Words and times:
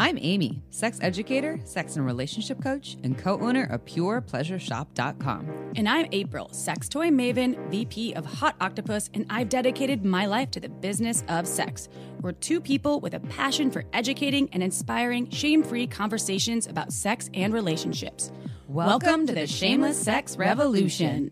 I'm 0.00 0.16
Amy, 0.22 0.62
sex 0.70 0.98
educator, 1.02 1.60
sex 1.64 1.96
and 1.96 2.06
relationship 2.06 2.62
coach, 2.62 2.96
and 3.04 3.18
co 3.18 3.38
owner 3.38 3.64
of 3.64 3.84
PurePleasureShop.com. 3.84 5.72
And 5.76 5.86
I'm 5.86 6.06
April, 6.10 6.48
sex 6.54 6.88
toy 6.88 7.08
maven, 7.08 7.70
VP 7.70 8.14
of 8.14 8.24
Hot 8.24 8.56
Octopus, 8.62 9.10
and 9.12 9.26
I've 9.28 9.50
dedicated 9.50 10.02
my 10.02 10.24
life 10.24 10.50
to 10.52 10.60
the 10.60 10.70
business 10.70 11.22
of 11.28 11.46
sex. 11.46 11.90
We're 12.22 12.32
two 12.32 12.62
people 12.62 13.00
with 13.00 13.12
a 13.12 13.20
passion 13.20 13.70
for 13.70 13.84
educating 13.92 14.48
and 14.54 14.62
inspiring 14.62 15.28
shame 15.28 15.62
free 15.62 15.86
conversations 15.86 16.66
about 16.66 16.94
sex 16.94 17.28
and 17.34 17.52
relationships. 17.52 18.32
Welcome, 18.68 19.26
to 19.26 19.34
the 19.34 19.46
Shameless 19.46 20.00
Sex 20.00 20.38
Revolution. 20.38 21.30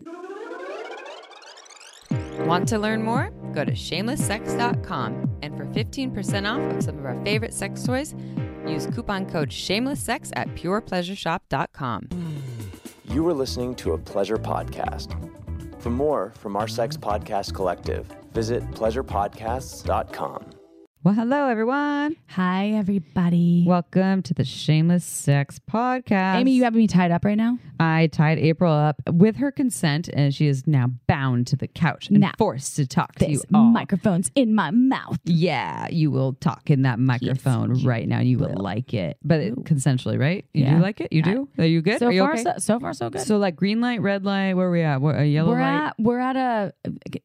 Want 2.41 2.67
to 2.67 2.77
learn 2.77 3.01
more? 3.01 3.31
Go 3.51 3.65
to 3.65 3.71
shamelesssex.com. 3.71 5.37
And 5.41 5.57
for 5.57 5.65
15% 5.65 6.47
off 6.47 6.75
of 6.75 6.83
some 6.83 6.99
of 6.99 7.05
our 7.05 7.19
favorite 7.25 7.53
sex 7.53 7.83
toys, 7.83 8.13
use 8.67 8.87
coupon 8.87 9.25
code 9.25 9.49
shamelesssex 9.49 10.31
at 10.35 10.47
purepleasureshop.com. 10.49 12.09
You 13.05 13.27
are 13.27 13.33
listening 13.33 13.75
to 13.75 13.93
a 13.93 13.97
pleasure 13.97 14.37
podcast. 14.37 15.15
For 15.81 15.89
more 15.89 16.33
from 16.37 16.55
our 16.55 16.67
sex 16.67 16.97
podcast 16.97 17.53
collective, 17.53 18.05
visit 18.33 18.63
pleasurepodcasts.com. 18.71 20.58
Well, 21.01 21.13
hello, 21.13 21.47
everyone. 21.47 22.17
Hi, 22.27 22.71
everybody. 22.71 23.63
Welcome 23.65 24.21
to 24.23 24.33
the 24.33 24.43
Shameless 24.43 25.05
Sex 25.05 25.57
Podcast. 25.71 26.35
Amy, 26.35 26.51
you 26.51 26.65
have 26.65 26.73
me 26.75 26.87
tied 26.87 27.09
up 27.09 27.23
right 27.23 27.37
now? 27.37 27.57
I 27.79 28.07
tied 28.07 28.37
April 28.37 28.73
up 28.73 28.97
with 29.09 29.37
her 29.37 29.49
consent, 29.49 30.09
and 30.11 30.35
she 30.35 30.47
is 30.47 30.67
now 30.67 30.91
bound 31.07 31.47
to 31.47 31.55
the 31.55 31.69
couch 31.69 32.09
and 32.09 32.19
Now, 32.19 32.33
forced 32.37 32.75
to 32.75 32.85
talk 32.85 33.15
to 33.15 33.29
you 33.31 33.37
This 33.37 33.45
all. 33.53 33.63
microphone's 33.71 34.29
in 34.35 34.53
my 34.53 34.71
mouth. 34.71 35.17
Yeah, 35.23 35.87
you 35.89 36.11
will 36.11 36.33
talk 36.33 36.69
in 36.69 36.81
that 36.81 36.99
microphone 36.99 37.75
you 37.75 37.87
right 37.87 38.05
now. 38.05 38.19
You 38.19 38.37
will 38.37 38.55
like 38.57 38.93
it, 38.93 39.17
but 39.23 39.39
it, 39.39 39.55
consensually, 39.63 40.19
right? 40.19 40.43
You 40.53 40.65
Yeah. 40.65 40.75
do 40.75 40.81
like 40.81 40.99
it? 40.99 41.13
You 41.13 41.21
do? 41.21 41.47
Are 41.57 41.65
you 41.65 41.81
good? 41.81 41.99
So 41.99 42.07
Are 42.07 42.11
you 42.11 42.23
far, 42.23 42.33
okay? 42.33 42.43
so, 42.43 42.53
so 42.57 42.77
far, 42.81 42.91
so 42.93 43.09
good. 43.09 43.21
So 43.21 43.37
like 43.37 43.55
green 43.55 43.79
light, 43.79 44.01
red 44.01 44.25
light. 44.25 44.55
Where 44.55 44.67
are 44.67 44.71
we 44.71 44.81
at? 44.81 44.99
What, 44.99 45.15
a 45.17 45.25
yellow 45.25 45.51
we're 45.51 45.61
light. 45.61 45.85
at 45.87 45.95
we're 45.97 46.19
at 46.19 46.35
a 46.35 46.73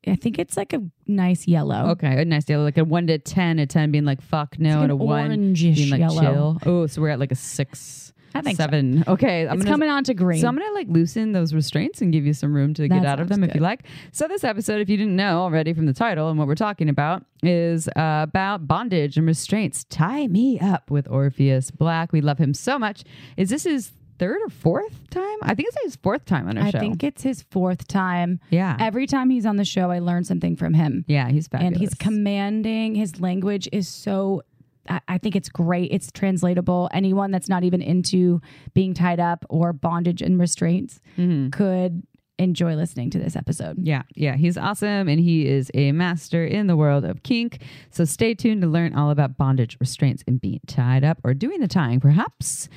I 0.06 0.14
think 0.14 0.38
it's 0.38 0.56
like 0.56 0.72
a 0.72 0.80
nice 1.08 1.48
yellow. 1.48 1.88
Okay, 1.90 2.22
a 2.22 2.24
nice 2.24 2.48
yellow, 2.48 2.62
like 2.62 2.78
a 2.78 2.84
one 2.84 3.08
to 3.08 3.18
ten. 3.18 3.63
A 3.64 3.66
ten 3.66 3.90
being 3.90 4.04
like 4.04 4.20
fuck 4.22 4.58
no, 4.58 4.74
like 4.74 4.82
and 4.82 4.92
a 4.92 4.96
one 4.96 5.52
being 5.54 5.90
like 5.90 6.00
yellow. 6.00 6.20
chill. 6.20 6.58
Oh, 6.66 6.86
so 6.86 7.02
we're 7.02 7.08
at 7.08 7.18
like 7.18 7.32
a 7.32 7.36
six, 7.36 8.12
I 8.34 8.42
think 8.42 8.56
so. 8.56 8.64
seven. 8.64 9.04
Okay, 9.08 9.48
I'm 9.48 9.56
it's 9.56 9.64
gonna, 9.64 9.74
coming 9.74 9.88
on 9.88 10.04
to 10.04 10.14
green. 10.14 10.40
So 10.40 10.48
I'm 10.48 10.56
gonna 10.56 10.72
like 10.72 10.88
loosen 10.88 11.32
those 11.32 11.54
restraints 11.54 12.02
and 12.02 12.12
give 12.12 12.26
you 12.26 12.32
some 12.32 12.54
room 12.54 12.74
to 12.74 12.82
That 12.82 12.88
get 12.88 13.06
out 13.06 13.20
of 13.20 13.28
them 13.28 13.42
if 13.42 13.54
you 13.54 13.60
like. 13.60 13.84
So 14.12 14.28
this 14.28 14.44
episode, 14.44 14.80
if 14.80 14.88
you 14.88 14.96
didn't 14.96 15.16
know 15.16 15.40
already 15.40 15.72
from 15.72 15.86
the 15.86 15.92
title 15.94 16.28
and 16.28 16.38
what 16.38 16.46
we're 16.46 16.54
talking 16.54 16.88
about, 16.88 17.24
is 17.42 17.88
uh, 17.88 18.20
about 18.22 18.68
bondage 18.68 19.16
and 19.16 19.26
restraints. 19.26 19.84
Tie 19.84 20.26
me 20.26 20.60
up 20.60 20.90
with 20.90 21.08
Orpheus 21.08 21.70
Black. 21.70 22.12
We 22.12 22.20
love 22.20 22.38
him 22.38 22.54
so 22.54 22.78
much. 22.78 23.04
Is 23.36 23.50
this 23.50 23.64
his 23.64 23.92
third 24.18 24.38
or 24.44 24.48
fourth 24.50 25.10
time? 25.10 25.36
I 25.42 25.54
think 25.54 25.68
it's 25.68 25.78
his 25.84 25.96
fourth 25.96 26.24
time 26.24 26.48
on 26.48 26.56
our 26.58 26.64
I 26.64 26.70
show. 26.70 26.78
think 26.80 27.02
it's 27.04 27.22
his 27.22 27.42
fourth 27.42 27.86
time. 27.88 28.40
yeah, 28.50 28.76
Every 28.80 29.06
time 29.06 29.30
he's 29.30 29.46
on 29.46 29.56
the 29.56 29.64
show, 29.64 29.90
I 29.90 29.98
learn 29.98 30.24
something 30.24 30.56
from 30.56 30.74
him. 30.74 31.04
yeah, 31.08 31.28
he's 31.28 31.48
fabulous. 31.48 31.72
And 31.72 31.80
he's 31.80 31.94
commanding. 31.94 32.94
His 32.94 33.20
language 33.20 33.68
is 33.72 33.88
so. 33.88 34.42
I 34.88 35.00
I 35.08 35.18
think 35.18 35.34
it's 35.36 35.48
great. 35.48 35.90
It's 35.92 36.10
translatable. 36.12 36.90
Anyone 36.92 37.30
that's 37.30 37.48
not 37.48 37.64
even 37.64 37.80
into 37.80 38.40
being 38.74 38.92
tied 38.94 39.20
up 39.20 39.44
or 39.48 39.72
bondage 39.72 40.20
and 40.22 40.38
restraints 40.38 41.00
Mhm. 41.18 41.52
could 41.52 42.02
enjoy 42.38 42.74
listening 42.74 43.10
to 43.10 43.18
this 43.18 43.36
episode. 43.36 43.76
Yeah, 43.80 44.02
yeah, 44.14 44.36
he's 44.36 44.56
awesome 44.56 45.08
and 45.08 45.20
he 45.20 45.46
is 45.46 45.70
a 45.74 45.92
master 45.92 46.44
in 46.44 46.66
the 46.66 46.76
world 46.76 47.04
of 47.04 47.22
kink. 47.22 47.62
So 47.90 48.04
stay 48.04 48.34
tuned 48.34 48.62
to 48.62 48.68
learn 48.68 48.94
all 48.94 49.10
about 49.10 49.36
bondage, 49.36 49.76
restraints, 49.80 50.24
and 50.26 50.40
being 50.40 50.60
tied 50.66 51.04
up 51.04 51.18
or 51.24 51.34
doing 51.34 51.60
the 51.60 51.68
tying, 51.68 52.00
perhaps. 52.00 52.68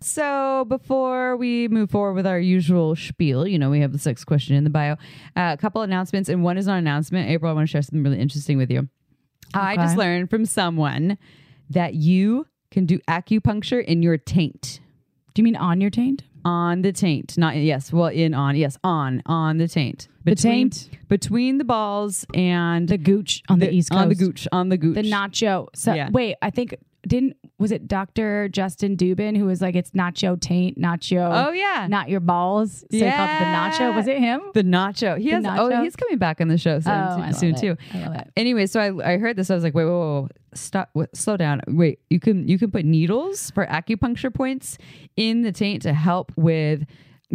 So 0.00 0.66
before 0.68 1.36
we 1.36 1.68
move 1.68 1.90
forward 1.90 2.14
with 2.14 2.26
our 2.26 2.38
usual 2.38 2.94
spiel, 2.94 3.46
you 3.46 3.58
know, 3.58 3.70
we 3.70 3.80
have 3.80 3.92
the 3.92 3.98
sex 3.98 4.24
question 4.24 4.54
in 4.54 4.64
the 4.64 4.70
bio, 4.70 4.92
uh, 5.36 5.54
a 5.54 5.56
couple 5.56 5.82
announcements, 5.82 6.28
and 6.28 6.42
one 6.42 6.58
is 6.58 6.66
an 6.66 6.74
announcement. 6.74 7.30
April, 7.30 7.50
I 7.50 7.54
want 7.54 7.68
to 7.68 7.70
share 7.70 7.82
something 7.82 8.02
really 8.02 8.20
interesting 8.20 8.58
with 8.58 8.70
you. 8.70 8.88
I 9.54 9.76
just 9.76 9.96
learned 9.96 10.28
from 10.28 10.44
someone 10.44 11.16
that 11.70 11.94
you 11.94 12.46
can 12.70 12.84
do 12.84 12.98
acupuncture 13.08 13.82
in 13.82 14.02
your 14.02 14.18
taint 14.18 14.80
Do 15.34 15.40
you 15.40 15.44
mean 15.44 15.56
on 15.56 15.80
your 15.80 15.90
taint? 15.90 16.24
On 16.46 16.82
the 16.82 16.92
taint 16.92 17.36
not 17.36 17.56
yes 17.56 17.92
well 17.92 18.06
in 18.22 18.32
on 18.34 18.54
yes 18.56 18.78
on 18.84 19.20
on 19.26 19.58
the 19.58 19.66
taint 19.68 20.06
The 20.24 20.34
taint? 20.34 20.88
between 21.08 21.58
the 21.58 21.64
balls 21.64 22.24
and 22.34 22.88
The 22.88 22.98
gooch 22.98 23.42
on 23.48 23.58
the, 23.58 23.68
East 23.76 23.90
Coast. 23.90 24.02
on 24.02 24.08
the 24.08 24.14
gooch 24.24 24.48
on 24.52 24.68
the 24.68 24.76
gooch 24.84 24.94
The 24.94 25.02
nacho. 25.18 25.68
So 25.74 25.92
Yeah. 25.94 26.08
wait, 26.10 26.34
I 26.42 26.50
think 26.50 26.74
didn't 27.06 27.36
was 27.58 27.72
it 27.72 27.86
Dr. 27.88 28.48
Justin 28.48 28.96
Dubin 28.96 29.36
who 29.36 29.44
was 29.46 29.60
like 29.62 29.74
it's 29.74 29.92
nacho 29.92 30.40
taint, 30.40 30.78
nacho, 30.78 31.46
oh 31.48 31.52
yeah 31.52 31.86
not 31.88 32.08
your 32.08 32.20
balls. 32.20 32.80
So 32.80 32.86
it 32.90 33.00
the 33.00 33.06
nacho. 33.06 33.94
Was 33.94 34.06
it 34.08 34.18
him? 34.18 34.40
the 34.54 34.62
nacho 34.62 35.18
he 35.18 35.30
The 35.30 35.36
has 35.36 35.44
oh, 35.44 35.48
nacho? 35.48 35.78
oh 35.78 35.82
he's 35.82 35.96
coming 35.96 36.18
back 36.18 36.40
on 36.40 36.48
the 36.48 36.58
show 36.58 36.80
soon, 36.80 36.92
Oh, 36.92 37.30
soon 37.32 37.54
it. 37.54 37.60
too 37.60 37.76
I 37.94 37.98
love 38.06 38.14
it. 38.16 38.30
anyway 38.36 38.66
so 38.66 38.80
I, 38.80 39.14
I 39.14 39.18
heard 39.18 39.36
this 39.36 39.50
i 39.50 39.54
was 39.54 39.62
like 39.64 39.74
wait 39.74 39.84
wait, 39.84 39.92
wait, 39.92 40.22
wait. 40.22 40.32
stop 40.54 40.90
wait, 40.94 41.16
slow 41.16 41.36
down 41.36 41.60
wait 41.68 42.00
you 42.10 42.18
can 42.20 42.46
you 42.48 42.58
can 42.58 42.70
put 42.70 42.84
needles 42.84 43.50
for 43.52 43.66
acupuncture 43.66 44.32
points 44.34 44.78
in 45.16 45.42
the 45.42 45.52
taint 45.52 45.82
to 45.82 45.92
help 45.92 46.32
with 46.36 46.84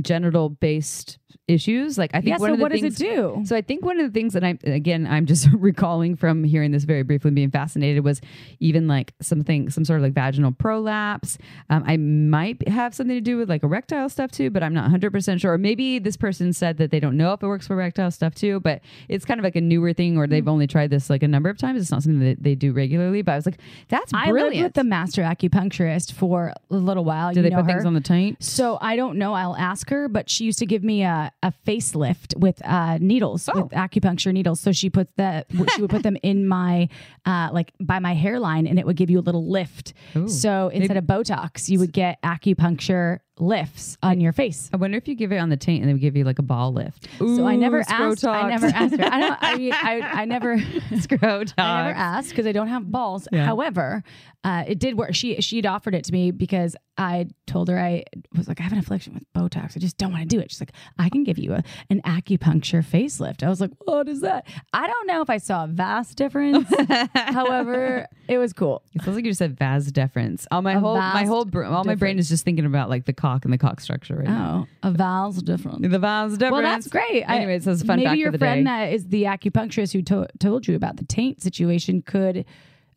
genital 0.02 0.50
based 0.50 1.18
issues 1.48 1.98
like 1.98 2.12
i 2.14 2.18
think 2.22 2.28
Yeah, 2.28 2.38
one 2.38 2.50
so 2.50 2.54
of 2.54 2.58
the 2.60 2.64
what 2.64 2.72
does 2.72 2.84
it 2.84 2.96
do? 2.96 3.42
So 3.46 3.56
I 3.56 3.62
think 3.62 3.84
one 3.84 4.00
of 4.00 4.06
the 4.06 4.12
things 4.18 4.34
that 4.34 4.44
I'm 4.44 4.60
again 4.64 5.06
I'm 5.08 5.26
just 5.26 5.48
recalling 5.54 6.16
from 6.16 6.44
hearing 6.44 6.72
this 6.72 6.84
very 6.86 7.04
briefly 7.04 7.30
and 7.30 7.36
being 7.36 7.52
fascinated 7.52 8.04
was 8.04 8.22
even 8.60 8.88
like 8.88 9.14
something 9.22 9.70
some 9.70 9.84
sort 9.84 9.98
of 10.00 10.04
like 10.04 10.14
vaginal 10.14 10.52
prolapse. 10.52 11.38
Um, 11.70 11.84
I 11.86 11.98
might 11.98 12.66
have 12.68 12.94
something 12.94 13.16
to 13.18 13.22
do 13.22 13.38
with 13.38 13.50
like 13.50 13.64
erectile 13.64 14.08
stuff 14.08 14.32
too, 14.32 14.50
but 14.50 14.64
I'm 14.64 14.74
not 14.74 14.84
100 14.84 15.12
percent 15.12 15.42
sure. 15.42 15.54
Or 15.54 15.58
maybe 15.58 16.00
this 16.00 16.16
person 16.16 16.54
said 16.54 16.78
that 16.78 16.92
they 16.92 17.00
don't 17.00 17.18
know 17.18 17.34
if 17.34 17.44
it 17.44 17.48
works 17.48 17.68
for 17.68 17.74
erectile 17.74 18.12
stuff 18.12 18.34
too, 18.36 18.60
but 18.62 18.82
it's 19.10 19.26
kind 19.26 19.40
of 19.40 19.44
like 19.44 19.56
a 19.56 19.62
newer 19.62 19.94
thing 19.94 20.18
or 20.18 20.28
they've 20.28 20.48
only 20.48 20.68
tried 20.68 20.90
this 20.92 21.10
like 21.10 21.24
a 21.24 21.28
number 21.28 21.50
of 21.50 21.58
times. 21.58 21.82
It's 21.82 21.92
not 21.92 22.04
something 22.04 22.20
that 22.22 22.42
they 22.44 22.56
do 22.56 22.72
regularly. 22.72 23.22
But 23.24 23.34
I 23.34 23.36
was 23.36 23.46
like, 23.46 23.60
that's 23.90 24.14
I 24.14 24.26
lived 24.28 24.32
brilliant. 24.32 24.64
with 24.68 24.74
the 24.76 24.84
master 24.84 25.24
acupuncturist 25.24 26.14
for 26.14 26.54
a 26.70 26.76
little 26.76 27.04
while. 27.04 27.34
do 27.34 27.40
You 27.40 27.44
they 27.44 27.50
know 27.50 27.58
put 27.58 27.66
her? 27.66 27.72
things 27.74 27.86
on 27.86 27.94
the 27.94 28.02
taint? 28.02 28.42
So 28.44 28.78
I 28.82 28.96
don't 28.96 29.18
know. 29.18 29.34
I'll 29.34 29.58
ask 29.58 29.90
her, 29.90 30.08
but 30.08 30.30
she 30.30 30.46
used 30.46 30.60
to 30.60 30.66
give 30.66 30.84
me 30.84 31.04
a, 31.04 31.32
a 31.44 31.52
facelift 31.66 32.38
with 32.38 32.62
uh, 32.66 32.98
needles, 33.02 33.50
Oh. 33.52 33.64
with 33.64 33.72
acupuncture 33.72 34.32
needles. 34.32 34.60
So 34.60 34.72
she 34.72 34.90
puts 34.90 35.12
the 35.18 35.46
she 35.76 35.82
would 35.82 35.90
put 35.90 36.04
them 36.04 36.18
in 36.22 36.48
my 36.48 36.88
uh, 37.26 37.50
like 37.52 37.74
by 37.80 38.00
my 38.00 38.14
hairline, 38.14 38.68
and 38.68 38.78
it 38.78 38.86
would 38.86 38.96
give 38.96 39.10
you 39.10 39.20
a 39.20 39.22
little 39.22 39.50
lift. 39.50 39.94
Ooh. 40.16 40.28
so 40.28 40.70
instead 40.70 40.98
of 40.98 41.06
Botox, 41.06 41.68
you 41.70 41.80
would 41.80 41.94
get 41.94 42.22
acupuncture 42.22 43.20
lifts 43.42 43.98
on 44.04 44.22
your 44.22 44.32
face. 44.32 44.70
I 44.72 44.78
wonder 44.78 44.98
if 44.98 45.08
you 45.08 45.16
give 45.16 45.32
it 45.32 45.38
on 45.38 45.50
the 45.50 45.58
taint 45.58 45.82
and 45.82 45.90
they 45.90 45.94
would 45.94 46.02
give 46.02 46.16
you 46.16 46.24
like 46.24 46.40
a 46.40 46.44
ball 46.44 46.72
lift. 46.72 47.08
so 47.18 47.46
I 47.46 47.56
never 47.56 47.84
asked. 47.90 48.24
I 48.24 48.48
never 48.50 48.68
asked 48.68 48.96
her. 48.98 49.06
I 49.06 49.20
don't. 49.20 49.38
I 49.42 49.72
I, 49.82 50.22
I 50.22 50.26
never. 50.26 50.58
Scrotox. 50.92 51.54
I 51.58 51.84
never 51.84 51.98
asked 51.98 52.30
because 52.30 52.46
I 52.46 52.52
don't 52.52 52.68
have 52.68 52.90
balls. 52.92 53.28
Yeah. 53.32 53.46
However, 53.46 54.04
uh, 54.44 54.64
it 54.68 54.80
did 54.80 54.98
work. 54.98 55.14
She 55.16 55.40
she'd 55.42 55.66
offered 55.66 55.96
it 55.96 56.04
to 56.06 56.12
me 56.14 56.32
because 56.32 56.76
I 56.98 57.28
told 57.48 57.68
her 57.70 57.80
I 57.80 58.04
was 58.38 58.48
like 58.48 58.60
I 58.60 58.64
have 58.64 58.72
an 58.74 58.80
affliction 58.80 59.14
with 59.14 59.24
Botox. 59.34 59.76
I 59.76 59.80
just 59.80 59.98
don't 59.98 60.12
want 60.12 60.22
to 60.22 60.28
do 60.28 60.40
it. 60.40 60.52
She's 60.52 60.62
like 60.62 60.74
I 61.00 61.10
can 61.10 61.24
give 61.24 61.38
you 61.38 61.54
a, 61.54 61.64
an 61.90 62.02
acupuncture 62.04 62.84
facelift. 62.86 63.44
I 63.44 63.50
was 63.50 63.60
like, 63.62 63.72
what 63.80 64.08
is 64.08 64.22
that? 64.22 64.48
I 64.74 64.86
don't 64.88 65.08
know 65.08 65.22
if 65.22 65.30
I 65.30 65.38
saw 65.38 65.64
a 65.64 65.68
vast 65.68 66.16
difference. 66.18 66.68
However, 67.16 68.08
it 68.28 68.38
was 68.38 68.54
cool. 68.54 68.84
It 68.94 69.04
sounds 69.04 69.16
like 69.16 69.26
you 69.26 69.32
just 69.32 69.40
said 69.40 69.58
vas 69.58 69.92
deferens. 69.92 70.46
All 70.52 70.62
my 70.62 70.74
A 70.74 70.80
whole 70.80 70.98
my 70.98 71.26
whole 71.26 71.46
br- 71.46 71.64
all 71.66 71.84
my 71.84 71.96
brain 71.96 72.20
is 72.20 72.30
just 72.30 72.44
thinking 72.46 72.66
about 72.66 72.90
like 72.90 73.06
the 73.06 73.14
cock 73.32 73.46
and 73.46 73.54
the 73.54 73.58
cock 73.58 73.80
structure 73.82 74.16
right 74.16 74.28
now. 74.28 74.68
Oh, 74.84 74.90
a 74.90 74.92
vast 74.92 75.46
different. 75.46 75.82
The 75.90 76.00
vas 76.00 76.34
different. 76.34 76.54
Well, 76.54 76.62
that's 76.64 76.88
great. 76.88 77.24
I- 77.24 77.38
Anyway, 77.38 77.60
so 77.60 77.72
it's 77.72 77.82
a 77.82 77.86
fun 77.86 77.98
maybe 77.98 78.08
fact 78.08 78.18
your 78.20 78.32
friend 78.34 78.66
day. 78.66 78.72
that 78.72 78.94
is 78.94 79.08
the 79.08 79.24
acupuncturist 79.24 79.94
who 79.94 80.02
to- 80.04 80.28
told 80.40 80.68
you 80.68 80.76
about 80.76 80.98
the 80.98 81.06
taint 81.06 81.42
situation 81.42 82.02
could 82.02 82.46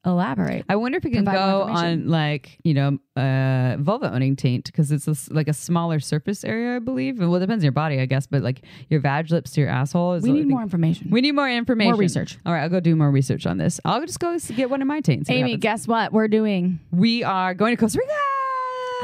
elaborate. 0.07 0.67
I 0.69 0.77
wonder 0.77 0.99
if 0.99 1.05
we 1.05 1.11
can 1.11 1.25
go 1.25 1.63
on 1.63 2.09
like 2.09 2.59
you 2.63 2.75
know 2.75 2.99
uh, 3.17 3.77
vulva 3.79 4.13
owning 4.13 4.37
taint 4.37 4.67
because 4.67 4.93
it's 4.93 5.09
a 5.09 5.15
like 5.33 5.49
a 5.49 5.55
smaller 5.55 5.99
surface 5.99 6.45
area, 6.45 6.77
I 6.77 6.79
believe. 6.79 7.19
Well, 7.21 7.35
it 7.37 7.41
depends 7.41 7.63
on 7.63 7.65
your 7.65 7.73
body, 7.73 7.99
I 8.01 8.05
guess, 8.07 8.27
but 8.27 8.43
like 8.43 8.61
your 8.91 9.01
vag 9.01 9.31
lips 9.31 9.53
to 9.53 9.63
your 9.63 9.71
asshole 9.71 10.15
is. 10.15 10.23
we 10.23 10.33
need 10.33 10.49
more 10.49 10.63
information. 10.63 11.09
We 11.11 11.23
need 11.23 11.33
more 11.33 11.49
information. 11.49 11.93
More 11.93 11.99
research. 11.99 12.39
All 12.45 12.53
right, 12.53 12.63
I'll 12.63 12.69
go 12.69 12.81
do 12.81 12.95
more 12.97 13.11
research 13.11 13.47
on 13.47 13.57
this. 13.57 13.81
I'll 13.85 14.05
just 14.05 14.21
go 14.21 14.37
get 14.55 14.69
one 14.69 14.83
of 14.83 14.89
my 14.89 15.01
taints. 15.01 15.31
Amy, 15.31 15.57
guess 15.57 15.89
what 15.89 16.13
we're 16.13 16.29
doing? 16.29 16.81
we 16.91 17.23
are 17.25 17.55
going 17.55 17.75
to 17.75 17.81
Costa 17.81 17.99
Rica. 17.99 18.13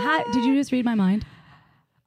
Hi, 0.03 0.25
did 0.33 0.45
you 0.45 0.55
just 0.55 0.73
read 0.73 0.85
my 0.85 0.95
mind? 0.95 1.27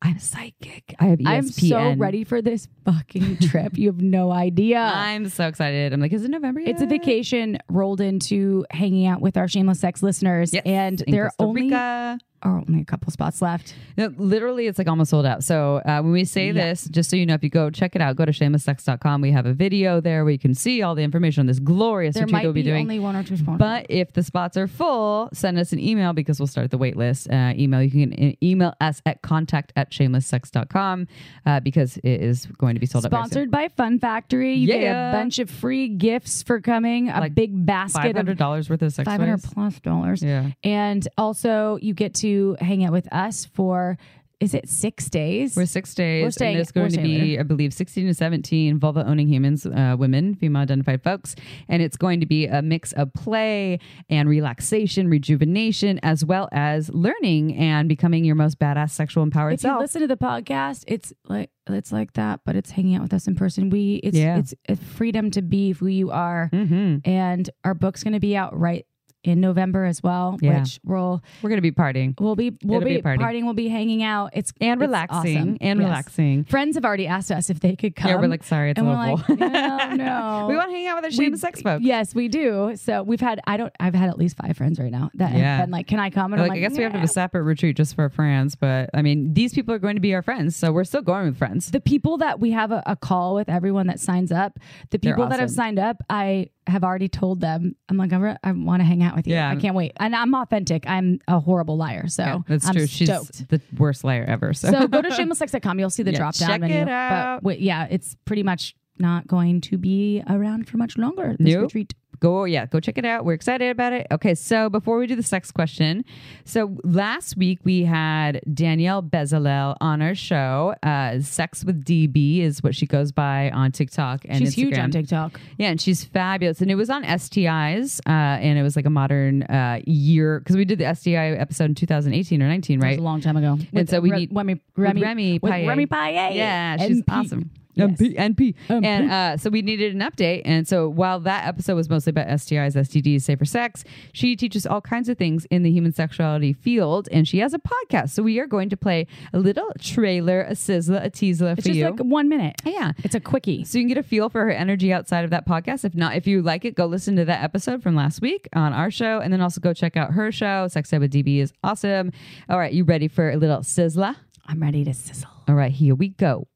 I'm 0.01 0.19
psychic. 0.19 0.95
I 0.99 1.05
have 1.05 1.19
ESPN. 1.19 1.27
I'm 1.27 1.47
so 1.47 1.93
ready 1.95 2.23
for 2.23 2.41
this 2.41 2.67
fucking 2.85 3.37
trip. 3.37 3.77
You 3.77 3.87
have 3.87 4.01
no 4.01 4.31
idea. 4.31 4.79
I'm 4.79 5.29
so 5.29 5.47
excited. 5.47 5.93
I'm 5.93 6.01
like, 6.01 6.11
is 6.11 6.25
it 6.25 6.31
November? 6.31 6.59
it's 6.59 6.81
a 6.81 6.85
vacation 6.87 7.57
rolled 7.69 8.01
into 8.01 8.65
hanging 8.71 9.05
out 9.05 9.21
with 9.21 9.37
our 9.37 9.47
shameless 9.47 9.79
sex 9.79 10.03
listeners, 10.03 10.53
Yes, 10.53 10.63
and 10.65 11.01
in 11.01 11.11
there 11.11 11.25
are 11.25 11.29
Costa 11.29 11.43
only. 11.43 12.19
Are 12.43 12.57
only 12.67 12.81
a 12.81 12.85
couple 12.85 13.11
spots 13.11 13.41
left. 13.41 13.73
No, 13.97 14.13
literally, 14.17 14.67
it's 14.67 14.77
like 14.77 14.87
almost 14.87 15.09
sold 15.11 15.25
out. 15.25 15.43
So 15.43 15.77
uh, 15.85 16.01
when 16.01 16.11
we 16.11 16.25
say 16.25 16.47
Yeah. 16.47 16.53
this, 16.53 16.85
just 16.89 17.09
so 17.09 17.15
you 17.15 17.25
know, 17.25 17.33
if 17.33 17.43
you 17.43 17.49
go 17.49 17.69
check 17.69 17.95
it 17.95 18.01
out, 18.01 18.15
go 18.15 18.25
to 18.25 18.31
shamelesssex.com. 18.31 19.21
We 19.21 19.31
have 19.31 19.45
a 19.45 19.53
video 19.53 20.01
there 20.01 20.23
where 20.23 20.31
you 20.31 20.39
can 20.39 20.53
see 20.53 20.81
all 20.81 20.93
the 20.95 21.03
information 21.03 21.41
on 21.41 21.45
this 21.47 21.59
glorious 21.59 22.15
There 22.15 22.23
retreat 22.23 22.33
might 22.33 22.43
we'll 22.43 22.53
be 22.53 22.61
be 22.61 22.69
doing. 22.69 22.81
only 22.83 22.99
one 22.99 23.15
or 23.15 23.23
two 23.23 23.37
spots. 23.37 23.57
But 23.59 23.85
if 23.89 24.13
the 24.13 24.23
spots 24.23 24.57
are 24.57 24.67
full, 24.67 25.29
send 25.33 25.57
us 25.57 25.71
an 25.73 25.79
email 25.79 26.13
because 26.13 26.39
we'll 26.39 26.47
start 26.47 26.69
the 26.71 26.77
wait 26.77 26.97
list. 26.97 27.29
Uh, 27.29 27.53
email 27.55 27.81
you 27.81 27.91
can 27.91 28.13
e- 28.19 28.37
email 28.43 28.73
us 28.81 29.01
at 29.05 29.21
contact 29.21 29.71
at 29.75 29.91
shamelesssex.com 29.91 31.07
uh, 31.45 31.59
because 31.59 31.97
it 31.97 32.21
is 32.21 32.45
going 32.57 32.73
to 32.75 32.79
be 32.79 32.85
sold 32.85 33.05
out. 33.05 33.11
Sponsored 33.11 33.51
by 33.51 33.67
Fun 33.69 33.99
Factory. 33.99 34.53
You 34.55 34.67
get 34.67 34.81
Yeah. 34.81 35.09
a 35.11 35.13
bunch 35.13 35.39
of 35.39 35.49
free 35.49 35.87
gifts 35.87 36.43
for 36.43 36.59
coming, 36.61 37.09
a 37.09 37.19
Like 37.19 37.35
big 37.35 37.65
basket 37.65 38.01
Five 38.01 38.09
of 38.11 38.15
hundred 38.17 38.37
dollars 38.37 38.69
worth 38.69 38.81
of 38.81 38.91
sex 38.93 39.05
five 39.05 39.19
hundred 39.19 39.41
toys. 39.41 39.53
plus 39.53 39.79
dollars. 39.79 40.23
Yeah. 40.23 40.51
And 40.63 41.07
also 41.17 41.77
you 41.81 41.93
get 41.93 42.13
to 42.15 42.32
hang 42.59 42.83
out 42.85 42.91
with 42.91 43.07
us 43.13 43.45
for 43.45 43.97
is 44.39 44.53
it 44.53 44.67
six 44.67 45.09
days? 45.09 45.55
We're 45.55 45.65
six 45.65 45.95
days. 45.95 46.23
We're 46.25 46.31
staying- 46.31 46.49
and 46.55 46.57
there's 46.57 46.71
going 46.73 46.91
to 46.91 47.01
be, 47.01 47.39
I 47.39 47.43
believe, 47.43 47.71
16 47.73 48.07
to 48.07 48.13
17 48.13 48.77
vulva 48.77 49.05
owning 49.07 49.29
humans, 49.29 49.65
uh, 49.65 49.95
women, 49.97 50.35
female 50.35 50.63
identified 50.63 51.01
folks. 51.01 51.33
And 51.69 51.81
it's 51.81 51.95
going 51.95 52.19
to 52.19 52.25
be 52.25 52.47
a 52.47 52.61
mix 52.61 52.91
of 52.91 53.13
play 53.13 53.79
and 54.09 54.27
relaxation, 54.27 55.07
rejuvenation, 55.07 55.97
as 56.03 56.25
well 56.25 56.49
as 56.51 56.89
learning 56.93 57.55
and 57.55 57.87
becoming 57.87 58.25
your 58.25 58.35
most 58.35 58.59
badass 58.59 58.89
sexual 58.89 59.23
empowered 59.23 59.53
if 59.53 59.63
you 59.63 59.69
self. 59.69 59.79
listen 59.79 60.01
to 60.01 60.07
the 60.07 60.17
podcast, 60.17 60.83
it's 60.87 61.13
like 61.29 61.49
it's 61.69 61.93
like 61.93 62.11
that, 62.13 62.41
but 62.45 62.57
it's 62.57 62.71
hanging 62.71 62.95
out 62.97 63.03
with 63.03 63.13
us 63.13 63.25
in 63.27 63.35
person. 63.35 63.69
We 63.69 64.01
it's 64.03 64.17
Yeah. 64.17 64.39
it's 64.39 64.53
a 64.67 64.75
freedom 64.75 65.31
to 65.31 65.41
be 65.41 65.71
who 65.71 65.87
you 65.87 66.11
are. 66.11 66.49
hmm 66.51 66.97
And 67.05 67.49
our 67.63 67.73
book's 67.75 68.03
gonna 68.03 68.19
be 68.19 68.35
out 68.35 68.59
right 68.59 68.85
in 69.23 69.39
November 69.41 69.85
as 69.85 70.03
well, 70.03 70.37
Yeah. 70.41 70.59
which 70.59 70.79
we'll 70.83 71.23
We're 71.41 71.49
going 71.49 71.57
to 71.57 71.61
be 71.61 71.71
partying 71.71 72.19
we'll 72.19 72.35
be 72.35 72.57
we'll 72.63 72.77
It'll 72.81 72.87
be 72.89 72.95
be, 72.97 73.01
party. 73.01 73.23
partying, 73.23 73.43
we'll 73.45 73.53
be 73.53 73.67
hanging 73.69 74.03
out. 74.03 74.31
It's 74.33 74.51
and 74.61 74.81
it's 74.81 74.87
relaxing 74.87 75.37
awesome. 75.37 75.57
and 75.61 75.79
Yes. 75.79 75.87
relaxing. 75.87 76.43
Friends 76.45 76.75
have 76.75 76.85
already 76.85 77.07
asked 77.07 77.31
us 77.31 77.49
if 77.49 77.59
they 77.59 77.75
could 77.75 77.95
come. 77.95 78.09
yeah, 78.09 78.15
we're 78.19 78.27
like, 78.27 78.43
sorry, 78.43 78.71
it's 78.71 78.79
and 78.79 78.87
a 78.87 78.91
we're 78.91 78.97
little 79.13 79.17
like, 79.29 79.97
no, 79.97 80.05
no. 80.05 80.45
we 80.49 80.55
want 80.55 80.69
to 80.69 80.75
hang 80.75 80.87
out 80.87 81.01
with 81.01 81.05
our 81.13 81.17
We- 81.17 81.35
sex 81.37 81.61
folks. 81.61 81.83
Yes, 81.83 82.13
we 82.13 82.27
do. 82.27 82.73
So 82.75 83.03
we've 83.03 83.21
had 83.21 83.39
I 83.47 83.57
don't 83.57 83.73
I've 83.79 83.95
had 83.95 84.09
at 84.09 84.17
least 84.17 84.37
five 84.37 84.55
friends 84.57 84.79
right 84.79 84.91
now 84.91 85.09
that 85.15 85.31
Yeah. 85.33 85.57
have 85.57 85.65
been 85.65 85.71
like, 85.71 85.87
"Can 85.87 85.99
I 85.99 86.09
come?" 86.09 86.33
And 86.33 86.41
Like, 86.41 86.51
I'm 86.51 86.51
I 86.51 86.59
like, 86.61 86.69
guess 86.69 86.77
we 86.77 86.83
have 86.83 86.91
to 86.93 86.99
have 86.99 87.05
a 87.09 87.11
separate 87.11 87.43
retreat 87.43 87.75
just 87.77 87.95
for 87.95 88.09
friends, 88.09 88.55
but 88.55 88.89
I 88.93 89.01
mean, 89.01 89.33
these 89.33 89.53
people 89.53 89.73
are 89.73 89.79
going 89.79 89.95
to 89.95 90.01
be 90.01 90.13
our 90.13 90.21
friends, 90.21 90.55
so 90.55 90.71
we're 90.71 90.83
still 90.83 91.01
going 91.01 91.25
with 91.27 91.37
friends. 91.37 91.71
the 91.71 91.79
people 91.79 92.17
that 92.17 92.39
we 92.39 92.51
have 92.51 92.71
a, 92.71 92.83
a 92.85 92.95
call 92.95 93.35
with 93.35 93.49
everyone 93.49 93.87
that 93.87 93.99
signs 93.99 94.31
up 94.31 94.59
the 94.91 94.99
people 94.99 95.27
that 95.27 95.39
have 95.39 95.49
signed 95.51 95.79
up 95.79 95.97
i 96.09 96.47
have 96.67 96.83
already 96.83 97.07
told 97.09 97.41
them 97.41 97.75
i'm 97.89 97.97
like 97.97 98.13
i, 98.13 98.17
re- 98.17 98.37
I 98.43 98.51
want 98.51 98.79
to 98.81 98.85
hang 98.85 99.03
out 99.03 99.15
with 99.15 99.27
you 99.27 99.33
Yeah. 99.33 99.49
i 99.49 99.55
can't 99.55 99.75
wait 99.75 99.91
and 99.97 100.15
i'm 100.15 100.33
authentic 100.33 100.87
i'm 100.87 101.19
a 101.27 101.39
horrible 101.39 101.77
liar 101.77 102.07
so 102.07 102.23
Yeah, 102.23 102.37
that's 102.47 102.67
I'm 102.67 102.73
true. 102.75 102.87
She's 102.87 103.07
the 103.07 103.61
worst 103.77 104.03
liar 104.03 104.23
ever. 104.27 104.53
So, 104.53 104.71
so 104.71 104.87
go 104.87 105.01
to 105.01 105.09
shamelesssex.com 105.09 105.79
you'll 105.79 105.89
see 105.89 106.03
the 106.03 106.11
Yeah, 106.11 106.17
drop 106.19 106.35
down 106.35 106.61
menu 106.61 106.77
it 106.77 106.89
out. 106.89 107.37
but 107.37 107.43
wait, 107.43 107.59
yeah 107.59 107.87
it's 107.89 108.15
pretty 108.25 108.43
much 108.43 108.75
not 108.99 109.27
going 109.27 109.59
to 109.61 109.77
be 109.77 110.23
around 110.29 110.67
for 110.67 110.77
much 110.77 110.97
longer 110.97 111.35
this 111.39 111.53
Nope. 111.53 111.63
retreat 111.63 111.93
go 112.23 112.45
yeah 112.45 112.65
go 112.65 112.79
check 112.79 112.97
it 112.97 113.03
out 113.05 113.25
we're 113.25 113.33
excited 113.33 113.69
about 113.69 113.91
it 113.91 114.07
okay 114.09 114.33
so 114.33 114.69
before 114.69 114.97
we 114.97 115.05
do 115.05 115.15
the 115.15 115.21
sex 115.21 115.51
question 115.51 116.05
so 116.45 116.77
last 116.85 117.35
week 117.35 117.59
we 117.65 117.83
had 117.83 118.39
danielle 118.53 119.03
bezalel 119.03 119.75
on 119.81 120.01
our 120.01 120.15
show 120.15 120.73
uh 120.83 121.19
sex 121.19 121.65
with 121.65 121.83
db 121.83 122.39
is 122.39 122.63
what 122.63 122.73
she 122.73 122.85
goes 122.85 123.11
by 123.11 123.51
on 123.51 123.71
tiktok 123.73 124.21
and 124.29 124.39
she's 124.39 124.55
Instagram. 124.55 124.55
huge 124.55 124.77
on 124.79 124.91
tiktok 124.91 125.39
yeah 125.57 125.67
and 125.69 125.81
she's 125.81 126.05
fabulous 126.05 126.61
and 126.61 126.71
it 126.71 126.75
was 126.75 126.89
on 126.89 127.03
stis 127.03 127.99
uh 128.07 128.09
and 128.09 128.57
it 128.57 128.63
was 128.63 128.77
like 128.77 128.85
a 128.85 128.89
modern 128.89 129.43
uh 129.43 129.79
year 129.85 130.39
because 130.39 130.55
we 130.55 130.63
did 130.63 130.79
the 130.79 130.93
sti 130.95 131.11
episode 131.31 131.65
in 131.65 131.75
2018 131.75 132.41
or 132.41 132.47
19 132.47 132.79
That 132.79 132.85
was 132.85 132.91
right 132.91 132.99
a 132.99 133.03
long 133.03 133.19
time 133.21 133.35
ago 133.35 133.57
And 133.73 133.89
so 133.89 133.99
we 133.99 134.11
Re- 134.11 134.17
need- 134.19 134.29
Remy, 134.33 134.53
with 134.53 134.61
Remy, 134.77 135.01
Remy 135.01 135.39
with 135.41 135.51
Remy 135.51 135.85
Paillet. 135.87 136.35
Yeah, 136.35 136.77
she's 136.77 137.01
NP. 137.01 137.05
awesome. 137.09 137.51
Yes. 137.75 137.89
NP, 137.99 138.15
NP. 138.15 138.55
NP. 138.69 138.85
And 138.85 139.11
uh, 139.11 139.37
so 139.37 139.49
we 139.49 139.61
needed 139.61 139.95
an 139.95 140.01
update. 140.01 140.41
And 140.45 140.67
so 140.67 140.87
while 140.89 141.19
that 141.21 141.47
episode 141.47 141.75
was 141.75 141.89
mostly 141.89 142.11
about 142.11 142.27
STIs, 142.27 142.75
STDs, 142.75 143.21
safer 143.23 143.45
sex, 143.45 143.83
she 144.13 144.35
teaches 144.35 144.65
all 144.65 144.81
kinds 144.81 145.09
of 145.09 145.17
things 145.17 145.45
in 145.45 145.63
the 145.63 145.71
human 145.71 145.91
sexuality 145.93 146.53
field. 146.53 147.09
And 147.11 147.27
she 147.27 147.39
has 147.39 147.53
a 147.53 147.59
podcast. 147.59 148.09
So 148.11 148.21
we 148.23 148.39
are 148.39 148.47
going 148.47 148.69
to 148.69 148.77
play 148.77 149.07
a 149.33 149.39
little 149.39 149.71
trailer, 149.79 150.41
a 150.41 150.51
sizzler, 150.51 151.03
a 151.03 151.09
teaser 151.09 151.47
It's 151.49 151.61
for 151.61 151.67
just 151.69 151.77
you. 151.77 151.85
like 151.85 151.99
one 151.99 152.29
minute. 152.29 152.61
yeah. 152.65 152.91
It's 153.03 153.15
a 153.15 153.19
quickie. 153.19 153.63
So 153.63 153.77
you 153.77 153.83
can 153.83 153.87
get 153.89 153.97
a 153.97 154.03
feel 154.03 154.29
for 154.29 154.41
her 154.45 154.51
energy 154.51 154.93
outside 154.93 155.23
of 155.23 155.31
that 155.31 155.47
podcast. 155.47 155.83
If 155.85 155.95
not, 155.95 156.15
if 156.15 156.27
you 156.27 156.41
like 156.41 156.65
it, 156.65 156.75
go 156.75 156.85
listen 156.85 157.15
to 157.15 157.25
that 157.25 157.43
episode 157.43 157.81
from 157.81 157.95
last 157.95 158.21
week 158.21 158.47
on 158.53 158.73
our 158.73 158.91
show, 158.91 159.19
and 159.19 159.33
then 159.33 159.41
also 159.41 159.59
go 159.59 159.73
check 159.73 159.97
out 159.97 160.11
her 160.13 160.31
show. 160.31 160.67
Sex 160.67 160.91
Ed 160.93 160.99
with 160.99 161.11
DB 161.11 161.39
is 161.39 161.51
awesome. 161.63 162.11
All 162.49 162.59
right, 162.59 162.71
you 162.73 162.83
ready 162.83 163.07
for 163.07 163.31
a 163.31 163.37
little 163.37 163.59
sizzler? 163.59 164.15
I'm 164.45 164.59
ready 164.61 164.83
to 164.85 164.93
sizzle. 164.93 165.29
All 165.47 165.55
right, 165.55 165.71
here 165.71 165.95
we 165.95 166.09
go. 166.09 166.47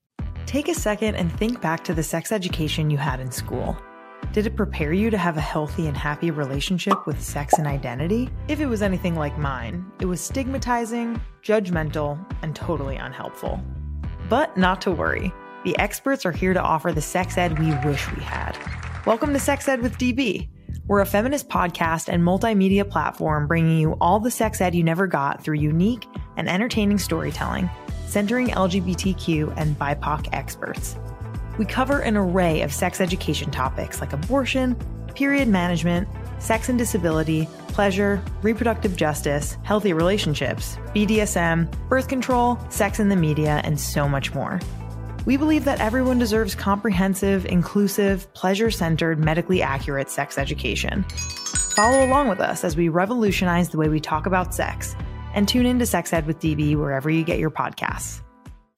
Take 0.48 0.70
a 0.70 0.74
second 0.74 1.16
and 1.16 1.30
think 1.30 1.60
back 1.60 1.84
to 1.84 1.94
the 1.94 2.02
sex 2.02 2.32
education 2.32 2.90
you 2.90 2.98
had 2.98 3.20
in 3.20 3.32
school. 3.32 3.78
Did 4.32 4.48
it 4.48 4.56
prepare 4.56 4.94
you 4.94 5.10
to 5.10 5.18
have 5.18 5.36
a 5.36 5.42
healthy 5.42 5.88
and 5.88 5.98
happy 5.98 6.32
relationship 6.32 7.06
with 7.06 7.22
sex 7.22 7.56
and 7.56 7.68
identity? 7.68 8.30
If 8.48 8.62
it 8.62 8.68
was 8.68 8.82
anything 8.82 9.16
like 9.16 9.38
mine, 9.38 9.92
it 10.00 10.06
was 10.06 10.22
stigmatizing, 10.22 11.20
judgmental, 11.44 12.18
and 12.42 12.56
totally 12.56 12.96
unhelpful. 12.96 13.62
But 14.30 14.56
not 14.56 14.80
to 14.84 14.92
worry. 14.92 15.34
The 15.66 15.78
experts 15.80 16.26
are 16.26 16.32
here 16.32 16.54
to 16.54 16.62
offer 16.62 16.94
the 16.94 17.02
sex 17.02 17.38
ed 17.38 17.60
we 17.60 17.76
wish 17.86 18.10
we 18.16 18.24
had. 18.24 18.58
Welcome 19.06 19.34
to 19.34 19.40
Sex 19.42 19.68
Ed 19.68 19.82
with 19.82 19.98
DB. 19.98 20.48
We're 20.86 21.02
a 21.02 21.06
feminist 21.06 21.50
podcast 21.50 22.08
and 22.08 22.24
multimedia 22.24 22.90
platform 22.90 23.48
bringing 23.48 23.80
you 23.80 23.98
all 24.00 24.22
the 24.22 24.32
sex 24.32 24.62
ed 24.62 24.76
you 24.76 24.84
never 24.86 25.08
got 25.08 25.44
through 25.44 25.58
unique 25.58 26.08
and 26.38 26.48
entertaining 26.48 27.00
storytelling, 27.00 27.70
centering 28.08 28.48
LGBTQ 28.48 29.54
and 29.58 29.78
BIPOC 29.78 30.30
experts. 30.32 30.96
We 31.58 31.66
cover 31.66 32.00
an 32.00 32.16
array 32.16 32.62
of 32.62 32.72
sex 32.72 33.02
education 33.02 33.52
topics 33.52 34.00
like 34.00 34.14
abortion, 34.14 34.76
period 35.14 35.48
management, 35.48 36.08
sex 36.40 36.70
and 36.70 36.78
disability, 36.78 37.48
pleasure, 37.70 38.22
reproductive 38.42 38.96
justice, 38.96 39.58
healthy 39.64 39.94
relationships, 39.94 40.78
BDSM, 40.96 41.70
birth 41.90 42.08
control, 42.08 42.58
sex 42.70 43.00
in 43.00 43.10
the 43.10 43.16
media, 43.16 43.62
and 43.64 43.80
so 43.80 44.08
much 44.08 44.34
more. 44.34 44.60
We 45.26 45.36
believe 45.36 45.66
that 45.66 45.82
everyone 45.82 46.20
deserves 46.20 46.56
comprehensive, 46.56 47.46
inclusive, 47.48 48.32
pleasure 48.34 48.72
centered, 48.72 49.20
medically 49.20 49.62
accurate 49.62 50.10
sex 50.10 50.38
education. 50.38 51.04
Follow 51.76 52.06
along 52.06 52.30
with 52.30 52.40
us 52.40 52.64
as 52.64 52.78
we 52.78 52.88
revolutionize 52.88 53.70
the 53.70 53.78
way 53.78 53.90
we 53.90 54.00
talk 54.00 54.26
about 54.26 54.56
sex 54.56 54.96
and 55.38 55.48
tune 55.48 55.68
into 55.68 55.86
Sex 55.86 56.12
Ed 56.12 56.26
with 56.26 56.40
DB 56.40 56.76
wherever 56.76 57.12
you 57.12 57.24
get 57.24 57.38
your 57.38 57.52
podcasts. 57.52 58.24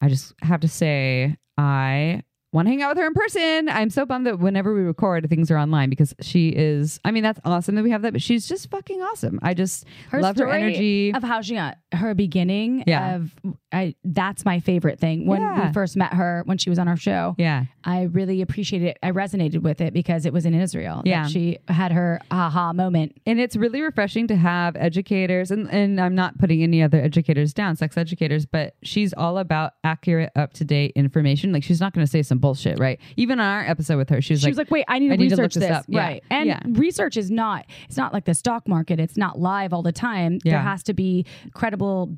I 0.02 0.10
just 0.10 0.34
have 0.42 0.60
to 0.60 0.68
say, 0.68 1.38
I 1.58 2.24
want 2.51 2.66
to 2.66 2.69
hang 2.72 2.81
out 2.81 2.90
with 2.90 2.98
her 2.98 3.06
in 3.07 3.13
person. 3.13 3.69
I'm 3.69 3.90
so 3.90 4.06
bummed 4.06 4.25
that 4.28 4.40
whenever 4.40 4.74
we 4.74 4.81
record, 4.81 5.30
things 5.30 5.51
are 5.51 5.57
online 5.57 5.90
because 5.90 6.16
she 6.22 6.50
is. 6.50 7.00
I 7.06 7.12
mean, 7.12 7.24
that's 7.24 7.40
awesome 7.46 7.75
that 7.75 7.84
we 7.84 7.92
have 7.92 8.01
that, 8.01 8.13
but 8.13 8.22
she's 8.22 8.48
just 8.48 8.69
fucking 8.72 9.01
awesome. 9.01 9.40
I 9.44 9.54
just 9.54 9.86
her 10.10 10.22
love 10.22 10.38
her 10.38 10.50
energy. 10.50 11.13
of 11.13 11.22
how 11.24 11.42
she 11.42 11.54
got 11.56 11.78
her 11.92 12.13
beginning 12.13 12.83
Yeah. 12.88 13.16
of 13.18 13.35
I 13.71 13.95
that's 14.04 14.45
my 14.45 14.59
favorite 14.59 15.00
thing 15.00 15.26
when 15.28 15.42
Yeah. 15.42 15.68
we 15.68 15.74
first 15.74 15.95
met 15.95 16.14
her 16.14 16.42
when 16.45 16.57
she 16.57 16.69
was 16.69 16.80
on 16.80 16.88
our 16.88 16.97
show 16.97 17.35
yeah, 17.38 17.66
I 17.83 18.04
really 18.04 18.42
appreciated 18.42 18.88
it 18.90 18.97
I 19.04 19.12
resonated 19.12 19.62
with 19.62 19.80
it 19.81 19.94
because 19.94 20.26
it 20.26 20.33
was 20.33 20.45
in 20.45 20.54
Israel 20.54 20.97
that 21.04 21.07
Yeah. 21.09 21.28
she 21.28 21.57
had 21.68 21.92
her 21.92 22.19
aha 22.31 22.74
moment 22.74 23.19
and 23.28 23.40
it's 23.40 23.56
really 23.56 23.81
refreshing 23.81 24.28
to 24.28 24.35
have 24.35 24.76
educators, 24.76 25.52
and 25.52 25.69
and 25.71 26.00
I'm 26.02 26.16
not 26.16 26.38
putting 26.40 26.64
any 26.64 26.81
other 26.81 27.00
educators 27.02 27.54
down, 27.54 27.76
sex 27.76 27.95
educators, 27.97 28.45
but 28.45 28.76
she's 28.83 29.14
all 29.14 29.38
about 29.38 29.74
accurate, 29.83 30.31
up 30.35 30.54
to 30.54 30.66
date 30.66 30.94
information. 30.95 31.52
Like 31.52 31.64
she's 31.64 31.80
not 31.80 31.94
going 31.94 32.06
to 32.06 32.09
say 32.09 32.24
some 32.24 32.39
bullshit, 32.40 32.80
right? 32.80 33.00
Even 33.18 33.40
on 33.40 33.46
our 33.48 33.62
episode 33.66 33.98
with 33.98 34.10
her, 34.10 34.22
she 34.22 34.34
was 34.34 34.42
she 34.42 34.46
like, 34.48 34.52
was 34.52 34.58
like 34.58 34.72
wait 34.72 34.86
I 34.88 35.00
need 35.00 35.10
to 35.10 35.14
I 35.14 35.18
need 35.18 35.30
to 35.30 35.36
look 35.36 35.44
research 35.46 35.54
this 35.56 35.68
this, 35.69 35.78
up. 35.78 35.86
Yeah. 35.88 36.00
right 36.02 36.24
and 36.30 36.48
Yeah. 36.48 36.60
research 36.66 37.18
is 37.18 37.30
not 37.30 37.66
it's 37.88 37.98
not 37.98 38.14
like 38.14 38.26
the 38.26 38.34
stock 38.34 38.68
market 38.68 39.00
it's 39.00 39.18
not 39.18 39.40
live 39.40 39.74
all 39.74 39.84
the 39.84 39.92
time 39.92 40.40
there 40.44 40.60
has 40.60 40.84
to 40.84 40.94
be 40.94 41.26
credible 41.54 42.18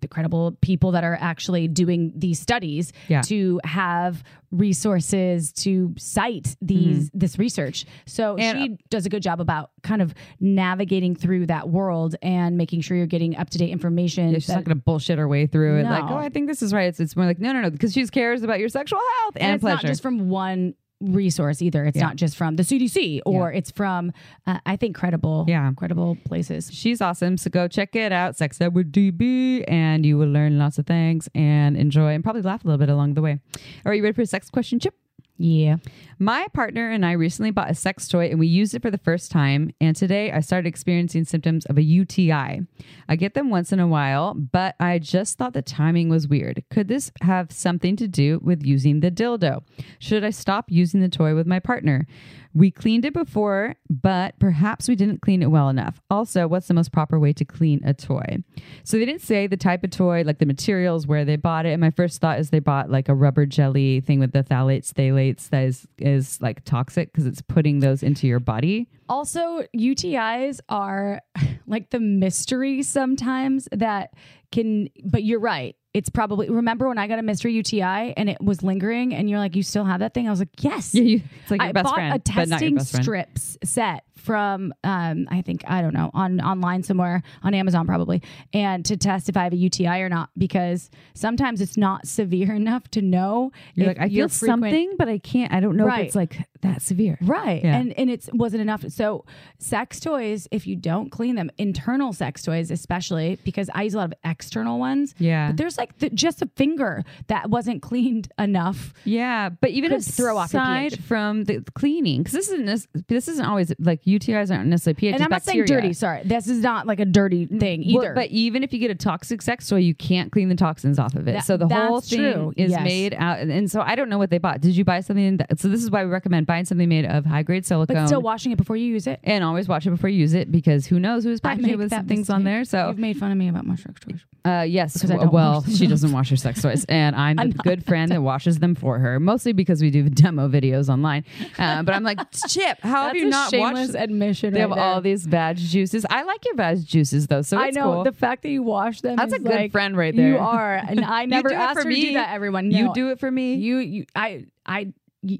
the 0.00 0.08
credible 0.08 0.56
people 0.60 0.92
that 0.92 1.04
are 1.04 1.18
actually 1.20 1.68
doing 1.68 2.12
these 2.16 2.38
studies 2.40 2.92
Yeah. 3.08 3.22
to 3.22 3.60
have 3.64 4.22
resources 4.50 5.52
to 5.52 5.94
cite 5.98 6.56
these 6.62 7.10
this 7.12 7.38
research. 7.38 7.84
So 8.06 8.34
Mm-hmm. 8.36 8.40
And, 8.40 8.58
uh, 8.58 8.62
she 8.64 8.78
does 8.90 9.06
a 9.06 9.08
good 9.08 9.22
job 9.22 9.40
about 9.40 9.70
kind 9.82 10.00
of 10.02 10.14
navigating 10.40 11.14
through 11.14 11.46
that 11.46 11.68
world 11.68 12.16
and 12.22 12.56
making 12.56 12.80
sure 12.80 12.96
you're 12.96 13.06
getting 13.06 13.36
up 13.36 13.50
to 13.50 13.58
date 13.58 13.70
information. 13.70 14.28
Yeah, 14.30 14.34
she's 14.38 14.46
that- 14.48 14.54
not 14.56 14.64
going 14.64 14.76
to 14.76 14.82
bullshit 14.82 15.18
her 15.18 15.28
way 15.28 15.46
through 15.46 15.78
it. 15.80 15.84
Like, 15.84 16.04
oh, 16.10 16.16
I 16.16 16.28
think 16.28 16.48
this 16.48 16.62
is 16.62 16.72
right. 16.72 16.88
It's, 16.88 17.00
it's 17.00 17.16
more 17.16 17.26
like, 17.26 17.38
no, 17.38 17.52
no, 17.52 17.60
no, 17.62 17.70
because 17.70 17.92
she 17.92 18.06
cares 18.08 18.42
about 18.42 18.58
your 18.60 18.68
sexual 18.68 19.00
health 19.20 19.36
and, 19.36 19.44
and 19.44 19.54
it's 19.54 19.62
pleasure. 19.62 19.76
not 19.76 19.84
just 19.84 20.02
from 20.02 20.28
one 20.28 20.74
resource 21.12 21.60
either. 21.62 21.84
It's 21.84 21.96
Yeah. 21.96 22.04
not 22.06 22.16
just 22.16 22.36
from 22.36 22.56
the 22.56 22.62
CDC 22.64 23.20
or 23.26 23.52
it's 23.52 23.70
from 23.70 24.12
uh, 24.46 24.58
I 24.66 24.76
think 24.76 24.96
credible 24.96 25.44
Yeah. 25.48 25.70
credible 25.76 26.16
places. 26.24 26.70
She's 26.72 27.00
awesome. 27.00 27.36
So 27.36 27.50
go 27.50 27.68
check 27.68 27.94
it 27.96 28.12
out, 28.12 28.36
Sex 28.36 28.60
Ed 28.60 28.74
with 28.74 28.90
DB, 28.92 29.64
and 29.68 30.04
you 30.06 30.16
will 30.18 30.28
learn 30.28 30.58
lots 30.58 30.78
of 30.78 30.86
things 30.86 31.28
and 31.34 31.76
enjoy 31.76 32.14
and 32.14 32.22
probably 32.24 32.42
laugh 32.42 32.64
a 32.64 32.66
little 32.66 32.78
bit 32.78 32.88
along 32.88 33.14
the 33.14 33.22
way. 33.22 33.40
Are 33.84 33.94
you 33.94 34.02
ready 34.02 34.14
for 34.14 34.22
a 34.22 34.26
sex 34.26 34.50
question, 34.50 34.78
Chip? 34.80 34.94
Yeah. 35.36 35.78
My 36.20 36.46
partner 36.52 36.88
and 36.88 37.04
I 37.04 37.12
recently 37.12 37.50
bought 37.50 37.70
a 37.70 37.74
sex 37.74 38.06
toy 38.06 38.26
and 38.26 38.38
we 38.38 38.46
used 38.46 38.72
it 38.74 38.82
for 38.82 38.90
the 38.90 38.98
first 38.98 39.32
time. 39.32 39.72
And 39.80 39.96
today 39.96 40.30
I 40.30 40.38
started 40.38 40.68
experiencing 40.68 41.24
symptoms 41.24 41.66
of 41.66 41.76
a 41.76 41.82
UTI. 41.82 42.60
I 43.08 43.16
get 43.16 43.34
them 43.34 43.50
once 43.50 43.72
in 43.72 43.80
a 43.80 43.88
while, 43.88 44.34
but 44.34 44.76
I 44.78 45.00
just 45.00 45.36
thought 45.36 45.52
the 45.52 45.62
timing 45.62 46.08
was 46.08 46.28
weird. 46.28 46.62
Could 46.70 46.86
this 46.86 47.10
have 47.22 47.50
something 47.50 47.96
to 47.96 48.06
do 48.06 48.38
with 48.44 48.64
using 48.64 49.00
the 49.00 49.10
dildo? 49.10 49.64
Should 49.98 50.24
I 50.24 50.30
stop 50.30 50.70
using 50.70 51.00
the 51.00 51.08
toy 51.08 51.34
with 51.34 51.48
my 51.48 51.58
partner? 51.58 52.06
We 52.54 52.70
cleaned 52.70 53.04
it 53.04 53.12
before, 53.12 53.74
but 53.90 54.38
perhaps 54.38 54.88
we 54.88 54.94
didn't 54.94 55.20
clean 55.22 55.42
it 55.42 55.50
well 55.50 55.68
enough. 55.68 56.00
Also, 56.08 56.46
what's 56.46 56.68
the 56.68 56.74
most 56.74 56.92
proper 56.92 57.18
way 57.18 57.32
to 57.32 57.44
clean 57.44 57.80
a 57.84 57.92
toy? 57.92 58.38
So 58.84 58.96
they 58.96 59.04
didn't 59.04 59.22
say 59.22 59.48
the 59.48 59.56
type 59.56 59.82
of 59.82 59.90
toy, 59.90 60.22
like 60.24 60.38
the 60.38 60.46
materials, 60.46 61.06
where 61.06 61.24
they 61.24 61.34
bought 61.34 61.66
it. 61.66 61.70
And 61.70 61.80
my 61.80 61.90
first 61.90 62.20
thought 62.20 62.38
is 62.38 62.50
they 62.50 62.60
bought 62.60 62.90
like 62.90 63.08
a 63.08 63.14
rubber 63.14 63.44
jelly 63.44 64.00
thing 64.00 64.20
with 64.20 64.32
the 64.32 64.44
phthalates, 64.44 64.92
phthalates 64.92 65.48
that 65.50 65.64
is 65.64 65.88
is 65.98 66.40
like 66.40 66.64
toxic 66.64 67.12
because 67.12 67.26
it's 67.26 67.42
putting 67.42 67.80
those 67.80 68.02
into 68.02 68.26
your 68.28 68.40
body. 68.40 68.88
Also, 69.08 69.64
UTIs 69.76 70.60
are 70.68 71.20
like 71.66 71.90
the 71.90 72.00
mystery 72.00 72.82
sometimes 72.82 73.68
that 73.72 74.14
can, 74.52 74.88
but 75.04 75.24
you're 75.24 75.40
right. 75.40 75.76
It's 75.94 76.08
probably, 76.10 76.50
remember 76.50 76.88
when 76.88 76.98
I 76.98 77.06
got 77.06 77.20
a 77.20 77.22
mystery 77.22 77.52
UTI 77.52 78.14
and 78.16 78.28
it 78.28 78.40
was 78.42 78.64
lingering 78.64 79.14
and 79.14 79.30
you're 79.30 79.38
like, 79.38 79.54
you 79.54 79.62
still 79.62 79.84
have 79.84 80.00
that 80.00 80.12
thing? 80.12 80.26
I 80.26 80.30
was 80.30 80.40
like, 80.40 80.48
yes. 80.58 80.92
Yeah, 80.92 81.02
you, 81.02 81.22
it's 81.42 81.50
like 81.52 81.60
your 81.60 81.68
I 81.68 81.72
best 81.72 81.84
bought 81.84 81.94
friend, 81.94 82.14
a 82.14 82.32
but 82.34 82.48
not 82.48 82.60
your 82.60 82.78
testing 82.78 83.02
strips 83.02 83.56
set 83.62 84.04
from 84.24 84.72
um 84.84 85.28
I 85.30 85.42
think 85.42 85.62
I 85.68 85.82
don't 85.82 85.94
know 85.94 86.10
on 86.14 86.40
online 86.40 86.82
somewhere 86.82 87.22
on 87.42 87.54
Amazon 87.54 87.86
probably 87.86 88.22
and 88.52 88.84
to 88.86 88.96
test 88.96 89.28
if 89.28 89.36
I 89.36 89.44
have 89.44 89.52
a 89.52 89.56
UTI 89.56 90.00
or 90.00 90.08
not 90.08 90.30
because 90.36 90.90
sometimes 91.14 91.60
it's 91.60 91.76
not 91.76 92.06
severe 92.20 92.54
enough 92.54 92.88
to 92.92 93.02
know 93.02 93.52
You're 93.74 93.88
like, 93.88 94.00
I 94.00 94.08
feel 94.08 94.28
frequent- 94.28 94.62
something, 94.62 94.94
but 94.98 95.08
I 95.08 95.18
can't. 95.18 95.52
I 95.52 95.60
don't 95.60 95.76
know 95.76 95.86
if 95.88 95.98
it's 95.98 96.14
like 96.16 96.38
that 96.62 96.80
severe. 96.80 97.18
Right. 97.20 97.62
Yeah. 97.62 97.76
And 97.76 97.92
and 97.98 98.08
it's 98.10 98.28
wasn't 98.32 98.62
enough. 98.62 98.84
So 98.88 99.24
sex 99.58 100.00
toys, 100.00 100.48
if 100.50 100.66
you 100.66 100.76
don't 100.76 101.10
clean 101.10 101.34
them, 101.34 101.50
internal 101.58 102.12
sex 102.12 102.42
toys 102.42 102.70
especially, 102.70 103.38
because 103.44 103.68
I 103.74 103.82
use 103.82 103.94
a 103.94 103.98
lot 103.98 104.06
of 104.06 104.14
external 104.24 104.78
ones. 104.78 105.14
Yeah. 105.18 105.48
But 105.48 105.58
there's 105.58 105.76
like 105.76 105.98
the, 105.98 106.10
just 106.10 106.40
a 106.42 106.46
finger 106.56 107.04
that 107.26 107.50
wasn't 107.50 107.82
cleaned 107.82 108.28
enough. 108.38 108.94
Yeah, 109.04 109.50
but 109.50 109.70
even 109.70 109.90
Could 109.90 110.04
throw 110.04 110.38
off 110.38 110.48
aside 110.48 111.02
from 111.04 111.44
the 111.44 111.62
cleaning, 111.74 112.22
because 112.22 112.32
this 112.32 112.48
isn't 112.48 113.06
this 113.08 113.28
isn't 113.28 113.44
always 113.44 113.72
like 113.78 114.00
UTIs 114.18 114.50
aren't 114.54 114.66
necessarily 114.68 114.94
pH. 114.94 115.14
and 115.14 115.22
I'm 115.22 115.30
not 115.30 115.44
bacteria. 115.44 115.66
saying 115.66 115.80
dirty, 115.80 115.92
sorry. 115.92 116.22
This 116.24 116.48
is 116.48 116.58
not 116.62 116.86
like 116.86 117.00
a 117.00 117.04
dirty 117.04 117.46
thing 117.46 117.82
either. 117.82 118.00
Well, 118.06 118.14
but 118.14 118.30
even 118.30 118.62
if 118.62 118.72
you 118.72 118.78
get 118.78 118.90
a 118.90 118.94
toxic 118.94 119.42
sex 119.42 119.68
toy, 119.68 119.76
you 119.76 119.94
can't 119.94 120.30
clean 120.32 120.48
the 120.48 120.54
toxins 120.54 120.98
off 120.98 121.14
of 121.14 121.26
it. 121.28 121.32
That- 121.32 121.44
so 121.44 121.56
the 121.56 121.68
whole 121.68 122.00
thing 122.00 122.18
true. 122.32 122.52
is 122.56 122.70
Yes. 122.70 122.84
made 122.84 123.14
out. 123.14 123.38
And, 123.38 123.70
so 123.70 123.80
I 123.80 123.94
don't 123.94 124.08
know 124.08 124.18
what 124.18 124.30
they 124.30 124.38
bought. 124.38 124.60
Did 124.60 124.76
you 124.76 124.84
buy 124.84 125.00
something? 125.00 125.36
That, 125.38 125.58
so 125.58 125.68
this 125.68 125.82
is 125.82 125.90
why 125.90 126.04
we 126.04 126.10
recommend 126.10 126.46
buying 126.46 126.64
something 126.64 126.88
made 126.88 127.04
of 127.06 127.24
high 127.24 127.42
grade 127.42 127.64
silicone. 127.66 127.96
but 127.96 128.06
still 128.06 128.22
washing 128.22 128.52
it 128.52 128.56
before 128.58 128.76
you 128.76 128.86
use 128.86 129.06
it. 129.06 129.20
and 129.24 129.42
always 129.44 129.68
wash 129.68 129.86
it 129.86 129.90
before 129.90 130.10
you 130.10 130.18
use 130.18 130.34
it 130.34 130.50
because 130.52 130.86
who 130.86 130.98
knows 131.00 131.24
who's 131.24 131.40
packaging 131.40 131.70
it 131.70 131.78
with 131.78 131.90
some 131.90 132.06
things 132.06 132.30
on 132.30 132.44
there. 132.44 132.64
So 132.64 132.88
You've 132.88 132.98
made 132.98 133.16
fun 133.16 133.30
of 133.32 133.38
me 133.38 133.48
about 133.48 133.66
my 133.66 133.76
sex 133.76 134.00
toys. 134.00 134.24
Uh, 134.44 134.60
yes. 134.68 134.92
Because 134.94 135.10
I 135.10 135.14
w- 135.14 135.32
well, 135.32 135.62
she 135.64 135.86
doesn't 135.86 136.12
wash 136.12 136.28
her 136.30 136.36
sex 136.36 136.60
toys, 136.60 136.84
and 136.88 137.16
I'm 137.24 137.36
the 137.36 137.58
good 137.64 137.84
friend 137.84 138.10
that 138.12 138.20
washes 138.22 138.58
them 138.58 138.74
for 138.74 138.98
her. 138.98 139.18
Mostly 139.18 139.52
because 139.52 139.80
we 139.80 139.90
do 139.90 140.08
demo 140.10 140.48
videos 140.48 140.88
online. 140.88 141.24
Uh, 141.58 141.82
but 141.82 141.94
I'm 141.94 142.02
like, 142.02 142.18
Chip, 142.48 142.78
how 142.82 143.06
have 143.06 143.16
you 143.16 143.26
a 143.26 143.30
not 143.30 143.52
watched? 143.56 143.94
Admission. 144.04 144.54
They 144.54 144.60
have 144.60 144.70
right 144.70 144.78
all 144.78 145.00
these 145.00 145.26
vag 145.26 145.56
juices. 145.56 146.06
I 146.08 146.22
like 146.22 146.44
your 146.44 146.54
vag 146.54 146.84
juices 146.86 147.26
though, 147.26 147.42
so 147.42 147.56
I 147.58 147.70
know 147.70 147.92
cool. 147.94 148.04
the 148.04 148.12
fact 148.12 148.42
that 148.42 148.50
you 148.50 148.62
wash 148.62 149.00
them. 149.00 149.16
That's 149.16 149.32
a 149.32 149.38
good 149.38 149.50
like- 149.50 149.72
friend 149.72 149.96
right 149.96 150.14
there. 150.14 150.28
You 150.28 150.38
are, 150.38 150.74
and 150.74 151.04
I 151.04 151.22
You 151.24 151.28
never 151.28 151.50
it 151.50 151.54
asked 151.54 151.80
for 151.80 151.84
her 151.88 151.90
to 151.90 152.00
do 152.00 152.12
that. 152.14 152.30
Everyone, 152.34 152.70
You 152.70 152.92
do 152.94 153.10
it 153.10 153.18
for 153.20 153.30
me. 153.30 153.54
You, 153.54 153.78
you, 153.78 154.06
I, 154.14 154.46
I, 154.66 154.92
y- 155.22 155.38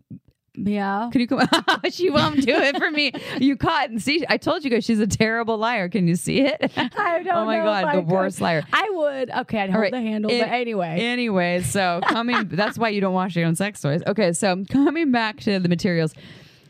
yeah. 0.57 1.09
Can 1.11 1.21
you 1.21 1.27
come? 1.27 1.41
she 1.91 2.11
won't 2.11 2.41
do 2.47 2.55
it 2.55 2.77
for 2.79 2.89
me. 2.91 3.13
You 3.41 3.57
caught 3.57 3.91
and 3.91 4.01
see. 4.01 4.25
I 4.29 4.37
told 4.37 4.63
you 4.65 4.71
guys 4.71 4.85
she's 4.85 5.01
a 5.01 5.07
terrible 5.07 5.59
liar. 5.59 5.89
Can 5.89 6.07
you 6.07 6.15
see 6.15 6.43
it? 6.43 6.71
I 6.77 7.23
don't 7.25 7.37
oh 7.37 7.45
my 7.45 7.59
god, 7.59 7.89
the 7.89 8.01
could. 8.03 8.07
worst 8.07 8.41
liar. 8.41 8.63
I 8.73 8.89
would. 8.91 9.31
Okay, 9.31 9.59
I'd 9.59 9.71
hold 9.71 9.83
right. 9.83 9.91
the 9.93 10.01
handle, 10.01 10.31
In- 10.31 10.41
but 10.41 10.51
anyway. 10.51 11.01
Anyway, 11.01 11.63
so 11.63 12.01
coming, 12.07 12.47
that's 12.49 12.79
why 12.79 12.91
you 12.91 13.01
don't 13.01 13.15
wash 13.15 13.35
your 13.35 13.47
own 13.47 13.57
sex 13.57 13.81
toys. 13.81 14.03
Okay, 14.07 14.33
so 14.33 14.65
coming 14.71 15.11
back 15.11 15.41
to 15.41 15.59
the 15.59 15.69
materials. 15.69 16.15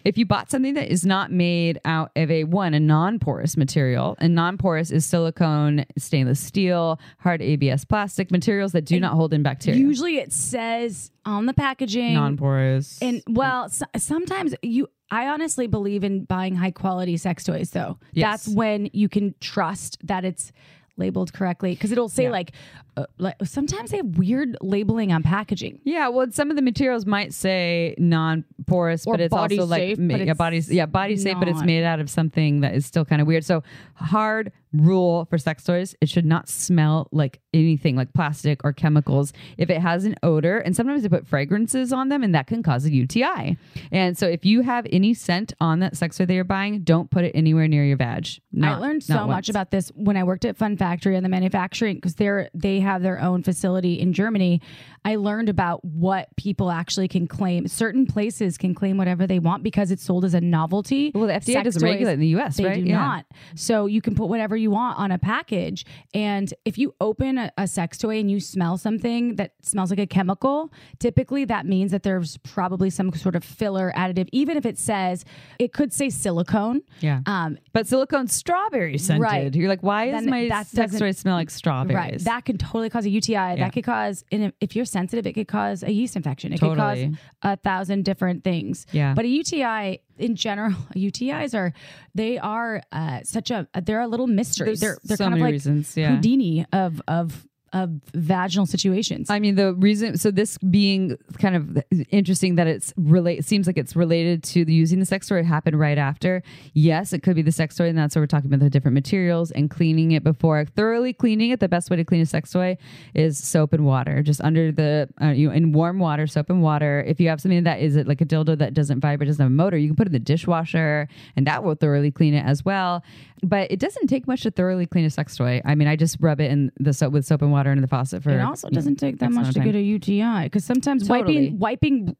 If 0.04 0.18
you 0.18 0.26
bought 0.26 0.50
something 0.50 0.74
that 0.74 0.90
is 0.90 1.06
not 1.06 1.32
made 1.32 1.80
out 1.84 2.10
of 2.14 2.30
a 2.30 2.44
one, 2.44 2.74
a 2.74 2.80
non-porous 2.80 3.56
material, 3.56 4.16
and 4.18 4.34
non-porous 4.34 4.90
is 4.90 5.06
silicone, 5.06 5.86
stainless 5.96 6.40
steel, 6.40 7.00
hard 7.18 7.40
ABS 7.40 7.86
plastic 7.86 8.30
materials 8.30 8.72
that 8.72 8.84
do 8.84 9.00
not 9.00 9.14
hold 9.14 9.32
in 9.32 9.42
bacteria. 9.42 9.80
Usually, 9.80 10.18
it 10.18 10.32
says 10.32 11.10
on 11.24 11.46
the 11.46 11.54
packaging. 11.54 12.14
non-porous. 12.14 13.00
and 13.00 13.22
well, 13.28 13.68
so, 13.68 13.86
sometimes 13.96 14.54
you. 14.62 14.88
I 15.10 15.28
honestly 15.28 15.66
believe 15.66 16.02
in 16.02 16.24
buying 16.24 16.56
high 16.56 16.70
quality 16.70 17.16
sex 17.16 17.44
toys, 17.44 17.70
though. 17.70 17.98
Yes. 18.12 18.46
That's 18.46 18.56
when 18.56 18.90
you 18.92 19.08
can 19.08 19.34
trust 19.40 19.98
that 20.06 20.24
it's 20.24 20.50
labeled 20.96 21.32
correctly 21.32 21.72
because 21.74 21.90
it'll 21.92 22.08
say 22.08 22.24
Yeah. 22.24 22.30
like, 22.30 22.52
uh, 22.96 23.06
like 23.18 23.34
sometimes 23.44 23.90
they 23.90 23.96
have 23.98 24.16
weird 24.18 24.56
labeling 24.60 25.12
on 25.12 25.22
packaging. 25.22 25.80
Yeah, 25.84 26.08
well, 26.08 26.30
some 26.30 26.50
of 26.50 26.56
the 26.56 26.62
materials 26.62 27.04
might 27.06 27.34
say 27.34 27.94
non-porous, 27.98 29.06
Or 29.06 29.14
but 29.14 29.20
it's 29.20 29.32
also 29.34 29.64
like 29.66 29.98
ma- 29.98 30.14
but 30.16 30.20
yeah, 30.24 30.30
it's 30.32 30.38
body 30.38 30.62
yeah, 30.68 30.86
body 30.86 31.16
safe, 31.16 31.36
but 31.38 31.48
it's 31.48 31.62
made 31.62 31.84
out 31.84 32.00
of 32.00 32.08
something 32.08 32.60
that 32.60 32.74
is 32.74 32.86
still 32.86 33.04
kind 33.04 33.20
of 33.20 33.26
weird. 33.26 33.44
So, 33.44 33.62
hard 33.94 34.52
rule 34.74 35.24
for 35.26 35.38
sex 35.38 35.64
toys: 35.64 35.94
it 36.00 36.08
should 36.08 36.26
not 36.26 36.48
smell 36.48 37.08
like 37.12 37.40
anything, 37.52 37.96
like 37.96 38.12
plastic 38.12 38.64
or 38.64 38.72
chemicals. 38.72 39.32
If 39.56 39.70
it 39.70 39.80
has 39.80 40.04
an 40.04 40.16
odor, 40.22 40.58
and 40.58 40.74
sometimes 40.74 41.02
they 41.02 41.08
put 41.08 41.26
fragrances 41.26 41.92
on 41.92 42.08
them, 42.08 42.22
and 42.22 42.34
that 42.34 42.46
can 42.46 42.62
cause 42.62 42.84
a 42.84 42.92
UTI. 42.92 43.56
And 43.92 44.16
so, 44.18 44.26
if 44.26 44.44
you 44.44 44.62
have 44.62 44.86
any 44.90 45.14
scent 45.14 45.52
on 45.60 45.80
that 45.80 45.96
sex 45.96 46.16
toy 46.18 46.26
that 46.26 46.34
you're 46.34 46.44
buying, 46.44 46.80
don't 46.82 47.10
put 47.10 47.24
it 47.24 47.32
anywhere 47.34 47.68
near 47.68 47.84
your 47.84 47.96
vag. 47.96 48.14
I 48.62 48.76
learned 48.76 49.02
so 49.02 49.26
much 49.26 49.48
about 49.48 49.70
this 49.70 49.90
when 49.94 50.16
I 50.16 50.22
worked 50.24 50.44
at 50.44 50.56
Fun 50.56 50.76
Factory 50.76 51.16
and 51.16 51.24
the 51.24 51.28
manufacturing 51.28 51.96
because 51.96 52.14
they're 52.14 52.48
they 52.54 52.80
have 52.80 53.02
their 53.02 53.20
own 53.20 53.42
facility 53.42 53.94
in 54.00 54.12
Germany. 54.12 54.60
I 55.04 55.16
learned 55.16 55.48
about 55.48 55.84
what 55.84 56.28
people 56.36 56.70
actually 56.70 57.08
can 57.08 57.26
claim. 57.26 57.66
Certain 57.68 58.06
places 58.06 58.56
can 58.56 58.74
claim 58.74 58.96
whatever 58.96 59.26
they 59.26 59.38
want 59.38 59.62
because 59.62 59.90
it's 59.90 60.02
sold 60.02 60.24
as 60.24 60.32
a 60.34 60.40
novelty. 60.40 61.10
Well, 61.14 61.26
the 61.26 61.34
FDA 61.34 61.52
Sex 61.54 61.64
doesn't 61.64 61.82
toys, 61.82 61.90
regulate 61.90 62.12
in 62.14 62.20
the 62.20 62.28
US, 62.38 62.56
They 62.56 62.64
right? 62.64 62.82
do 62.82 62.88
Yeah. 62.88 62.98
not. 62.98 63.26
So 63.54 63.86
you 63.86 64.00
can 64.00 64.14
put 64.14 64.28
whatever 64.28 64.56
you 64.56 64.63
want 64.70 64.98
on 64.98 65.10
a 65.10 65.18
package. 65.18 65.84
And 66.12 66.52
if 66.64 66.78
you 66.78 66.94
open 67.00 67.38
a, 67.38 67.52
a 67.58 67.66
sex 67.66 67.98
toy 67.98 68.18
and 68.20 68.30
you 68.30 68.40
smell 68.40 68.76
something 68.78 69.36
that 69.36 69.52
smells 69.62 69.90
like 69.90 69.98
a 69.98 70.06
chemical, 70.06 70.72
typically 70.98 71.44
that 71.46 71.66
means 71.66 71.90
that 71.92 72.02
there's 72.02 72.36
probably 72.38 72.90
some 72.90 73.12
sort 73.12 73.34
of 73.36 73.42
filler 73.44 73.92
additive. 73.96 74.28
Even 74.32 74.56
if 74.56 74.66
it 74.66 74.78
says 74.78 75.24
it 75.58 75.72
could 75.72 75.92
say 75.92 76.10
silicone. 76.10 76.82
Yeah. 77.00 77.20
Um, 77.26 77.58
But 77.72 77.86
silicone 77.86 78.28
strawberry 78.28 78.98
scented. 78.98 79.22
Right. 79.22 79.54
You're 79.54 79.68
like, 79.68 79.82
why 79.82 80.10
Then 80.10 80.28
my 80.30 80.48
that 80.48 80.66
sex 80.66 80.98
toy 80.98 81.12
smell 81.12 81.36
like 81.36 81.50
strawberries? 81.50 81.94
Right. 81.96 82.20
That 82.24 82.44
can 82.44 82.58
totally 82.58 82.90
cause 82.90 83.06
a 83.06 83.10
UTI. 83.10 83.32
Yeah. 83.32 83.56
That 83.56 83.72
could 83.72 83.84
cause, 83.84 84.24
and 84.30 84.52
if- 84.60 84.74
you're 84.74 84.84
sensitive, 84.84 85.24
it 85.24 85.34
could 85.34 85.46
cause 85.46 85.84
a 85.84 85.92
yeast 85.92 86.16
infection. 86.16 86.52
It 86.52 86.58
could 86.58 86.74
Totally. 86.76 87.10
cause 87.10 87.18
a 87.42 87.56
thousand 87.56 88.04
different 88.04 88.42
things. 88.42 88.86
Yeah. 88.90 89.14
But 89.14 89.24
a 89.24 89.28
UTI 89.28 90.00
in 90.18 90.36
general, 90.36 90.72
UTIs 90.94 91.54
are, 91.54 91.72
they 92.14 92.38
are 92.38 92.82
uh, 92.92 93.20
such 93.24 93.50
a, 93.50 93.66
they're 93.82 94.00
a 94.00 94.08
little 94.08 94.26
mystery. 94.26 94.66
There's 94.66 94.80
they're 94.80 94.98
they're 95.04 95.16
so 95.16 95.24
kind 95.24 95.34
of 95.34 95.40
like 95.40 95.52
reasons, 95.52 95.96
yeah. 95.96 96.14
Houdini 96.14 96.66
of, 96.72 97.00
of, 97.08 97.46
of 97.74 97.90
vaginal 98.14 98.66
situations. 98.66 99.28
I 99.28 99.40
mean, 99.40 99.56
the 99.56 99.74
reason, 99.74 100.16
so 100.16 100.30
this 100.30 100.56
being 100.58 101.18
kind 101.38 101.56
of 101.56 101.82
interesting 102.08 102.54
that 102.54 102.68
it's 102.68 102.94
relate, 102.96 103.44
seems 103.44 103.66
like 103.66 103.76
it's 103.76 103.96
related 103.96 104.44
to 104.44 104.64
the 104.64 104.72
using 104.72 105.00
the 105.00 105.04
sex 105.04 105.26
toy 105.26 105.42
happened 105.42 105.78
right 105.78 105.98
after. 105.98 106.42
Yes, 106.72 107.12
it 107.12 107.24
could 107.24 107.34
be 107.34 107.42
the 107.42 107.52
sex 107.52 107.74
toy, 107.74 107.88
and 107.88 107.98
that's 107.98 108.14
why 108.14 108.20
we're 108.20 108.28
talking 108.28 108.46
about 108.46 108.60
the 108.60 108.70
different 108.70 108.94
materials 108.94 109.50
and 109.50 109.68
cleaning 109.68 110.12
it 110.12 110.22
before. 110.22 110.64
Thoroughly 110.64 111.12
cleaning 111.12 111.50
it, 111.50 111.58
the 111.58 111.68
best 111.68 111.90
way 111.90 111.96
to 111.96 112.04
clean 112.04 112.20
a 112.20 112.26
sex 112.26 112.52
toy 112.52 112.78
is 113.12 113.38
soap 113.38 113.72
and 113.72 113.84
water, 113.84 114.22
just 114.22 114.40
under 114.40 114.70
the, 114.70 115.08
uh, 115.20 115.26
you 115.26 115.48
know, 115.48 115.54
in 115.54 115.72
warm 115.72 115.98
water, 115.98 116.28
soap 116.28 116.50
and 116.50 116.62
water. 116.62 117.04
If 117.06 117.20
you 117.20 117.28
have 117.28 117.40
something 117.40 117.64
that 117.64 117.80
is 117.80 117.96
it 117.96 118.06
like 118.06 118.20
a 118.20 118.26
dildo 118.26 118.56
that 118.58 118.72
doesn't 118.72 119.00
vibrate, 119.00 119.26
doesn't 119.26 119.42
have 119.42 119.50
a 119.50 119.54
motor, 119.54 119.76
you 119.76 119.88
can 119.88 119.96
put 119.96 120.06
it 120.06 120.10
in 120.10 120.12
the 120.12 120.20
dishwasher, 120.20 121.08
and 121.36 121.44
that 121.48 121.64
will 121.64 121.74
thoroughly 121.74 122.12
clean 122.12 122.34
it 122.34 122.44
as 122.46 122.64
well. 122.64 123.02
But 123.42 123.70
it 123.70 123.80
doesn't 123.80 124.06
take 124.06 124.26
much 124.28 124.42
to 124.42 124.52
thoroughly 124.52 124.86
clean 124.86 125.04
a 125.04 125.10
sex 125.10 125.36
toy. 125.36 125.60
I 125.64 125.74
mean, 125.74 125.88
I 125.88 125.96
just 125.96 126.16
rub 126.20 126.40
it 126.40 126.50
in 126.50 126.70
the 126.78 126.92
soap 126.92 127.12
with 127.12 127.26
soap 127.26 127.42
and 127.42 127.52
water 127.52 127.63
in 127.72 127.80
the 127.80 127.88
faucet 127.88 128.22
for. 128.22 128.30
it 128.30 128.40
also 128.40 128.68
doesn't 128.70 128.96
take 128.96 129.18
that 129.18 129.26
X 129.26 129.34
much 129.34 129.54
to 129.54 129.60
get 129.60 129.74
a 129.74 129.80
UTI 129.82 130.44
because 130.44 130.64
sometimes 130.64 131.06
Totally. 131.08 131.50
wiping, 131.58 131.58
wiping, 131.58 132.16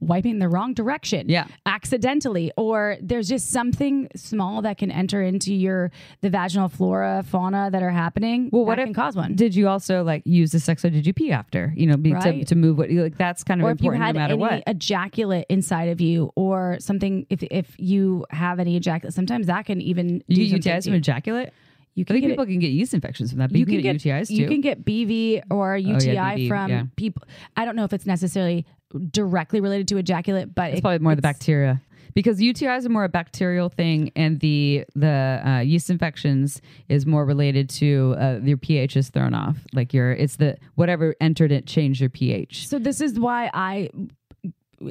wiping 0.00 0.38
the 0.38 0.48
wrong 0.48 0.72
direction, 0.72 1.28
Yeah. 1.28 1.46
accidentally, 1.66 2.50
or 2.56 2.96
there's 3.02 3.28
just 3.28 3.50
something 3.50 4.08
small 4.16 4.62
that 4.62 4.78
can 4.78 4.90
enter 4.90 5.22
into 5.22 5.54
your 5.54 5.90
the 6.22 6.30
vaginal 6.30 6.68
flora, 6.70 7.22
fauna 7.26 7.68
that 7.70 7.82
are 7.82 7.90
happening. 7.90 8.48
Well, 8.52 8.64
what 8.64 8.78
if 8.78 8.86
can 8.86 8.94
cause 8.94 9.14
one? 9.16 9.34
Did 9.34 9.54
you 9.54 9.68
also 9.68 10.02
like 10.02 10.22
use 10.24 10.52
the 10.52 10.60
sex 10.60 10.80
toy? 10.80 10.88
Did 10.88 11.06
you 11.06 11.12
pee 11.12 11.30
after? 11.30 11.74
You 11.76 11.88
know, 11.88 11.98
be, 11.98 12.10
to, 12.10 12.16
Right. 12.16 12.46
to 12.46 12.54
move 12.54 12.78
what 12.78 12.90
like 12.90 13.18
that's 13.18 13.44
kind 13.44 13.60
of 13.60 13.66
or 13.66 13.70
if 13.72 13.82
you 13.82 13.90
important 13.90 14.04
had 14.04 14.14
no 14.14 14.20
matter 14.22 14.32
any 14.32 14.40
what. 14.40 14.62
ejaculate 14.66 15.44
inside 15.50 15.90
of 15.90 16.00
you, 16.00 16.32
or 16.36 16.78
something, 16.80 17.26
if 17.28 17.42
if 17.50 17.74
you 17.78 18.24
have 18.30 18.58
any 18.58 18.76
ejaculate, 18.76 19.12
sometimes 19.12 19.46
that 19.48 19.66
can 19.66 19.82
even 19.82 20.22
You 20.26 20.36
do 20.36 20.42
get 20.42 20.50
something 20.50 20.72
UTIs 20.72 20.76
to 20.78 20.82
from 20.84 20.92
you. 20.94 20.98
ejaculate? 20.98 21.50
You 21.96 22.02
I 22.02 22.04
can 22.04 22.14
think 22.14 22.22
get 22.24 22.28
people 22.30 22.44
it, 22.44 22.48
can 22.48 22.58
get 22.58 22.68
yeast 22.68 22.94
infections 22.94 23.30
from 23.30 23.38
that, 23.40 23.50
but 23.50 23.58
you, 23.58 23.64
can 23.64 23.80
get, 23.80 23.96
UTIs 23.96 24.28
too. 24.28 24.34
you 24.34 24.46
can 24.46 24.60
get 24.60 24.84
BV 24.84 25.42
or 25.50 25.76
UTI 25.76 26.14
BV, 26.14 26.48
from 26.48 26.70
yeah. 26.70 26.84
people. 26.94 27.22
I 27.56 27.64
don't 27.64 27.74
know 27.74 27.84
if 27.84 27.92
it's 27.94 28.06
necessarily 28.06 28.66
directly 29.10 29.60
related 29.60 29.88
to 29.88 29.96
ejaculate, 29.96 30.54
but 30.54 30.70
it's 30.70 30.78
it- 30.78 30.82
probably 30.82 30.98
more 30.98 31.14
the 31.14 31.22
bacteria 31.22 31.80
because 32.16 32.38
UTIs 32.38 32.86
are 32.86 32.88
more 32.88 33.04
a 33.04 33.08
bacterial 33.08 33.68
thing, 33.68 34.12
and 34.14 34.40
the 34.40 34.84
the 34.94 35.42
uh, 35.44 35.60
yeast 35.60 35.88
infections 35.90 36.60
is 36.88 37.06
more 37.06 37.24
related 37.24 37.68
to 37.70 38.14
uh, 38.18 38.40
your 38.42 38.56
pH 38.58 38.96
is 38.96 39.08
thrown 39.10 39.34
off. 39.34 39.56
Like 39.72 39.94
your 39.94 40.12
it's 40.12 40.36
the 40.36 40.56
whatever 40.74 41.14
entered 41.20 41.50
it 41.50 41.66
changed 41.66 42.00
your 42.00 42.10
pH. 42.10 42.68
So 42.68 42.78
this 42.78 43.00
is 43.00 43.18
why 43.18 43.50
I 43.54 43.88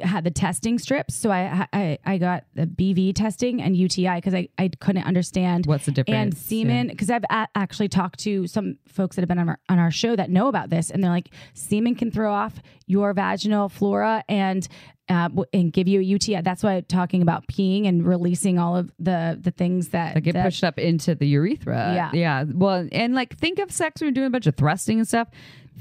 had 0.03 0.23
the 0.23 0.31
testing 0.31 0.79
strips. 0.79 1.15
So 1.15 1.31
I 1.31 1.67
I, 1.73 1.97
I 2.05 2.17
got 2.17 2.45
the 2.55 2.65
BV 2.65 3.13
testing 3.15 3.61
and 3.61 3.75
UTI 3.75 4.15
because 4.15 4.33
I, 4.33 4.49
I 4.57 4.69
couldn't 4.79 5.03
understand 5.05 5.65
What's 5.65 5.85
the 5.85 5.91
difference? 5.91 6.15
and 6.17 6.37
semen 6.37 6.87
because 6.87 7.09
I've 7.09 7.23
a- 7.29 7.47
actually 7.55 7.89
talked 7.89 8.19
to 8.21 8.47
some 8.47 8.77
folks 8.87 9.15
that 9.15 9.21
have 9.21 9.29
been 9.29 9.39
on 9.39 9.49
our, 9.49 9.59
on 9.69 9.79
our 9.79 9.91
show 9.91 10.15
that 10.15 10.29
know 10.29 10.47
about 10.47 10.69
this, 10.69 10.89
and 10.89 11.03
they're 11.03 11.11
like, 11.11 11.29
semen 11.53 11.95
can 11.95 12.11
throw 12.11 12.33
off 12.33 12.55
your 12.87 13.13
vaginal 13.13 13.69
flora 13.69 14.23
and 14.27 14.67
uh, 15.07 15.29
and 15.53 15.71
give 15.71 15.87
you 15.87 15.99
a 15.99 16.03
UTI. 16.03 16.41
That's 16.41 16.63
why 16.63 16.77
I'm 16.77 16.83
talking 16.85 17.21
about 17.21 17.45
peeing 17.47 17.87
and 17.87 18.03
releasing 18.07 18.57
all 18.57 18.75
of 18.75 18.91
the 18.97 19.37
the 19.39 19.51
things 19.51 19.89
that 19.89 20.15
that 20.15 20.21
get 20.21 20.33
that- 20.33 20.45
pushed 20.45 20.63
up 20.63 20.79
into 20.79 21.13
the 21.13 21.27
urethra. 21.27 21.93
Yeah. 21.93 22.09
yeah. 22.13 22.43
Well, 22.51 22.87
and 22.91 23.13
like 23.13 23.37
think 23.37 23.59
of 23.59 23.71
sex 23.71 24.01
when 24.01 24.07
you're 24.07 24.13
doing 24.13 24.27
a 24.27 24.31
bunch 24.31 24.47
of 24.47 24.55
thrusting 24.55 24.97
and 24.97 25.07
stuff. 25.07 25.27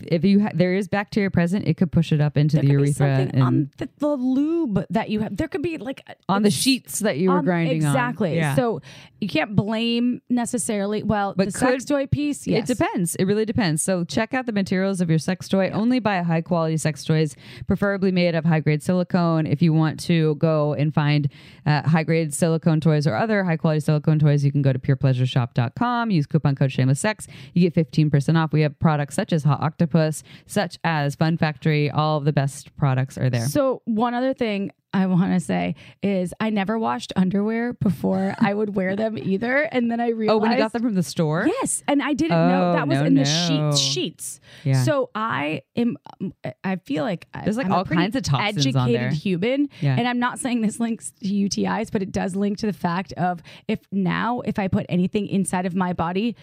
If 0.03 0.25
you 0.25 0.41
ha- 0.43 0.51
there 0.55 0.75
is 0.75 0.89
bacteria 0.89 1.31
present, 1.31 1.67
it 1.69 1.77
could 1.77 1.93
push 1.93 2.13
it 2.13 2.21
up 2.21 2.37
into 2.37 2.57
There 2.57 2.65
the 2.65 2.73
urethra 2.73 3.07
and 3.33 3.43
on 3.43 3.71
the, 3.79 3.89
the 3.99 4.09
lube 4.09 4.85
that 4.91 5.11
you 5.11 5.21
have. 5.21 5.37
There 5.37 5.49
could 5.49 5.63
be 5.63 5.79
like 5.79 6.03
uh, 6.09 6.15
on 6.29 6.43
the 6.43 6.51
sheets 6.51 6.99
that 7.01 7.19
you 7.19 7.31
were 7.31 7.43
grinding 7.43 7.85
on. 7.85 7.91
exactly. 7.91 8.37
Yeah. 8.37 8.57
So 8.57 8.83
you 9.25 9.29
can't 9.31 9.57
blame 9.57 10.21
necessarily. 10.29 11.03
Well, 11.03 11.33
But 11.35 11.47
the 11.47 11.59
sex 11.59 11.87
toy 11.87 12.07
piece, 12.07 12.47
yes. 12.47 12.69
It 12.69 12.77
depends. 12.77 13.15
It 13.17 13.25
really 13.25 13.47
depends. 13.47 13.83
So 13.83 14.05
check 14.05 14.35
out 14.35 14.45
the 14.45 14.53
materials 14.53 15.01
of 15.01 15.09
your 15.09 15.19
sex 15.19 15.49
toy. 15.49 15.71
Only 15.71 15.99
buy 15.99 16.21
high 16.21 16.43
quality 16.43 16.77
sex 16.77 17.05
toys, 17.05 17.35
preferably 17.67 18.13
made 18.13 18.35
of 18.35 18.45
high 18.45 18.61
grade 18.61 18.83
silicone. 18.83 19.47
If 19.47 19.63
you 19.63 19.73
want 19.73 19.99
to 20.01 20.35
go 20.35 20.75
and 20.75 20.93
find 20.93 21.31
uh, 21.65 21.89
high 21.89 22.03
grade 22.03 22.35
silicone 22.35 22.81
toys 22.81 23.07
or 23.07 23.15
other 23.15 23.45
high 23.45 23.57
quality 23.57 23.81
silicone 23.81 24.19
toys, 24.19 24.45
you 24.45 24.53
can 24.53 24.61
go 24.61 24.75
to 24.75 24.79
purepleasureshop.com. 24.79 26.11
Use 26.11 26.27
coupon 26.27 26.55
code 26.55 26.71
Shameless 26.71 27.01
Sex. 27.01 27.27
You 27.55 27.71
get 27.71 27.91
15% 27.93 28.37
off. 28.37 28.53
We 28.53 28.61
have 28.61 28.79
products 28.79 29.15
such 29.15 29.33
as 29.33 29.45
Hot 29.45 29.63
Octopus, 29.63 30.23
such 30.47 30.79
as 30.85 31.15
Fun 31.15 31.39
Factory. 31.39 31.91
All 31.91 32.19
of 32.19 32.27
the 32.27 32.33
best 32.33 32.77
products 32.77 33.17
are 33.17 33.31
there. 33.31 33.47
So 33.47 33.81
one 33.87 34.13
other 34.13 34.35
thing 34.35 34.71
I 34.95 35.07
want 35.07 35.33
to 35.35 35.41
say 35.41 35.75
is 36.03 36.33
I 36.41 36.51
never 36.51 36.79
washed 36.79 37.13
underwear 37.17 37.73
before 37.75 38.35
I 38.41 38.55
would 38.55 38.75
wear 38.75 38.95
them 39.03 39.19
either, 39.19 39.63
and 39.71 39.91
then 39.91 40.01
I 40.01 40.09
realized 40.11 40.31
Oh, 40.37 40.39
when 40.39 40.53
you 40.53 40.57
got 40.59 40.73
them 40.73 40.83
from 40.83 40.95
the 40.95 41.03
store? 41.03 41.47
Yes, 41.47 41.83
and 41.89 42.03
I 42.03 42.15
didn't 42.15 42.31
know 42.49 42.71
Oh, 42.71 42.73
that 42.75 42.89
was 42.89 42.99
no, 43.01 43.05
in 43.05 43.15
the 43.15 43.25
sheets. 43.25 43.79
Sheets. 43.79 44.41
Yeah. 44.65 44.83
So 44.85 45.11
I 45.15 45.63
am. 45.77 45.99
um, 46.21 46.33
I 46.63 46.77
feel 46.77 47.03
like 47.05 47.27
There's, 47.45 47.57
like, 47.57 47.67
I'm 47.67 47.73
all 47.73 47.85
pretty 47.85 48.03
kinds 48.03 48.17
of 48.17 48.23
toxins 48.23 48.67
educated 48.67 48.77
on 48.77 48.93
there. 48.93 49.11
human, 49.11 49.69
Yeah. 49.81 49.97
and 49.99 50.07
I'm 50.09 50.19
not 50.21 50.39
saying 50.39 50.61
this 50.63 50.79
links 50.81 51.13
to 51.23 51.29
UTIs, 51.29 51.91
but 51.91 52.01
it 52.03 52.13
does 52.13 52.37
link 52.37 52.59
to 52.59 52.67
the 52.67 52.73
fact 52.73 53.13
of 53.15 53.43
if 53.69 53.81
now 53.91 54.41
if 54.41 54.59
I 54.59 54.69
put 54.69 54.87
anything 54.89 55.27
inside 55.27 55.67
of 55.67 55.75
my 55.75 55.93
body. 55.93 56.37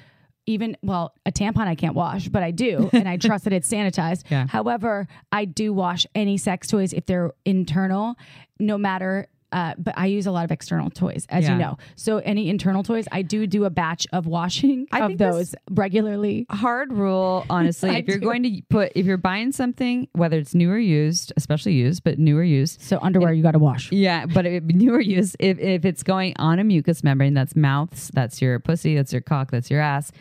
Even 0.47 0.75
well, 0.81 1.13
a 1.25 1.31
tampon 1.31 1.67
I 1.67 1.75
can't 1.75 1.95
wash, 1.95 2.27
but 2.27 2.41
I 2.43 2.51
do, 2.51 2.89
and 2.93 3.07
I 3.07 3.17
trust 3.17 3.43
that 3.43 3.53
it's 3.53 3.69
sanitized. 3.69 4.23
Yeah. 4.31 4.47
However, 4.47 5.07
I 5.31 5.45
do 5.45 5.73
wash 5.73 6.05
any 6.15 6.37
sex 6.37 6.67
toys 6.67 6.93
if 6.93 7.05
they're 7.05 7.31
internal, 7.45 8.15
no 8.59 8.77
matter. 8.77 9.27
Uh, 9.51 9.73
but 9.77 9.93
I 9.97 10.05
use 10.05 10.27
a 10.27 10.31
lot 10.31 10.45
of 10.45 10.51
external 10.51 10.89
toys, 10.89 11.25
as 11.29 11.43
Yeah. 11.43 11.53
you 11.53 11.57
know. 11.59 11.77
So 11.95 12.17
any 12.19 12.49
internal 12.49 12.83
toys, 12.83 13.07
I 13.11 13.21
do 13.21 13.45
do 13.47 13.65
a 13.65 13.69
batch 13.69 14.07
of 14.13 14.25
washing 14.25 14.87
I 14.91 15.01
of 15.05 15.17
those 15.17 15.55
regularly. 15.69 16.45
hard 16.49 16.93
rule 16.93 17.45
honestly 17.49 17.89
if 17.97 18.07
you're 18.07 18.17
do. 18.19 18.25
going 18.25 18.43
to 18.43 18.61
put 18.69 18.91
if 18.95 19.05
you're 19.05 19.17
buying 19.17 19.51
something 19.51 20.07
whether 20.13 20.37
it's 20.37 20.53
new 20.55 20.71
or 20.71 20.77
used 20.77 21.33
especially 21.37 21.73
used 21.73 22.03
but 22.03 22.17
new 22.19 22.37
or 22.37 22.43
used 22.43 22.81
So 22.81 22.99
underwear 23.01 23.33
you 23.33 23.43
got 23.43 23.51
to 23.51 23.59
wash. 23.59 23.91
yeah 23.91 24.25
but 24.25 24.45
if 24.45 24.63
new 24.81 24.93
or 24.93 25.01
used 25.01 25.35
if, 25.39 25.57
if 25.59 25.85
it's 25.85 26.03
going 26.03 26.33
on 26.37 26.59
a 26.59 26.63
mucous 26.63 27.03
membrane 27.03 27.33
that's 27.33 27.55
mouths 27.55 28.11
that's 28.13 28.41
your 28.41 28.59
pussy 28.59 28.95
that's 28.95 29.11
your 29.11 29.21
cock 29.21 29.51
that's 29.51 29.69
your 29.71 29.81
ass 29.81 30.11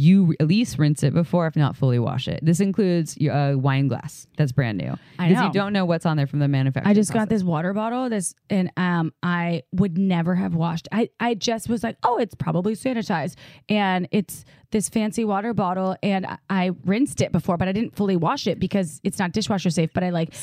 you 0.00 0.34
at 0.40 0.48
least 0.48 0.78
rinse 0.78 1.02
it 1.02 1.12
before 1.12 1.46
if 1.46 1.56
not 1.56 1.76
fully 1.76 1.98
wash 1.98 2.28
it 2.28 2.40
this 2.42 2.60
includes 2.60 3.16
a 3.20 3.28
uh, 3.28 3.56
wine 3.56 3.88
glass 3.88 4.26
that's 4.36 4.52
brand 4.52 4.78
new 4.78 4.96
I 5.18 5.28
because 5.28 5.40
know. 5.40 5.46
you 5.48 5.52
don't 5.52 5.72
know 5.72 5.84
what's 5.84 6.06
on 6.06 6.16
there 6.16 6.26
from 6.26 6.38
the 6.38 6.48
manufacturer 6.48 6.90
I 6.90 6.94
just 6.94 7.12
got 7.12 7.28
this 7.28 7.42
water 7.42 7.72
bottle. 7.72 8.08
This 8.08 8.34
and 8.48 8.70
um, 8.76 9.12
I 9.22 9.62
would 9.72 9.98
never 9.98 10.34
have 10.34 10.54
washed. 10.54 10.88
I 10.92 11.10
I 11.18 11.34
just 11.34 11.68
was 11.68 11.82
like, 11.82 11.96
oh, 12.02 12.18
it's 12.18 12.34
probably 12.34 12.74
sanitized, 12.74 13.36
and 13.68 14.08
it's 14.10 14.44
this 14.70 14.88
fancy 14.88 15.24
water 15.24 15.52
bottle, 15.52 15.96
and 16.02 16.26
I, 16.26 16.38
I 16.48 16.70
rinsed 16.84 17.20
it 17.20 17.32
before, 17.32 17.56
but 17.56 17.68
I 17.68 17.72
didn't 17.72 17.96
fully 17.96 18.16
wash 18.16 18.46
it 18.46 18.58
because 18.58 19.00
it's 19.04 19.18
not 19.18 19.32
dishwasher 19.32 19.70
safe. 19.70 19.90
But 19.92 20.04
I 20.04 20.10
like, 20.10 20.34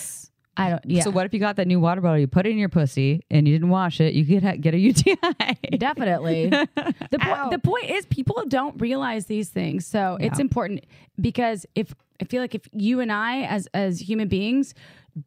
I 0.57 0.69
don't. 0.71 0.81
Yeah. 0.85 1.03
so 1.03 1.11
what 1.11 1.25
if 1.25 1.33
you 1.33 1.39
got 1.39 1.55
that 1.57 1.67
new 1.67 1.79
water 1.79 2.01
bottle 2.01 2.17
you 2.17 2.27
put 2.27 2.45
it 2.45 2.49
in 2.49 2.57
your 2.57 2.69
pussy 2.69 3.23
and 3.29 3.47
you 3.47 3.53
didn't 3.53 3.69
wash 3.69 4.01
it 4.01 4.13
you 4.13 4.25
could 4.25 4.43
ha- 4.43 4.55
get 4.59 4.73
a 4.73 4.77
uti 4.89 5.15
Definitely. 5.77 6.49
the 7.11 7.19
point 7.19 7.51
the 7.51 7.59
point 7.59 7.89
is 7.89 8.05
people 8.07 8.43
don't 8.47 8.79
realize 8.81 9.25
these 9.27 9.49
things. 9.49 9.85
So 9.85 10.17
it's 10.19 10.39
important 10.39 10.85
because 11.19 11.65
if 11.75 11.93
I 12.19 12.25
feel 12.25 12.41
like 12.41 12.55
if 12.55 12.67
you 12.73 12.99
and 12.99 13.11
I 13.11 13.43
as 13.43 13.67
as 13.73 13.99
human 13.99 14.27
beings 14.27 14.73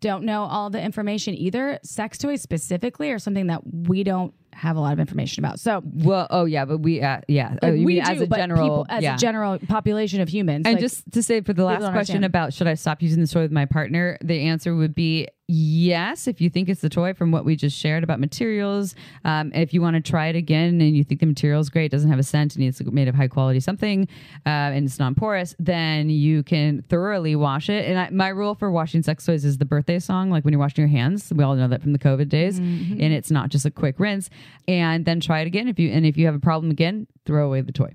don't 0.01 0.25
know 0.25 0.45
all 0.45 0.71
the 0.71 0.81
information 0.81 1.35
either, 1.35 1.79
sex 1.83 2.19
toys 2.19 2.43
specifically 2.43 3.11
are 3.11 3.19
something 3.19 3.47
that 3.49 3.63
we 3.65 4.03
don't 4.05 4.35
have 4.53 4.77
a 4.77 4.81
lot 4.81 4.93
of 4.93 5.01
information 5.01 5.45
about. 5.45 5.61
So 5.61 5.83
well 5.85 6.27
oh 6.31 6.45
yeah 6.45 6.65
but 6.65 6.79
we 6.79 7.01
uh, 7.01 7.21
yeah 7.29 7.57
oh, 7.63 7.69
like, 7.69 7.79
you 7.79 7.85
we 7.85 7.95
mean 7.95 8.05
do, 8.05 8.11
as 8.11 8.21
a 8.21 8.27
general 8.27 8.63
people, 8.63 8.87
as 8.89 9.03
yeah. 9.03 9.15
a 9.15 9.19
general 9.19 9.59
population 9.69 10.21
of 10.21 10.29
humans. 10.29 10.67
And 10.67 10.75
like, 10.75 10.81
just 10.81 11.11
to 11.13 11.23
say 11.23 11.41
for 11.41 11.53
the 11.53 11.65
last 11.65 11.81
question 11.81 11.95
understand. 11.95 12.25
about 12.25 12.53
should 12.55 12.67
I 12.67 12.75
stop 12.75 13.03
using 13.03 13.21
this 13.21 13.33
toy 13.33 13.43
with 13.43 13.53
my 13.53 13.67
partner, 13.67 14.19
the 14.23 14.41
answer 14.41 14.75
would 14.75 14.95
be 14.95 15.29
yes. 15.53 16.29
If 16.29 16.41
you 16.41 16.49
think 16.49 16.69
it's 16.69 16.81
the 16.81 16.89
toy 16.89 17.13
from 17.13 17.33
what 17.33 17.45
we 17.45 17.57
just 17.57 17.77
shared 17.77 18.05
about 18.05 18.21
materials, 18.21 18.95
um, 19.25 19.51
if 19.53 19.75
you 19.75 19.83
want 19.83 19.97
to 19.97 20.01
try 20.01 20.29
it 20.29 20.37
again 20.37 20.81
and 20.81 20.97
you 20.97 21.03
think 21.03 21.19
the 21.21 21.27
material 21.27 21.61
is 21.61 21.69
great, 21.69 21.91
doesn't 21.91 22.09
have 22.09 22.21
a 22.21 22.23
scent, 22.23 22.55
and 22.55 22.65
it's 22.65 22.81
made 22.81 23.09
of 23.09 23.17
high 23.17 23.27
quality 23.27 23.59
something, 23.59 24.07
uh, 24.47 24.49
and 24.49 24.87
it's 24.87 25.01
non 25.01 25.15
porous, 25.17 25.57
then 25.59 26.09
you 26.09 26.45
can 26.45 26.83
thoroughly 26.83 27.35
wash 27.35 27.69
it. 27.69 27.85
And 27.87 27.99
I, 27.99 28.11
my 28.11 28.29
rule 28.29 28.55
for 28.55 28.71
washing 28.71 29.03
sex 29.03 29.27
toys 29.27 29.45
is 29.45 29.59
the 29.59 29.65
birthday 29.65 29.99
song, 29.99 30.31
like 30.31 30.45
when 30.45 30.53
you're 30.53 30.61
washing 30.61 30.83
your 30.83 30.89
hands. 30.89 31.33
We 31.35 31.43
all 31.43 31.57
know 31.57 31.67
that 31.67 31.83
from 31.83 31.93
the 31.93 31.99
COVID 31.99 32.29
days, 32.29 32.61
Mm-hmm. 32.61 33.01
and 33.01 33.13
it's 33.13 33.31
not 33.31 33.49
just 33.49 33.65
a 33.65 33.71
quick 33.71 33.99
rinse. 33.99 34.29
And 34.69 35.05
then 35.05 35.21
try 35.21 35.41
it 35.41 35.47
again. 35.47 35.69
If 35.69 35.79
you 35.79 35.91
and 35.91 36.07
if 36.07 36.17
you 36.17 36.27
have 36.27 36.35
a 36.35 36.41
problem 36.41 36.71
again, 36.71 37.07
throw 37.25 37.47
away 37.47 37.61
the 37.61 37.73
toy. 37.73 37.95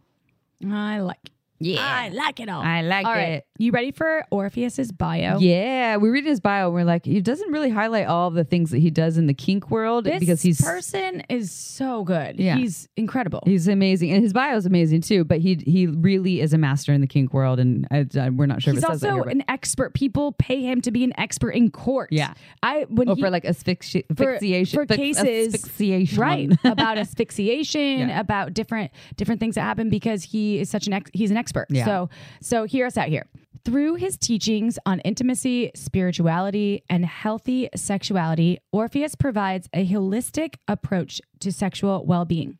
I 0.69 0.99
like 0.99 1.31
Yeah. 1.59 1.79
I 1.81 2.09
like 2.09 2.39
it 2.41 2.49
all. 2.49 2.61
I 2.61 2.81
like 2.81 3.05
All 3.05 3.13
right. 3.13 3.29
it. 3.33 3.47
You 3.57 3.71
ready 3.71 3.91
for 3.91 4.25
Orpheus's 4.29 4.91
bio? 4.91 5.39
Yeah, 5.39 5.95
we 5.95 6.09
read 6.09 6.25
his 6.25 6.41
bio 6.41 6.65
and 6.65 6.73
we're 6.73 6.83
like, 6.83 7.05
he 7.05 7.21
doesn't 7.21 7.49
really 7.51 7.69
highlight 7.69 8.07
all 8.07 8.29
the 8.29 8.43
things 8.43 8.71
that 8.71 8.79
he 8.79 8.89
does 8.91 9.17
in 9.17 9.27
the 9.27 9.33
kink 9.33 9.71
world 9.71 10.03
This 10.03 10.19
because 10.19 10.41
he's 10.41 10.59
person 10.59 11.21
is 11.29 11.51
so 11.53 12.03
good. 12.03 12.37
Yeah. 12.37 12.57
He's 12.57 12.89
incredible. 12.97 13.41
he's 13.45 13.69
amazing 13.69 14.11
and 14.11 14.21
his 14.21 14.33
bio 14.33 14.57
is 14.57 14.65
amazing 14.65 15.01
too. 15.01 15.23
But 15.23 15.39
he 15.39 15.55
he 15.65 15.87
really 15.87 16.41
is 16.41 16.51
a 16.53 16.57
master 16.57 16.91
in 16.91 16.99
the 16.99 17.07
kink 17.07 17.33
world, 17.33 17.59
and 17.61 17.87
I, 17.89 18.05
I- 18.19 18.29
we're 18.31 18.45
not 18.47 18.61
sure 18.61 18.73
He's 18.73 18.83
if 18.83 18.89
it 18.89 18.91
also 18.91 19.13
here, 19.13 19.29
an 19.29 19.43
expert. 19.47 19.93
People 19.93 20.33
pay 20.33 20.61
him 20.61 20.81
to 20.81 20.91
be 20.91 21.05
an 21.05 21.17
expert 21.17 21.51
in 21.51 21.71
court. 21.71 22.09
Yeah. 22.11 22.33
I 22.61 22.85
when 22.89 23.07
oh, 23.07 23.15
he, 23.15 23.21
for 23.21 23.29
like 23.29 23.43
asphyxi- 23.45 24.03
for- 24.17 24.33
asphyxiation 24.33 24.77
for 24.77 24.85
fix- 24.85 24.97
cases 24.97 25.53
asphyxiation, 25.55 26.19
right 26.19 26.49
about 26.65 26.97
asphyxiation, 26.97 28.09
Yeah. 28.09 28.19
about 28.19 28.53
different 28.53 28.91
different 29.15 29.39
things 29.39 29.55
that 29.55 29.61
happen 29.61 29.89
because 29.89 30.23
he 30.23 30.59
is 30.59 30.69
such 30.69 30.87
an 30.87 30.93
ex- 30.93 31.11
he's 31.13 31.31
an 31.31 31.37
expert. 31.37 31.44
Yeah. 31.69 31.86
So 31.86 32.10
so 32.41 32.63
hear 32.65 32.86
us 32.86 32.97
out 32.97 33.10
here. 33.10 33.25
Through 33.63 33.95
his 33.95 34.15
teachings 34.15 34.77
on 34.86 34.99
intimacy, 34.99 35.71
spirituality, 35.73 36.84
and 36.88 37.03
healthy 37.03 37.67
sexuality, 37.75 38.60
Orpheus 38.71 39.15
provides 39.15 39.67
a 39.73 39.88
holistic 39.88 40.55
approach 40.67 41.19
to 41.39 41.51
sexual 41.51 42.05
well-being. 42.05 42.60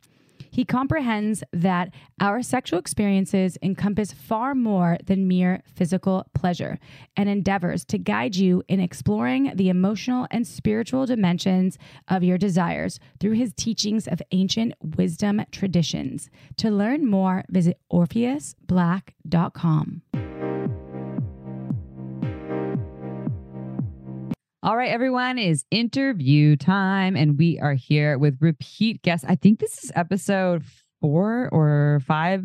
He 0.56 0.64
comprehends 0.64 1.44
that 1.52 1.92
our 2.18 2.42
sexual 2.42 2.78
experiences 2.78 3.58
encompass 3.60 4.12
far 4.12 4.54
more 4.54 4.96
than 5.04 5.28
mere 5.28 5.62
physical 5.74 6.24
pleasure 6.32 6.78
and 7.14 7.28
endeavors 7.28 7.84
to 7.84 7.98
guide 7.98 8.36
you 8.36 8.62
in 8.66 8.80
exploring 8.80 9.52
the 9.54 9.68
emotional 9.68 10.26
and 10.30 10.46
spiritual 10.46 11.04
dimensions 11.04 11.76
of 12.08 12.24
your 12.24 12.38
desires 12.38 12.98
through 13.20 13.32
his 13.32 13.52
teachings 13.52 14.08
of 14.08 14.22
ancient 14.32 14.72
wisdom 14.96 15.42
traditions. 15.52 16.30
To 16.56 16.70
learn 16.70 17.04
more, 17.04 17.44
visit 17.50 17.78
orpheusblack.com. 17.92 20.45
All 24.66 24.76
right, 24.76 24.90
everyone, 24.90 25.38
is 25.38 25.64
interview 25.70 26.56
time, 26.56 27.14
and 27.14 27.38
we 27.38 27.60
are 27.60 27.74
here 27.74 28.18
with 28.18 28.36
repeat 28.40 29.00
guests. 29.00 29.24
I 29.28 29.36
think 29.36 29.60
this 29.60 29.84
is 29.84 29.92
episode 29.94 30.64
four 31.00 31.48
or 31.52 32.00
five, 32.04 32.42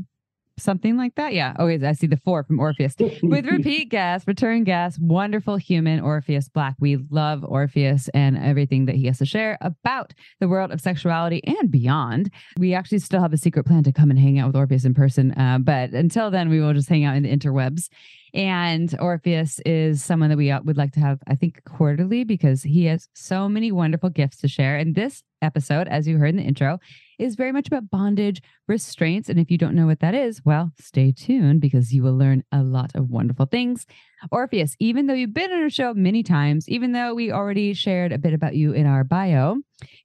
something 0.59 0.97
like 0.97 1.15
that. 1.15 1.33
Yeah. 1.33 1.55
Okay. 1.57 1.83
I 1.83 1.93
see 1.93 2.05
the 2.05 2.17
four 2.17 2.43
from 2.43 2.59
Orpheus 2.59 2.93
with 3.23 3.45
repeat 3.51 3.89
guest, 3.89 4.27
return 4.27 4.65
guest, 4.65 5.01
wonderful 5.01 5.55
human 5.55 5.99
Orpheus 5.99 6.47
Black. 6.47 6.75
We 6.79 6.97
love 7.09 7.43
Orpheus 7.43 8.07
and 8.09 8.37
everything 8.37 8.85
that 8.85 8.93
he 8.93 9.07
has 9.07 9.17
to 9.17 9.25
share 9.25 9.57
about 9.59 10.13
the 10.39 10.47
world 10.47 10.69
of 10.69 10.79
sexuality 10.79 11.41
and 11.43 11.71
beyond. 11.71 12.29
We 12.55 12.75
actually 12.75 12.99
still 12.99 13.21
have 13.21 13.33
a 13.33 13.37
secret 13.37 13.65
plan 13.65 13.81
to 13.85 13.91
come 13.91 14.11
and 14.11 14.19
hang 14.19 14.37
out 14.37 14.45
with 14.45 14.55
Orpheus 14.55 14.85
in 14.85 14.93
person. 14.93 15.31
Uh, 15.31 15.57
but 15.57 15.89
until 15.89 16.29
then, 16.29 16.49
we 16.49 16.61
will 16.61 16.73
just 16.73 16.87
hang 16.87 17.03
out 17.03 17.15
in 17.15 17.23
the 17.23 17.35
interwebs. 17.35 17.89
And 18.33 18.95
Orpheus 18.99 19.59
is 19.65 20.03
someone 20.03 20.29
that 20.29 20.37
we 20.37 20.51
uh, 20.51 20.61
would 20.63 20.77
like 20.77 20.93
to 20.93 20.99
have, 20.99 21.19
I 21.27 21.35
think, 21.35 21.63
quarterly 21.65 22.23
because 22.23 22.63
he 22.63 22.85
has 22.85 23.09
so 23.13 23.49
many 23.49 23.71
wonderful 23.71 24.09
gifts 24.09 24.37
to 24.37 24.47
share. 24.47 24.77
And 24.77 24.95
this 24.95 25.23
episode, 25.41 25.87
as 25.87 26.07
you 26.07 26.17
heard 26.17 26.29
in 26.29 26.37
the 26.37 26.43
intro, 26.43 26.79
is 27.19 27.35
very 27.35 27.51
much 27.51 27.67
about 27.67 27.89
bondage 27.89 28.41
restraints. 28.67 29.27
And 29.27 29.39
if 29.39 29.51
you 29.51 29.57
don't 29.57 29.75
know 29.75 29.85
what 29.85 29.99
that 29.99 30.15
is, 30.15 30.41
well, 30.45 30.71
stay 30.79 31.11
tuned 31.11 31.61
because 31.61 31.91
you 31.91 32.03
will 32.03 32.17
learn 32.17 32.43
a 32.51 32.63
lot 32.63 32.91
of 32.95 33.09
wonderful 33.09 33.47
things. 33.47 33.85
Orpheus, 34.31 34.75
even 34.79 35.07
though 35.07 35.13
you've 35.13 35.33
been 35.33 35.51
on 35.51 35.63
our 35.63 35.69
show 35.69 35.93
many 35.93 36.23
times, 36.23 36.69
even 36.69 36.93
though 36.93 37.13
we 37.13 37.31
already 37.31 37.73
shared 37.73 38.11
a 38.11 38.17
bit 38.17 38.33
about 38.33 38.55
you 38.55 38.71
in 38.71 38.85
our 38.85 39.03
bio 39.03 39.57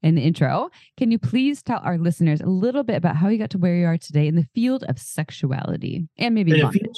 in 0.02 0.14
the 0.14 0.22
intro, 0.22 0.70
can 0.96 1.10
you 1.10 1.18
please 1.18 1.62
tell 1.62 1.80
our 1.84 1.98
listeners 1.98 2.40
a 2.40 2.46
little 2.46 2.82
bit 2.82 2.96
about 2.96 3.16
how 3.16 3.28
you 3.28 3.38
got 3.38 3.50
to 3.50 3.58
where 3.58 3.76
you 3.76 3.86
are 3.86 3.98
today 3.98 4.26
in 4.26 4.34
the 4.34 4.48
field 4.54 4.84
of 4.88 4.98
sexuality 4.98 6.08
and 6.18 6.34
maybe 6.34 6.60
bondage? 6.60 6.90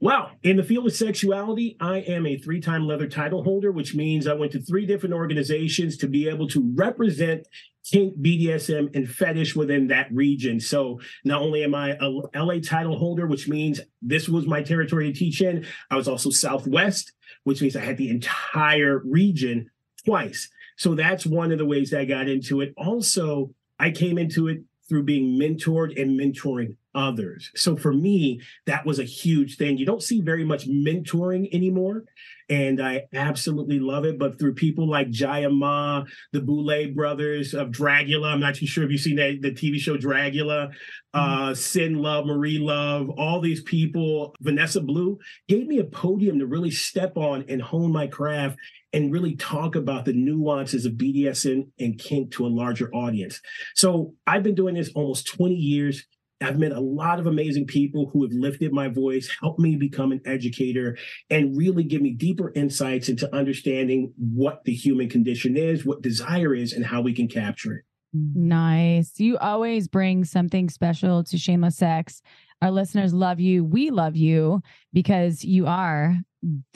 Well, 0.00 0.30
in 0.42 0.56
the 0.56 0.62
field 0.62 0.86
of 0.86 0.92
sexuality, 0.92 1.76
I 1.80 1.98
am 1.98 2.26
a 2.26 2.36
three 2.36 2.60
time 2.60 2.86
leather 2.86 3.08
title 3.08 3.42
holder, 3.42 3.72
which 3.72 3.94
means 3.94 4.26
I 4.26 4.34
went 4.34 4.52
to 4.52 4.60
three 4.60 4.86
different 4.86 5.14
organizations 5.14 5.96
to 5.98 6.08
be 6.08 6.28
able 6.28 6.48
to 6.48 6.72
represent 6.74 7.46
kink, 7.84 8.16
BDSM, 8.18 8.94
and 8.94 9.08
fetish 9.08 9.56
within 9.56 9.88
that 9.88 10.12
region. 10.12 10.60
So 10.60 11.00
not 11.24 11.42
only 11.42 11.64
am 11.64 11.74
I 11.74 11.96
a 12.00 12.08
LA 12.40 12.60
title 12.60 12.96
holder, 12.96 13.26
which 13.26 13.48
means 13.48 13.80
this 14.00 14.28
was 14.28 14.46
my 14.46 14.62
territory 14.62 15.12
to 15.12 15.18
teach 15.18 15.40
in, 15.42 15.66
I 15.90 15.96
was 15.96 16.08
also 16.08 16.30
Southwest, 16.30 17.12
which 17.44 17.60
means 17.60 17.76
I 17.76 17.80
had 17.80 17.96
the 17.96 18.10
entire 18.10 19.00
region 19.04 19.70
twice. 20.04 20.48
So 20.76 20.94
that's 20.94 21.26
one 21.26 21.52
of 21.52 21.58
the 21.58 21.66
ways 21.66 21.92
I 21.92 22.04
got 22.04 22.28
into 22.28 22.60
it. 22.60 22.72
Also, 22.76 23.54
I 23.78 23.90
came 23.90 24.18
into 24.18 24.48
it 24.48 24.62
through 24.88 25.04
being 25.04 25.38
mentored 25.38 26.00
and 26.00 26.18
mentoring 26.18 26.76
others. 26.94 27.50
So 27.54 27.76
for 27.76 27.92
me, 27.92 28.40
that 28.66 28.84
was 28.84 28.98
a 28.98 29.04
huge 29.04 29.56
thing. 29.56 29.78
You 29.78 29.86
don't 29.86 30.02
see 30.02 30.20
very 30.20 30.44
much 30.44 30.68
mentoring 30.68 31.52
anymore. 31.52 32.04
And 32.48 32.82
I 32.82 33.04
absolutely 33.14 33.78
love 33.78 34.04
it. 34.04 34.18
But 34.18 34.38
through 34.38 34.54
people 34.54 34.88
like 34.88 35.10
Jaya 35.10 35.48
Ma, 35.48 36.04
the 36.32 36.40
Boulet 36.40 36.94
brothers 36.94 37.54
of 37.54 37.68
Dragula, 37.68 38.32
I'm 38.32 38.40
not 38.40 38.56
too 38.56 38.66
sure 38.66 38.84
if 38.84 38.90
you've 38.90 39.00
seen 39.00 39.16
that, 39.16 39.38
the 39.40 39.52
TV 39.52 39.78
show 39.78 39.96
Dragula, 39.96 40.68
mm-hmm. 40.68 41.18
uh, 41.18 41.54
Sin 41.54 41.94
Love, 41.94 42.26
Marie 42.26 42.58
Love, 42.58 43.08
all 43.10 43.40
these 43.40 43.62
people, 43.62 44.34
Vanessa 44.40 44.80
Blue, 44.80 45.18
gave 45.48 45.66
me 45.66 45.78
a 45.78 45.84
podium 45.84 46.38
to 46.40 46.46
really 46.46 46.70
step 46.70 47.16
on 47.16 47.44
and 47.48 47.62
hone 47.62 47.92
my 47.92 48.06
craft 48.06 48.58
and 48.92 49.12
really 49.12 49.36
talk 49.36 49.74
about 49.74 50.04
the 50.04 50.12
nuances 50.12 50.84
of 50.84 50.92
BDSM 50.92 51.68
and 51.78 51.98
kink 51.98 52.32
to 52.32 52.46
a 52.46 52.48
larger 52.48 52.90
audience. 52.92 53.40
So 53.74 54.14
I've 54.26 54.42
been 54.42 54.54
doing 54.54 54.74
this 54.74 54.90
almost 54.94 55.26
20 55.28 55.54
years. 55.54 56.06
I've 56.42 56.58
met 56.58 56.72
a 56.72 56.80
lot 56.80 57.18
of 57.18 57.26
amazing 57.26 57.66
people 57.66 58.10
who 58.12 58.22
have 58.22 58.32
lifted 58.32 58.72
my 58.72 58.88
voice, 58.88 59.30
helped 59.40 59.60
me 59.60 59.76
become 59.76 60.12
an 60.12 60.20
educator, 60.24 60.96
and 61.30 61.56
really 61.56 61.84
give 61.84 62.02
me 62.02 62.12
deeper 62.12 62.52
insights 62.54 63.08
into 63.08 63.34
understanding 63.34 64.12
what 64.16 64.64
the 64.64 64.74
human 64.74 65.08
condition 65.08 65.56
is, 65.56 65.84
what 65.84 66.02
desire 66.02 66.54
is, 66.54 66.72
and 66.72 66.84
how 66.84 67.00
we 67.00 67.12
can 67.12 67.28
capture 67.28 67.74
it. 67.74 67.84
Nice. 68.14 69.18
You 69.18 69.38
always 69.38 69.88
bring 69.88 70.24
something 70.24 70.68
special 70.68 71.24
to 71.24 71.38
Shameless 71.38 71.76
Sex. 71.76 72.20
Our 72.60 72.70
listeners 72.70 73.14
love 73.14 73.40
you. 73.40 73.64
We 73.64 73.90
love 73.90 74.16
you 74.16 74.60
because 74.92 75.44
you 75.44 75.66
are, 75.66 76.16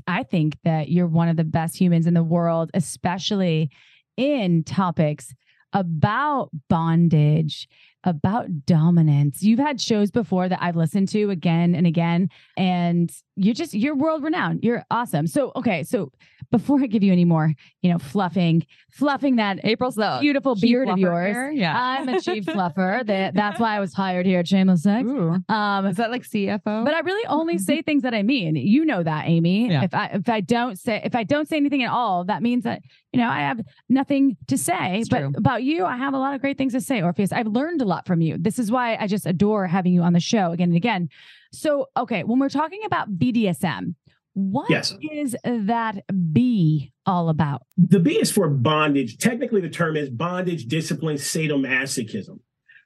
I 0.07 0.23
think 0.23 0.57
that 0.65 0.89
you're 0.89 1.07
one 1.07 1.29
of 1.29 1.37
the 1.37 1.45
best 1.45 1.79
humans 1.79 2.07
in 2.07 2.15
the 2.15 2.25
world, 2.25 2.71
especially 2.75 3.71
in 4.17 4.65
topics 4.65 5.35
about 5.73 6.49
bondage 6.69 7.69
about 8.07 8.65
dominance. 8.65 9.43
You've 9.43 9.59
had 9.59 9.81
shows 9.81 10.11
before 10.11 10.49
that 10.49 10.63
I've 10.63 10.77
listened 10.77 11.09
to 11.09 11.31
again 11.31 11.75
and 11.75 11.87
again, 11.87 12.31
and 12.57 13.11
you're 13.37 13.55
just 13.55 13.75
you're 13.75 13.95
world 13.95 14.23
renowned. 14.23 14.61
You're 14.63 14.85
awesome. 14.91 15.27
So 15.27 15.53
okay, 15.57 15.83
so 15.83 16.11
before 16.51 16.81
I 16.81 16.87
give 16.87 17.03
you 17.03 17.13
any 17.13 17.25
more, 17.25 17.53
you 17.83 17.91
know, 17.91 17.99
fluffing, 17.99 18.67
fluffing 18.91 19.37
that 19.37 19.65
April's 19.65 19.97
the 19.97 20.19
beautiful 20.21 20.55
beard 20.55 20.89
of 20.89 20.99
yours. 20.99 21.35
Here. 21.35 21.51
Yeah, 21.51 21.75
I'm 21.79 22.09
a 22.09 22.21
chief 22.21 22.45
fluffer. 22.47 23.07
That 23.07 23.35
that's 23.35 23.61
why 23.61 23.77
I 23.77 23.81
was 23.81 23.93
hired 23.93 24.27
here 24.27 24.41
at 24.41 24.49
Shameless 24.49 24.83
Sex. 24.83 25.07
Ooh. 25.07 25.37
Um, 25.49 25.87
is 25.87 25.97
that 25.97 26.11
like 26.11 26.23
CFO? 26.23 26.85
But 26.85 26.95
I 26.95 27.01
really 27.01 27.27
only 27.27 27.59
say 27.69 27.83
things 27.83 28.03
that 28.03 28.15
I 28.15 28.23
mean. 28.23 28.57
You 28.57 28.85
know 28.85 29.03
that, 29.03 29.27
Amy. 29.27 29.71
Yeah. 29.71 29.85
If 29.85 29.95
I 29.95 30.07
if 30.07 30.29
I 30.29 30.41
don't 30.41 30.79
say 30.79 31.03
if 31.05 31.15
I 31.15 31.25
don't 31.25 31.49
say 31.49 31.57
anything 31.57 31.83
at 31.83 31.91
all, 31.91 32.25
that 32.25 32.43
means 32.43 32.65
that 32.65 32.81
you 33.13 33.21
know 33.21 33.29
I 33.29 33.41
have 33.41 33.61
nothing 33.89 34.37
to 34.49 34.57
say. 34.57 35.01
It's 35.01 35.09
but 35.09 35.19
true. 35.19 35.33
about 35.37 35.63
you, 35.63 35.85
I 35.85 35.97
have 35.97 36.15
a 36.15 36.19
lot 36.19 36.35
of 36.35 36.41
great 36.41 36.57
things 36.57 36.73
to 36.73 36.81
say, 36.81 37.03
Orpheus. 37.03 37.33
I've 37.33 37.47
learned 37.47 37.83
a 37.83 37.85
lot 37.85 38.07
from 38.07 38.23
you. 38.23 38.37
This 38.39 38.59
is 38.59 38.71
why 38.71 38.97
I 38.97 39.07
just 39.07 39.27
adore 39.27 39.67
having 39.67 39.93
you 39.93 40.03
on 40.03 40.15
the 40.15 40.21
show 40.21 40.53
again 40.53 40.69
and 40.69 40.77
again. 40.77 41.09
So, 41.57 41.89
okay, 41.97 42.23
when 42.23 42.39
we're 42.39 42.49
talking 42.49 42.81
about 42.85 43.19
BDSM, 43.19 43.95
what 44.35 44.69
yes. 44.69 44.95
is 45.01 45.35
that 45.45 46.05
B 46.33 46.93
all 47.07 47.31
about? 47.31 47.63
The 47.79 48.01
B 48.01 48.21
is 48.21 48.31
for 48.31 48.49
bondage. 48.51 49.17
Technically, 49.17 49.63
the 49.63 49.71
term 49.71 49.97
is 49.97 50.11
bondage, 50.11 50.67
discipline, 50.67 51.17
sadomasochism, 51.17 52.41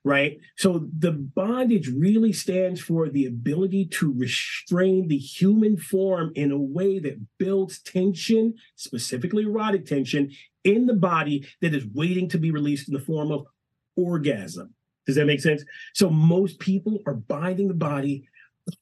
right? 0.04 0.38
So 0.56 0.86
the 0.96 1.10
bondage 1.10 1.88
really 1.88 2.32
stands 2.32 2.80
for 2.80 3.08
the 3.08 3.26
ability 3.26 3.86
to 3.86 4.14
restrain 4.16 5.08
the 5.08 5.18
human 5.18 5.76
form 5.76 6.30
in 6.36 6.52
a 6.52 6.58
way 6.58 7.00
that 7.00 7.20
builds 7.38 7.80
tension, 7.80 8.54
specifically 8.76 9.42
erotic 9.42 9.86
tension, 9.86 10.30
in 10.62 10.86
the 10.86 10.94
body 10.94 11.48
that 11.62 11.74
is 11.74 11.84
waiting 11.92 12.28
to 12.28 12.38
be 12.38 12.52
released 12.52 12.88
in 12.88 12.94
the 12.94 13.00
form 13.00 13.32
of 13.32 13.46
orgasm. 13.96 14.74
Does 15.06 15.16
that 15.16 15.26
make 15.26 15.40
sense? 15.40 15.64
So 15.94 16.10
most 16.10 16.60
people 16.60 17.00
are 17.06 17.14
binding 17.14 17.66
the 17.66 17.74
body, 17.74 18.28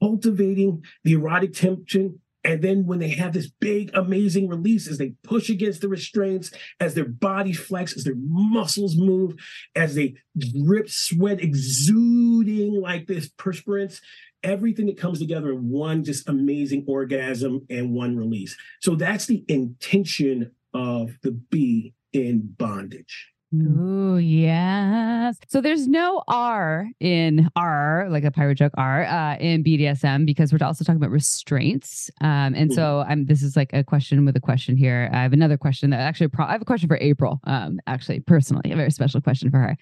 cultivating 0.01 0.85
the 1.05 1.13
erotic 1.13 1.55
tension. 1.55 2.21
And 2.45 2.63
then 2.63 2.87
when 2.87 2.99
they 2.99 3.09
have 3.11 3.33
this 3.33 3.51
big, 3.51 3.91
amazing 3.95 4.49
release, 4.49 4.89
as 4.89 4.97
they 4.99 5.15
push 5.23 5.51
against 5.51 5.81
the 5.81 5.89
restraints, 5.89 6.51
as 6.81 6.95
their 6.95 7.05
body 7.05 7.53
flex, 7.53 7.97
as 7.97 8.05
their 8.05 8.15
muscles 8.17 8.97
move, 8.97 9.35
as 9.75 9.95
they 9.95 10.15
drip 10.39 10.89
sweat, 10.89 11.41
exuding 11.41 12.81
like 12.81 13.07
this 13.07 13.29
perspirance, 13.29 14.01
everything 14.43 14.87
that 14.87 14.99
comes 14.99 15.19
together 15.19 15.51
in 15.51 15.69
one 15.69 16.05
just 16.05 16.29
amazing 16.29 16.85
orgasm 16.87 17.67
and 17.69 17.93
one 17.93 18.17
release. 18.17 18.57
So 18.81 18.95
that's 18.95 19.27
the 19.27 19.45
intention 19.49 20.53
of 20.73 21.19
the 21.23 21.33
B 21.33 21.95
in 22.13 22.55
bondage. 22.57 23.33
Oh, 23.55 24.17
yes. 24.17 25.39
So 25.49 25.63
there's 25.63 25.89
no 25.89 26.23
R 26.29 26.87
in 27.01 27.49
R, 27.57 28.07
like 28.11 28.25
a 28.25 28.31
pirate 28.31 28.57
joke 28.57 28.75
R, 28.77 29.05
uh, 29.05 29.37
in 29.37 29.65
BDSM 29.65 30.27
because 30.27 30.53
we're 30.53 30.59
also 30.63 30.85
talking 30.85 30.99
about 30.99 31.11
restraints. 31.11 32.11
Um, 32.21 32.55
and 32.55 32.73
so 32.73 32.83
mm-hmm. 32.83 33.11
I'm, 33.11 33.25
this 33.25 33.43
is 33.43 33.57
like 33.57 33.71
a 33.73 33.83
question 33.83 34.27
with 34.27 34.37
a 34.37 34.41
question 34.41 34.77
here. 34.77 35.09
I 35.15 35.23
have 35.23 35.33
another 35.33 35.57
question 35.57 35.89
that 35.91 36.01
actually, 36.01 36.29
pro- 36.29 36.45
I 36.45 36.53
have 36.53 36.63
a 36.63 36.67
question 36.67 36.89
for 36.89 36.99
April, 37.01 37.41
um, 37.45 37.81
actually, 37.87 38.21
personally, 38.21 38.71
a 38.71 38.77
very 38.77 38.91
special 38.91 39.23
question 39.23 39.51
for 39.51 39.59
her. 39.59 39.77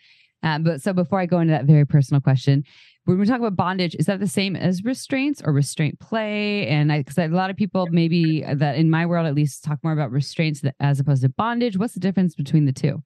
Um, 0.44 0.62
but 0.62 0.80
so 0.80 0.92
before 0.92 1.18
I 1.18 1.26
go 1.26 1.40
into 1.40 1.50
that 1.50 1.64
very 1.64 1.84
personal 1.84 2.20
question, 2.20 2.62
when 3.04 3.18
we 3.18 3.26
talk 3.26 3.38
about 3.38 3.56
bondage, 3.56 3.96
is 3.96 4.06
that 4.06 4.20
the 4.20 4.28
same 4.28 4.54
as 4.54 4.84
restraints 4.84 5.42
or 5.44 5.52
restraint 5.52 5.98
play? 5.98 6.68
And 6.68 6.92
I, 6.92 6.98
because 6.98 7.18
a 7.18 7.26
lot 7.28 7.50
of 7.50 7.56
people 7.56 7.88
maybe 7.90 8.42
that 8.42 8.76
in 8.76 8.90
my 8.90 9.06
world 9.06 9.26
at 9.26 9.34
least 9.34 9.64
talk 9.64 9.78
more 9.82 9.92
about 9.92 10.12
restraints 10.12 10.62
as 10.78 11.00
opposed 11.00 11.22
to 11.22 11.28
bondage. 11.30 11.76
What's 11.76 11.94
the 11.94 12.00
difference 12.00 12.36
between 12.36 12.66
the 12.66 12.72
two? 12.72 13.02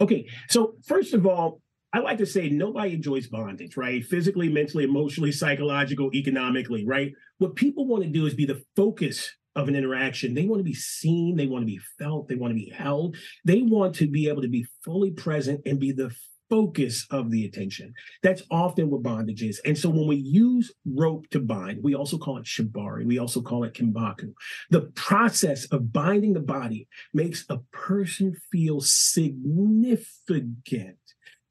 Okay, 0.00 0.28
so 0.48 0.74
first 0.84 1.12
of 1.14 1.26
all, 1.26 1.60
I 1.92 2.00
like 2.00 2.18
to 2.18 2.26
say 2.26 2.48
nobody 2.50 2.94
enjoys 2.94 3.26
bondage, 3.26 3.76
right? 3.76 4.04
Physically, 4.04 4.48
mentally, 4.48 4.84
emotionally, 4.84 5.32
psychological, 5.32 6.10
economically, 6.14 6.86
right? 6.86 7.12
What 7.38 7.56
people 7.56 7.86
want 7.86 8.04
to 8.04 8.10
do 8.10 8.26
is 8.26 8.34
be 8.34 8.44
the 8.44 8.62
focus 8.76 9.30
of 9.56 9.68
an 9.68 9.74
interaction. 9.74 10.34
They 10.34 10.46
want 10.46 10.60
to 10.60 10.64
be 10.64 10.74
seen, 10.74 11.36
they 11.36 11.46
want 11.46 11.62
to 11.62 11.66
be 11.66 11.80
felt, 11.98 12.28
they 12.28 12.36
want 12.36 12.52
to 12.52 12.54
be 12.54 12.70
held. 12.70 13.16
They 13.44 13.62
want 13.62 13.94
to 13.96 14.06
be 14.06 14.28
able 14.28 14.42
to 14.42 14.48
be 14.48 14.66
fully 14.84 15.10
present 15.10 15.62
and 15.66 15.80
be 15.80 15.92
the 15.92 16.14
focus 16.48 17.06
of 17.10 17.30
the 17.30 17.44
attention. 17.44 17.92
That's 18.22 18.42
often 18.50 18.90
what 18.90 19.02
bondage 19.02 19.42
is. 19.42 19.60
And 19.64 19.76
so 19.76 19.90
when 19.90 20.06
we 20.06 20.16
use 20.16 20.72
rope 20.86 21.28
to 21.30 21.40
bind, 21.40 21.82
we 21.82 21.94
also 21.94 22.18
call 22.18 22.38
it 22.38 22.44
shibari. 22.44 23.06
We 23.06 23.18
also 23.18 23.42
call 23.42 23.64
it 23.64 23.74
kinbaku. 23.74 24.32
The 24.70 24.92
process 24.94 25.66
of 25.66 25.92
binding 25.92 26.32
the 26.32 26.40
body 26.40 26.88
makes 27.12 27.44
a 27.48 27.58
person 27.72 28.36
feel 28.50 28.80
significant. 28.80 30.96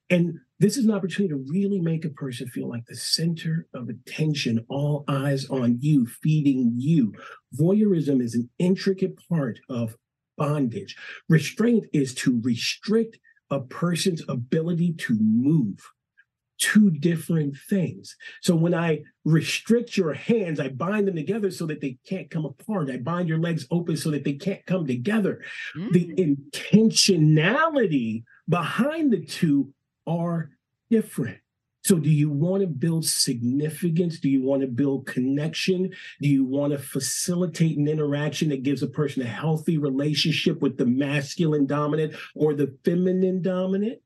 And 0.10 0.40
this 0.60 0.78
is 0.78 0.86
an 0.86 0.92
opportunity 0.92 1.34
to 1.34 1.46
really 1.52 1.82
make 1.82 2.06
a 2.06 2.10
person 2.10 2.48
feel 2.48 2.70
like 2.70 2.86
the 2.88 2.96
center 2.96 3.68
of 3.74 3.90
attention, 3.90 4.66
all 4.70 5.04
eyes 5.08 5.48
on 5.50 5.78
you, 5.82 6.06
feeding 6.06 6.74
you. 6.78 7.14
Voyeurism 7.60 8.22
is 8.22 8.34
an 8.34 8.50
intricate 8.58 9.20
part 9.30 9.60
of 9.70 9.98
bondage. 10.38 10.96
Restraint 11.28 11.86
is 11.94 12.14
to 12.16 12.40
restrict 12.44 13.18
a 13.50 13.60
person's 13.60 14.24
ability 14.28 14.94
to 14.94 15.18
move. 15.20 15.80
two 16.60 16.90
different 16.90 17.56
things. 17.70 18.16
So 18.42 18.56
when 18.56 18.74
I 18.74 19.04
restrict 19.26 19.96
your 19.96 20.14
hands, 20.14 20.60
I 20.60 20.70
bind 20.70 21.08
them 21.08 21.16
together 21.16 21.52
so 21.52 21.68
that 21.68 21.82
they 21.82 22.00
can't 22.06 22.32
come 22.32 22.46
apart. 22.46 22.90
I 22.90 22.98
bind 22.98 23.30
your 23.30 23.38
legs 23.38 23.68
open 23.70 23.96
so 23.96 24.10
that 24.12 24.24
they 24.24 24.34
can't 24.34 24.66
come 24.66 24.88
together. 24.88 25.44
Mm. 25.76 25.92
The 25.92 26.16
intentionality 26.16 28.24
behind 28.50 29.14
the 29.14 29.24
two 29.24 29.72
are 30.08 30.50
different. 30.90 31.38
So, 31.88 31.98
do 31.98 32.10
you 32.10 32.30
want 32.30 32.60
to 32.60 32.68
build 32.68 33.06
significance? 33.06 34.20
Do 34.20 34.28
you 34.28 34.44
want 34.44 34.62
to 34.62 34.68
build 34.68 35.06
connection? 35.06 35.94
Do 36.22 36.28
you 36.28 36.44
want 36.44 36.74
to 36.74 36.80
facilitate 36.80 37.78
an 37.78 37.88
interaction 37.88 38.50
that 38.50 38.64
gives 38.64 38.84
a 38.84 38.88
person 38.88 39.22
a 39.22 39.26
healthy 39.26 39.78
relationship 39.78 40.62
with 40.62 40.78
the 40.78 40.86
masculine 40.86 41.66
dominant 41.66 42.14
or 42.36 42.54
the 42.54 42.78
feminine 42.84 43.42
dominant? 43.42 44.02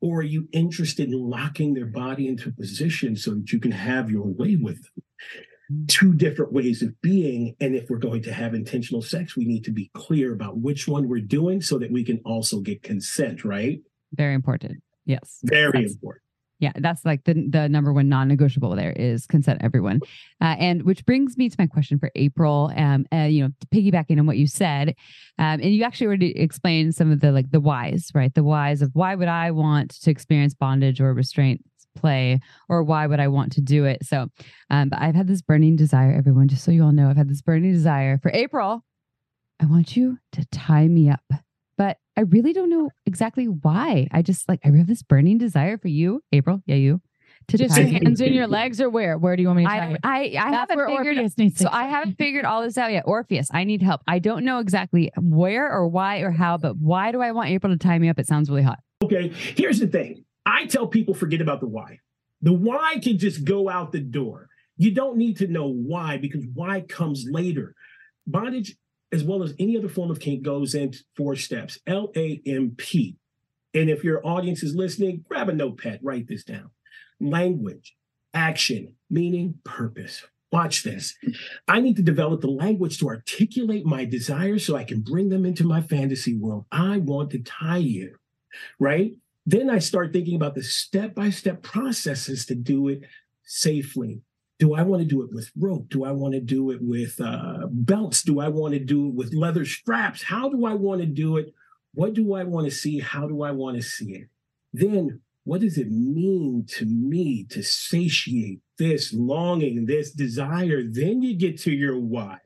Or 0.00 0.20
are 0.20 0.22
you 0.22 0.48
interested 0.52 1.08
in 1.08 1.12
locking 1.12 1.74
their 1.74 1.84
body 1.84 2.26
into 2.26 2.50
position 2.52 3.16
so 3.16 3.34
that 3.34 3.52
you 3.52 3.60
can 3.60 3.72
have 3.72 4.10
your 4.10 4.24
way 4.24 4.56
with 4.56 4.82
them? 4.82 5.86
Two 5.88 6.14
different 6.14 6.54
ways 6.54 6.80
of 6.80 6.98
being. 7.02 7.54
And 7.60 7.74
if 7.74 7.90
we're 7.90 7.98
going 7.98 8.22
to 8.22 8.32
have 8.32 8.54
intentional 8.54 9.02
sex, 9.02 9.36
we 9.36 9.44
need 9.44 9.64
to 9.64 9.72
be 9.72 9.90
clear 9.92 10.32
about 10.32 10.56
which 10.56 10.88
one 10.88 11.06
we're 11.06 11.20
doing 11.20 11.60
so 11.60 11.78
that 11.80 11.92
we 11.92 12.02
can 12.02 12.22
also 12.24 12.60
get 12.60 12.82
consent, 12.82 13.44
right? 13.44 13.82
Very 14.14 14.32
important. 14.32 14.82
Yes. 15.04 15.40
Very 15.44 15.82
That's, 15.82 15.92
important. 15.92 16.22
Yeah, 16.60 16.72
that's 16.76 17.06
like 17.06 17.24
the 17.24 17.46
the 17.48 17.68
number 17.68 17.92
one 17.92 18.08
non-negotiable. 18.10 18.76
There 18.76 18.92
is 18.92 19.26
consent, 19.26 19.62
everyone, 19.62 20.00
uh, 20.42 20.56
and 20.58 20.82
which 20.82 21.06
brings 21.06 21.38
me 21.38 21.48
to 21.48 21.56
my 21.58 21.66
question 21.66 21.98
for 21.98 22.10
April. 22.14 22.70
Um, 22.76 23.06
uh, 23.12 23.24
you 23.24 23.42
know, 23.42 23.50
piggybacking 23.74 24.18
on 24.18 24.26
what 24.26 24.36
you 24.36 24.46
said, 24.46 24.90
um, 25.38 25.60
and 25.60 25.74
you 25.74 25.84
actually 25.84 26.08
already 26.08 26.38
explained 26.38 26.94
some 26.94 27.10
of 27.10 27.20
the 27.20 27.32
like 27.32 27.50
the 27.50 27.60
whys, 27.60 28.10
right? 28.14 28.32
The 28.34 28.44
whys 28.44 28.82
of 28.82 28.90
why 28.92 29.14
would 29.14 29.26
I 29.28 29.50
want 29.52 29.98
to 30.02 30.10
experience 30.10 30.54
bondage 30.54 31.00
or 31.00 31.14
restraint 31.14 31.64
play, 31.96 32.40
or 32.68 32.82
why 32.82 33.06
would 33.06 33.20
I 33.20 33.28
want 33.28 33.52
to 33.52 33.62
do 33.62 33.86
it? 33.86 34.04
So, 34.04 34.28
um, 34.68 34.90
but 34.90 35.00
I've 35.00 35.14
had 35.14 35.28
this 35.28 35.42
burning 35.42 35.76
desire, 35.76 36.12
everyone. 36.12 36.48
Just 36.48 36.64
so 36.64 36.70
you 36.70 36.84
all 36.84 36.92
know, 36.92 37.08
I've 37.08 37.16
had 37.16 37.30
this 37.30 37.40
burning 37.40 37.72
desire 37.72 38.18
for 38.18 38.30
April. 38.34 38.84
I 39.60 39.64
want 39.64 39.96
you 39.96 40.18
to 40.32 40.44
tie 40.52 40.88
me 40.88 41.08
up 41.08 41.24
but 41.80 41.96
I 42.14 42.20
really 42.20 42.52
don't 42.52 42.68
know 42.68 42.90
exactly 43.06 43.48
why. 43.48 44.06
I 44.12 44.20
just 44.20 44.46
like 44.50 44.60
I 44.66 44.68
have 44.76 44.86
this 44.86 45.02
burning 45.02 45.38
desire 45.38 45.78
for 45.78 45.88
you, 45.88 46.22
April. 46.30 46.62
Yeah, 46.66 46.74
you. 46.74 47.00
To 47.48 47.56
just 47.56 47.74
your 47.74 47.86
hands 47.86 48.20
in 48.20 48.34
your 48.34 48.46
legs, 48.46 48.82
or 48.82 48.90
where? 48.90 49.16
Where 49.16 49.34
do 49.34 49.40
you 49.40 49.48
want 49.48 49.60
me 49.60 49.64
to? 49.64 49.70
I 49.70 49.96
I, 50.04 50.36
I 50.38 50.50
haven't 50.50 50.78
figured. 50.78 51.56
so 51.56 51.70
I 51.72 51.84
haven't 51.84 52.18
figured 52.18 52.44
all 52.44 52.60
this 52.60 52.76
out 52.76 52.92
yet. 52.92 53.04
Orpheus, 53.06 53.48
I 53.50 53.64
need 53.64 53.80
help. 53.80 54.02
I 54.06 54.18
don't 54.18 54.44
know 54.44 54.58
exactly 54.58 55.10
where 55.18 55.72
or 55.72 55.88
why 55.88 56.18
or 56.18 56.30
how, 56.30 56.58
but 56.58 56.76
why 56.76 57.12
do 57.12 57.22
I 57.22 57.32
want 57.32 57.48
April 57.48 57.72
to 57.72 57.78
tie 57.78 57.98
me 57.98 58.10
up? 58.10 58.18
It 58.18 58.26
sounds 58.26 58.50
really 58.50 58.62
hot. 58.62 58.80
Okay, 59.02 59.32
here's 59.56 59.78
the 59.78 59.86
thing. 59.86 60.26
I 60.44 60.66
tell 60.66 60.86
people 60.86 61.14
forget 61.14 61.40
about 61.40 61.60
the 61.60 61.68
why. 61.68 62.00
The 62.42 62.52
why 62.52 62.98
can 63.02 63.16
just 63.16 63.46
go 63.46 63.70
out 63.70 63.92
the 63.92 64.00
door. 64.00 64.48
You 64.76 64.90
don't 64.90 65.16
need 65.16 65.38
to 65.38 65.46
know 65.46 65.66
why 65.66 66.18
because 66.18 66.44
why 66.52 66.82
comes 66.82 67.24
later. 67.30 67.74
Bondage 68.26 68.76
as 69.12 69.24
well 69.24 69.42
as 69.42 69.54
any 69.58 69.76
other 69.76 69.88
form 69.88 70.10
of 70.10 70.20
kink, 70.20 70.42
goes 70.42 70.74
in 70.74 70.92
four 71.16 71.36
steps 71.36 71.78
L 71.86 72.12
A 72.16 72.40
M 72.46 72.74
P. 72.76 73.16
And 73.74 73.88
if 73.88 74.02
your 74.02 74.26
audience 74.26 74.62
is 74.62 74.74
listening, 74.74 75.24
grab 75.28 75.48
a 75.48 75.52
notepad, 75.52 76.00
write 76.02 76.26
this 76.28 76.44
down. 76.44 76.70
Language, 77.20 77.96
action, 78.34 78.96
meaning, 79.08 79.54
purpose. 79.64 80.24
Watch 80.52 80.82
this. 80.82 81.14
I 81.68 81.80
need 81.80 81.94
to 81.96 82.02
develop 82.02 82.40
the 82.40 82.48
language 82.48 82.98
to 82.98 83.08
articulate 83.08 83.86
my 83.86 84.04
desires 84.04 84.66
so 84.66 84.74
I 84.74 84.82
can 84.82 85.00
bring 85.00 85.28
them 85.28 85.46
into 85.46 85.62
my 85.62 85.80
fantasy 85.80 86.36
world. 86.36 86.64
I 86.72 86.98
want 86.98 87.30
to 87.30 87.38
tie 87.38 87.76
you, 87.76 88.16
right? 88.80 89.12
Then 89.46 89.70
I 89.70 89.78
start 89.78 90.12
thinking 90.12 90.34
about 90.34 90.56
the 90.56 90.64
step 90.64 91.14
by 91.14 91.30
step 91.30 91.62
processes 91.62 92.46
to 92.46 92.56
do 92.56 92.88
it 92.88 93.02
safely, 93.44 94.22
do 94.60 94.74
I 94.74 94.82
want 94.82 95.02
to 95.02 95.08
do 95.08 95.22
it 95.22 95.32
with 95.32 95.50
rope? 95.58 95.88
Do 95.88 96.04
I 96.04 96.12
want 96.12 96.34
to 96.34 96.40
do 96.40 96.70
it 96.70 96.80
with 96.82 97.18
uh, 97.18 97.66
belts? 97.70 98.22
Do 98.22 98.40
I 98.40 98.48
want 98.48 98.74
to 98.74 98.78
do 98.78 99.08
it 99.08 99.14
with 99.14 99.32
leather 99.32 99.64
straps? 99.64 100.22
How 100.22 100.50
do 100.50 100.66
I 100.66 100.74
want 100.74 101.00
to 101.00 101.06
do 101.06 101.38
it? 101.38 101.54
What 101.94 102.12
do 102.12 102.34
I 102.34 102.44
want 102.44 102.66
to 102.66 102.70
see? 102.70 103.00
How 103.00 103.26
do 103.26 103.42
I 103.42 103.52
want 103.52 103.78
to 103.78 103.82
see 103.82 104.12
it? 104.12 104.28
Then, 104.74 105.22
what 105.44 105.62
does 105.62 105.78
it 105.78 105.90
mean 105.90 106.66
to 106.76 106.84
me 106.84 107.46
to 107.50 107.62
satiate 107.62 108.60
this 108.76 109.14
longing, 109.14 109.86
this 109.86 110.12
desire? 110.12 110.82
Then 110.86 111.22
you 111.22 111.34
get 111.36 111.58
to 111.60 111.72
your 111.72 111.98
why. 111.98 112.36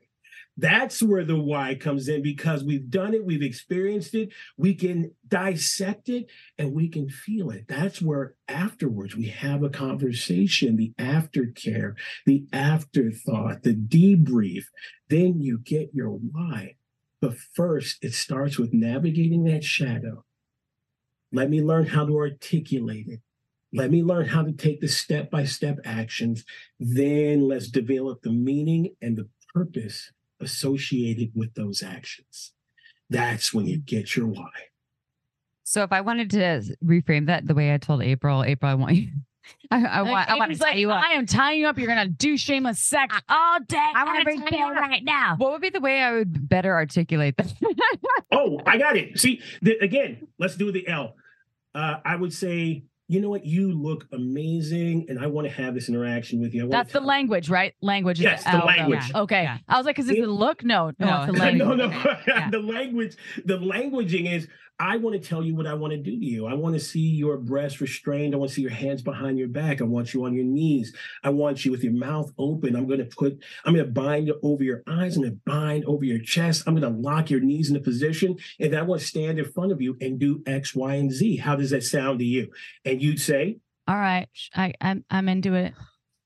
That's 0.57 1.03
where 1.03 1.25
the 1.25 1.39
why 1.39 1.75
comes 1.75 2.07
in 2.07 2.21
because 2.21 2.63
we've 2.63 2.89
done 2.89 3.13
it, 3.13 3.25
we've 3.25 3.41
experienced 3.41 4.15
it, 4.15 4.29
we 4.57 4.73
can 4.73 5.11
dissect 5.27 6.07
it, 6.07 6.27
and 6.57 6.73
we 6.73 6.87
can 6.87 7.09
feel 7.09 7.49
it. 7.49 7.67
That's 7.67 8.01
where 8.01 8.35
afterwards 8.47 9.17
we 9.17 9.27
have 9.27 9.63
a 9.63 9.69
conversation, 9.69 10.77
the 10.77 10.93
aftercare, 10.97 11.95
the 12.25 12.45
afterthought, 12.53 13.63
the 13.63 13.75
debrief. 13.75 14.65
Then 15.09 15.41
you 15.41 15.59
get 15.59 15.93
your 15.93 16.09
why. 16.11 16.75
But 17.19 17.37
first, 17.37 17.97
it 18.01 18.13
starts 18.13 18.57
with 18.57 18.73
navigating 18.73 19.43
that 19.45 19.63
shadow. 19.63 20.23
Let 21.33 21.49
me 21.49 21.61
learn 21.61 21.87
how 21.87 22.05
to 22.05 22.17
articulate 22.17 23.07
it. 23.09 23.19
Let 23.73 23.91
me 23.91 24.03
learn 24.03 24.27
how 24.27 24.43
to 24.43 24.53
take 24.53 24.79
the 24.79 24.87
step 24.87 25.29
by 25.29 25.43
step 25.43 25.79
actions. 25.83 26.45
Then 26.79 27.41
let's 27.41 27.67
develop 27.67 28.21
the 28.21 28.31
meaning 28.31 28.95
and 29.01 29.17
the 29.17 29.27
purpose 29.53 30.11
associated 30.39 31.31
with 31.35 31.53
those 31.53 31.83
actions. 31.83 32.53
That's 33.09 33.53
when 33.53 33.65
you 33.65 33.77
get 33.77 34.15
your 34.15 34.27
why. 34.27 34.49
So 35.63 35.83
if 35.83 35.91
I 35.91 36.01
wanted 36.01 36.29
to 36.31 36.75
reframe 36.83 37.27
that 37.27 37.47
the 37.47 37.55
way 37.55 37.73
I 37.73 37.77
told 37.77 38.03
April, 38.03 38.43
April, 38.43 38.71
I 38.71 38.75
want 38.75 38.95
you. 38.95 39.09
I, 39.71 39.83
I 39.85 40.01
want. 40.01 40.29
I 40.29 40.37
want 40.37 40.51
to 40.51 40.57
tie 40.57 40.69
like, 40.69 40.77
you 40.77 40.91
up. 40.91 41.03
I 41.03 41.13
am 41.13 41.25
tying 41.25 41.59
you 41.59 41.67
up. 41.67 41.77
You're 41.77 41.87
gonna 41.87 42.07
do 42.07 42.37
shameless 42.37 42.79
sex 42.79 43.15
all 43.29 43.59
day. 43.59 43.77
I 43.77 44.03
want 44.03 44.19
to 44.19 44.23
bring 44.23 44.41
you 44.51 44.71
right 44.73 45.03
now. 45.03 45.35
What 45.37 45.51
would 45.51 45.61
be 45.61 45.69
the 45.69 45.79
way 45.79 46.01
I 46.01 46.13
would 46.13 46.49
better 46.49 46.73
articulate 46.73 47.37
that? 47.37 47.53
oh, 48.31 48.59
I 48.65 48.77
got 48.77 48.97
it. 48.97 49.19
See, 49.19 49.41
the, 49.61 49.77
again, 49.79 50.27
let's 50.39 50.55
do 50.55 50.71
the 50.71 50.87
L. 50.87 51.15
Uh, 51.73 51.97
I 52.03 52.15
would 52.15 52.33
say 52.33 52.85
you 53.07 53.21
know 53.21 53.29
what, 53.29 53.45
you 53.45 53.71
look 53.71 54.07
amazing, 54.11 55.05
and 55.09 55.19
I 55.19 55.27
want 55.27 55.47
to 55.47 55.53
have 55.53 55.75
this 55.75 55.89
interaction 55.89 56.41
with 56.41 56.55
you. 56.55 56.67
That's 56.69 56.91
the 56.91 56.99
language, 56.99 57.49
right? 57.49 57.73
Language. 57.81 58.19
Yes, 58.19 58.43
the, 58.43 58.51
the 58.51 58.57
language. 58.65 59.09
Yeah. 59.11 59.21
Okay. 59.21 59.43
Yeah. 59.43 59.57
I 59.67 59.77
was 59.77 59.85
like, 59.85 59.99
is 59.99 60.09
it, 60.09 60.17
it 60.17 60.21
the 60.21 60.27
look? 60.27 60.63
No, 60.65 60.91
no, 60.97 61.05
no, 61.05 61.23
it's 61.23 61.33
the 61.33 61.39
language. 61.39 61.77
no, 61.77 61.87
no. 61.87 62.17
Yeah. 62.27 62.49
the 62.49 62.59
language. 62.59 63.15
The 63.45 63.57
languaging 63.59 64.33
is 64.33 64.47
I 64.77 64.97
want 64.97 65.21
to 65.21 65.25
tell 65.25 65.43
you 65.43 65.55
what 65.55 65.67
I 65.67 65.73
want 65.73 65.91
to 65.91 65.97
do 65.97 66.11
to 66.11 66.25
you. 66.25 66.47
I 66.47 66.53
want 66.53 66.75
to 66.75 66.79
see 66.79 66.99
your 66.99 67.37
breasts 67.37 67.79
restrained. 67.79 68.33
I 68.33 68.37
want 68.37 68.49
to 68.49 68.55
see 68.55 68.61
your 68.61 68.71
hands 68.71 69.01
behind 69.01 69.37
your 69.37 69.47
back. 69.47 69.79
I 69.79 69.85
want 69.85 70.13
you 70.13 70.25
on 70.25 70.33
your 70.33 70.43
knees. 70.43 70.93
I 71.23 71.29
want 71.29 71.63
you 71.63 71.71
with 71.71 71.83
your 71.83 71.93
mouth 71.93 72.31
open. 72.37 72.75
I'm 72.75 72.87
going 72.87 72.99
to 72.99 73.05
put, 73.05 73.41
I'm 73.63 73.73
going 73.73 73.85
to 73.85 73.91
bind 73.91 74.31
over 74.43 74.63
your 74.63 74.83
eyes. 74.87 75.15
I'm 75.15 75.23
going 75.23 75.33
to 75.33 75.39
bind 75.45 75.85
over 75.85 76.03
your 76.03 76.19
chest. 76.19 76.63
I'm 76.67 76.75
going 76.75 76.93
to 76.93 76.99
lock 76.99 77.29
your 77.29 77.39
knees 77.39 77.69
in 77.69 77.77
a 77.77 77.79
position. 77.79 78.37
And 78.59 78.73
then 78.73 78.79
I 78.79 78.83
want 78.83 78.99
to 79.01 79.07
stand 79.07 79.39
in 79.39 79.51
front 79.51 79.71
of 79.71 79.81
you 79.81 79.95
and 80.01 80.19
do 80.19 80.43
X, 80.45 80.75
Y, 80.75 80.95
and 80.95 81.11
Z. 81.11 81.37
How 81.37 81.55
does 81.55 81.69
that 81.69 81.83
sound 81.83 82.19
to 82.19 82.25
you? 82.25 82.51
And 82.83 83.01
you'd 83.01 83.21
say, 83.21 83.59
All 83.87 83.95
right, 83.95 84.27
I, 84.53 84.73
I'm, 84.81 85.05
I'm 85.09 85.29
into 85.29 85.53
it. 85.53 85.73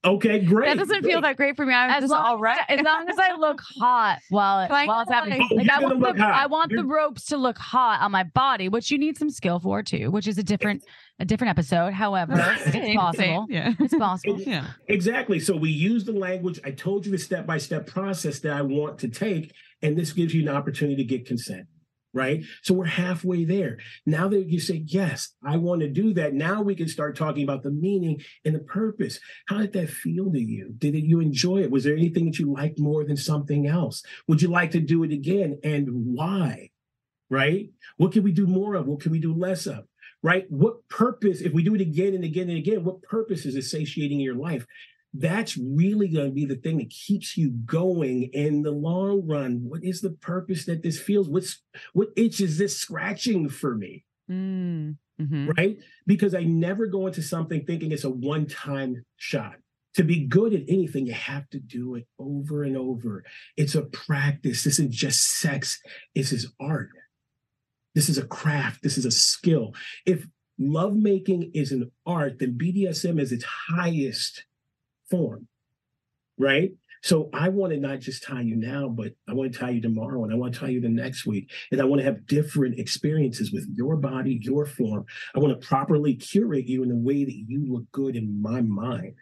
Okay, 0.02 0.38
great. 0.40 0.66
That 0.66 0.78
doesn't 0.78 1.02
great. 1.02 1.12
feel 1.12 1.20
that 1.20 1.36
great 1.36 1.56
for 1.56 1.66
me. 1.66 1.74
I'm 1.74 1.90
as 1.90 2.04
just 2.04 2.12
all 2.12 2.38
right. 2.38 2.60
As 2.68 2.80
long 2.80 3.06
as 3.08 3.18
I 3.18 3.34
look 3.36 3.60
hot 3.78 4.18
while, 4.30 4.60
it, 4.60 4.70
while 4.70 5.02
it's 5.02 5.10
happening. 5.10 5.46
Oh, 5.50 5.54
like 5.54 5.68
I 5.68 5.80
want, 5.80 6.00
the, 6.00 6.24
I 6.26 6.46
want 6.46 6.72
the 6.74 6.84
ropes 6.84 7.26
to 7.26 7.36
look 7.36 7.58
hot 7.58 8.00
on 8.00 8.10
my 8.10 8.22
body, 8.22 8.70
which 8.70 8.90
you 8.90 8.96
need 8.96 9.18
some 9.18 9.28
skill 9.28 9.60
for 9.60 9.82
too, 9.82 10.10
which 10.10 10.26
is 10.26 10.38
a 10.38 10.42
different 10.42 10.84
a 11.18 11.26
different 11.26 11.50
episode. 11.50 11.92
However, 11.92 12.34
it's 12.38 12.96
possible. 12.96 13.46
Yeah. 13.50 13.74
It's 13.78 13.94
possible. 13.94 14.40
yeah. 14.40 14.68
Exactly. 14.88 15.38
So 15.38 15.54
we 15.54 15.68
use 15.68 16.04
the 16.04 16.12
language. 16.12 16.58
I 16.64 16.70
told 16.70 17.04
you 17.04 17.12
the 17.12 17.18
step-by-step 17.18 17.86
process 17.86 18.38
that 18.38 18.52
I 18.52 18.62
want 18.62 18.98
to 19.00 19.08
take, 19.08 19.52
and 19.82 19.98
this 19.98 20.12
gives 20.12 20.34
you 20.34 20.40
an 20.40 20.48
opportunity 20.48 20.96
to 20.96 21.04
get 21.04 21.26
consent 21.26 21.66
right? 22.12 22.44
So 22.62 22.74
we're 22.74 22.86
halfway 22.86 23.44
there. 23.44 23.78
Now 24.06 24.28
that 24.28 24.48
you 24.48 24.60
say, 24.60 24.82
yes, 24.86 25.32
I 25.44 25.56
want 25.56 25.80
to 25.82 25.88
do 25.88 26.12
that, 26.14 26.34
now 26.34 26.62
we 26.62 26.74
can 26.74 26.88
start 26.88 27.16
talking 27.16 27.44
about 27.44 27.62
the 27.62 27.70
meaning 27.70 28.20
and 28.44 28.54
the 28.54 28.60
purpose. 28.60 29.20
How 29.46 29.58
did 29.58 29.72
that 29.74 29.90
feel 29.90 30.30
to 30.32 30.40
you? 30.40 30.74
Did 30.76 30.94
you 30.94 31.20
enjoy 31.20 31.58
it? 31.58 31.70
Was 31.70 31.84
there 31.84 31.96
anything 31.96 32.26
that 32.26 32.38
you 32.38 32.52
liked 32.52 32.78
more 32.78 33.04
than 33.04 33.16
something 33.16 33.66
else? 33.66 34.02
Would 34.28 34.42
you 34.42 34.48
like 34.48 34.72
to 34.72 34.80
do 34.80 35.04
it 35.04 35.12
again? 35.12 35.58
And 35.62 35.88
why? 36.14 36.70
Right? 37.28 37.70
What 37.96 38.12
can 38.12 38.24
we 38.24 38.32
do 38.32 38.46
more 38.46 38.74
of? 38.74 38.86
What 38.86 39.00
can 39.00 39.12
we 39.12 39.20
do 39.20 39.32
less 39.32 39.66
of? 39.66 39.84
Right? 40.22 40.44
What 40.50 40.86
purpose, 40.88 41.40
if 41.40 41.52
we 41.52 41.62
do 41.62 41.74
it 41.74 41.80
again 41.80 42.14
and 42.14 42.24
again 42.24 42.48
and 42.48 42.58
again, 42.58 42.84
what 42.84 43.02
purpose 43.02 43.46
is 43.46 43.54
it 43.54 43.62
satiating 43.62 44.20
your 44.20 44.34
life? 44.34 44.66
That's 45.12 45.56
really 45.56 46.08
going 46.08 46.28
to 46.28 46.34
be 46.34 46.44
the 46.44 46.56
thing 46.56 46.78
that 46.78 46.90
keeps 46.90 47.36
you 47.36 47.50
going 47.50 48.24
in 48.32 48.62
the 48.62 48.70
long 48.70 49.26
run. 49.26 49.64
What 49.68 49.82
is 49.82 50.00
the 50.00 50.10
purpose 50.10 50.66
that 50.66 50.82
this 50.82 51.00
feels? 51.00 51.28
What's 51.28 51.62
what 51.92 52.10
itch 52.16 52.40
is 52.40 52.58
this 52.58 52.76
scratching 52.76 53.48
for 53.48 53.74
me? 53.74 54.04
Mm, 54.30 54.96
mm-hmm. 55.20 55.50
Right? 55.56 55.78
Because 56.06 56.34
I 56.34 56.44
never 56.44 56.86
go 56.86 57.08
into 57.08 57.22
something 57.22 57.64
thinking 57.64 57.90
it's 57.90 58.04
a 58.04 58.10
one-time 58.10 59.04
shot. 59.16 59.56
To 59.94 60.04
be 60.04 60.24
good 60.24 60.54
at 60.54 60.62
anything, 60.68 61.06
you 61.06 61.14
have 61.14 61.50
to 61.50 61.58
do 61.58 61.96
it 61.96 62.06
over 62.20 62.62
and 62.62 62.76
over. 62.76 63.24
It's 63.56 63.74
a 63.74 63.82
practice. 63.82 64.62
This 64.62 64.78
isn't 64.78 64.92
just 64.92 65.40
sex. 65.40 65.80
This 66.14 66.30
is 66.30 66.52
art. 66.60 66.90
This 67.96 68.08
is 68.08 68.16
a 68.16 68.26
craft. 68.26 68.84
This 68.84 68.96
is 68.96 69.04
a 69.04 69.10
skill. 69.10 69.74
If 70.06 70.28
lovemaking 70.60 71.50
is 71.54 71.72
an 71.72 71.90
art, 72.06 72.38
then 72.38 72.56
BDSM 72.56 73.20
is 73.20 73.32
its 73.32 73.44
highest 73.44 74.44
form, 75.10 75.48
right? 76.38 76.70
So 77.02 77.30
I 77.32 77.48
want 77.48 77.72
to 77.72 77.78
not 77.78 78.00
just 78.00 78.22
tie 78.22 78.42
you 78.42 78.56
now, 78.56 78.88
but 78.88 79.12
I 79.28 79.32
want 79.32 79.52
to 79.52 79.58
tie 79.58 79.70
you 79.70 79.80
tomorrow 79.80 80.22
and 80.22 80.32
I 80.32 80.36
want 80.36 80.54
to 80.54 80.60
tie 80.60 80.68
you 80.68 80.80
the 80.80 80.88
next 80.88 81.26
week. 81.26 81.50
And 81.72 81.80
I 81.80 81.84
want 81.84 82.00
to 82.00 82.04
have 82.04 82.26
different 82.26 82.78
experiences 82.78 83.52
with 83.52 83.66
your 83.74 83.96
body, 83.96 84.38
your 84.42 84.66
form. 84.66 85.06
I 85.34 85.38
want 85.38 85.58
to 85.58 85.66
properly 85.66 86.14
curate 86.14 86.66
you 86.66 86.82
in 86.82 86.90
a 86.90 86.96
way 86.96 87.24
that 87.24 87.44
you 87.48 87.64
look 87.66 87.90
good 87.92 88.16
in 88.16 88.40
my 88.40 88.60
mind. 88.60 89.14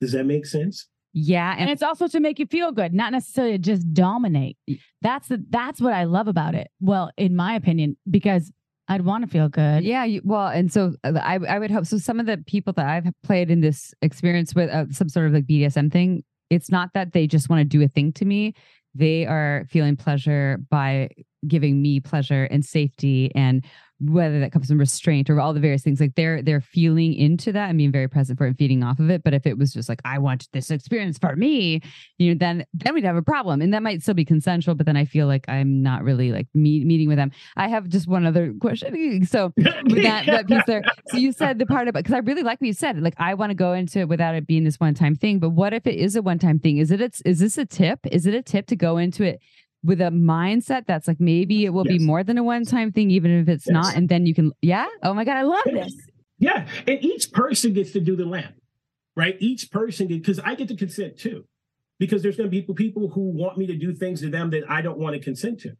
Does 0.00 0.12
that 0.12 0.24
make 0.24 0.46
sense? 0.46 0.88
Yeah, 1.14 1.54
and, 1.58 1.68
it's 1.68 1.82
also 1.82 2.08
to 2.08 2.20
make 2.20 2.38
you 2.38 2.46
feel 2.46 2.72
good, 2.72 2.94
not 2.94 3.12
necessarily 3.12 3.58
just 3.58 3.92
dominate. 3.92 4.56
That's 5.02 5.28
the 5.28 5.44
that's 5.50 5.78
what 5.78 5.92
I 5.92 6.04
love 6.04 6.26
about 6.26 6.54
it. 6.54 6.70
Well, 6.80 7.10
in 7.18 7.36
my 7.36 7.54
opinion, 7.54 7.98
because 8.10 8.50
I'd 8.88 9.02
want 9.02 9.24
to 9.24 9.30
feel 9.30 9.48
good. 9.48 9.84
Yeah, 9.84 10.04
you, 10.04 10.20
well, 10.24 10.48
and 10.48 10.72
so 10.72 10.94
uh, 11.04 11.12
I 11.22 11.38
I 11.48 11.58
would 11.58 11.70
hope 11.70 11.86
so. 11.86 11.98
Some 11.98 12.20
of 12.20 12.26
the 12.26 12.38
people 12.38 12.72
that 12.74 12.86
I've 12.86 13.12
played 13.22 13.50
in 13.50 13.60
this 13.60 13.94
experience 14.02 14.54
with 14.54 14.70
uh, 14.70 14.86
some 14.90 15.08
sort 15.08 15.26
of 15.26 15.32
like 15.32 15.46
BDSM 15.46 15.90
thing, 15.92 16.24
it's 16.50 16.70
not 16.70 16.90
that 16.94 17.12
they 17.12 17.26
just 17.26 17.48
want 17.48 17.60
to 17.60 17.64
do 17.64 17.82
a 17.82 17.88
thing 17.88 18.12
to 18.14 18.24
me. 18.24 18.54
They 18.94 19.24
are 19.26 19.66
feeling 19.70 19.96
pleasure 19.96 20.58
by 20.68 21.10
giving 21.46 21.80
me 21.80 22.00
pleasure 22.00 22.44
and 22.44 22.64
safety 22.64 23.32
and 23.34 23.64
whether 24.04 24.40
that 24.40 24.52
comes 24.52 24.68
from 24.68 24.78
restraint 24.78 25.30
or 25.30 25.40
all 25.40 25.52
the 25.52 25.60
various 25.60 25.82
things 25.82 26.00
like 26.00 26.14
they're 26.14 26.42
they're 26.42 26.60
feeling 26.60 27.14
into 27.14 27.52
that 27.52 27.68
and 27.68 27.78
being 27.78 27.92
very 27.92 28.08
present 28.08 28.38
for 28.38 28.44
it 28.44 28.48
and 28.48 28.58
feeding 28.58 28.82
off 28.82 28.98
of 28.98 29.10
it. 29.10 29.22
But 29.22 29.34
if 29.34 29.46
it 29.46 29.58
was 29.58 29.72
just 29.72 29.88
like 29.88 30.00
i 30.04 30.18
want 30.18 30.48
this 30.52 30.70
experience 30.70 31.18
for 31.18 31.36
me 31.36 31.80
you 32.18 32.32
know 32.32 32.38
then 32.38 32.64
then 32.72 32.94
we'd 32.94 33.04
have 33.04 33.16
a 33.16 33.22
problem. 33.22 33.60
And 33.60 33.72
that 33.74 33.82
might 33.82 34.02
still 34.02 34.14
be 34.14 34.24
consensual 34.24 34.74
but 34.74 34.86
then 34.86 34.96
i 34.96 35.04
feel 35.04 35.26
like 35.26 35.48
i'm 35.48 35.82
not 35.82 36.02
really 36.02 36.32
like 36.32 36.48
meet, 36.54 36.86
meeting 36.86 37.08
with 37.08 37.18
them. 37.18 37.30
I 37.56 37.68
have 37.68 37.88
just 37.88 38.08
one 38.08 38.26
other 38.26 38.54
question. 38.60 39.24
So 39.26 39.52
that, 39.56 40.24
that 40.26 40.46
piece 40.46 40.62
there 40.66 40.82
so 41.08 41.16
you 41.16 41.32
said 41.32 41.58
the 41.58 41.66
part 41.66 41.88
about 41.88 42.04
because 42.04 42.14
i 42.14 42.18
really 42.18 42.42
like 42.42 42.60
what 42.60 42.66
you 42.66 42.72
said 42.72 43.00
like 43.00 43.14
i 43.18 43.34
want 43.34 43.50
to 43.50 43.54
go 43.54 43.72
into 43.72 43.98
it 44.00 44.08
without 44.08 44.34
it 44.34 44.46
being 44.46 44.64
this 44.64 44.78
one 44.78 44.94
time 44.94 45.14
thing 45.14 45.38
but 45.38 45.50
what 45.50 45.72
if 45.72 45.86
it 45.86 45.96
is 45.96 46.16
a 46.16 46.22
one 46.22 46.38
time 46.38 46.58
thing? 46.58 46.78
Is 46.78 46.90
it 46.90 47.00
it's 47.00 47.20
is 47.22 47.40
this 47.40 47.58
a 47.58 47.64
tip? 47.64 48.00
Is 48.10 48.26
it 48.26 48.34
a 48.34 48.42
tip 48.42 48.66
to 48.66 48.76
go 48.76 48.96
into 48.96 49.24
it 49.24 49.40
with 49.84 50.00
a 50.00 50.10
mindset 50.10 50.86
that's 50.86 51.08
like 51.08 51.20
maybe 51.20 51.64
it 51.64 51.70
will 51.70 51.86
yes. 51.86 51.98
be 51.98 52.04
more 52.04 52.22
than 52.22 52.38
a 52.38 52.42
one 52.42 52.64
time 52.64 52.92
thing, 52.92 53.10
even 53.10 53.30
if 53.30 53.48
it's 53.48 53.66
yes. 53.66 53.72
not. 53.72 53.96
And 53.96 54.08
then 54.08 54.26
you 54.26 54.34
can, 54.34 54.52
yeah. 54.62 54.86
Oh 55.02 55.12
my 55.14 55.24
God, 55.24 55.36
I 55.36 55.42
love 55.42 55.64
this. 55.64 55.94
Yeah. 56.38 56.66
And 56.86 57.04
each 57.04 57.32
person 57.32 57.72
gets 57.72 57.92
to 57.92 58.00
do 58.00 58.16
the 58.16 58.24
lamp, 58.24 58.54
right? 59.16 59.36
Each 59.40 59.70
person 59.70 60.08
because 60.08 60.38
I 60.38 60.54
get 60.54 60.68
to 60.68 60.76
consent 60.76 61.18
too. 61.18 61.44
Because 61.98 62.22
there's 62.22 62.36
going 62.36 62.48
to 62.48 62.50
be 62.50 62.60
people, 62.60 62.74
people 62.74 63.08
who 63.08 63.30
want 63.30 63.58
me 63.58 63.66
to 63.66 63.76
do 63.76 63.94
things 63.94 64.22
to 64.22 64.28
them 64.28 64.50
that 64.50 64.68
I 64.68 64.82
don't 64.82 64.98
want 64.98 65.14
to 65.14 65.20
consent 65.20 65.60
to. 65.60 65.76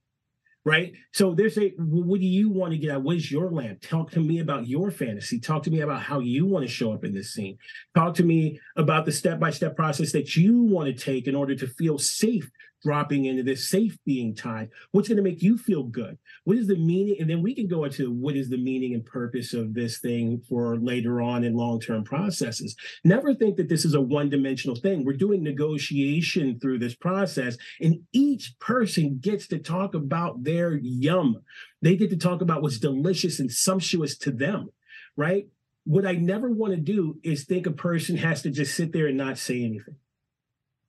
Right. 0.65 0.93
So 1.12 1.35
there's 1.35 1.59
a, 1.59 1.73
well, 1.77 2.05
what 2.05 2.21
do 2.21 2.27
you 2.27 2.49
want 2.49 2.73
to 2.73 2.79
get 2.79 2.93
out? 2.93 3.03
What 3.03 3.17
is 3.17 3.33
your 3.33 3.51
lamp? 3.51 3.81
Talk 3.81 4.12
to 4.12 4.21
me 4.21 4.38
about 4.38 4.69
your 4.69 4.93
fantasy. 4.93 5.41
Talk 5.41 5.65
to 5.65 5.71
me 5.73 5.81
about 5.81 6.03
how 6.03 6.21
you 6.21 6.47
want 6.47 6.65
to 6.65 6.71
show 6.71 6.93
up 6.93 7.03
in 7.03 7.12
this 7.12 7.35
scene. 7.35 7.59
Talk 7.97 8.15
to 8.15 8.23
me 8.23 8.61
about 8.77 9.05
the 9.05 9.11
step 9.11 9.41
by 9.41 9.51
step 9.51 9.75
process 9.75 10.12
that 10.12 10.37
you 10.37 10.62
want 10.62 10.87
to 10.87 11.05
take 11.05 11.27
in 11.27 11.35
order 11.35 11.57
to 11.57 11.67
feel 11.67 11.99
safe 11.99 12.49
dropping 12.83 13.27
into 13.27 13.42
this 13.42 13.68
safe 13.68 13.97
being 14.05 14.35
tied. 14.35 14.71
What's 14.90 15.09
going 15.09 15.16
to 15.16 15.23
make 15.23 15.42
you 15.42 15.57
feel 15.57 15.85
good? 15.85 16.18
What 16.45 16.57
is 16.57 16.66
the 16.66 16.77
meaning? 16.77 17.16
And 17.21 17.29
then 17.29 17.42
we 17.42 17.55
can 17.55 17.68
go 17.68 17.85
into 17.85 18.11
what 18.11 18.37
is 18.37 18.49
the 18.49 18.59
meaning 18.59 18.95
and 18.95 19.05
purpose 19.05 19.55
of 19.55 19.75
this 19.75 19.99
thing 19.99 20.42
for 20.49 20.77
later 20.77 21.21
on 21.21 21.45
in 21.45 21.55
long-term 21.55 22.05
processes. 22.05 22.77
Never 23.05 23.35
think 23.35 23.57
that 23.57 23.68
this 23.68 23.85
is 23.85 23.95
a 23.95 24.01
one-dimensional 24.01 24.77
thing. 24.77 25.05
We're 25.05 25.12
doing 25.14 25.42
negotiation 25.42 26.59
through 26.59 26.79
this 26.79 26.95
process 26.95 27.57
and 27.81 28.01
each 28.12 28.59
person 28.59 29.18
gets 29.21 29.47
to 29.49 29.59
talk 29.59 29.95
about 29.95 30.45
their 30.45 30.77
yum. 30.77 31.42
They 31.81 31.97
get 31.97 32.11
to 32.11 32.16
talk 32.16 32.42
about 32.42 32.62
what's 32.62 32.79
delicious 32.79 33.40
and 33.40 33.51
sumptuous 33.51 34.16
to 34.18 34.31
them 34.31 34.71
right? 35.16 35.47
What 35.85 36.07
i 36.07 36.12
never 36.12 36.51
want 36.51 36.75
to 36.75 36.81
do 36.81 37.18
is 37.23 37.45
think 37.45 37.66
a 37.66 37.73
person 37.73 38.16
has 38.16 38.42
to 38.42 38.51
just 38.51 38.77
sit 38.77 38.92
there 38.92 39.09
and 39.09 39.16
not 39.16 39.38
say 39.38 39.64
anything 39.64 39.97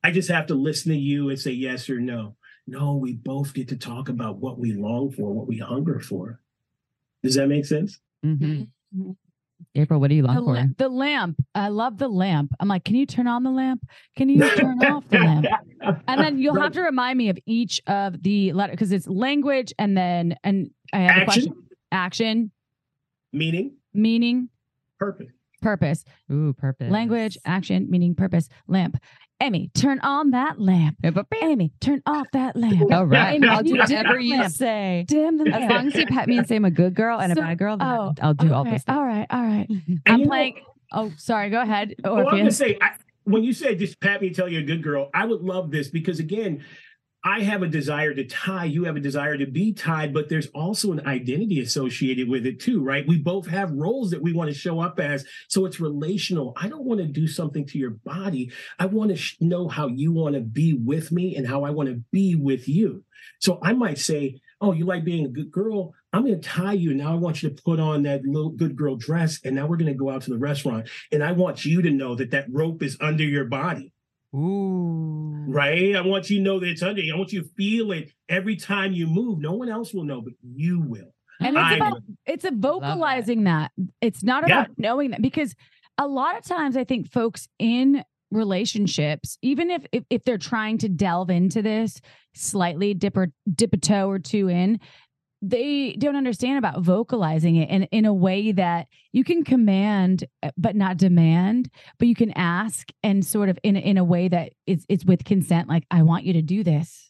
I 0.04 0.12
just 0.12 0.30
have 0.30 0.48
to 0.48 0.56
listen 0.56 0.92
to 0.92 0.98
you 0.98 1.30
and 1.30 1.39
say 1.39 1.52
yes 1.52 1.89
or 1.89 2.00
no. 2.00 2.36
No, 2.68 2.96
we 2.96 3.13
both 3.13 3.54
get 3.54 3.70
to 3.70 3.78
talk 3.78 4.10
about 4.10 4.38
what 4.38 4.58
we 4.58 4.74
long 4.74 5.12
for, 5.12 5.34
what 5.34 5.48
we 5.48 5.58
hunger 5.58 6.00
for. 6.00 6.39
Does 7.24 7.36
that 7.36 7.48
make 7.48 7.66
sense? 7.66 8.00
Mm-hmm. 8.26 8.46
mm-hmm. 8.46 9.12
April, 9.76 10.00
what 10.00 10.10
do 10.10 10.16
you 10.16 10.24
long 10.24 10.36
the, 10.36 10.42
for? 10.42 10.68
The 10.78 10.89
lamp. 10.89 11.38
I 11.56 11.70
love 11.70 11.98
the 11.98 12.10
lamp. 12.10 12.54
I'm 12.60 12.68
like, 12.68 12.84
can 12.84 12.96
you 12.96 13.06
turn 13.06 13.28
on 13.28 13.44
the 13.44 13.50
lamp? 13.50 13.88
Can 14.18 14.28
you 14.28 14.48
turn 14.58 14.84
off 14.84 15.08
the 15.08 15.20
lamp? 15.20 15.46
And 16.08 16.22
then 16.22 16.38
you'll 16.38 16.60
have 16.62 16.74
to 16.74 16.82
remind 16.82 17.18
me 17.18 17.30
of 17.30 17.39
each 17.46 17.82
of 17.88 18.22
the 18.22 18.52
letter 18.52 18.72
because 18.72 18.92
it's 18.92 19.08
language 19.08 19.74
and 19.80 19.98
then 19.98 20.36
and 20.44 20.70
I 20.92 21.00
have 21.00 21.10
Action. 21.10 21.22
a 21.22 21.26
question. 21.26 21.54
Action. 21.92 22.52
Meaning. 23.32 23.78
Meaning. 23.94 24.50
Purpose. 25.00 25.32
Purpose. 25.63 26.04
Ooh, 26.32 26.54
purpose. 26.54 26.92
Language, 26.92 27.38
action, 27.46 27.88
meaning 27.89 28.16
purpose, 28.16 28.50
lamp. 28.68 28.98
Amy, 29.43 29.69
turn 29.73 29.99
on 29.99 30.32
that 30.32 30.58
lamp. 30.58 30.95
Amy, 31.41 31.73
turn 31.82 32.01
off 32.06 32.27
that 32.32 32.56
lamp. 32.56 32.89
All 32.93 33.06
right. 33.06 33.36
Amy, 33.36 33.47
I'll 33.49 33.62
do 33.62 33.75
whatever 33.75 34.17
you 34.17 34.38
lamp. 34.38 34.53
say. 34.53 35.03
Dim 35.06 35.38
the 35.38 35.43
lamp. 35.43 35.63
As 35.65 35.69
long 35.69 35.88
as 35.88 35.95
you 35.95 36.06
pet 36.06 36.29
me 36.29 36.38
and 36.38 36.47
say 36.47 36.56
I'm 36.56 36.63
a 36.63 36.71
good 36.71 36.95
girl 36.95 37.19
and 37.19 37.34
so, 37.34 37.41
a 37.41 37.43
bad 37.43 37.58
girl, 37.58 37.77
oh, 37.77 38.13
I'll 38.21 38.34
do 38.34 38.45
okay. 38.45 38.56
all 38.56 38.63
this. 38.63 38.86
All 38.88 39.03
right. 39.03 39.27
All 39.29 39.43
right. 39.43 39.67
Mm-hmm. 39.69 39.95
I'm 40.06 40.23
playing. 40.23 40.56
Know, 40.56 40.62
oh, 40.93 41.12
sorry. 41.17 41.49
Go 41.49 41.62
ahead. 41.62 41.93
Well, 42.01 42.19
I'm 42.19 42.25
going 42.25 42.45
to 42.45 42.51
say, 42.53 42.77
I, 42.79 42.91
when 43.25 43.43
you 43.43 43.51
say 43.51 43.75
just 43.75 43.99
pat 43.99 44.21
me 44.21 44.27
and 44.27 44.36
tell 44.36 44.47
you 44.47 44.60
a 44.60 44.63
good 44.63 44.82
girl, 44.82 45.10
I 45.13 45.25
would 45.25 45.41
love 45.41 45.71
this 45.71 45.89
because, 45.89 46.19
again, 46.19 46.63
I 47.25 47.41
have 47.43 47.63
a 47.63 47.67
desire 47.67 48.13
to 48.13 48.25
tie, 48.25 48.65
you 48.65 48.83
have 48.83 48.97
a 48.97 49.01
desire 49.01 49.38
to 49.38 49.45
be 49.45 49.71
tied, 49.71 50.13
but 50.13 50.27
there's 50.27 50.47
also 50.47 50.91
an 50.91 51.07
identity 51.07 51.62
associated 51.62 52.27
with 52.27 52.45
it 52.45 52.59
too, 52.59 52.83
right? 52.83 53.07
We 53.07 53.17
both 53.17 53.47
have 53.47 53.71
roles 53.71 54.12
that 54.12 54.21
we 54.21 54.33
want 54.33 54.49
to 54.49 54.53
show 54.53 54.81
up 54.81 54.99
as. 54.99 55.25
So 55.47 55.65
it's 55.65 55.79
relational. 55.79 56.53
I 56.57 56.67
don't 56.67 56.83
want 56.83 56.99
to 56.99 57.07
do 57.07 57.27
something 57.27 57.65
to 57.67 57.77
your 57.77 57.91
body. 57.91 58.51
I 58.77 58.88
want 58.88 59.12
to 59.12 59.15
sh- 59.15 59.38
know 59.39 59.69
how 59.69 59.88
you 59.88 60.12
want 60.12 60.36
to 60.36 60.41
be 60.41 60.73
with 60.73 61.13
me 61.13 61.38
and 61.38 61.47
how 61.47 61.63
I 61.63 61.69
want 61.69 61.88
to 61.88 62.03
be 62.12 62.36
with 62.36 62.67
you. 62.67 63.05
So 63.39 63.57
I 63.63 63.71
might 63.71 63.99
say, 63.99 64.41
Oh, 64.59 64.71
you 64.71 64.86
like 64.86 65.03
being 65.03 65.25
a 65.25 65.29
good 65.29 65.51
girl? 65.51 65.93
I'm 66.13 66.25
going 66.25 66.39
to 66.39 66.47
tie 66.47 66.73
you. 66.73 66.93
Now 66.93 67.12
I 67.12 67.15
want 67.15 67.43
you 67.43 67.49
to 67.49 67.63
put 67.63 67.81
on 67.81 68.03
that 68.03 68.23
little 68.23 68.49
good 68.49 68.77
girl 68.77 68.95
dress. 68.95 69.39
And 69.43 69.55
now 69.55 69.65
we're 69.65 69.77
going 69.77 69.91
to 69.91 69.97
go 69.97 70.09
out 70.09 70.21
to 70.23 70.29
the 70.29 70.38
restaurant. 70.38 70.88
And 71.12 71.23
I 71.23 71.33
want 71.33 71.65
you 71.65 71.81
to 71.81 71.89
know 71.89 72.15
that 72.15 72.31
that 72.31 72.47
rope 72.49 72.81
is 72.81 72.97
under 73.01 73.23
your 73.23 73.45
body. 73.45 73.92
Ooh. 74.36 75.46
Right? 75.48 75.96
I 75.96 76.02
want 76.02 76.30
you 76.30 76.38
to 76.38 76.43
know 76.43 76.60
that 76.60 76.67
it's 76.67 76.82
under 76.82 77.02
you. 77.02 77.13
I 77.13 77.17
want 77.17 77.34
you 77.34 77.41
to 77.41 77.50
feel 77.56 77.91
it 77.91 78.12
every 78.30 78.56
time 78.56 78.93
you 78.93 79.08
move. 79.08 79.39
No 79.39 79.54
one 79.54 79.69
else 79.69 79.93
will 79.93 80.06
know, 80.06 80.22
but 80.22 80.34
you 80.41 80.82
will. 80.82 81.13
And 81.39 81.56
it's 81.56 81.65
I 81.65 81.76
about 81.76 81.93
will. 81.93 82.02
it's 82.26 82.46
a 82.46 82.52
vocalizing 82.52 83.43
that. 83.43 83.72
that. 83.78 83.88
It's 84.02 84.24
not 84.24 84.43
about 84.43 84.69
yeah. 84.69 84.74
knowing 84.78 85.12
that 85.12 85.22
because 85.22 85.56
a 85.98 86.08
lot 86.08 86.38
of 86.38 86.46
times 86.46 86.78
I 86.78 86.84
think 86.84 87.12
folks 87.12 87.48
in 87.60 88.04
relationships, 88.32 89.38
even 89.41 89.69
if, 89.69 89.86
if 89.91 90.04
if 90.10 90.24
they're 90.24 90.38
trying 90.38 90.78
to 90.80 90.89
delve 90.89 91.30
into 91.30 91.62
this 91.62 92.00
slightly, 92.34 92.93
dip 92.93 93.15
or 93.15 93.28
dip 93.54 93.74
a 93.74 93.78
toe 93.78 94.10
or 94.10 94.19
two 94.19 94.50
in, 94.50 94.80
they 95.43 95.91
don't 95.99 96.15
understand 96.15 96.58
about 96.58 96.82
vocalizing 96.82 97.58
it 97.58 97.69
in, 97.69 97.84
in 97.84 98.06
a 98.06 98.13
way 98.13 98.53
that 98.53 98.88
you 99.12 99.25
can 99.25 99.43
command 99.43 100.23
uh, 100.41 100.49
but 100.58 100.73
not 100.73 100.95
demand 100.95 101.69
but 101.99 102.08
you 102.08 102.15
can 102.15 102.32
ask 102.32 102.91
and 103.03 103.25
sort 103.25 103.49
of 103.49 103.60
in, 103.62 103.75
in 103.75 103.97
a 103.97 104.03
way 104.06 104.29
that 104.29 104.53
it's, 104.65 104.86
it's 104.88 105.03
with 105.03 105.25
consent 105.25 105.67
like 105.67 105.84
i 105.91 106.01
want 106.01 106.23
you 106.23 106.34
to 106.34 106.41
do 106.41 106.63
this. 106.63 107.10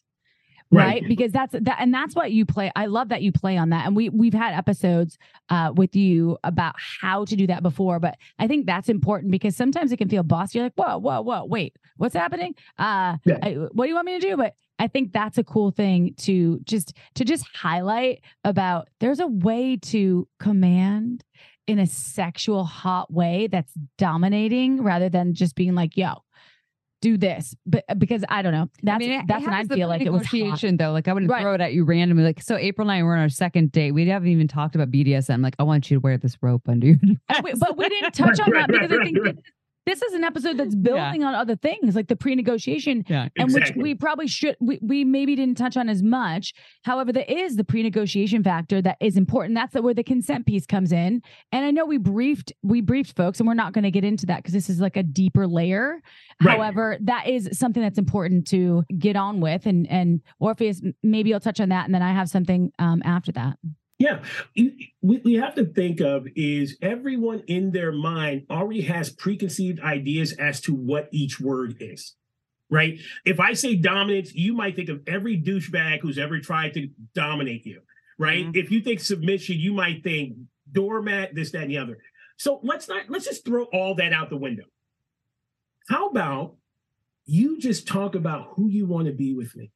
Right. 0.70 1.02
right, 1.02 1.04
because 1.06 1.30
that's 1.30 1.52
that 1.52 1.76
and 1.78 1.94
that's 1.94 2.16
what 2.16 2.32
you 2.32 2.44
play 2.44 2.72
i 2.74 2.86
love 2.86 3.10
that 3.10 3.22
you 3.22 3.30
play 3.30 3.56
on 3.56 3.70
that. 3.70 3.86
And 3.86 3.94
we 3.94 4.08
we've 4.08 4.34
had 4.34 4.54
episodes 4.54 5.18
uh, 5.48 5.72
with 5.76 5.94
you 5.94 6.36
about 6.42 6.74
how 7.00 7.24
to 7.26 7.36
do 7.36 7.46
that 7.46 7.62
before 7.62 8.00
but 8.00 8.16
i 8.40 8.48
think 8.48 8.66
that's 8.66 8.88
important 8.88 9.30
because 9.30 9.54
sometimes 9.54 9.92
it 9.92 9.98
can 9.98 10.08
feel 10.08 10.24
bossy 10.24 10.58
you're 10.58 10.66
like 10.66 10.74
whoa 10.74 10.98
whoa 10.98 11.20
whoa 11.22 11.44
wait 11.44 11.76
what's 11.96 12.14
happening? 12.14 12.54
Uh 12.78 13.16
yeah. 13.24 13.38
I, 13.42 13.50
what 13.72 13.84
do 13.84 13.88
you 13.88 13.94
want 13.94 14.06
me 14.06 14.18
to 14.18 14.26
do? 14.26 14.36
But 14.36 14.54
I 14.78 14.88
think 14.88 15.12
that's 15.12 15.38
a 15.38 15.44
cool 15.44 15.70
thing 15.70 16.14
to 16.18 16.60
just 16.64 16.94
to 17.14 17.24
just 17.24 17.44
highlight 17.54 18.22
about 18.44 18.88
there's 19.00 19.20
a 19.20 19.26
way 19.26 19.76
to 19.76 20.26
command 20.40 21.24
in 21.66 21.78
a 21.78 21.86
sexual 21.86 22.64
hot 22.64 23.12
way 23.12 23.46
that's 23.46 23.72
dominating 23.96 24.82
rather 24.82 25.08
than 25.08 25.34
just 25.34 25.54
being 25.54 25.74
like, 25.74 25.96
yo, 25.96 26.14
do 27.00 27.16
this. 27.16 27.54
But 27.66 27.84
uh, 27.88 27.94
because 27.94 28.24
I 28.28 28.42
don't 28.42 28.52
know. 28.52 28.68
That's 28.82 28.96
I 28.96 28.98
mean, 28.98 29.26
that's 29.26 29.44
when 29.44 29.54
I 29.54 29.64
feel 29.64 29.88
like 29.88 30.02
it 30.02 30.12
was 30.12 30.22
negotiation 30.22 30.76
though. 30.76 30.92
Like 30.92 31.06
I 31.06 31.12
wouldn't 31.12 31.30
right. 31.30 31.42
throw 31.42 31.54
it 31.54 31.60
at 31.60 31.72
you 31.72 31.84
randomly. 31.84 32.24
Like 32.24 32.42
so 32.42 32.56
April 32.56 32.88
and 32.88 32.98
I 32.98 33.02
were 33.02 33.14
on 33.14 33.20
our 33.20 33.28
second 33.28 33.72
date. 33.72 33.92
We 33.92 34.06
haven't 34.08 34.28
even 34.28 34.48
talked 34.48 34.74
about 34.74 34.90
BDSM. 34.90 35.42
Like 35.42 35.54
I 35.58 35.62
want 35.62 35.90
you 35.90 35.96
to 35.96 36.00
wear 36.00 36.16
this 36.16 36.36
rope 36.42 36.68
under 36.68 36.86
your 36.88 36.96
dress. 36.96 37.58
But 37.58 37.76
we 37.76 37.88
didn't 37.88 38.12
touch 38.12 38.40
on 38.40 38.50
that 38.50 38.68
because 38.68 38.90
I 38.90 39.04
think 39.04 39.38
this 39.86 40.02
is 40.02 40.14
an 40.14 40.24
episode 40.24 40.56
that's 40.56 40.74
building 40.74 41.20
yeah. 41.20 41.28
on 41.28 41.34
other 41.34 41.56
things 41.56 41.94
like 41.94 42.08
the 42.08 42.16
pre-negotiation 42.16 43.04
yeah, 43.08 43.28
and 43.36 43.50
exactly. 43.50 43.72
which 43.72 43.82
we 43.82 43.94
probably 43.94 44.26
should 44.26 44.56
we, 44.60 44.78
we 44.82 45.04
maybe 45.04 45.36
didn't 45.36 45.56
touch 45.56 45.76
on 45.76 45.88
as 45.88 46.02
much 46.02 46.54
however 46.82 47.12
there 47.12 47.24
is 47.28 47.56
the 47.56 47.64
pre-negotiation 47.64 48.42
factor 48.42 48.80
that 48.80 48.96
is 49.00 49.16
important 49.16 49.54
that's 49.54 49.74
where 49.74 49.94
the 49.94 50.02
consent 50.02 50.46
piece 50.46 50.66
comes 50.66 50.92
in 50.92 51.22
and 51.52 51.64
i 51.64 51.70
know 51.70 51.84
we 51.84 51.98
briefed 51.98 52.52
we 52.62 52.80
briefed 52.80 53.16
folks 53.16 53.40
and 53.40 53.46
we're 53.46 53.54
not 53.54 53.72
going 53.72 53.84
to 53.84 53.90
get 53.90 54.04
into 54.04 54.26
that 54.26 54.38
because 54.38 54.52
this 54.52 54.70
is 54.70 54.80
like 54.80 54.96
a 54.96 55.02
deeper 55.02 55.46
layer 55.46 56.00
right. 56.42 56.56
however 56.56 56.96
that 57.00 57.28
is 57.28 57.48
something 57.52 57.82
that's 57.82 57.98
important 57.98 58.46
to 58.46 58.84
get 58.98 59.16
on 59.16 59.40
with 59.40 59.66
and 59.66 59.88
and 59.90 60.20
orpheus 60.38 60.80
maybe 61.02 61.32
i'll 61.34 61.40
touch 61.40 61.60
on 61.60 61.68
that 61.68 61.84
and 61.84 61.94
then 61.94 62.02
i 62.02 62.12
have 62.12 62.28
something 62.28 62.70
um, 62.78 63.02
after 63.04 63.32
that 63.32 63.56
Yeah, 63.98 64.24
what 65.00 65.22
we 65.24 65.34
have 65.34 65.54
to 65.54 65.64
think 65.64 66.00
of 66.00 66.26
is 66.34 66.76
everyone 66.82 67.44
in 67.46 67.70
their 67.70 67.92
mind 67.92 68.46
already 68.50 68.82
has 68.82 69.10
preconceived 69.10 69.78
ideas 69.80 70.32
as 70.32 70.60
to 70.62 70.74
what 70.74 71.08
each 71.12 71.38
word 71.38 71.76
is, 71.78 72.16
right? 72.68 72.98
If 73.24 73.38
I 73.38 73.52
say 73.52 73.76
dominance, 73.76 74.34
you 74.34 74.52
might 74.52 74.74
think 74.74 74.88
of 74.88 75.02
every 75.06 75.40
douchebag 75.40 76.00
who's 76.00 76.18
ever 76.18 76.40
tried 76.40 76.74
to 76.74 76.88
dominate 77.14 77.64
you, 77.66 77.82
right? 78.18 78.44
Mm-hmm. 78.44 78.56
If 78.56 78.72
you 78.72 78.80
think 78.80 78.98
submission, 78.98 79.60
you 79.60 79.72
might 79.72 80.02
think 80.02 80.38
doormat, 80.72 81.34
this, 81.36 81.52
that, 81.52 81.62
and 81.62 81.70
the 81.70 81.78
other. 81.78 81.98
So 82.36 82.58
let's 82.64 82.88
not 82.88 83.08
let's 83.08 83.24
just 83.24 83.44
throw 83.44 83.64
all 83.64 83.94
that 83.94 84.12
out 84.12 84.28
the 84.28 84.36
window. 84.36 84.64
How 85.88 86.08
about 86.08 86.56
you 87.26 87.58
just 87.60 87.86
talk 87.86 88.14
about 88.16 88.48
who 88.54 88.68
you 88.68 88.86
want 88.86 89.06
to 89.06 89.12
be 89.12 89.34
with 89.34 89.54
me? 89.54 89.70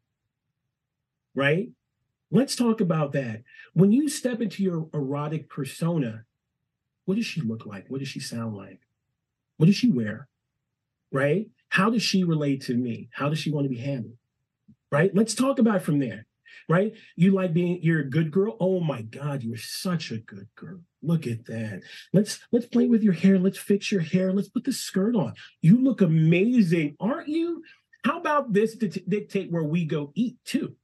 Right? 1.36 1.68
Let's 2.30 2.56
talk 2.56 2.80
about 2.80 3.12
that. 3.12 3.42
When 3.72 3.92
you 3.92 4.08
step 4.08 4.40
into 4.40 4.62
your 4.62 4.88
erotic 4.92 5.48
persona, 5.48 6.24
what 7.06 7.16
does 7.16 7.26
she 7.26 7.40
look 7.40 7.64
like? 7.64 7.86
What 7.88 8.00
does 8.00 8.08
she 8.08 8.20
sound 8.20 8.54
like? 8.54 8.80
What 9.56 9.66
does 9.66 9.76
she 9.76 9.90
wear? 9.90 10.28
Right? 11.10 11.48
How 11.70 11.88
does 11.90 12.02
she 12.02 12.24
relate 12.24 12.62
to 12.62 12.74
me? 12.74 13.08
How 13.12 13.28
does 13.28 13.38
she 13.38 13.50
want 13.50 13.64
to 13.64 13.70
be 13.70 13.78
handled? 13.78 14.16
Right? 14.92 15.14
Let's 15.14 15.34
talk 15.34 15.58
about 15.58 15.82
from 15.82 15.98
there. 15.98 16.26
Right? 16.68 16.92
You 17.16 17.30
like 17.30 17.54
being 17.54 17.80
you're 17.82 18.00
a 18.00 18.10
good 18.10 18.30
girl? 18.30 18.56
Oh 18.60 18.80
my 18.80 19.02
God, 19.02 19.42
you're 19.42 19.56
such 19.56 20.10
a 20.10 20.18
good 20.18 20.48
girl. 20.54 20.80
Look 21.02 21.26
at 21.26 21.46
that. 21.46 21.80
Let's 22.12 22.40
let's 22.52 22.66
play 22.66 22.88
with 22.88 23.02
your 23.02 23.14
hair. 23.14 23.38
Let's 23.38 23.58
fix 23.58 23.90
your 23.90 24.02
hair. 24.02 24.32
Let's 24.32 24.50
put 24.50 24.64
the 24.64 24.72
skirt 24.72 25.14
on. 25.14 25.32
You 25.62 25.82
look 25.82 26.02
amazing, 26.02 26.96
aren't 27.00 27.28
you? 27.28 27.62
How 28.04 28.18
about 28.18 28.52
this 28.52 28.76
dictate 28.76 29.50
where 29.50 29.64
we 29.64 29.84
go 29.86 30.12
eat 30.14 30.36
too? 30.44 30.74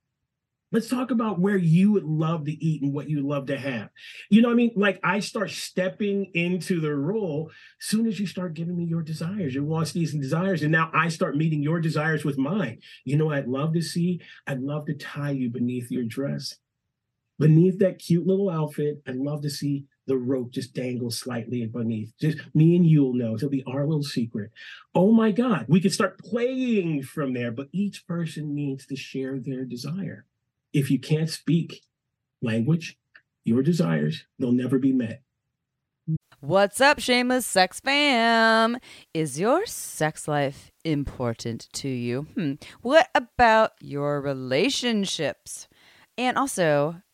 Let's 0.74 0.88
talk 0.88 1.12
about 1.12 1.38
where 1.38 1.56
you 1.56 1.92
would 1.92 2.02
love 2.02 2.46
to 2.46 2.50
eat 2.52 2.82
and 2.82 2.92
what 2.92 3.08
you 3.08 3.24
love 3.24 3.46
to 3.46 3.56
have. 3.56 3.90
You 4.28 4.42
know 4.42 4.50
I 4.50 4.54
mean? 4.54 4.72
Like 4.74 4.98
I 5.04 5.20
start 5.20 5.52
stepping 5.52 6.32
into 6.34 6.80
the 6.80 6.92
role 6.92 7.52
soon 7.78 8.08
as 8.08 8.18
you 8.18 8.26
start 8.26 8.54
giving 8.54 8.76
me 8.76 8.82
your 8.82 9.02
desires, 9.02 9.54
your 9.54 9.62
wants, 9.62 9.94
needs, 9.94 10.14
and 10.14 10.20
desires. 10.20 10.64
And 10.64 10.72
now 10.72 10.90
I 10.92 11.10
start 11.10 11.36
meeting 11.36 11.62
your 11.62 11.78
desires 11.78 12.24
with 12.24 12.38
mine. 12.38 12.80
You 13.04 13.16
know, 13.16 13.30
I'd 13.30 13.46
love 13.46 13.72
to 13.74 13.82
see, 13.82 14.20
I'd 14.48 14.62
love 14.62 14.86
to 14.86 14.94
tie 14.94 15.30
you 15.30 15.48
beneath 15.48 15.92
your 15.92 16.02
dress. 16.02 16.56
Beneath 17.38 17.78
that 17.78 18.00
cute 18.00 18.26
little 18.26 18.50
outfit, 18.50 19.00
I'd 19.06 19.14
love 19.14 19.42
to 19.42 19.50
see 19.50 19.84
the 20.08 20.16
rope 20.16 20.50
just 20.50 20.74
dangle 20.74 21.12
slightly 21.12 21.64
beneath. 21.66 22.14
Just 22.20 22.38
me 22.52 22.74
and 22.74 22.84
you'll 22.84 23.14
know. 23.14 23.36
It'll 23.36 23.48
be 23.48 23.62
our 23.68 23.86
little 23.86 24.02
secret. 24.02 24.50
Oh 24.92 25.12
my 25.12 25.30
God, 25.30 25.66
we 25.68 25.80
could 25.80 25.92
start 25.92 26.18
playing 26.18 27.04
from 27.04 27.32
there, 27.32 27.52
but 27.52 27.68
each 27.70 28.08
person 28.08 28.56
needs 28.56 28.86
to 28.86 28.96
share 28.96 29.38
their 29.38 29.64
desire 29.64 30.26
if 30.74 30.90
you 30.90 30.98
can't 30.98 31.30
speak 31.30 31.82
language, 32.42 32.98
your 33.44 33.62
desires, 33.62 34.24
they'll 34.38 34.52
never 34.52 34.78
be 34.78 34.92
met. 34.92 35.22
What's 36.40 36.80
up, 36.80 36.98
shameless 36.98 37.46
sex 37.46 37.80
fam? 37.80 38.76
Is 39.14 39.40
your 39.40 39.64
sex 39.64 40.28
life 40.28 40.72
important 40.84 41.68
to 41.74 41.88
you? 41.88 42.26
Hmm. 42.34 42.54
What 42.82 43.08
about 43.14 43.72
your 43.80 44.20
relationships? 44.20 45.68
And 46.18 46.36
also, 46.36 47.02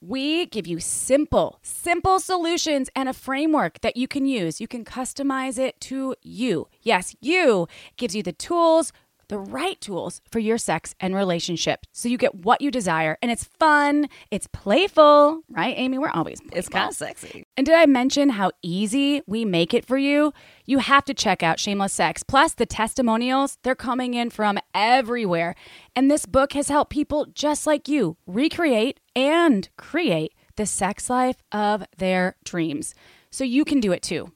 We 0.00 0.46
give 0.46 0.66
you 0.66 0.80
simple, 0.80 1.58
simple 1.62 2.20
solutions 2.20 2.88
and 2.94 3.08
a 3.08 3.12
framework 3.12 3.80
that 3.80 3.96
you 3.96 4.06
can 4.06 4.26
use. 4.26 4.60
You 4.60 4.68
can 4.68 4.84
customize 4.84 5.58
it 5.58 5.80
to 5.82 6.14
you. 6.22 6.68
Yes, 6.82 7.16
you 7.20 7.66
gives 7.96 8.14
you 8.14 8.22
the 8.22 8.32
tools, 8.32 8.92
the 9.28 9.38
right 9.38 9.78
tools 9.80 10.22
for 10.30 10.38
your 10.38 10.56
sex 10.56 10.94
and 11.00 11.14
relationship. 11.14 11.80
So 11.92 12.08
you 12.08 12.16
get 12.16 12.34
what 12.34 12.60
you 12.60 12.70
desire 12.70 13.18
and 13.20 13.30
it's 13.30 13.44
fun, 13.44 14.08
it's 14.30 14.46
playful, 14.46 15.42
right, 15.50 15.74
Amy? 15.76 15.98
We're 15.98 16.10
always 16.10 16.40
playful. 16.40 16.58
It's 16.58 16.68
kind 16.68 16.88
of 16.88 16.96
sexy. 16.96 17.44
And 17.56 17.66
did 17.66 17.74
I 17.74 17.86
mention 17.86 18.30
how 18.30 18.52
easy 18.62 19.22
we 19.26 19.44
make 19.44 19.74
it 19.74 19.84
for 19.84 19.98
you? 19.98 20.32
You 20.64 20.78
have 20.78 21.04
to 21.06 21.14
check 21.14 21.42
out 21.42 21.58
Shameless 21.58 21.92
Sex. 21.92 22.22
Plus, 22.22 22.54
the 22.54 22.66
testimonials, 22.66 23.58
they're 23.64 23.74
coming 23.74 24.14
in 24.14 24.30
from 24.30 24.58
everywhere. 24.74 25.54
And 25.94 26.10
this 26.10 26.24
book 26.24 26.52
has 26.54 26.68
helped 26.68 26.90
people 26.90 27.26
just 27.34 27.66
like 27.66 27.88
you 27.88 28.16
recreate 28.26 29.00
and 29.18 29.68
create 29.76 30.34
the 30.56 30.66
sex 30.66 31.10
life 31.10 31.36
of 31.50 31.84
their 31.98 32.36
dreams. 32.44 32.94
So 33.30 33.44
you 33.44 33.64
can 33.64 33.80
do 33.80 33.92
it 33.92 34.02
too 34.02 34.32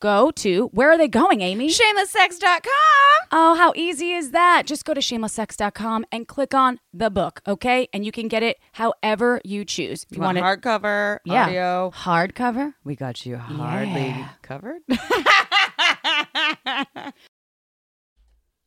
go 0.00 0.30
to 0.30 0.66
where 0.68 0.90
are 0.90 0.98
they 0.98 1.08
going, 1.08 1.40
Amy? 1.40 1.68
Shamelesssex.com. 1.68 3.28
Oh, 3.32 3.54
how 3.56 3.72
easy 3.74 4.12
is 4.12 4.30
that? 4.30 4.64
Just 4.66 4.84
go 4.84 4.94
to 4.94 5.00
shamelesssex.com 5.00 6.06
and 6.12 6.28
click 6.28 6.54
on 6.54 6.78
the 6.92 7.10
book, 7.10 7.40
okay? 7.46 7.88
And 7.92 8.04
you 8.04 8.12
can 8.12 8.28
get 8.28 8.42
it 8.42 8.58
however 8.72 9.40
you 9.44 9.64
choose. 9.64 10.04
If 10.04 10.12
you, 10.12 10.16
you 10.16 10.22
want, 10.22 10.38
want 10.38 10.62
hardcover, 10.62 11.18
yeah. 11.24 11.46
audio, 11.46 11.92
hardcover. 11.94 12.74
We 12.84 12.94
got 12.94 13.26
you 13.26 13.36
hardly 13.36 14.08
yeah. 14.08 14.28
covered. 14.42 14.82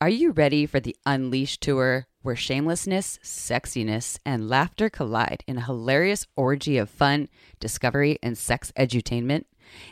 Are 0.02 0.10
you 0.10 0.32
ready 0.32 0.66
for 0.66 0.80
the 0.80 0.96
Unleashed 1.06 1.62
tour? 1.62 2.08
Where 2.22 2.36
shamelessness, 2.36 3.18
sexiness, 3.24 4.20
and 4.26 4.50
laughter 4.50 4.90
collide 4.90 5.42
in 5.48 5.58
a 5.58 5.64
hilarious 5.64 6.28
orgy 6.36 6.78
of 6.78 6.90
fun, 6.90 7.30
discovery, 7.62 8.20
and 8.22 8.38
sex 8.38 8.74
edutainment? 8.78 9.46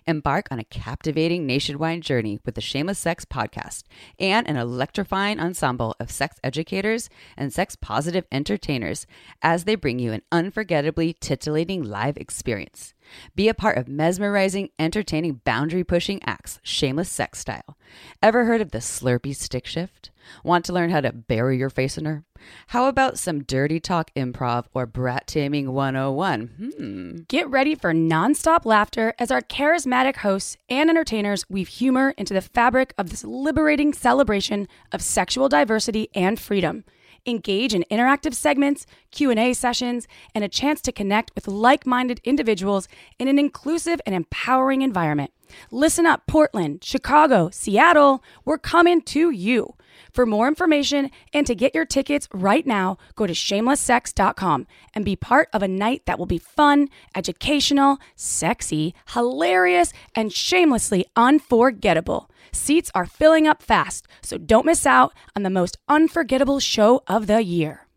Embark 0.05 0.47
on 0.51 0.59
a 0.59 0.65
captivating 0.65 1.45
nationwide 1.45 2.01
journey 2.01 2.39
with 2.43 2.55
the 2.55 2.61
Shameless 2.61 2.99
Sex 2.99 3.23
podcast 3.23 3.83
and 4.19 4.45
an 4.49 4.57
electrifying 4.57 5.39
ensemble 5.39 5.95
of 6.01 6.11
sex 6.11 6.37
educators 6.43 7.09
and 7.37 7.53
sex 7.53 7.77
positive 7.77 8.25
entertainers 8.29 9.07
as 9.41 9.63
they 9.63 9.75
bring 9.75 9.97
you 9.97 10.11
an 10.11 10.21
unforgettably 10.29 11.13
titillating 11.13 11.81
live 11.81 12.17
experience. 12.17 12.93
Be 13.35 13.49
a 13.49 13.53
part 13.53 13.77
of 13.77 13.87
mesmerizing, 13.87 14.69
entertaining, 14.79 15.41
boundary 15.43 15.83
pushing 15.83 16.21
acts, 16.25 16.59
shameless 16.63 17.09
sex 17.09 17.39
style. 17.39 17.77
Ever 18.21 18.45
heard 18.45 18.61
of 18.61 18.71
the 18.71 18.79
Slurpee 18.79 19.35
stick 19.35 19.65
shift? 19.65 20.11
Want 20.43 20.65
to 20.65 20.73
learn 20.73 20.89
how 20.89 21.01
to 21.01 21.11
bury 21.13 21.57
your 21.57 21.69
face 21.69 21.97
in 21.97 22.05
her? 22.05 22.23
How 22.67 22.87
about 22.87 23.17
some 23.17 23.43
dirty 23.43 23.79
talk 23.79 24.11
improv 24.15 24.65
or 24.73 24.85
brat 24.85 25.27
taming 25.27 25.71
101? 25.71 26.73
Hmm. 26.77 27.17
Get 27.27 27.49
ready 27.49 27.75
for 27.75 27.93
nonstop 27.93 28.65
laughter 28.65 29.13
as 29.17 29.31
our 29.31 29.41
charismatic 29.41 30.17
hosts 30.17 30.57
and 30.69 30.89
entertainers 30.89 31.49
weave 31.49 31.67
humor 31.69 32.13
into 32.17 32.33
the 32.33 32.41
fabric 32.41 32.93
of 32.97 33.09
this 33.09 33.23
liberating 33.23 33.93
celebration 33.93 34.67
of 34.91 35.01
sexual 35.01 35.49
diversity 35.49 36.09
and 36.13 36.39
freedom 36.39 36.83
engage 37.27 37.73
in 37.73 37.85
interactive 37.91 38.33
segments, 38.33 38.87
Q&A 39.11 39.53
sessions, 39.53 40.07
and 40.33 40.43
a 40.43 40.49
chance 40.49 40.81
to 40.81 40.91
connect 40.91 41.35
with 41.35 41.47
like-minded 41.47 42.21
individuals 42.23 42.87
in 43.19 43.27
an 43.27 43.37
inclusive 43.37 44.01
and 44.05 44.15
empowering 44.15 44.81
environment. 44.81 45.31
Listen 45.71 46.05
up 46.05 46.25
Portland, 46.27 46.83
Chicago, 46.83 47.49
Seattle, 47.51 48.23
we're 48.45 48.57
coming 48.57 49.01
to 49.01 49.29
you. 49.29 49.73
For 50.11 50.25
more 50.25 50.47
information 50.47 51.11
and 51.33 51.45
to 51.47 51.55
get 51.55 51.75
your 51.75 51.85
tickets 51.85 52.27
right 52.33 52.65
now, 52.65 52.97
go 53.15 53.27
to 53.27 53.33
shamelesssex.com 53.33 54.67
and 54.93 55.05
be 55.05 55.15
part 55.15 55.49
of 55.53 55.63
a 55.63 55.67
night 55.67 56.05
that 56.05 56.19
will 56.19 56.25
be 56.25 56.37
fun, 56.37 56.89
educational, 57.15 57.97
sexy, 58.15 58.93
hilarious, 59.13 59.93
and 60.15 60.31
shamelessly 60.31 61.05
unforgettable. 61.15 62.29
Seats 62.51 62.91
are 62.93 63.05
filling 63.05 63.47
up 63.47 63.61
fast, 63.61 64.07
so 64.21 64.37
don't 64.37 64.65
miss 64.65 64.85
out 64.85 65.13
on 65.35 65.43
the 65.43 65.49
most 65.49 65.77
unforgettable 65.87 66.59
show 66.59 67.03
of 67.07 67.27
the 67.27 67.43
year. 67.43 67.87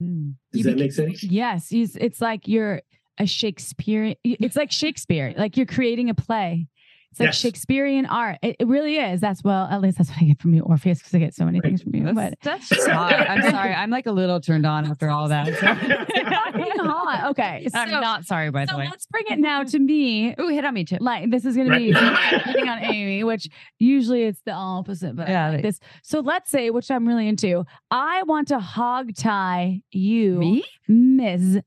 Hmm. 0.00 0.30
Does 0.52 0.64
that 0.64 0.78
make 0.78 0.92
sense? 0.92 1.22
Yes. 1.22 1.68
It's 1.70 2.20
like 2.20 2.48
you're 2.48 2.82
a 3.18 3.26
Shakespeare. 3.26 4.14
It's 4.24 4.56
like 4.56 4.72
Shakespeare, 4.72 5.34
like 5.36 5.56
you're 5.56 5.66
creating 5.66 6.08
a 6.10 6.14
play. 6.14 6.68
It's 7.10 7.20
like 7.20 7.28
yes. 7.28 7.38
Shakespearean 7.38 8.06
art. 8.06 8.38
It, 8.42 8.56
it, 8.60 8.68
really 8.68 8.96
is. 8.96 9.20
That's 9.20 9.42
well, 9.42 9.66
at 9.66 9.80
least 9.80 9.98
that's 9.98 10.10
what 10.10 10.18
I 10.22 10.26
get 10.26 10.40
from 10.40 10.54
you, 10.54 10.62
Orpheus, 10.62 10.98
because 10.98 11.14
I 11.14 11.18
get 11.18 11.34
so 11.34 11.44
many 11.44 11.58
right. 11.58 11.68
things 11.68 11.82
from 11.82 11.94
you. 11.94 12.04
That's, 12.04 12.14
but 12.14 12.34
that's 12.42 12.68
just 12.68 12.88
hot. 12.88 13.14
I'm 13.14 13.50
sorry. 13.50 13.74
I'm 13.74 13.90
like 13.90 14.06
a 14.06 14.12
little 14.12 14.40
turned 14.40 14.64
on 14.64 14.86
after 14.86 15.10
all 15.10 15.28
that. 15.28 15.48
So. 16.50 16.86
hot. 17.10 17.30
Okay. 17.30 17.68
So, 17.70 17.78
I'm 17.78 17.90
not 17.90 18.24
sorry, 18.24 18.50
by 18.50 18.64
so 18.64 18.72
the 18.72 18.78
way. 18.78 18.84
So 18.86 18.90
let's 18.90 19.06
bring 19.06 19.24
it 19.28 19.38
now 19.38 19.62
to 19.62 19.78
me. 19.78 20.34
Ooh, 20.40 20.48
hit 20.48 20.64
on 20.64 20.74
me 20.74 20.84
too. 20.84 20.96
Like 21.00 21.30
this 21.30 21.44
is 21.44 21.56
gonna 21.56 21.76
be 21.76 21.92
hitting 21.92 22.68
on 22.68 22.84
Amy, 22.84 23.22
which 23.22 23.48
usually 23.78 24.24
it's 24.24 24.40
the 24.44 24.52
opposite, 24.52 25.14
but 25.14 25.28
yeah, 25.28 25.50
like 25.50 25.62
this. 25.62 25.78
So 26.02 26.20
let's 26.20 26.50
say, 26.50 26.70
which 26.70 26.90
I'm 26.90 27.06
really 27.06 27.28
into. 27.28 27.64
I 27.90 28.24
want 28.24 28.48
to 28.48 28.58
hog 28.58 29.14
tie 29.14 29.82
you, 29.92 30.38
me, 30.38 30.64
Ms. 30.88 31.60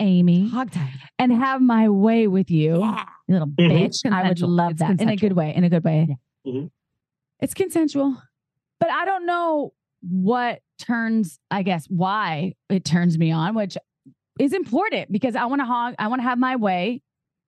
Amy 0.00 0.48
Hogtie. 0.50 0.88
and 1.18 1.32
have 1.32 1.60
my 1.62 1.88
way 1.88 2.26
with 2.26 2.50
you, 2.50 2.80
Yeah. 2.80 3.04
you 3.28 3.32
little 3.34 3.48
Mhm. 3.48 3.54
bitch. 3.70 3.84
It's 3.86 4.04
I 4.04 4.26
would 4.28 4.40
love 4.40 4.72
It's 4.72 4.80
that 4.80 5.00
in 5.00 5.08
a 5.08 5.16
good 5.16 5.32
way. 5.34 5.54
In 5.54 5.62
a 5.64 5.68
good 5.70 5.84
way. 5.84 6.16
Yeah. 6.44 6.52
Mhm. 6.52 6.70
It's 7.40 7.54
consensual, 7.54 8.16
but 8.80 8.90
I 8.90 9.04
don't 9.04 9.26
know 9.26 9.72
what 10.02 10.60
turns. 10.78 11.38
I 11.50 11.62
guess 11.62 11.86
why 11.88 12.54
it 12.68 12.84
turns 12.84 13.18
me 13.18 13.30
on, 13.30 13.54
which 13.54 13.76
is 14.38 14.52
important 14.54 15.12
because 15.12 15.36
I 15.36 15.44
want 15.44 15.60
to 15.60 15.66
hog. 15.66 15.94
I 15.98 16.08
want 16.08 16.20
to 16.20 16.24
have 16.24 16.38
my 16.38 16.56
way. 16.56 17.02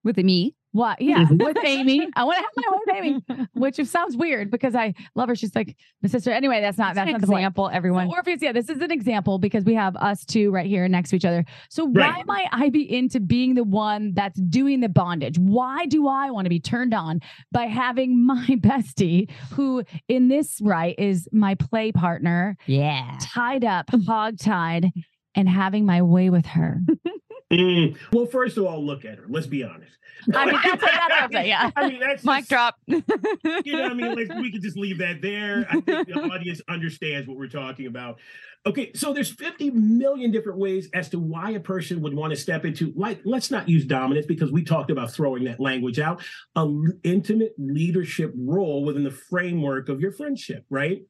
With 0.04 0.18
me. 0.18 0.54
What? 0.72 1.00
Yeah, 1.12 1.26
with 1.30 1.56
Amy. 1.64 2.08
I 2.16 2.24
want 2.24 2.38
to 2.38 2.42
have 2.42 2.52
my 2.56 2.72
way 2.72 2.78
with 3.20 3.36
Amy, 3.36 3.46
which 3.54 3.76
sounds 3.86 4.16
weird 4.16 4.50
because 4.50 4.74
I 4.74 4.94
love 5.14 5.28
her. 5.28 5.34
She's 5.36 5.54
like 5.54 5.76
my 6.02 6.08
sister. 6.08 6.30
Anyway, 6.30 6.60
that's 6.60 6.78
not 6.78 6.94
that's 6.94 7.06
an 7.08 7.12
not 7.12 7.20
example, 7.22 7.68
everyone. 7.72 8.08
Orpheus, 8.08 8.40
yeah, 8.40 8.52
this 8.52 8.68
is 8.70 8.80
an 8.80 8.90
example 8.90 9.38
because 9.38 9.64
we 9.64 9.74
have 9.74 9.94
us 9.96 10.24
two 10.24 10.50
right 10.50 10.66
here 10.66 10.88
next 10.88 11.10
to 11.10 11.16
each 11.16 11.24
other. 11.24 11.44
So 11.68 11.84
why 11.84 12.22
might 12.26 12.46
I 12.52 12.70
be 12.70 12.90
into 12.90 13.20
being 13.20 13.54
the 13.54 13.64
one 13.64 14.12
that's 14.14 14.40
doing 14.40 14.80
the 14.80 14.88
bondage? 14.88 15.38
Why 15.38 15.84
do 15.86 16.08
I 16.08 16.30
want 16.30 16.46
to 16.46 16.50
be 16.50 16.60
turned 16.60 16.94
on 16.94 17.20
by 17.52 17.66
having 17.66 18.24
my 18.26 18.46
bestie, 18.60 19.30
who 19.52 19.82
in 20.08 20.28
this 20.28 20.58
right 20.62 20.94
is 20.98 21.28
my 21.32 21.54
play 21.56 21.92
partner, 21.92 22.56
Yeah. 22.66 23.18
tied 23.20 23.64
up, 23.64 23.90
hog-tied, 24.06 24.90
and 25.34 25.48
having 25.48 25.84
my 25.84 26.00
way 26.02 26.30
with 26.30 26.46
her? 26.46 26.80
Mm. 27.52 27.96
Well, 28.12 28.26
first 28.26 28.56
of 28.56 28.64
all, 28.64 28.84
look 28.84 29.04
at 29.04 29.18
her. 29.18 29.24
Let's 29.28 29.46
be 29.46 29.62
honest. 29.62 29.92
I 30.32 30.46
mean, 30.46 30.54
that's 30.62 30.82
what, 30.82 30.90
that's 31.08 31.32
what 31.34 31.46
Yeah. 31.46 31.70
I 31.76 31.88
mean, 31.88 32.00
that's 32.00 32.24
Mic 32.24 32.38
just- 32.38 32.50
drop. 32.50 32.76
You 32.86 33.72
know, 33.76 33.82
what 33.82 33.90
I 33.90 33.94
mean, 33.94 34.14
like 34.14 34.38
we 34.40 34.50
could 34.52 34.62
just 34.62 34.76
leave 34.76 34.98
that 34.98 35.20
there. 35.20 35.66
I 35.68 35.80
think 35.80 36.08
the 36.08 36.14
audience 36.14 36.60
understands 36.68 37.28
what 37.28 37.36
we're 37.36 37.48
talking 37.48 37.86
about. 37.86 38.18
Okay, 38.64 38.92
so 38.94 39.12
there's 39.12 39.30
50 39.30 39.70
million 39.72 40.30
different 40.30 40.58
ways 40.58 40.88
as 40.94 41.08
to 41.10 41.18
why 41.18 41.50
a 41.50 41.60
person 41.60 42.00
would 42.02 42.14
want 42.14 42.30
to 42.32 42.36
step 42.36 42.64
into, 42.64 42.92
like, 42.94 43.20
let's 43.24 43.50
not 43.50 43.68
use 43.68 43.84
dominance 43.84 44.24
because 44.26 44.52
we 44.52 44.62
talked 44.62 44.90
about 44.92 45.10
throwing 45.10 45.42
that 45.44 45.58
language 45.58 45.98
out, 45.98 46.22
a 46.54 46.60
l- 46.60 46.84
intimate 47.02 47.54
leadership 47.58 48.32
role 48.36 48.84
within 48.84 49.02
the 49.02 49.10
framework 49.10 49.88
of 49.88 50.00
your 50.00 50.12
friendship, 50.12 50.64
right? 50.70 51.02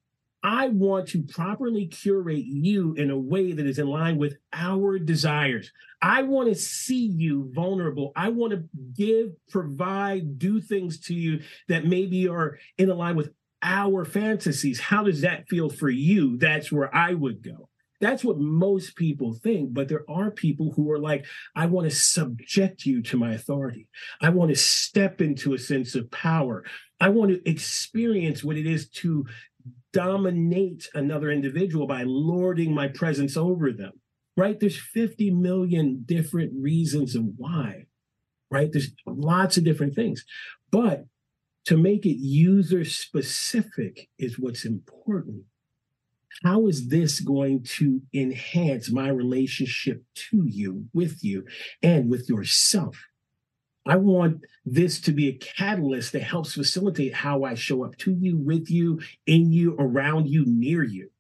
I 0.42 0.68
want 0.68 1.08
to 1.08 1.22
properly 1.22 1.86
curate 1.86 2.44
you 2.46 2.94
in 2.94 3.10
a 3.10 3.18
way 3.18 3.52
that 3.52 3.66
is 3.66 3.78
in 3.78 3.86
line 3.86 4.16
with 4.16 4.36
our 4.54 4.98
desires. 4.98 5.70
I 6.02 6.22
want 6.22 6.48
to 6.48 6.54
see 6.56 7.06
you 7.06 7.50
vulnerable. 7.54 8.10
I 8.16 8.30
want 8.30 8.52
to 8.52 8.64
give, 8.94 9.30
provide, 9.48 10.36
do 10.38 10.60
things 10.60 10.98
to 11.02 11.14
you 11.14 11.42
that 11.68 11.86
maybe 11.86 12.28
are 12.28 12.58
in 12.76 12.88
line 12.88 13.14
with 13.14 13.30
our 13.62 14.04
fantasies. 14.04 14.80
How 14.80 15.04
does 15.04 15.20
that 15.20 15.48
feel 15.48 15.70
for 15.70 15.88
you? 15.88 16.36
That's 16.36 16.72
where 16.72 16.92
I 16.92 17.14
would 17.14 17.42
go. 17.42 17.68
That's 18.00 18.24
what 18.24 18.38
most 18.40 18.96
people 18.96 19.32
think. 19.32 19.72
But 19.72 19.88
there 19.88 20.04
are 20.08 20.32
people 20.32 20.72
who 20.72 20.90
are 20.90 20.98
like, 20.98 21.24
I 21.54 21.66
want 21.66 21.88
to 21.88 21.94
subject 21.94 22.84
you 22.84 23.00
to 23.02 23.16
my 23.16 23.34
authority. 23.34 23.86
I 24.20 24.30
want 24.30 24.50
to 24.50 24.56
step 24.56 25.20
into 25.20 25.54
a 25.54 25.58
sense 25.58 25.94
of 25.94 26.10
power. 26.10 26.64
I 27.00 27.10
want 27.10 27.30
to 27.30 27.48
experience 27.48 28.42
what 28.42 28.56
it 28.56 28.66
is 28.66 28.88
to 28.88 29.24
dominate 29.92 30.88
another 30.94 31.30
individual 31.30 31.86
by 31.86 32.02
lording 32.04 32.74
my 32.74 32.88
presence 32.88 33.36
over 33.36 33.70
them. 33.70 33.92
Right? 34.36 34.58
There's 34.58 34.80
50 34.80 35.30
million 35.30 36.04
different 36.06 36.52
reasons 36.58 37.14
of 37.14 37.24
why. 37.36 37.86
Right? 38.50 38.70
There's 38.72 38.92
lots 39.06 39.56
of 39.56 39.64
different 39.64 39.94
things. 39.94 40.24
But 40.70 41.06
to 41.66 41.76
make 41.76 42.06
it 42.06 42.18
user 42.18 42.84
specific 42.84 44.08
is 44.18 44.38
what's 44.38 44.64
important. 44.64 45.44
How 46.42 46.66
is 46.66 46.88
this 46.88 47.20
going 47.20 47.64
to 47.76 48.00
enhance 48.14 48.90
my 48.90 49.08
relationship 49.08 50.02
to 50.30 50.44
you, 50.46 50.86
with 50.92 51.22
you, 51.22 51.44
and 51.82 52.10
with 52.10 52.28
yourself? 52.28 52.96
I 53.86 53.96
want 53.96 54.40
this 54.64 55.00
to 55.02 55.12
be 55.12 55.28
a 55.28 55.36
catalyst 55.36 56.12
that 56.12 56.22
helps 56.22 56.54
facilitate 56.54 57.14
how 57.14 57.44
I 57.44 57.54
show 57.54 57.84
up 57.84 57.96
to 57.98 58.12
you, 58.12 58.38
with 58.38 58.70
you, 58.70 59.00
in 59.26 59.52
you, 59.52 59.76
around 59.78 60.28
you, 60.28 60.44
near 60.46 60.82
you. 60.82 61.10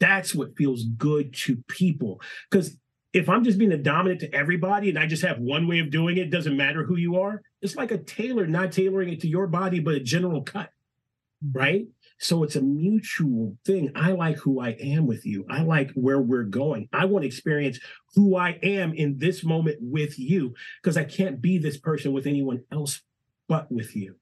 That's 0.00 0.34
what 0.34 0.56
feels 0.56 0.84
good 0.84 1.34
to 1.34 1.56
people. 1.68 2.20
Because 2.50 2.76
if 3.12 3.28
I'm 3.28 3.44
just 3.44 3.58
being 3.58 3.72
a 3.72 3.78
dominant 3.78 4.20
to 4.20 4.34
everybody 4.34 4.90
and 4.90 4.98
I 4.98 5.06
just 5.06 5.22
have 5.22 5.38
one 5.38 5.66
way 5.66 5.78
of 5.78 5.90
doing 5.90 6.18
it, 6.18 6.30
doesn't 6.30 6.56
matter 6.56 6.84
who 6.84 6.96
you 6.96 7.16
are. 7.16 7.42
It's 7.62 7.76
like 7.76 7.90
a 7.90 7.98
tailor 7.98 8.46
not 8.46 8.72
tailoring 8.72 9.08
it 9.08 9.20
to 9.22 9.28
your 9.28 9.46
body, 9.46 9.80
but 9.80 9.94
a 9.94 10.00
general 10.00 10.42
cut, 10.42 10.70
right? 11.52 11.86
So 12.18 12.42
it's 12.42 12.56
a 12.56 12.62
mutual 12.62 13.56
thing. 13.64 13.92
I 13.94 14.12
like 14.12 14.38
who 14.38 14.60
I 14.60 14.70
am 14.70 15.06
with 15.06 15.26
you. 15.26 15.44
I 15.50 15.62
like 15.62 15.90
where 15.94 16.20
we're 16.20 16.44
going. 16.44 16.88
I 16.92 17.04
want 17.04 17.22
to 17.22 17.26
experience 17.26 17.78
who 18.14 18.36
I 18.36 18.58
am 18.62 18.94
in 18.94 19.18
this 19.18 19.44
moment 19.44 19.78
with 19.80 20.18
you 20.18 20.54
because 20.82 20.96
I 20.96 21.04
can't 21.04 21.40
be 21.40 21.58
this 21.58 21.76
person 21.76 22.12
with 22.12 22.26
anyone 22.26 22.64
else 22.72 23.02
but 23.48 23.70
with 23.70 23.94
you. 23.94 24.16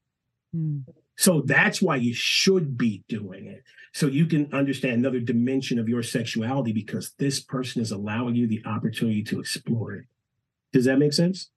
Hmm. 0.52 0.78
So 1.16 1.42
that's 1.42 1.80
why 1.80 1.96
you 1.96 2.12
should 2.12 2.76
be 2.76 3.04
doing 3.08 3.46
it. 3.46 3.62
So 3.92 4.06
you 4.06 4.26
can 4.26 4.52
understand 4.52 4.94
another 4.94 5.20
dimension 5.20 5.78
of 5.78 5.88
your 5.88 6.02
sexuality 6.02 6.72
because 6.72 7.12
this 7.18 7.40
person 7.40 7.80
is 7.80 7.92
allowing 7.92 8.34
you 8.34 8.48
the 8.48 8.62
opportunity 8.66 9.22
to 9.24 9.38
explore 9.38 9.94
it. 9.94 10.04
Does 10.72 10.86
that 10.86 10.98
make 10.98 11.12
sense? 11.12 11.50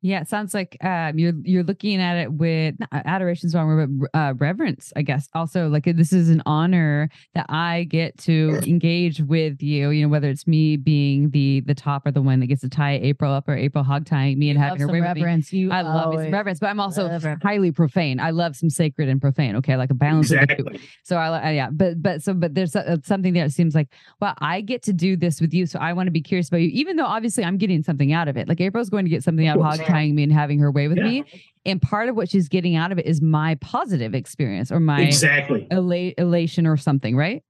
Yeah, 0.00 0.20
it 0.20 0.28
sounds 0.28 0.54
like 0.54 0.76
um, 0.84 1.18
you're 1.18 1.32
you're 1.42 1.64
looking 1.64 2.00
at 2.00 2.16
it 2.16 2.32
with 2.32 2.76
adoration's 2.92 3.52
wrong 3.52 3.66
word, 3.66 4.00
but 4.00 4.10
uh, 4.14 4.34
reverence. 4.36 4.92
I 4.94 5.02
guess 5.02 5.28
also 5.34 5.68
like 5.68 5.84
this 5.84 6.12
is 6.12 6.28
an 6.28 6.40
honor 6.46 7.08
that 7.34 7.46
I 7.48 7.84
get 7.84 8.16
to 8.18 8.60
engage 8.64 9.20
with 9.20 9.60
you. 9.60 9.90
You 9.90 10.04
know, 10.04 10.08
whether 10.08 10.28
it's 10.28 10.46
me 10.46 10.76
being 10.76 11.30
the 11.30 11.62
the 11.66 11.74
top 11.74 12.06
or 12.06 12.12
the 12.12 12.22
one 12.22 12.38
that 12.38 12.46
gets 12.46 12.60
to 12.60 12.68
tie 12.68 13.00
April 13.02 13.32
up 13.32 13.48
or 13.48 13.56
April 13.56 13.82
hog 13.82 14.06
tying 14.06 14.38
me 14.38 14.50
and 14.50 14.58
having 14.58 14.80
her 14.80 14.86
me. 14.86 15.00
reverence. 15.00 15.52
You 15.52 15.72
I 15.72 15.82
love 15.82 16.10
me 16.10 16.18
some 16.18 16.32
reverence, 16.32 16.60
but 16.60 16.68
I'm 16.68 16.78
also 16.78 17.18
highly 17.42 17.72
profane. 17.72 18.20
I 18.20 18.30
love 18.30 18.54
some 18.54 18.70
sacred 18.70 19.08
and 19.08 19.20
profane. 19.20 19.56
Okay, 19.56 19.76
like 19.76 19.90
a 19.90 19.94
balance. 19.94 20.30
Exactly. 20.30 20.80
So 21.02 21.16
I, 21.16 21.50
li- 21.50 21.56
yeah, 21.56 21.70
but 21.72 22.00
but 22.00 22.22
so 22.22 22.34
but 22.34 22.54
there's 22.54 22.76
uh, 22.76 22.98
something 23.02 23.32
there 23.32 23.46
that 23.46 23.52
seems 23.52 23.74
like, 23.74 23.88
well, 24.20 24.34
I 24.38 24.60
get 24.60 24.82
to 24.84 24.92
do 24.92 25.16
this 25.16 25.40
with 25.40 25.52
you, 25.52 25.66
so 25.66 25.80
I 25.80 25.92
want 25.92 26.06
to 26.06 26.12
be 26.12 26.22
curious 26.22 26.48
about 26.48 26.58
you, 26.58 26.70
even 26.72 26.96
though 26.96 27.06
obviously 27.06 27.42
I'm 27.42 27.56
getting 27.58 27.82
something 27.82 28.12
out 28.12 28.28
of 28.28 28.36
it. 28.36 28.48
Like 28.48 28.60
April's 28.60 28.90
going 28.90 29.04
to 29.04 29.10
get 29.10 29.24
something 29.24 29.48
out 29.48 29.56
of 29.56 29.64
hog 29.64 29.87
tying 29.88 30.14
me 30.14 30.22
and 30.24 30.32
having 30.32 30.58
her 30.60 30.70
way 30.70 30.88
with 30.88 30.98
Yeah. 30.98 31.04
me, 31.04 31.24
and 31.66 31.80
part 31.82 32.08
of 32.08 32.16
what 32.16 32.28
she's 32.30 32.48
getting 32.48 32.76
out 32.76 32.92
of 32.92 32.98
it 32.98 33.06
is 33.06 33.20
my 33.20 33.54
positive 33.56 34.14
experience 34.14 34.70
or 34.72 34.80
my 34.80 35.02
Exactly. 35.02 35.66
ela- 35.70 36.12
elation 36.18 36.66
or 36.66 36.76
something, 36.76 37.16
right? 37.16 37.42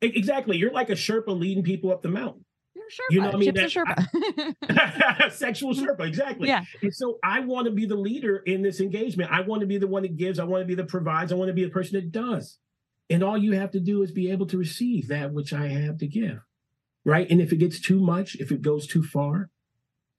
Exactly. 0.00 0.56
You're 0.56 0.72
like 0.72 0.90
a 0.90 0.94
Sherpa 0.94 1.28
leading 1.38 1.62
people 1.62 1.92
up 1.92 2.02
the 2.02 2.08
mountain. 2.08 2.44
You're 2.74 2.90
sure. 2.90 3.06
You 3.10 3.20
know 3.20 3.26
what 3.26 3.34
I 3.36 3.38
mean? 3.38 3.54
That- 3.54 3.70
Sherpa. 3.70 5.32
Sexual 5.32 5.74
Sherpa, 5.74 6.06
exactly. 6.06 6.48
Yeah. 6.48 6.64
And 6.82 6.92
so 6.94 7.18
I 7.22 7.40
want 7.40 7.66
to 7.66 7.70
be 7.70 7.86
the 7.86 7.94
leader 7.96 8.38
in 8.38 8.62
this 8.62 8.80
engagement. 8.80 9.30
I 9.30 9.42
want 9.42 9.60
to 9.60 9.66
be 9.66 9.78
the 9.78 9.86
one 9.86 10.02
that 10.02 10.16
gives. 10.16 10.38
I 10.38 10.44
want 10.44 10.62
to 10.62 10.66
be 10.66 10.74
the 10.74 10.84
provides. 10.84 11.32
I 11.32 11.36
want 11.36 11.48
to 11.48 11.54
be 11.54 11.64
the 11.64 11.70
person 11.70 11.94
that 11.96 12.10
does. 12.10 12.58
And 13.10 13.22
all 13.22 13.36
you 13.36 13.52
have 13.52 13.70
to 13.72 13.80
do 13.80 14.02
is 14.02 14.10
be 14.10 14.30
able 14.30 14.46
to 14.46 14.56
receive 14.58 15.08
that 15.08 15.32
which 15.32 15.52
I 15.52 15.68
have 15.68 15.98
to 15.98 16.06
give. 16.06 16.38
Right. 17.04 17.28
And 17.30 17.40
if 17.40 17.52
it 17.52 17.56
gets 17.56 17.80
too 17.80 18.00
much, 18.00 18.36
if 18.36 18.50
it 18.52 18.62
goes 18.62 18.86
too 18.86 19.02
far, 19.02 19.50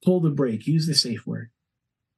pull 0.04 0.22
the 0.22 0.30
brake, 0.30 0.68
use 0.68 0.88
the 0.88 0.95
safe 0.95 1.26
word. 1.26 1.49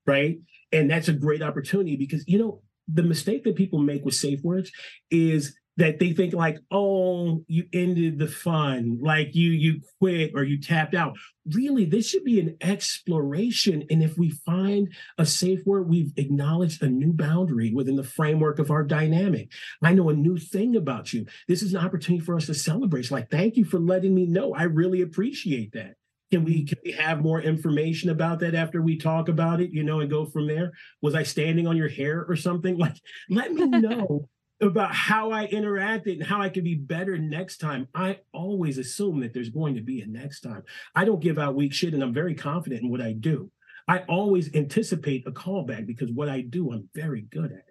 Right. 0.06 0.38
And 0.72 0.90
that's 0.90 1.08
a 1.08 1.14
great 1.14 1.42
opportunity 1.42 1.96
because, 1.96 2.24
you 2.28 2.38
know, 2.38 2.62
the 2.88 3.04
mistake 3.04 3.44
that 3.44 3.56
people 3.56 3.80
make 3.80 4.06
with 4.06 4.14
safe 4.14 4.42
words 4.44 4.72
is 5.10 5.58
that 5.78 6.00
they 6.00 6.14
think 6.14 6.34
like, 6.34 6.58
oh, 6.72 7.44
you 7.48 7.66
ended 7.74 8.18
the 8.18 8.28
fun, 8.28 8.98
like 9.02 9.36
you 9.36 9.52
you 9.52 9.82
quit 10.00 10.32
or 10.34 10.44
you 10.44 10.60
tapped 10.60 10.96
out. 10.96 11.18
Really, 11.54 11.86
this 11.86 12.08
should 12.08 12.24
be 12.24 12.40
an 12.40 12.56
exploration. 12.62 13.84
And 13.90 14.02
if 14.02 14.18
we 14.18 14.30
find 14.30 14.94
a 15.18 15.26
safe 15.26 15.60
word, 15.66 15.90
we've 15.90 16.14
acknowledged 16.16 16.82
a 16.82 16.88
new 16.88 17.12
boundary 17.12 17.74
within 17.74 17.98
the 17.98 18.04
framework 18.04 18.58
of 18.58 18.72
our 18.72 18.84
dynamic. 18.84 19.52
I 19.84 19.94
know 19.94 20.10
a 20.10 20.14
new 20.14 20.38
thing 20.38 20.76
about 20.76 21.12
you. 21.12 21.26
This 21.48 21.62
is 21.62 21.74
an 21.74 21.84
opportunity 21.86 22.24
for 22.24 22.36
us 22.36 22.46
to 22.46 22.54
celebrate. 22.54 23.02
It's 23.02 23.12
like, 23.12 23.30
thank 23.30 23.58
you 23.58 23.66
for 23.66 23.80
letting 23.80 24.16
me 24.16 24.26
know. 24.26 24.54
I 24.54 24.64
really 24.64 25.02
appreciate 25.02 25.74
that. 25.74 25.96
Can 26.32 26.43
we 26.43 26.65
can 26.65 26.78
we 26.84 26.91
have 26.91 27.21
more 27.21 27.41
information 27.41 28.09
about 28.09 28.39
that 28.39 28.55
after 28.55 28.82
we 28.82 28.97
talk 28.97 29.30
about 29.30 29.61
it, 29.61 29.71
you 29.71 29.84
know, 29.84 29.99
and 29.99 30.09
go 30.09 30.26
from 30.26 30.47
there? 30.47 30.73
Was 31.01 31.15
I 31.15 31.23
standing 31.23 31.67
on 31.67 31.78
your 31.78 31.88
hair 31.88 32.26
or 32.28 32.36
something? 32.36 32.78
Like, 32.86 32.97
let 33.30 33.53
me 33.53 33.65
know 33.67 34.28
about 34.61 34.93
how 34.93 35.32
I 35.32 35.47
interacted 35.47 36.13
and 36.13 36.23
how 36.23 36.41
I 36.41 36.49
can 36.49 36.63
be 36.63 36.76
better 36.76 37.17
next 37.17 37.57
time. 37.57 37.88
I 37.93 38.19
always 38.34 38.78
assume 38.78 39.19
that 39.19 39.34
there's 39.34 39.49
going 39.49 39.76
to 39.76 39.82
be 39.82 40.01
a 40.01 40.07
next 40.07 40.41
time. 40.41 40.63
I 40.95 41.05
don't 41.05 41.21
give 41.21 41.38
out 41.38 41.55
weak 41.55 41.73
shit 41.73 41.93
and 41.93 42.01
I'm 42.01 42.13
very 42.13 42.36
confident 42.36 42.84
in 42.84 42.89
what 42.89 43.01
I 43.01 43.13
do. 43.13 43.51
I 43.88 43.99
always 44.09 44.53
anticipate 44.55 45.28
a 45.28 45.32
callback 45.32 45.86
because 45.86 46.11
what 46.11 46.30
I 46.30 46.41
do, 46.41 46.71
I'm 46.71 46.89
very 46.95 47.21
good 47.21 47.51
at. 47.51 47.65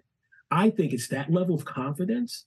I 0.51 0.69
think 0.69 0.93
it's 0.93 1.09
that 1.09 1.31
level 1.31 1.55
of 1.55 1.65
confidence 1.65 2.45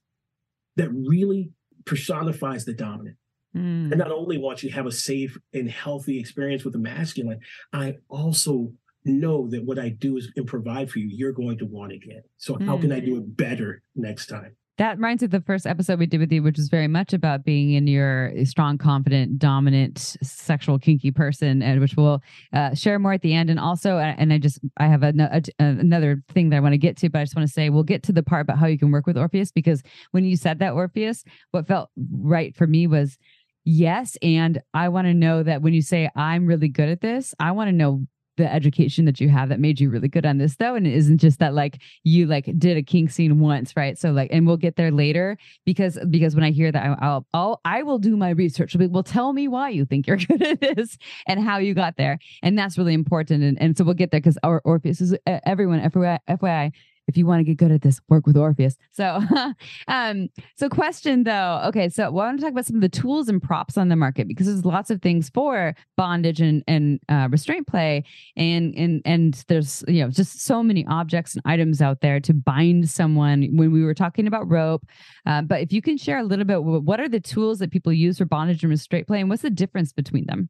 that 0.77 0.89
really 0.89 1.51
personifies 1.85 2.65
the 2.65 2.73
dominant. 2.73 3.17
Mm. 3.55 3.93
I 3.93 3.95
not 3.95 4.11
only 4.11 4.37
want 4.37 4.63
you 4.63 4.69
to 4.69 4.75
have 4.75 4.85
a 4.85 4.91
safe 4.91 5.37
and 5.53 5.69
healthy 5.69 6.19
experience 6.19 6.63
with 6.63 6.73
the 6.73 6.79
masculine, 6.79 7.39
I 7.73 7.97
also 8.09 8.73
know 9.05 9.47
that 9.49 9.63
what 9.63 9.79
I 9.79 9.89
do 9.89 10.17
is 10.17 10.31
and 10.35 10.45
provide 10.45 10.91
for 10.91 10.99
you, 10.99 11.07
you're 11.09 11.31
going 11.31 11.57
to 11.59 11.65
want 11.65 11.93
again. 11.93 12.21
So 12.37 12.57
how 12.59 12.77
can 12.77 12.91
I 12.91 12.99
do 12.99 13.17
it 13.17 13.37
better 13.37 13.81
next 13.95 14.27
time? 14.27 14.55
That 14.79 14.95
reminds 14.95 15.21
me 15.21 15.25
of 15.25 15.31
the 15.31 15.41
first 15.41 15.67
episode 15.67 15.99
we 15.99 16.05
did 16.05 16.21
with 16.21 16.31
you, 16.31 16.41
which 16.41 16.55
was 16.55 16.69
very 16.69 16.87
much 16.87 17.11
about 17.11 17.43
being 17.43 17.73
in 17.73 17.85
your 17.85 18.31
strong, 18.45 18.77
confident, 18.77 19.37
dominant, 19.37 20.15
sexual, 20.23 20.79
kinky 20.79 21.11
person, 21.11 21.61
and 21.61 21.81
which 21.81 21.97
we'll 21.97 22.23
uh, 22.53 22.73
share 22.75 22.97
more 22.97 23.11
at 23.11 23.21
the 23.21 23.33
end. 23.33 23.49
And 23.49 23.59
also, 23.59 23.97
uh, 23.97 24.15
and 24.17 24.31
I 24.31 24.37
just 24.37 24.61
I 24.77 24.87
have 24.87 25.03
a, 25.03 25.13
a, 25.19 25.41
another 25.59 26.23
thing 26.29 26.49
that 26.49 26.55
I 26.55 26.59
want 26.61 26.71
to 26.71 26.77
get 26.77 26.95
to, 26.97 27.09
but 27.09 27.19
I 27.19 27.23
just 27.25 27.35
want 27.35 27.45
to 27.45 27.53
say 27.53 27.69
we'll 27.69 27.83
get 27.83 28.03
to 28.03 28.13
the 28.13 28.23
part 28.23 28.43
about 28.43 28.57
how 28.57 28.67
you 28.67 28.79
can 28.79 28.89
work 28.89 29.05
with 29.05 29.17
Orpheus 29.17 29.51
because 29.51 29.83
when 30.11 30.23
you 30.23 30.37
said 30.37 30.59
that 30.59 30.71
Orpheus, 30.71 31.25
what 31.51 31.67
felt 31.67 31.89
right 32.13 32.55
for 32.55 32.65
me 32.65 32.87
was 32.87 33.17
yes, 33.65 34.17
and 34.21 34.61
I 34.73 34.89
want 34.89 35.07
to 35.07 35.13
know 35.13 35.43
that 35.43 35.61
when 35.61 35.73
you 35.73 35.81
say 35.81 36.09
I'm 36.15 36.45
really 36.45 36.69
good 36.69 36.89
at 36.89 37.01
this, 37.01 37.33
I 37.39 37.51
want 37.51 37.69
to 37.69 37.73
know 37.73 38.05
the 38.39 38.51
education 38.51 39.03
that 39.05 39.19
you 39.19 39.27
have 39.27 39.49
that 39.49 39.59
made 39.59 39.79
you 39.79 39.89
really 39.89 40.07
good 40.07 40.25
on 40.25 40.37
this 40.37 40.55
though 40.55 40.73
and 40.73 40.87
it 40.87 40.93
isn't 40.93 41.17
just 41.17 41.39
that 41.39 41.53
like 41.53 41.81
you 42.03 42.25
like 42.25 42.49
did 42.57 42.77
a 42.77 42.81
kink 42.81 43.11
scene 43.11 43.39
once 43.39 43.75
right? 43.75 43.97
So 43.97 44.11
like 44.11 44.29
and 44.31 44.47
we'll 44.47 44.57
get 44.57 44.77
there 44.77 44.91
later 44.91 45.37
because 45.65 45.99
because 46.09 46.35
when 46.35 46.43
i 46.45 46.51
hear 46.51 46.71
that 46.71 46.97
i'll 47.01 47.27
i'll 47.33 47.59
i 47.65 47.83
will 47.83 47.99
do 47.99 48.15
my 48.15 48.29
research. 48.29 48.73
Will 48.73 48.79
be 48.79 48.87
well 48.87 49.03
tell 49.03 49.33
me 49.33 49.49
why 49.49 49.69
you 49.69 49.83
think 49.83 50.07
you're 50.07 50.17
good 50.29 50.41
at 50.41 50.61
this 50.61 50.97
and 51.27 51.43
how 51.43 51.57
you 51.57 51.73
got 51.73 51.97
there 51.97 52.17
and 52.41 52.57
that's 52.57 52.77
really 52.77 52.93
important 52.93 53.43
and, 53.43 53.61
and 53.61 53.77
so 53.77 53.83
we'll 53.83 53.93
get 53.93 54.11
there 54.11 54.21
because 54.21 54.37
our 54.41 54.61
orpheus 54.63 55.01
is 55.01 55.15
everyone 55.27 55.81
fyi 55.81 56.71
if 57.09 57.17
you 57.17 57.25
want 57.25 57.39
to 57.39 57.43
get 57.43 57.57
good 57.57 57.71
at 57.71 57.81
this, 57.81 57.99
work 58.07 58.25
with 58.25 58.37
Orpheus. 58.37 58.77
So, 58.91 59.21
um, 59.87 60.29
so 60.55 60.69
question 60.69 61.23
though, 61.23 61.61
okay, 61.65 61.89
so 61.89 62.05
I 62.05 62.09
want 62.09 62.39
to 62.39 62.43
talk 62.43 62.51
about 62.51 62.65
some 62.65 62.75
of 62.75 62.81
the 62.81 62.89
tools 62.89 63.27
and 63.27 63.41
props 63.41 63.77
on 63.77 63.89
the 63.89 63.95
market 63.95 64.27
because 64.27 64.45
there's 64.45 64.63
lots 64.63 64.89
of 64.89 65.01
things 65.01 65.29
for 65.29 65.75
bondage 65.97 66.39
and 66.39 66.63
and 66.67 66.99
uh, 67.09 67.27
restraint 67.31 67.67
play, 67.67 68.03
and 68.37 68.73
and 68.75 69.01
and 69.05 69.43
there's 69.47 69.83
you 69.87 70.03
know 70.03 70.09
just 70.09 70.41
so 70.41 70.63
many 70.63 70.85
objects 70.87 71.33
and 71.33 71.41
items 71.45 71.81
out 71.81 72.01
there 72.01 72.19
to 72.21 72.33
bind 72.33 72.89
someone. 72.89 73.49
When 73.51 73.71
we 73.71 73.83
were 73.83 73.95
talking 73.95 74.27
about 74.27 74.49
rope, 74.49 74.85
uh, 75.25 75.41
but 75.41 75.61
if 75.61 75.73
you 75.73 75.81
can 75.81 75.97
share 75.97 76.19
a 76.19 76.23
little 76.23 76.45
bit, 76.45 76.63
what 76.63 76.99
are 76.99 77.09
the 77.09 77.19
tools 77.19 77.59
that 77.59 77.71
people 77.71 77.91
use 77.91 78.19
for 78.19 78.25
bondage 78.25 78.63
and 78.63 78.69
restraint 78.69 79.07
play, 79.07 79.19
and 79.19 79.29
what's 79.29 79.41
the 79.41 79.49
difference 79.49 79.91
between 79.91 80.27
them? 80.27 80.49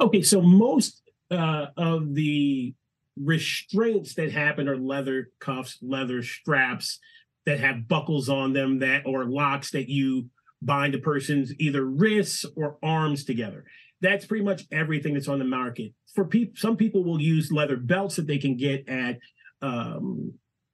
Okay, 0.00 0.22
so 0.22 0.42
most 0.42 1.02
uh, 1.30 1.66
of 1.76 2.14
the 2.14 2.74
restraints 3.16 4.14
that 4.14 4.32
happen 4.32 4.68
are 4.68 4.76
leather 4.76 5.30
cuffs, 5.38 5.78
leather 5.82 6.22
straps 6.22 6.98
that 7.46 7.60
have 7.60 7.88
buckles 7.88 8.28
on 8.28 8.52
them 8.52 8.78
that 8.80 9.02
or 9.06 9.24
locks 9.24 9.70
that 9.72 9.88
you 9.88 10.28
bind 10.62 10.94
a 10.94 10.98
person's 10.98 11.52
either 11.58 11.84
wrists 11.84 12.44
or 12.56 12.78
arms 12.82 13.24
together. 13.24 13.64
That's 14.00 14.26
pretty 14.26 14.44
much 14.44 14.62
everything 14.72 15.14
that's 15.14 15.28
on 15.28 15.38
the 15.38 15.44
market. 15.44 15.92
For 16.14 16.24
people, 16.24 16.54
some 16.56 16.76
people 16.76 17.04
will 17.04 17.20
use 17.20 17.52
leather 17.52 17.76
belts 17.76 18.16
that 18.16 18.26
they 18.26 18.38
can 18.38 18.56
get 18.56 18.88
at 18.88 19.18
um, 19.62 20.32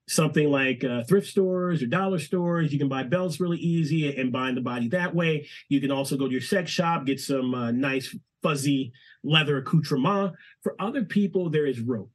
something 0.09 0.51
like 0.51 0.85
uh, 0.85 1.05
thrift 1.05 1.29
stores 1.29 1.83
or 1.83 1.87
dollar 1.87 2.19
stores. 2.19 2.73
You 2.73 2.79
can 2.79 2.89
buy 2.89 3.05
belts 3.05 3.41
really 3.41 3.59
easy 3.59 4.17
and 4.17 4.33
bind 4.33 4.57
the 4.57 4.63
body 4.63 4.89
that 4.89 5.15
way. 5.15 5.49
You 5.69 5.81
can 5.81 5.91
also 5.91 6.17
go 6.17 6.27
to 6.27 6.33
your 6.33 6.41
sex 6.41 6.71
shop, 6.71 7.07
get 7.07 7.21
some 7.21 7.55
uh, 7.55 7.71
nice 7.71 8.15
fuzzy 8.43 8.93
leather 9.23 9.59
accoutrement. 9.59 10.35
For 10.63 10.75
other 10.81 11.05
people, 11.05 11.51
there 11.51 11.67
is 11.67 11.81
rope 11.81 12.11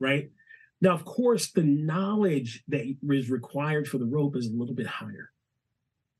right? 0.00 0.30
Now, 0.80 0.94
of 0.94 1.04
course, 1.04 1.50
the 1.50 1.64
knowledge 1.64 2.62
that 2.68 2.84
is 3.10 3.30
required 3.30 3.88
for 3.88 3.98
the 3.98 4.06
rope 4.06 4.36
is 4.36 4.46
a 4.46 4.56
little 4.56 4.74
bit 4.74 4.86
higher, 4.86 5.30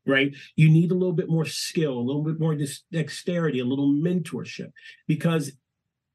right? 0.06 0.34
You 0.56 0.70
need 0.70 0.90
a 0.90 0.94
little 0.94 1.12
bit 1.12 1.28
more 1.28 1.44
skill, 1.44 1.96
a 1.96 2.00
little 2.00 2.24
bit 2.24 2.40
more 2.40 2.56
dexterity, 2.92 3.60
a 3.60 3.64
little 3.64 3.92
mentorship, 3.92 4.72
because 5.06 5.52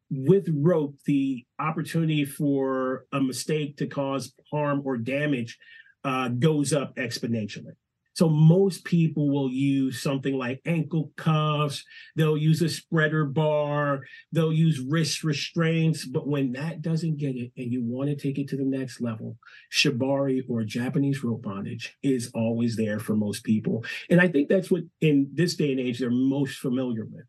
with 0.09 0.47
rope, 0.53 0.95
the 1.05 1.45
opportunity 1.57 2.25
for 2.25 3.05
a 3.13 3.21
mistake 3.21 3.77
to 3.77 3.87
cause 3.87 4.33
harm 4.51 4.81
or 4.85 4.97
damage 4.97 5.57
uh, 6.03 6.27
goes 6.27 6.73
up 6.73 6.95
exponentially. 6.97 7.73
So 8.13 8.29
most 8.29 8.85
people 8.85 9.29
will 9.29 9.51
use 9.51 10.01
something 10.01 10.37
like 10.37 10.61
ankle 10.65 11.11
cuffs, 11.17 11.83
they'll 12.15 12.37
use 12.37 12.61
a 12.61 12.69
spreader 12.69 13.25
bar, 13.25 14.01
they'll 14.31 14.53
use 14.53 14.79
wrist 14.79 15.23
restraints. 15.23 16.05
But 16.05 16.27
when 16.27 16.53
that 16.53 16.81
doesn't 16.81 17.17
get 17.17 17.35
it 17.35 17.51
and 17.57 17.71
you 17.71 17.83
want 17.83 18.09
to 18.09 18.15
take 18.15 18.37
it 18.37 18.47
to 18.49 18.57
the 18.57 18.63
next 18.63 19.01
level, 19.01 19.37
shibari 19.71 20.43
or 20.47 20.63
Japanese 20.63 21.23
rope 21.23 21.41
bondage 21.43 21.97
is 22.03 22.31
always 22.33 22.75
there 22.75 22.99
for 22.99 23.15
most 23.15 23.43
people. 23.43 23.83
And 24.09 24.21
I 24.21 24.27
think 24.27 24.49
that's 24.49 24.69
what 24.69 24.83
in 25.01 25.29
this 25.33 25.55
day 25.55 25.71
and 25.71 25.79
age 25.79 25.99
they're 25.99 26.11
most 26.11 26.57
familiar 26.57 27.05
with 27.05 27.25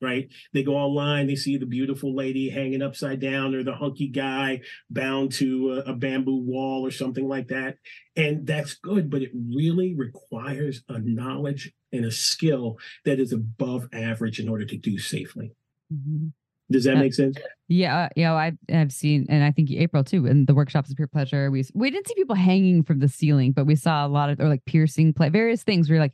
right? 0.00 0.28
They 0.52 0.62
go 0.62 0.76
online, 0.76 1.26
they 1.26 1.34
see 1.34 1.56
the 1.56 1.66
beautiful 1.66 2.14
lady 2.14 2.50
hanging 2.50 2.82
upside 2.82 3.20
down 3.20 3.54
or 3.54 3.62
the 3.62 3.74
hunky 3.74 4.08
guy 4.08 4.60
bound 4.90 5.32
to 5.32 5.82
a, 5.86 5.90
a, 5.90 5.94
bamboo 5.94 6.36
wall 6.36 6.86
or 6.86 6.90
something 6.90 7.26
like 7.26 7.48
that. 7.48 7.76
And 8.16 8.46
that's 8.46 8.74
good, 8.74 9.10
but 9.10 9.22
it 9.22 9.30
really 9.34 9.94
requires 9.94 10.82
a 10.88 10.98
knowledge 10.98 11.72
and 11.92 12.04
a 12.04 12.10
skill 12.10 12.76
that 13.04 13.18
is 13.18 13.32
above 13.32 13.88
average 13.92 14.38
in 14.38 14.48
order 14.48 14.64
to 14.64 14.76
do 14.76 14.98
safely. 14.98 15.52
Mm-hmm. 15.92 16.28
Does 16.70 16.84
that 16.84 16.96
uh, 16.96 17.00
make 17.00 17.14
sense? 17.14 17.36
Yeah, 17.68 18.08
you 18.14 18.24
know, 18.24 18.36
I've 18.36 18.58
I've 18.72 18.92
seen, 18.92 19.26
and 19.28 19.42
I 19.42 19.50
think 19.50 19.70
April 19.70 20.04
too, 20.04 20.26
in 20.26 20.44
the 20.44 20.54
workshops 20.54 20.90
of 20.90 20.96
pure 20.96 21.08
pleasure. 21.08 21.50
We 21.50 21.64
we 21.74 21.90
didn't 21.90 22.08
see 22.08 22.14
people 22.14 22.36
hanging 22.36 22.82
from 22.82 22.98
the 22.98 23.08
ceiling, 23.08 23.52
but 23.52 23.64
we 23.64 23.74
saw 23.74 24.06
a 24.06 24.08
lot 24.08 24.28
of 24.28 24.38
or 24.38 24.48
like 24.48 24.64
piercing 24.66 25.14
play, 25.14 25.30
various 25.30 25.62
things. 25.62 25.88
We're 25.88 25.98
like, 25.98 26.12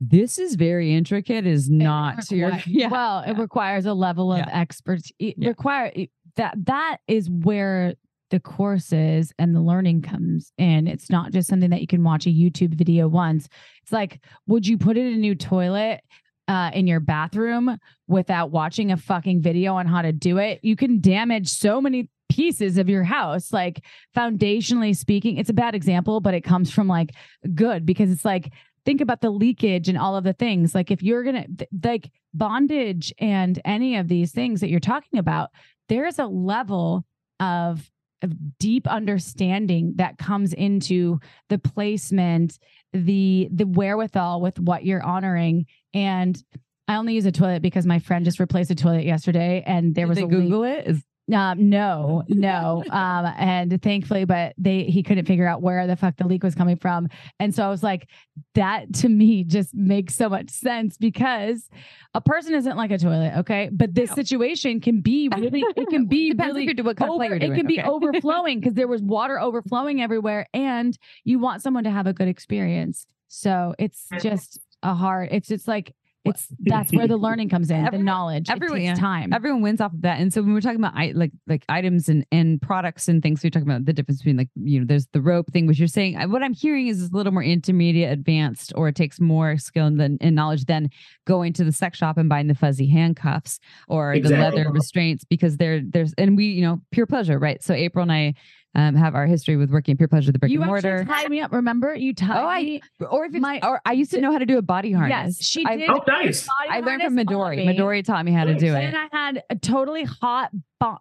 this 0.00 0.38
is 0.38 0.54
very 0.54 0.94
intricate 0.94 1.46
is 1.46 1.68
not 1.68 2.30
your 2.30 2.52
yeah. 2.66 2.88
well 2.88 3.20
it 3.20 3.36
requires 3.36 3.86
a 3.86 3.94
level 3.94 4.32
of 4.32 4.38
yeah. 4.38 4.60
expertise 4.60 5.12
yeah. 5.18 5.48
require 5.48 5.92
that 6.36 6.54
that 6.66 6.98
is 7.08 7.28
where 7.28 7.94
the 8.30 8.38
courses 8.38 9.32
and 9.38 9.54
the 9.54 9.60
learning 9.60 10.02
comes 10.02 10.52
in 10.58 10.86
it's 10.86 11.10
not 11.10 11.32
just 11.32 11.48
something 11.48 11.70
that 11.70 11.80
you 11.80 11.86
can 11.86 12.04
watch 12.04 12.26
a 12.26 12.30
youtube 12.30 12.74
video 12.74 13.08
once 13.08 13.48
it's 13.82 13.92
like 13.92 14.20
would 14.46 14.66
you 14.66 14.78
put 14.78 14.96
in 14.96 15.06
a 15.06 15.16
new 15.16 15.34
toilet 15.34 16.00
uh, 16.46 16.70
in 16.72 16.86
your 16.86 17.00
bathroom 17.00 17.76
without 18.06 18.50
watching 18.50 18.90
a 18.90 18.96
fucking 18.96 19.42
video 19.42 19.74
on 19.74 19.86
how 19.86 20.00
to 20.00 20.12
do 20.12 20.38
it 20.38 20.60
you 20.62 20.76
can 20.76 21.00
damage 21.00 21.48
so 21.48 21.80
many 21.80 22.08
pieces 22.30 22.78
of 22.78 22.88
your 22.88 23.02
house 23.02 23.52
like 23.52 23.84
foundationally 24.16 24.96
speaking 24.96 25.36
it's 25.36 25.50
a 25.50 25.54
bad 25.54 25.74
example 25.74 26.20
but 26.20 26.34
it 26.34 26.42
comes 26.42 26.70
from 26.70 26.86
like 26.86 27.14
good 27.54 27.84
because 27.84 28.10
it's 28.10 28.24
like 28.24 28.52
think 28.88 29.02
about 29.02 29.20
the 29.20 29.28
leakage 29.28 29.90
and 29.90 29.98
all 29.98 30.16
of 30.16 30.24
the 30.24 30.32
things. 30.32 30.74
Like 30.74 30.90
if 30.90 31.02
you're 31.02 31.22
going 31.22 31.56
to 31.58 31.66
like 31.84 32.10
bondage 32.32 33.12
and 33.18 33.60
any 33.62 33.96
of 33.96 34.08
these 34.08 34.32
things 34.32 34.62
that 34.62 34.70
you're 34.70 34.80
talking 34.80 35.18
about, 35.18 35.50
there 35.90 36.06
is 36.06 36.18
a 36.18 36.24
level 36.24 37.04
of 37.38 37.90
of 38.22 38.32
deep 38.58 38.88
understanding 38.88 39.92
that 39.96 40.16
comes 40.16 40.54
into 40.54 41.20
the 41.50 41.58
placement, 41.58 42.58
the 42.94 43.50
the 43.52 43.66
wherewithal 43.66 44.40
with 44.40 44.58
what 44.58 44.86
you're 44.86 45.02
honoring 45.02 45.66
and 45.92 46.42
I 46.88 46.96
only 46.96 47.14
use 47.14 47.26
a 47.26 47.32
toilet 47.32 47.60
because 47.60 47.84
my 47.84 47.98
friend 47.98 48.24
just 48.24 48.40
replaced 48.40 48.70
a 48.70 48.74
toilet 48.74 49.04
yesterday 49.04 49.62
and 49.66 49.94
there 49.94 50.06
Did 50.06 50.08
was 50.08 50.18
a 50.18 50.26
Google 50.26 50.60
leak. 50.60 50.78
it. 50.78 50.86
Is 50.86 51.04
um, 51.32 51.68
no, 51.68 52.22
no. 52.28 52.82
Um, 52.90 53.26
and 53.36 53.82
thankfully, 53.82 54.24
but 54.24 54.54
they 54.56 54.84
he 54.84 55.02
couldn't 55.02 55.26
figure 55.26 55.46
out 55.46 55.62
where 55.62 55.86
the 55.86 55.96
fuck 55.96 56.16
the 56.16 56.26
leak 56.26 56.42
was 56.42 56.54
coming 56.54 56.76
from. 56.76 57.08
And 57.38 57.54
so 57.54 57.64
I 57.64 57.68
was 57.68 57.82
like, 57.82 58.08
that 58.54 58.92
to 58.94 59.08
me 59.08 59.44
just 59.44 59.74
makes 59.74 60.14
so 60.14 60.28
much 60.28 60.50
sense 60.50 60.96
because 60.96 61.68
a 62.14 62.20
person 62.20 62.54
isn't 62.54 62.76
like 62.76 62.90
a 62.90 62.98
toilet, 62.98 63.34
okay? 63.38 63.68
But 63.72 63.94
this 63.94 64.10
situation 64.12 64.80
can 64.80 65.00
be 65.00 65.28
really, 65.28 65.64
it 65.76 65.88
can 65.88 66.06
be 66.06 66.32
really 66.38 66.68
over, 67.00 67.34
it 67.34 67.54
can 67.54 67.66
be 67.66 67.80
overflowing 67.80 68.60
because 68.60 68.74
there 68.74 68.88
was 68.88 69.02
water 69.02 69.40
overflowing 69.40 70.00
everywhere, 70.00 70.46
and 70.54 70.96
you 71.24 71.38
want 71.38 71.62
someone 71.62 71.84
to 71.84 71.90
have 71.90 72.06
a 72.06 72.12
good 72.12 72.28
experience. 72.28 73.06
So 73.28 73.74
it's 73.78 74.06
just 74.20 74.58
a 74.82 74.94
hard. 74.94 75.28
It's 75.32 75.50
it's 75.50 75.68
like 75.68 75.94
it's 76.28 76.48
that's 76.60 76.92
where 76.92 77.06
the 77.06 77.16
learning 77.28 77.48
comes 77.48 77.70
in, 77.70 77.84
the 77.84 77.98
knowledge. 77.98 78.48
Everyone, 78.50 78.80
it 78.80 78.86
takes 78.88 78.98
time. 78.98 79.32
Everyone 79.32 79.62
wins 79.62 79.80
off 79.80 79.92
of 79.92 80.02
that. 80.02 80.20
And 80.20 80.32
so 80.32 80.42
when 80.42 80.52
we're 80.52 80.60
talking 80.60 80.82
about 80.82 80.94
like 81.14 81.32
like 81.46 81.64
items 81.68 82.08
and 82.08 82.24
and 82.32 82.60
products 82.60 83.08
and 83.08 83.22
things, 83.22 83.42
we're 83.42 83.50
talking 83.50 83.68
about 83.68 83.84
the 83.84 83.92
difference 83.92 84.20
between 84.20 84.36
like 84.36 84.48
you 84.56 84.80
know 84.80 84.86
there's 84.86 85.06
the 85.12 85.20
rope 85.20 85.52
thing, 85.52 85.66
which 85.66 85.78
you're 85.78 85.88
saying. 85.88 86.18
What 86.30 86.42
I'm 86.42 86.54
hearing 86.54 86.88
is 86.88 87.10
a 87.10 87.16
little 87.16 87.32
more 87.32 87.42
intermediate, 87.42 88.12
advanced, 88.12 88.72
or 88.76 88.88
it 88.88 88.96
takes 88.96 89.20
more 89.20 89.56
skill 89.58 89.86
and, 89.86 90.18
and 90.20 90.36
knowledge 90.36 90.64
than 90.66 90.90
going 91.26 91.52
to 91.54 91.64
the 91.64 91.72
sex 91.72 91.98
shop 91.98 92.16
and 92.18 92.28
buying 92.28 92.46
the 92.46 92.54
fuzzy 92.54 92.88
handcuffs 92.88 93.58
or 93.88 94.14
exactly. 94.14 94.36
the 94.36 94.42
leather 94.42 94.70
restraints 94.70 95.24
because 95.24 95.56
there 95.56 95.80
there's 95.84 96.12
and 96.18 96.36
we 96.36 96.46
you 96.46 96.62
know 96.62 96.80
pure 96.90 97.06
pleasure, 97.06 97.38
right? 97.38 97.62
So 97.62 97.74
April 97.74 98.02
and 98.02 98.12
I 98.12 98.34
um, 98.78 98.94
have 98.94 99.14
our 99.14 99.26
history 99.26 99.56
with 99.56 99.70
working 99.70 99.96
pure 99.96 100.08
pleasure, 100.08 100.30
the 100.30 100.38
brick 100.38 100.52
you 100.52 100.60
and 100.62 100.68
mortar. 100.68 101.04
tied 101.04 101.30
me 101.30 101.40
up. 101.40 101.52
Remember, 101.52 101.94
you 101.94 102.14
tied 102.14 102.42
oh, 102.42 102.46
I, 102.46 102.62
me. 102.62 102.82
Or 103.10 103.24
if 103.24 103.34
it's, 103.34 103.44
or 103.64 103.80
I 103.84 103.92
used 103.92 104.10
to 104.12 104.20
know 104.20 104.30
how 104.30 104.38
to 104.38 104.46
do 104.46 104.58
a 104.58 104.62
body 104.62 104.92
harness. 104.92 105.38
Yes, 105.38 105.44
she 105.44 105.64
did. 105.64 105.90
Oh, 105.90 106.02
nice. 106.06 106.48
I 106.68 106.80
learned 106.80 107.02
from 107.02 107.16
Midori. 107.16 107.66
Midori 107.66 108.04
taught 108.04 108.24
me 108.24 108.32
how 108.32 108.44
to 108.44 108.54
do 108.54 108.74
it. 108.74 108.84
And 108.84 108.96
I 108.96 109.08
had 109.10 109.42
a 109.50 109.56
totally 109.56 110.04
hot 110.04 110.50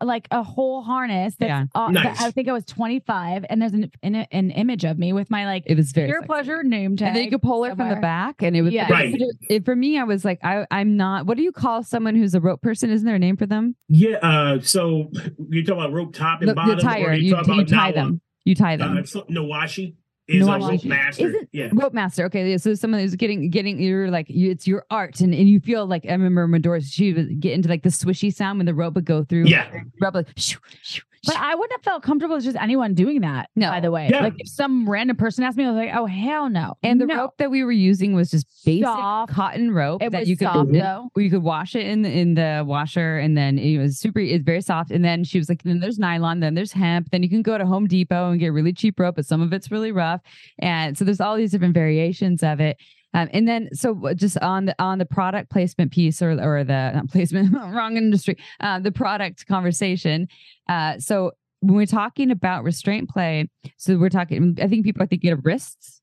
like 0.01 0.28
a 0.32 0.43
whole 0.43 0.82
harness. 0.82 1.36
That's 1.39 1.49
yeah. 1.49 1.65
Uh, 1.75 1.91
nice. 1.91 2.21
I 2.21 2.32
think 2.32 2.47
I 2.47 2.53
was 2.53 2.65
25, 2.65 3.45
and 3.49 3.61
there's 3.61 3.73
an, 3.73 3.91
an, 4.03 4.15
an 4.15 4.51
image 4.51 4.84
of 4.84 4.97
me 4.97 5.13
with 5.13 5.30
my 5.30 5.45
like 5.45 5.63
it 5.65 5.75
was 5.75 5.91
very 5.91 6.07
pure 6.07 6.21
sexy. 6.21 6.28
pleasure 6.28 6.63
name 6.63 6.97
tag. 6.97 7.09
And 7.09 7.17
then 7.17 7.23
you 7.25 7.32
could 7.32 7.41
pull 7.41 7.63
her 7.63 7.71
somewhere. 7.71 7.88
from 7.88 7.95
the 7.95 8.01
back, 8.01 8.41
and 8.41 8.55
it 8.55 8.61
was 8.61 8.73
yeah. 8.73 8.91
right. 8.91 9.13
It, 9.13 9.38
it, 9.49 9.65
for 9.65 9.75
me, 9.75 9.97
I 9.97 10.03
was 10.03 10.25
like, 10.25 10.39
I, 10.43 10.65
I'm 10.71 10.97
not. 10.97 11.25
What 11.25 11.38
do 11.38 11.43
you 11.43 11.51
call 11.51 11.84
someone 11.84 12.15
who's 12.15 12.34
a 12.34 12.41
rope 12.41 12.61
person? 12.61 12.89
Isn't 12.89 13.05
there 13.05 13.15
a 13.15 13.19
name 13.19 13.38
for 13.38 13.45
them? 13.45 13.75
Yeah. 13.88 14.17
Uh, 14.17 14.59
so 14.61 15.11
you 15.49 15.63
talk 15.63 15.73
about 15.73 15.93
rope 15.93 16.13
top 16.13 16.41
and 16.41 16.49
the, 16.49 16.55
bottom, 16.55 16.78
the 16.78 16.82
tire. 16.82 17.13
you, 17.13 17.36
you, 17.36 17.55
you 17.55 17.65
tie 17.65 17.91
them. 17.91 18.21
You 18.45 18.55
tie 18.55 18.78
them. 18.78 18.97
Uh, 18.97 19.01
Nawashi. 19.01 19.95
Is 20.28 20.45
No, 20.45 20.53
a 20.53 20.59
rope 20.59 20.84
master. 20.84 21.28
Isn't 21.28 21.49
yeah. 21.53 21.69
rope 21.71 21.93
master? 21.93 22.25
Okay, 22.25 22.57
so 22.57 22.73
someone 22.73 22.99
who's 22.99 23.15
getting 23.15 23.49
getting 23.49 23.80
you're 23.80 24.11
like 24.11 24.30
you, 24.30 24.51
it's 24.51 24.67
your 24.67 24.86
art, 24.91 25.21
and, 25.21 25.34
and 25.34 25.47
you 25.47 25.61
feel 25.61 25.86
like 25.86 26.05
I 26.05 26.11
remember 26.11 26.47
Midori. 26.47 26.84
She 26.84 27.13
would 27.13 27.39
get 27.39 27.53
into 27.53 27.69
like 27.69 27.84
the 27.84 27.89
swishy 27.89 28.34
sound 28.34 28.59
when 28.59 28.65
the 28.65 28.73
rope 28.73 28.95
would 28.95 29.05
go 29.05 29.23
through. 29.23 29.45
Yeah. 29.45 29.69
rub 30.01 30.15
like. 30.15 30.28
shoo, 30.36 30.59
shoo, 30.82 31.01
But. 31.26 31.38
I 31.38 31.55
wouldn't 31.55 31.72
have 31.74 31.84
felt 31.84 32.03
comfortable 32.03 32.36
with 32.36 32.45
just 32.45 32.57
anyone 32.57 32.93
doing 32.93 33.22
that. 33.22 33.49
No. 33.55 33.70
By 33.70 33.80
the 33.80 33.91
way, 33.91 34.09
Yeah. 34.11 34.24
like 34.24 34.36
if 34.38 34.47
some 34.47 34.89
random 34.89 35.15
person 35.18 35.43
asked 35.43 35.57
me, 35.57 35.65
I 35.65 35.72
was 35.72 35.78
like, 35.78 35.95
oh 35.95 36.05
hell 36.05 36.49
no. 36.49 36.76
and 36.84 36.99
the 37.01 37.05
no. 37.05 37.15
rope 37.18 37.38
that 37.38 37.49
we 37.51 37.63
were 37.63 37.72
using 37.72 38.13
was 38.13 38.30
just 38.32 38.45
basic 38.65 38.86
Soft. 38.86 39.32
cotton 39.34 39.72
rope 39.72 40.01
it 40.01 40.11
that 40.11 40.22
was 40.22 40.30
you 40.30 40.38
could 40.38 40.47
soft 40.47 40.72
though. 40.72 41.09
you 41.15 41.30
could 41.30 41.43
wash 41.43 41.76
it 41.76 41.86
in 41.86 42.01
the, 42.01 42.09
in 42.11 42.34
the 42.36 42.63
washer 42.65 43.18
and 43.18 43.38
then 43.38 43.57
it 43.57 43.78
was 43.78 43.97
super 43.99 44.20
it's 44.20 44.43
very 44.43 44.61
soft 44.61 44.91
and 44.91 45.03
then 45.03 45.24
she 45.24 45.38
was 45.38 45.49
like 45.49 45.63
then 45.63 45.80
there's 45.80 45.99
nylon 45.99 46.39
then 46.39 46.53
there's 46.53 46.72
hemp 46.72 47.09
then 47.11 47.24
you 47.24 47.30
can 47.30 47.41
go 47.41 47.57
to 47.57 47.65
home 47.65 47.88
depot 47.88 48.30
and 48.32 48.39
get 48.39 48.49
really 48.49 48.74
cheap 48.74 48.99
rope 48.99 49.15
but 49.15 49.26
some 49.26 49.41
of 49.41 49.53
it's 49.53 49.72
really 49.72 49.91
rough 49.91 50.22
and 50.59 50.97
so 50.97 51.05
there's 51.05 51.22
all 51.22 51.36
these 51.36 51.51
different 51.51 51.74
variations 51.74 52.43
of 52.43 52.59
it 52.59 52.78
um, 53.18 53.30
and 53.34 53.47
then 53.47 53.70
so 53.74 54.13
just 54.15 54.38
on 54.39 54.65
the 54.65 54.76
on 54.80 54.97
the 54.99 55.05
product 55.05 55.49
placement 55.49 55.91
piece 55.91 56.22
or 56.22 56.32
or 56.41 56.63
the 56.63 56.91
not 56.91 57.09
placement 57.09 57.53
wrong 57.76 57.97
industry 57.97 58.38
uh, 58.59 58.80
the 58.80 58.91
product 58.91 59.45
conversation 59.47 60.28
uh, 60.70 60.97
so 60.99 61.32
when 61.61 61.76
we're 61.76 61.86
talking 61.86 62.30
about 62.32 62.63
restraint 62.63 63.09
play 63.09 63.49
so 63.78 63.97
we're 63.97 64.09
talking 64.09 64.57
i 64.61 64.68
think 64.68 64.86
people 64.86 65.01
are 65.03 65.07
thinking 65.07 65.32
of 65.32 65.45
wrists 65.45 66.01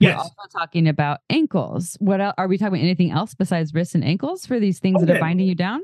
we're 0.00 0.08
Yes. 0.08 0.18
also 0.18 0.58
talking 0.58 0.88
about 0.88 1.18
ankles. 1.28 1.94
What 2.00 2.22
el- 2.22 2.32
are 2.38 2.48
we 2.48 2.56
talking 2.56 2.68
about? 2.76 2.84
Anything 2.84 3.10
else 3.10 3.34
besides 3.34 3.74
wrists 3.74 3.94
and 3.94 4.02
ankles 4.02 4.46
for 4.46 4.58
these 4.58 4.78
things 4.78 5.02
that 5.04 5.14
are 5.14 5.20
binding 5.20 5.46
you 5.46 5.54
down? 5.54 5.82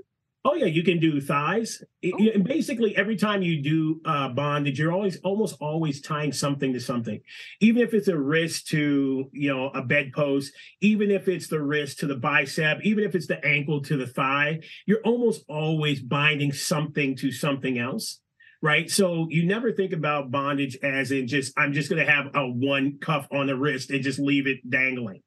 Oh 0.49 0.55
yeah, 0.55 0.67
you 0.67 0.85
can 0.85 1.01
do 1.01 1.21
thighs. 1.21 1.83
It- 2.03 2.15
Oh. 2.15 2.31
and 2.35 2.45
basically, 2.45 2.97
every 2.97 3.17
time 3.17 3.43
you 3.43 3.61
do 3.63 4.01
uh, 4.05 4.29
bondage, 4.29 4.79
you're 4.79 4.93
always 4.93 5.17
almost 5.25 5.57
always 5.61 6.01
tying 6.01 6.33
something 6.33 6.73
to 6.73 6.79
something. 6.79 7.21
Even 7.61 7.83
if 7.83 7.93
it's 7.93 8.07
a 8.07 8.17
wrist 8.17 8.69
to 8.69 9.29
you 9.33 9.53
know 9.53 9.71
a 9.71 9.83
bedpost, 9.83 10.53
even 10.81 11.11
if 11.11 11.27
it's 11.27 11.49
the 11.49 11.61
wrist 11.61 11.99
to 11.99 12.07
the 12.07 12.15
bicep, 12.15 12.79
even 12.85 13.03
if 13.03 13.17
it's 13.17 13.27
the 13.27 13.45
ankle 13.45 13.83
to 13.83 13.97
the 13.97 14.07
thigh, 14.07 14.61
you're 14.87 15.03
almost 15.03 15.45
always 15.49 16.01
binding 16.01 16.53
something 16.53 17.17
to 17.17 17.33
something 17.33 17.77
else. 17.79 18.21
Right. 18.67 18.91
So 18.91 19.29
you 19.31 19.47
never 19.47 19.71
think 19.73 19.93
about 19.93 20.31
bondage 20.31 20.77
as 20.83 21.13
in 21.13 21.29
just, 21.29 21.53
I'm 21.57 21.73
just 21.73 21.89
going 21.89 22.05
to 22.05 22.11
have 22.11 22.27
a 22.35 22.47
one 22.49 22.99
cuff 23.01 23.29
on 23.31 23.47
the 23.47 23.57
wrist 23.57 23.91
and 23.91 24.03
just 24.03 24.19
leave 24.19 24.47
it 24.47 24.69
dangling 24.69 25.23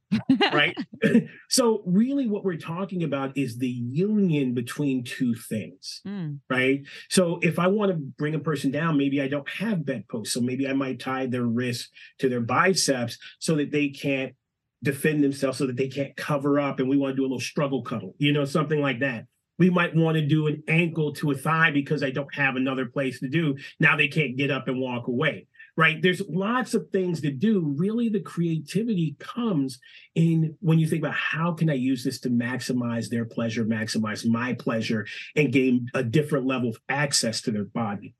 right? 0.51 0.75
so 1.49 1.83
really 1.85 2.27
what 2.27 2.43
we're 2.43 2.57
talking 2.57 3.03
about 3.03 3.37
is 3.37 3.57
the 3.57 3.69
union 3.69 4.53
between 4.53 5.03
two 5.03 5.33
things, 5.33 6.01
Mm. 6.05 6.39
right? 6.49 6.81
So 7.09 7.39
if 7.41 7.59
I 7.59 7.67
want 7.67 7.91
to 7.91 7.97
bring 7.97 8.35
a 8.35 8.39
person 8.39 8.71
down, 8.71 8.97
maybe 8.97 9.21
I 9.21 9.27
don't 9.27 9.49
have 9.49 9.85
bedposts. 9.85 10.33
So 10.33 10.41
maybe 10.41 10.67
I 10.67 10.73
might 10.73 10.99
tie 10.99 11.25
their 11.25 11.43
wrist 11.43 11.89
to 12.19 12.29
their 12.29 12.41
biceps 12.41 13.17
so 13.39 13.55
that 13.55 13.71
they 13.71 13.89
can't 13.89 14.33
defend 14.81 15.23
themselves, 15.23 15.57
so 15.57 15.67
that 15.67 15.75
they 15.75 15.89
can't 15.89 16.15
cover 16.15 16.59
up. 16.59 16.79
And 16.79 16.89
we 16.89 16.97
want 16.97 17.11
to 17.11 17.15
do 17.15 17.23
a 17.23 17.27
little 17.29 17.39
struggle 17.39 17.83
cuddle, 17.83 18.15
you 18.17 18.31
know, 18.31 18.45
something 18.45 18.81
like 18.81 18.99
that. 18.99 19.25
We 19.59 19.69
might 19.69 19.95
want 19.95 20.15
to 20.15 20.25
do 20.25 20.47
an 20.47 20.63
ankle 20.67 21.13
to 21.15 21.31
a 21.31 21.35
thigh 21.35 21.71
because 21.71 22.01
I 22.01 22.09
don't 22.09 22.33
have 22.33 22.55
another 22.55 22.85
place 22.85 23.19
to 23.19 23.29
do. 23.29 23.57
Now 23.79 23.95
they 23.95 24.07
can't 24.07 24.37
get 24.37 24.49
up 24.49 24.67
and 24.67 24.79
walk 24.79 25.07
away 25.07 25.47
right? 25.79 26.01
There's 26.01 26.21
lots 26.27 26.73
of 26.73 26.89
things 26.91 27.21
to 27.21 27.31
do. 27.31 27.73
Really, 27.77 28.09
the 28.09 28.19
creativity 28.19 29.15
comes 29.17 29.79
in 30.13 30.57
when 30.59 30.77
you 30.77 30.85
think 30.85 31.01
about 31.01 31.15
how 31.15 31.53
can 31.53 31.69
I 31.69 31.75
use 31.75 32.03
this 32.03 32.19
to 32.21 32.29
maximize 32.29 33.07
their 33.07 33.23
pleasure, 33.23 33.63
maximize 33.63 34.27
my 34.27 34.53
pleasure, 34.53 35.07
and 35.37 35.53
gain 35.53 35.87
a 35.93 36.03
different 36.03 36.45
level 36.45 36.71
of 36.71 36.77
access 36.89 37.39
to 37.43 37.51
their 37.51 37.63
body. 37.63 38.13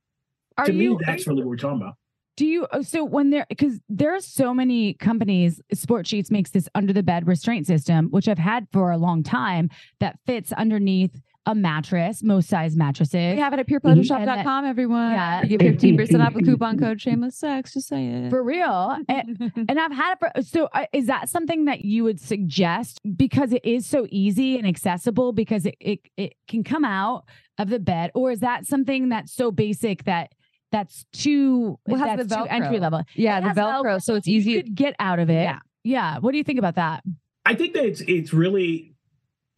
Are 0.58 0.68
to 0.68 0.74
you? 0.74 0.92
me, 0.92 0.98
that's 1.06 1.28
really 1.28 1.42
what 1.42 1.50
we're 1.50 1.58
talking 1.58 1.82
about. 1.82 1.96
Do 2.38 2.46
you? 2.46 2.66
oh, 2.72 2.82
So 2.82 3.04
when 3.04 3.30
there, 3.30 3.46
because 3.50 3.82
there 3.90 4.16
are 4.16 4.22
so 4.22 4.54
many 4.54 4.94
companies, 4.94 5.60
Sportsheets 5.76 6.32
makes 6.32 6.52
this 6.52 6.70
under 6.76 6.94
the 6.94 7.04
bed 7.04 7.28
restraint 7.28 7.68
system, 7.68 8.08
which 8.12 8.30
I've 8.30 8.38
had 8.38 8.68
for 8.72 8.92
a 8.92 8.98
long 8.98 9.22
time, 9.22 9.70
that 10.00 10.18
fits 10.26 10.54
underneath 10.54 11.22
a 11.50 11.56
mattress, 11.56 12.22
most 12.22 12.48
size 12.48 12.76
mattresses. 12.76 13.34
We 13.36 13.40
have 13.42 13.54
it 13.54 13.60
at 13.60 13.68
And 13.70 13.82
purepleasureshop.com, 13.82 14.66
everyone. 14.66 15.12
Yeah. 15.12 15.44
You 15.44 15.58
get 15.58 15.80
15% 15.80 16.24
off 16.26 16.36
a 16.36 16.40
coupon 16.42 16.78
code 16.84 17.02
shameless 17.02 17.38
sex. 17.38 17.74
Just 17.74 17.88
say 17.88 18.06
it. 18.06 18.30
For 18.30 18.44
real. 18.44 18.98
And, 19.10 19.52
and 19.68 19.80
I've 19.80 19.92
had 19.92 20.14
it 20.14 20.20
for, 20.20 20.42
so 20.44 20.70
uh, 20.74 20.86
is 20.94 21.08
that 21.08 21.28
something 21.28 21.66
that 21.66 21.84
you 21.84 22.04
would 22.04 22.20
suggest 22.20 23.00
because 23.16 23.52
it 23.52 23.66
is 23.66 23.88
so 23.88 24.06
easy 24.12 24.58
and 24.58 24.68
accessible 24.68 25.34
because 25.34 25.66
it, 25.66 25.76
it, 25.80 26.00
it 26.18 26.34
can 26.48 26.64
come 26.64 26.86
out 26.86 27.26
of 27.58 27.70
the 27.70 27.80
bed? 27.80 28.12
Or 28.14 28.32
is 28.32 28.42
that 28.42 28.68
something 28.68 29.10
that's 29.10 29.34
so 29.34 29.50
basic 29.52 30.04
that 30.04 30.32
that's 30.72 31.06
too, 31.14 31.80
Well, 31.88 32.00
it 32.04 32.08
has 32.08 32.18
that's 32.28 32.30
the 32.30 32.36
too 32.44 32.50
entry 32.50 32.80
level? 32.80 33.02
yeah, 33.16 33.40
It 33.40 33.42
the 33.42 33.48
has 33.48 33.58
Velcro, 33.58 34.00
so 34.02 34.14
it's 34.14 34.28
You 34.28 34.38
easy. 34.38 34.62
could 34.62 34.76
get 34.76 34.96
out 35.00 35.18
of 35.18 35.32
it. 35.32 35.42
Yeah. 35.44 35.60
Yeah. 35.84 36.20
What 36.20 36.32
do 36.34 36.38
you 36.38 36.44
think 36.44 36.60
about 36.60 36.76
that? 36.76 37.04
I 37.44 37.56
think 37.56 37.74
that 37.74 37.86
it's 37.86 38.02
it's 38.02 38.34
really 38.34 38.94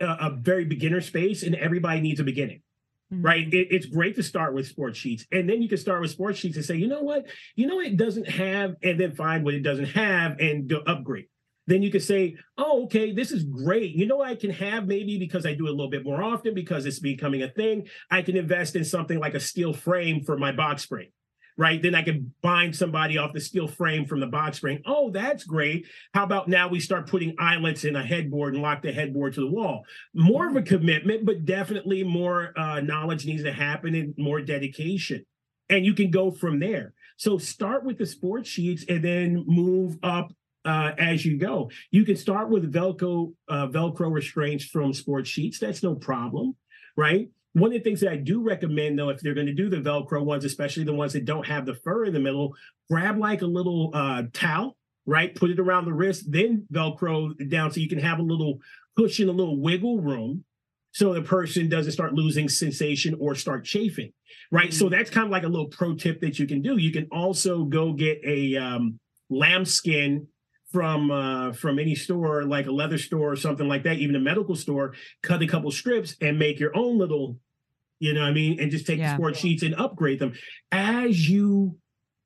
a, 0.02 0.28
a 0.28 0.38
very 0.40 0.66
beginner 0.66 1.02
space, 1.02 1.44
and 1.44 1.56
everybody 1.56 2.02
needs 2.02 2.20
a 2.20 2.24
beginning. 2.24 2.62
Mhm. 3.14 3.26
right? 3.26 3.54
It, 3.54 3.68
it's 3.72 3.86
great 3.86 4.16
to 4.16 4.24
start 4.24 4.54
with 4.54 4.74
Sportsheets, 4.74 5.26
and 5.32 5.50
then 5.50 5.62
you 5.62 5.68
can 5.68 5.78
start 5.78 6.02
with 6.02 6.18
Sportsheets 6.18 6.56
and 6.56 6.64
say, 6.66 6.78
you 6.78 6.88
know 6.88 7.02
what, 7.02 7.26
you 7.56 7.68
know 7.68 7.80
it 7.82 7.98
doesn't 7.98 8.28
have, 8.28 8.76
and 8.84 9.00
then 9.00 9.14
find 9.14 9.44
what 9.44 9.54
it 9.54 9.64
doesn't 9.64 9.86
have 9.86 10.40
and 10.40 10.70
go 10.70 10.78
upgrade. 10.88 11.26
Then 11.68 11.84
you 11.84 11.92
can 11.92 12.02
say, 12.02 12.36
oh, 12.58 12.86
okay, 12.86 13.12
this 13.12 13.32
is 13.32 13.44
great. 13.44 13.96
You 13.96 14.08
know, 14.08 14.22
I 14.22 14.36
can 14.36 14.50
have 14.50 14.88
maybe 14.88 15.20
because 15.20 15.46
I 15.46 15.54
do 15.54 15.68
it 15.68 15.70
a 15.70 15.74
little 15.74 15.92
bit 15.92 16.04
more 16.04 16.24
often 16.24 16.54
because 16.54 16.86
it's 16.86 17.00
becoming 17.00 17.44
a 17.44 17.50
thing. 17.50 17.88
I 18.10 18.24
can 18.24 18.36
invest 18.36 18.76
in 18.76 18.84
something 18.84 19.20
like 19.20 19.36
a 19.36 19.40
steel 19.40 19.74
frame 19.74 20.24
for 20.24 20.38
my 20.38 20.52
box 20.52 20.84
spring. 20.84 21.10
Right. 21.58 21.82
Then 21.82 21.96
I 21.96 22.02
can 22.02 22.34
bind 22.42 22.76
somebody 22.76 23.18
off 23.18 23.34
the 23.34 23.42
steel 23.42 23.68
frame 23.68 24.06
from 24.06 24.20
the 24.20 24.28
box 24.28 24.58
spring. 24.58 24.82
Oh, 24.86 25.12
that's 25.12 25.44
great. 25.44 25.86
How 26.14 26.24
about 26.24 26.48
now 26.48 26.68
we 26.68 26.80
start 26.80 27.10
putting 27.10 27.36
eyelets 27.40 27.84
in 27.84 27.96
a 27.96 28.04
headboard 28.04 28.54
and 28.54 28.64
lock 28.64 28.82
the 28.82 28.92
headboard 28.92 29.34
to 29.34 29.42
the 29.42 29.52
wall? 29.52 29.84
more 30.14 30.48
of 30.48 30.56
a 30.56 30.62
commitment, 30.62 31.26
but 31.26 31.46
definitely 31.46 32.04
more 32.04 32.58
uh, 32.58 32.80
knowledge 32.82 33.26
needs 33.26 33.44
to 33.44 33.52
happen 33.52 33.96
and 33.96 34.14
more 34.18 34.42
dedication. 34.42 35.26
And 35.70 35.86
you 35.86 35.94
can 35.94 36.12
go 36.12 36.32
from 36.32 36.60
there. 36.60 36.94
So 37.18 37.38
start 37.38 37.86
with 37.86 37.98
the 37.98 38.04
Sportsheets 38.04 38.84
and 38.90 39.04
then 39.04 39.44
move 39.48 39.98
up 40.04 40.34
uh, 40.66 40.92
as 40.98 41.26
you 41.26 41.38
go. 41.38 41.72
You 41.92 42.04
can 42.06 42.16
start 42.16 42.50
with 42.50 42.72
Velcro 42.72 43.34
uh, 43.48 43.68
Velcro 43.68 44.12
restraints 44.12 44.66
from 44.66 44.92
Sportsheets. 44.92 45.60
That's 45.60 45.84
no 45.84 45.96
problem, 45.96 46.56
right? 46.98 47.30
One 47.54 47.68
of 47.68 47.74
the 47.74 47.80
things 47.80 48.00
that 48.02 48.12
I 48.12 48.18
do 48.18 48.42
recommend, 48.42 48.98
though, 48.98 49.10
if 49.10 49.20
they're 49.20 49.34
going 49.34 49.48
to 49.48 49.54
do 49.54 49.70
the 49.70 49.78
Velcro 49.78 50.24
ones, 50.24 50.46
especially 50.46 50.84
the 50.84 50.94
ones 50.94 51.14
that 51.14 51.26
don't 51.26 51.46
have 51.46 51.66
the 51.66 51.76
fur 51.76 52.06
in 52.06 52.14
the 52.14 52.20
middle, 52.20 52.56
grab 52.90 53.18
like 53.18 53.42
a 53.42 53.48
little 53.48 53.92
uh, 53.94 54.24
towel, 54.34 54.78
right? 55.06 55.36
Put 55.36 55.50
it 55.50 55.60
around 55.60 55.86
the 55.86 55.94
wrist, 55.94 56.32
then 56.32 56.66
Velcro 56.72 57.34
down 57.50 57.72
so 57.72 57.82
you 57.82 57.90
can 57.90 58.00
have 58.00 58.20
a 58.20 58.24
little 58.24 58.60
cushion, 58.98 59.28
a 59.28 59.34
little 59.34 59.60
wiggle 59.60 60.00
room, 60.00 60.46
so 60.94 61.14
the 61.14 61.22
person 61.22 61.70
doesn't 61.70 61.94
start 61.94 62.14
losing 62.14 62.50
sensation 62.50 63.16
or 63.20 63.36
start 63.36 63.64
chafing, 63.64 64.12
right? 64.52 64.74
So 64.74 64.90
that's 64.90 65.10
kind 65.10 65.26
of 65.26 65.32
like 65.32 65.44
a 65.44 65.48
little 65.48 65.68
pro 65.68 65.96
tip 65.96 66.20
that 66.22 66.38
you 66.38 66.48
can 66.48 66.62
do. 66.62 66.78
You 66.78 66.92
can 66.92 67.08
also 67.12 67.64
go 67.64 67.94
get 67.94 68.22
a 68.26 68.58
um, 68.58 69.00
lambskin 69.30 70.28
from 70.72 71.12
uh, 71.12 71.52
from 71.54 71.80
any 71.80 71.96
store, 71.96 72.44
like 72.44 72.68
a 72.68 72.72
leather 72.72 72.98
store 72.98 73.32
or 73.32 73.36
something 73.36 73.68
like 73.68 73.84
that, 73.84 73.98
even 73.98 74.16
a 74.16 74.20
medical 74.20 74.56
store. 74.56 74.94
Cut 75.22 75.42
a 75.42 75.48
couple 75.48 75.72
strips 75.72 76.16
and 76.22 76.40
make 76.40 76.60
your 76.60 76.76
own 76.76 76.98
little, 76.98 77.40
you 78.00 78.14
know, 78.14 78.22
what 78.22 78.28
I 78.30 78.34
mean, 78.34 78.60
and 78.60 78.72
just 78.72 78.86
take 78.88 79.00
Yeah. 79.00 79.16
the 79.18 79.22
Sportsheets 79.22 79.64
and 79.64 79.76
upgrade 79.76 80.20
them 80.20 80.34
as 80.72 81.30
you 81.30 81.78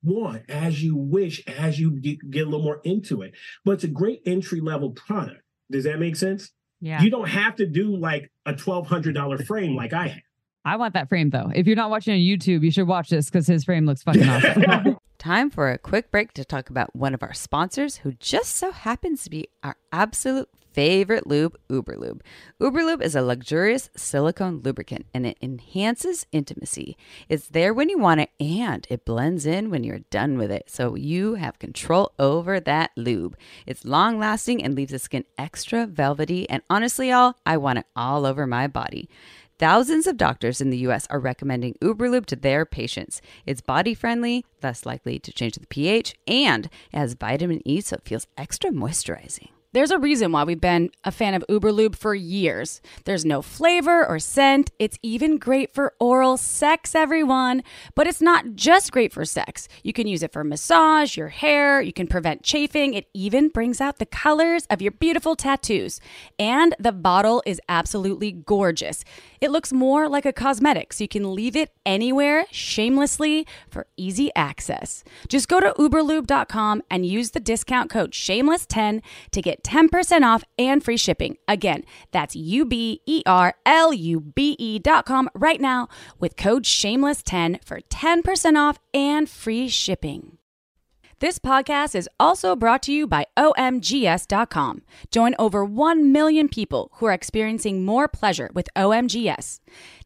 want, 0.02 0.42
as 0.48 0.82
you 0.82 0.96
wish, 0.96 1.42
as 1.48 1.80
you 1.80 1.90
get, 2.00 2.30
get 2.30 2.42
a 2.46 2.50
little 2.50 2.62
more 2.64 2.80
into 2.84 3.22
it. 3.22 3.32
But 3.64 3.72
it's 3.72 3.84
a 3.84 3.88
great 3.88 4.20
entry 4.26 4.60
level 4.60 4.90
product. 4.90 5.42
Does 5.70 5.84
that 5.84 5.98
make 5.98 6.14
sense? 6.16 6.52
Yeah. 6.80 7.02
You 7.02 7.10
don't 7.10 7.28
have 7.28 7.56
to 7.56 7.66
do 7.66 7.96
like 7.96 8.30
a 8.44 8.54
twelve 8.54 8.86
hundred 8.86 9.14
dollar 9.14 9.38
frame 9.38 9.74
like 9.74 9.92
I 9.92 10.08
have. 10.08 10.20
I 10.64 10.76
want 10.76 10.94
that 10.94 11.08
frame 11.08 11.30
though. 11.30 11.50
If 11.54 11.66
you're 11.66 11.76
not 11.76 11.90
watching 11.90 12.12
on 12.14 12.20
YouTube, 12.20 12.62
you 12.62 12.70
should 12.70 12.86
watch 12.86 13.08
this 13.08 13.26
because 13.30 13.46
his 13.46 13.64
frame 13.64 13.86
looks 13.86 14.02
fucking 14.02 14.28
awesome. 14.28 14.96
Time 15.26 15.50
for 15.50 15.72
a 15.72 15.76
quick 15.76 16.12
break 16.12 16.32
to 16.34 16.44
talk 16.44 16.70
about 16.70 16.94
one 16.94 17.12
of 17.12 17.20
our 17.20 17.34
sponsors 17.34 17.96
who 17.96 18.12
just 18.12 18.54
so 18.54 18.70
happens 18.70 19.24
to 19.24 19.30
be 19.30 19.48
our 19.60 19.74
absolute 19.90 20.48
favorite 20.72 21.26
lube, 21.26 21.56
Uberlube. 21.68 22.20
Uberlube 22.60 23.02
is 23.02 23.16
a 23.16 23.22
luxurious 23.22 23.90
silicone 23.96 24.60
lubricant 24.62 25.04
and 25.12 25.26
it 25.26 25.36
enhances 25.42 26.26
intimacy. 26.30 26.96
It's 27.28 27.48
there 27.48 27.74
when 27.74 27.88
you 27.88 27.98
want 27.98 28.20
it 28.20 28.30
and 28.38 28.86
it 28.88 29.04
blends 29.04 29.46
in 29.46 29.68
when 29.68 29.82
you're 29.82 30.04
done 30.10 30.38
with 30.38 30.52
it. 30.52 30.70
So 30.70 30.94
you 30.94 31.34
have 31.34 31.58
control 31.58 32.12
over 32.20 32.60
that 32.60 32.92
lube. 32.94 33.36
It's 33.66 33.84
long 33.84 34.20
lasting 34.20 34.62
and 34.62 34.76
leaves 34.76 34.92
the 34.92 35.00
skin 35.00 35.24
extra 35.36 35.88
velvety. 35.88 36.48
And 36.48 36.62
honestly, 36.70 37.08
y'all, 37.08 37.34
I 37.44 37.56
want 37.56 37.80
it 37.80 37.86
all 37.96 38.26
over 38.26 38.46
my 38.46 38.68
body. 38.68 39.08
Thousands 39.58 40.06
of 40.06 40.18
doctors 40.18 40.60
in 40.60 40.68
the 40.68 40.76
US 40.88 41.06
are 41.08 41.18
recommending 41.18 41.76
Uberlube 41.80 42.26
to 42.26 42.36
their 42.36 42.66
patients. 42.66 43.22
It's 43.46 43.62
body 43.62 43.94
friendly, 43.94 44.44
less 44.62 44.84
likely 44.84 45.18
to 45.18 45.32
change 45.32 45.54
the 45.54 45.66
pH, 45.66 46.14
and 46.26 46.66
it 46.66 46.98
has 46.98 47.14
vitamin 47.14 47.66
E 47.66 47.80
so 47.80 47.96
it 47.96 48.04
feels 48.04 48.26
extra 48.36 48.70
moisturizing. 48.70 49.48
There's 49.76 49.90
a 49.90 49.98
reason 49.98 50.32
why 50.32 50.44
we've 50.44 50.58
been 50.58 50.88
a 51.04 51.12
fan 51.12 51.34
of 51.34 51.44
Uberlube 51.50 51.96
for 51.96 52.14
years. 52.14 52.80
There's 53.04 53.26
no 53.26 53.42
flavor 53.42 54.06
or 54.06 54.18
scent. 54.18 54.70
It's 54.78 54.98
even 55.02 55.36
great 55.36 55.74
for 55.74 55.92
oral 56.00 56.38
sex, 56.38 56.94
everyone. 56.94 57.62
But 57.94 58.06
it's 58.06 58.22
not 58.22 58.54
just 58.54 58.90
great 58.90 59.12
for 59.12 59.26
sex. 59.26 59.68
You 59.82 59.92
can 59.92 60.06
use 60.06 60.22
it 60.22 60.32
for 60.32 60.42
massage, 60.44 61.18
your 61.18 61.28
hair, 61.28 61.82
you 61.82 61.92
can 61.92 62.06
prevent 62.06 62.42
chafing. 62.42 62.94
It 62.94 63.08
even 63.12 63.50
brings 63.50 63.78
out 63.78 63.98
the 63.98 64.06
colors 64.06 64.64
of 64.70 64.80
your 64.80 64.92
beautiful 64.92 65.36
tattoos. 65.36 66.00
And 66.38 66.74
the 66.78 66.92
bottle 66.92 67.42
is 67.44 67.60
absolutely 67.68 68.32
gorgeous. 68.32 69.04
It 69.40 69.50
looks 69.50 69.72
more 69.72 70.08
like 70.08 70.26
a 70.26 70.32
cosmetic, 70.32 70.92
so 70.92 71.04
you 71.04 71.08
can 71.08 71.34
leave 71.34 71.56
it 71.56 71.70
anywhere 71.84 72.46
shamelessly 72.50 73.46
for 73.68 73.86
easy 73.96 74.30
access. 74.34 75.04
Just 75.28 75.48
go 75.48 75.60
to 75.60 75.74
uberlube.com 75.78 76.82
and 76.90 77.06
use 77.06 77.30
the 77.30 77.40
discount 77.40 77.90
code 77.90 78.12
shameless10 78.12 79.02
to 79.30 79.42
get 79.42 79.62
10% 79.62 80.22
off 80.22 80.44
and 80.58 80.82
free 80.82 80.96
shipping. 80.96 81.36
Again, 81.48 81.84
that's 82.12 82.36
U 82.36 82.64
B 82.64 83.00
E 83.06 83.22
R 83.26 83.54
L 83.64 83.92
U 83.92 84.20
B 84.20 84.56
E.com 84.58 85.28
right 85.34 85.60
now 85.60 85.88
with 86.18 86.36
code 86.36 86.64
shameless10 86.64 87.64
for 87.64 87.80
10% 87.80 88.56
off 88.56 88.78
and 88.94 89.28
free 89.28 89.68
shipping. 89.68 90.38
This 91.18 91.38
podcast 91.38 91.94
is 91.94 92.10
also 92.20 92.54
brought 92.54 92.82
to 92.82 92.92
you 92.92 93.06
by 93.06 93.24
OMGYes.com. 93.38 94.82
Join 95.10 95.34
over 95.38 95.64
1 95.64 96.12
million 96.12 96.46
people 96.46 96.92
who 96.96 97.06
are 97.06 97.14
experiencing 97.14 97.86
more 97.86 98.06
pleasure 98.06 98.50
with 98.52 98.68
OMGYes. 98.76 99.60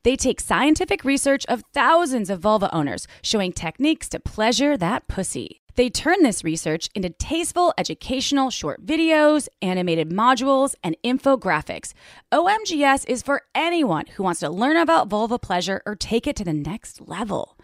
They 0.04 0.14
take 0.14 0.40
scientific 0.40 1.04
research 1.04 1.44
of 1.46 1.64
thousands 1.74 2.30
of 2.30 2.38
vulva 2.38 2.72
owners, 2.72 3.08
showing 3.22 3.52
techniques 3.52 4.08
to 4.10 4.20
pleasure 4.20 4.76
that 4.76 5.08
pussy. 5.08 5.60
They 5.74 5.88
turn 5.88 6.22
this 6.22 6.44
research 6.44 6.88
into 6.94 7.10
tasteful 7.10 7.72
educational 7.78 8.50
short 8.50 8.84
videos, 8.84 9.48
animated 9.62 10.10
modules, 10.10 10.74
and 10.84 10.96
infographics. 11.02 11.92
OMGYes 12.32 13.08
is 13.08 13.22
for 13.22 13.42
anyone 13.54 14.06
who 14.14 14.22
wants 14.22 14.40
to 14.40 14.50
learn 14.50 14.76
about 14.76 15.08
vulva 15.08 15.38
pleasure 15.38 15.82
or 15.86 15.96
take 15.96 16.26
it 16.26 16.36
to 16.36 16.44
the 16.44 16.52
next 16.52 17.00
level. 17.08 17.56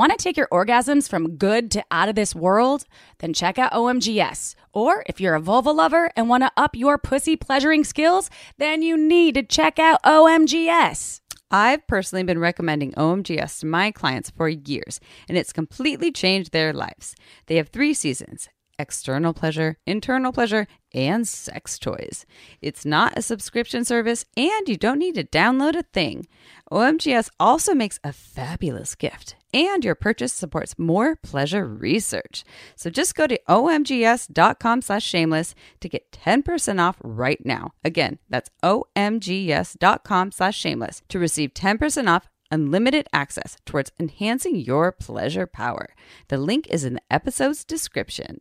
Want 0.00 0.12
to 0.12 0.16
take 0.16 0.38
your 0.38 0.48
orgasms 0.50 1.10
from 1.10 1.36
good 1.36 1.70
to 1.72 1.84
out 1.90 2.08
of 2.08 2.14
this 2.14 2.34
world? 2.34 2.86
Then 3.18 3.34
check 3.34 3.58
out 3.58 3.72
OMGYes. 3.72 4.54
Or 4.72 5.04
if 5.04 5.20
you're 5.20 5.34
a 5.34 5.40
vulva 5.42 5.72
lover 5.72 6.10
and 6.16 6.26
want 6.26 6.42
to 6.42 6.50
up 6.56 6.74
your 6.74 6.96
pussy 6.96 7.36
pleasuring 7.36 7.84
skills, 7.84 8.30
then 8.56 8.80
you 8.80 8.96
need 8.96 9.34
to 9.34 9.42
check 9.42 9.78
out 9.78 10.02
OMGYes. 10.04 11.20
I've 11.50 11.86
personally 11.86 12.22
been 12.22 12.38
recommending 12.38 12.92
OMGYes 12.92 13.60
to 13.60 13.66
my 13.66 13.90
clients 13.90 14.30
for 14.30 14.48
years, 14.48 15.00
and 15.28 15.36
it's 15.36 15.52
completely 15.52 16.10
changed 16.10 16.52
their 16.52 16.72
lives. 16.72 17.14
They 17.44 17.56
have 17.56 17.68
three 17.68 17.92
seasons 17.92 18.48
external 18.78 19.34
pleasure, 19.34 19.76
internal 19.86 20.32
pleasure, 20.32 20.66
and 20.94 21.28
sex 21.28 21.78
toys. 21.78 22.24
It's 22.62 22.86
not 22.86 23.18
a 23.18 23.22
subscription 23.22 23.84
service, 23.84 24.24
and 24.34 24.66
you 24.66 24.78
don't 24.78 24.98
need 24.98 25.16
to 25.16 25.24
download 25.24 25.76
a 25.76 25.82
thing. 25.82 26.26
OMGYes 26.72 27.28
also 27.38 27.74
makes 27.74 28.00
a 28.02 28.14
fabulous 28.14 28.94
gift, 28.94 29.34
and 29.52 29.84
your 29.84 29.94
purchase 29.94 30.32
supports 30.32 30.78
more 30.78 31.16
pleasure 31.16 31.64
research. 31.64 32.44
So 32.76 32.90
just 32.90 33.14
go 33.14 33.26
to 33.26 33.40
omgyes.com 33.48 34.82
slash 34.82 35.04
shameless 35.04 35.54
to 35.80 35.88
get 35.88 36.12
10% 36.12 36.80
off 36.80 36.96
right 37.02 37.44
now. 37.44 37.72
Again, 37.84 38.18
that's 38.28 38.50
omgyes.com 38.62 40.32
slash 40.32 40.58
shameless 40.58 41.02
to 41.08 41.18
receive 41.18 41.54
10% 41.54 42.08
off 42.08 42.28
unlimited 42.50 43.06
access 43.12 43.56
towards 43.64 43.92
enhancing 43.98 44.56
your 44.56 44.92
pleasure 44.92 45.46
power. 45.46 45.94
The 46.28 46.38
link 46.38 46.66
is 46.68 46.84
in 46.84 46.94
the 46.94 47.02
episode's 47.10 47.64
description. 47.64 48.40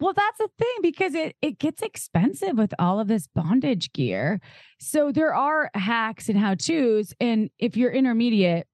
Well, 0.00 0.14
that's 0.14 0.38
the 0.38 0.48
thing 0.58 0.74
because 0.80 1.14
it 1.14 1.36
it 1.42 1.58
gets 1.58 1.82
expensive 1.82 2.56
with 2.56 2.72
all 2.78 2.98
of 2.98 3.08
this 3.08 3.26
bondage 3.26 3.92
gear. 3.92 4.40
So 4.80 5.12
there 5.12 5.34
are 5.34 5.70
hacks 5.74 6.28
and 6.28 6.38
how 6.38 6.54
to's, 6.54 7.14
and 7.20 7.50
if 7.58 7.76
you're 7.76 7.92
intermediate, 7.92 8.66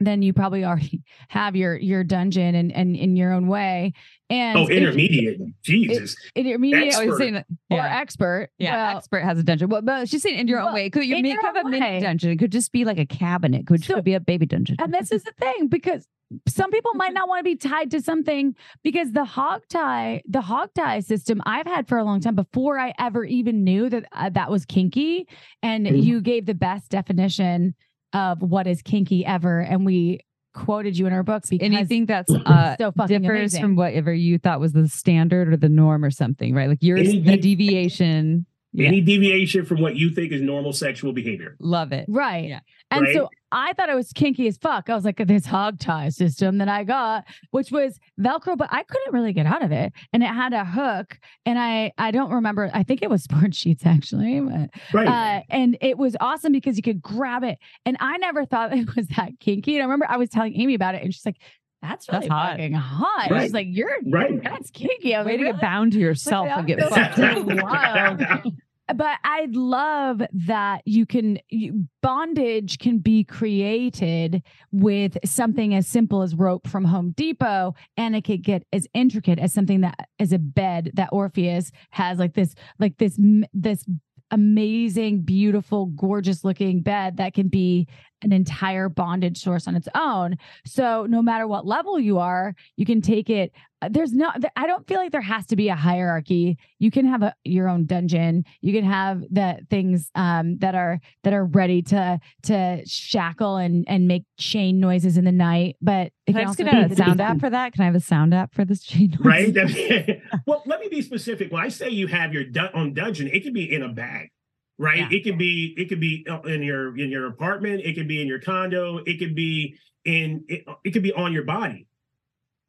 then 0.00 0.22
you 0.22 0.32
probably 0.32 0.64
already 0.64 1.02
have 1.28 1.56
your 1.56 1.76
your 1.76 2.04
dungeon 2.04 2.54
and 2.54 2.72
and 2.72 2.96
in 2.96 3.16
your 3.16 3.32
own 3.32 3.46
way. 3.48 3.92
And 4.30 4.58
Oh, 4.58 4.62
if- 4.64 4.70
intermediate. 4.70 5.38
Jesus. 5.62 6.16
intermediate 6.34 6.92
you're 6.94 7.02
Expert. 7.02 7.18
saying 7.18 7.34
that, 7.34 7.46
or 7.70 7.76
yeah. 7.76 7.98
expert. 8.00 8.48
Yeah, 8.58 8.88
well, 8.88 8.96
expert 8.96 9.22
has 9.22 9.38
a 9.38 9.42
dungeon. 9.42 9.68
Well, 9.68 9.82
but 9.82 10.08
she's 10.08 10.22
saying 10.22 10.38
in 10.38 10.48
your 10.48 10.58
own 10.60 10.66
Well, 10.66 10.74
way. 10.74 10.90
Could 10.90 11.04
you 11.04 11.16
in 11.16 11.22
make 11.22 11.40
have 11.42 11.56
a 11.56 11.64
mini 11.68 12.00
dungeon? 12.00 12.30
It 12.30 12.38
could 12.38 12.50
just 12.52 12.72
be 12.72 12.84
like 12.84 12.98
a 12.98 13.06
cabinet. 13.06 13.60
It 13.62 13.66
could 13.66 13.84
So- 13.84 13.94
just 13.94 14.04
be 14.04 14.14
a 14.14 14.20
baby 14.20 14.46
dungeon. 14.46 14.76
and 14.80 14.92
this 14.94 15.12
is 15.12 15.22
the 15.24 15.32
thing 15.38 15.68
because 15.68 16.06
some 16.48 16.70
people 16.70 16.92
might 16.94 17.12
not 17.12 17.28
want 17.28 17.40
to 17.40 17.44
be 17.44 17.54
tied 17.54 17.90
to 17.92 18.00
something 18.00 18.56
because 18.82 19.12
the 19.12 19.26
hog 19.26 19.62
tie 19.68 20.22
the 20.26 20.40
hog 20.40 20.70
tie 20.74 20.98
system 21.00 21.40
i've 21.44 21.66
had 21.66 21.86
for 21.86 21.98
a 21.98 22.02
long 22.02 22.18
time 22.18 22.34
before 22.34 22.78
i 22.78 22.92
ever 22.98 23.24
even 23.26 23.62
knew 23.62 23.90
that 23.90 24.06
uh, 24.12 24.30
that 24.30 24.50
was 24.50 24.64
kinky 24.64 25.28
and 25.62 25.86
Mhm. 25.86 26.02
you 26.02 26.20
gave 26.22 26.46
the 26.46 26.54
best 26.54 26.90
definition 26.90 27.74
of 28.14 28.40
what 28.40 28.66
is 28.66 28.80
kinky 28.82 29.26
ever 29.26 29.60
and 29.60 29.84
we 29.84 30.20
quoted 30.54 30.96
you 30.96 31.06
in 31.06 31.12
our 31.12 31.24
book 31.24 31.42
because 31.50 31.64
anything 31.66 32.06
that's 32.06 32.32
uh 32.32 32.76
so 32.78 32.92
fucking 32.92 33.22
differs 33.22 33.38
amazing. 33.54 33.60
from 33.60 33.74
whatever 33.76 34.14
you 34.14 34.38
thought 34.38 34.60
was 34.60 34.72
the 34.72 34.86
standard 34.88 35.48
or 35.52 35.56
the 35.56 35.68
norm 35.68 36.04
or 36.04 36.12
something, 36.12 36.54
right? 36.54 36.68
Like 36.68 36.78
yours, 36.80 37.00
Any 37.08 37.18
the 37.18 37.36
de- 37.36 37.56
deviation. 37.56 38.46
Yeah. 38.72 38.88
Any 38.88 39.00
deviation 39.00 39.64
from 39.64 39.80
what 39.80 39.96
you 39.96 40.10
think 40.10 40.32
is 40.32 40.40
normal 40.40 40.72
sexual 40.72 41.12
behavior. 41.12 41.56
Love 41.60 41.92
it. 41.92 42.06
right 42.08 42.48
Yeah. 42.48 42.60
and 42.90 43.02
Right. 43.02 43.14
so 43.14 43.28
i 43.54 43.72
thought 43.72 43.88
it 43.88 43.94
was 43.94 44.12
kinky 44.12 44.46
as 44.46 44.58
fuck 44.58 44.90
i 44.90 44.94
was 44.94 45.04
like 45.04 45.16
this 45.26 45.46
hog 45.46 45.78
tie 45.78 46.08
system 46.10 46.58
that 46.58 46.68
i 46.68 46.84
got 46.84 47.24
which 47.52 47.70
was 47.70 47.98
velcro 48.20 48.56
but 48.58 48.68
i 48.70 48.82
couldn't 48.82 49.14
really 49.14 49.32
get 49.32 49.46
out 49.46 49.62
of 49.62 49.72
it 49.72 49.92
and 50.12 50.22
it 50.22 50.26
had 50.26 50.52
a 50.52 50.64
hook 50.64 51.18
and 51.46 51.58
i 51.58 51.90
i 51.96 52.10
don't 52.10 52.30
remember 52.32 52.70
i 52.74 52.82
think 52.82 53.02
it 53.02 53.08
was 53.08 53.26
Sportsheets 53.28 53.86
actually 53.86 54.40
but 54.40 54.70
Right. 54.92 55.08
uh, 55.08 55.42
and 55.50 55.78
it 55.80 55.96
was 55.96 56.16
awesome 56.20 56.52
because 56.52 56.76
you 56.76 56.82
could 56.82 57.00
grab 57.00 57.44
it. 57.44 57.58
And 57.86 57.96
I 58.00 58.16
never 58.18 58.44
thought 58.44 58.72
it 58.76 58.94
was 58.96 59.06
that 59.16 59.38
kinky. 59.40 59.74
And 59.76 59.82
I 59.82 59.86
remember 59.86 60.06
I 60.08 60.16
was 60.16 60.28
telling 60.28 60.58
Amy 60.60 60.74
about 60.74 60.94
it, 60.96 61.02
and 61.02 61.12
she's 61.14 61.24
like, 61.24 61.36
"That's 61.82 62.08
really 62.08 62.20
That's 62.28 62.32
hot. 62.32 62.50
fucking 62.52 62.72
hot." 62.72 63.30
Right. 63.30 63.42
She's 63.42 63.52
like, 63.52 63.66
"You're 63.70 63.90
right. 64.10 64.42
that's 64.42 64.70
kinky." 64.70 65.14
I 65.14 65.18
was 65.20 65.26
Way 65.26 65.32
like, 65.38 65.46
to 65.46 65.52
get 65.52 65.60
bound 65.60 65.92
to 65.92 65.98
yourself 66.00 66.48
Like, 66.48 66.58
and 66.58 66.66
get 66.66 66.80
fucked. 66.88 67.16
so 67.16 67.42
wild. 67.62 68.20
But 68.86 69.18
I 69.24 69.48
love 69.50 70.22
that 70.32 70.82
you 70.84 71.06
can 71.06 71.38
you, 71.48 71.88
bondage 72.02 72.78
can 72.78 72.98
be 72.98 73.24
created 73.24 74.42
with 74.72 75.16
something 75.24 75.74
as 75.74 75.86
simple 75.86 76.20
as 76.20 76.34
rope 76.34 76.68
from 76.68 76.84
Home 76.84 77.12
Depot, 77.16 77.74
and 77.96 78.14
it 78.14 78.24
could 78.24 78.42
get 78.42 78.66
as 78.72 78.86
intricate 78.92 79.38
as 79.38 79.54
something 79.54 79.80
that 79.80 80.08
is 80.18 80.32
a 80.32 80.38
bed 80.38 80.90
that 80.94 81.08
Orpheus 81.12 81.72
has, 81.90 82.18
like 82.18 82.34
this, 82.34 82.54
like 82.78 82.98
this, 82.98 83.18
this 83.54 83.86
amazing, 84.30 85.22
beautiful, 85.22 85.86
gorgeous 85.86 86.44
looking 86.44 86.82
bed 86.82 87.16
that 87.16 87.34
can 87.34 87.48
be 87.48 87.86
an 88.22 88.32
entire 88.32 88.88
bondage 88.88 89.38
source 89.38 89.68
on 89.68 89.76
its 89.76 89.88
own. 89.94 90.36
So 90.66 91.06
no 91.08 91.22
matter 91.22 91.46
what 91.46 91.66
level 91.66 92.00
you 92.00 92.18
are, 92.18 92.54
you 92.76 92.84
can 92.84 93.00
take 93.00 93.30
it. 93.30 93.52
There's 93.90 94.12
no, 94.12 94.30
I 94.56 94.66
don't 94.66 94.86
feel 94.86 94.98
like 94.98 95.12
there 95.12 95.20
has 95.20 95.46
to 95.46 95.56
be 95.56 95.68
a 95.68 95.76
hierarchy. 95.76 96.58
You 96.78 96.90
can 96.90 97.06
have 97.06 97.22
a, 97.22 97.34
your 97.44 97.68
own 97.68 97.86
dungeon. 97.86 98.44
You 98.60 98.72
can 98.72 98.84
have 98.84 99.22
the 99.30 99.58
things 99.70 100.10
um, 100.14 100.58
that 100.58 100.74
are 100.74 101.00
that 101.22 101.32
are 101.32 101.44
ready 101.44 101.82
to 101.82 102.18
to 102.44 102.82
shackle 102.86 103.56
and 103.56 103.84
and 103.88 104.08
make 104.08 104.24
chain 104.38 104.80
noises 104.80 105.16
in 105.16 105.24
the 105.24 105.32
night. 105.32 105.76
But 105.80 106.12
it 106.26 106.32
Can 106.32 106.36
I 106.36 106.38
can 106.40 106.48
just 106.48 106.60
also 106.60 106.64
get 106.64 106.92
a 106.92 106.96
sound 106.96 107.20
app 107.20 107.40
for 107.40 107.50
that? 107.50 107.72
Can 107.72 107.82
I 107.82 107.86
have 107.86 107.94
a 107.94 108.00
sound 108.00 108.34
app 108.34 108.54
for 108.54 108.64
this 108.64 108.82
chain? 108.82 109.16
Noise? 109.20 109.54
right? 109.54 110.22
well, 110.46 110.62
let 110.66 110.80
me 110.80 110.88
be 110.88 111.02
specific. 111.02 111.52
When 111.52 111.62
I 111.62 111.68
say 111.68 111.90
you 111.90 112.06
have 112.08 112.32
your 112.32 112.44
dun- 112.44 112.70
own 112.74 112.94
dungeon, 112.94 113.28
it 113.28 113.40
could 113.44 113.54
be 113.54 113.72
in 113.72 113.82
a 113.82 113.88
bag, 113.88 114.30
right? 114.78 114.98
Yeah. 114.98 115.08
It 115.10 115.24
could 115.24 115.38
be 115.38 115.74
it 115.76 115.88
could 115.88 116.00
be 116.00 116.26
uh, 116.28 116.40
in 116.42 116.62
your 116.62 116.96
in 116.98 117.10
your 117.10 117.26
apartment. 117.26 117.82
It 117.84 117.94
could 117.94 118.08
be 118.08 118.20
in 118.20 118.28
your 118.28 118.40
condo. 118.40 118.98
It 118.98 119.18
could 119.18 119.34
be 119.34 119.76
in 120.04 120.44
it, 120.48 120.64
it 120.84 120.90
could 120.92 121.02
be 121.02 121.12
on 121.12 121.32
your 121.32 121.44
body, 121.44 121.86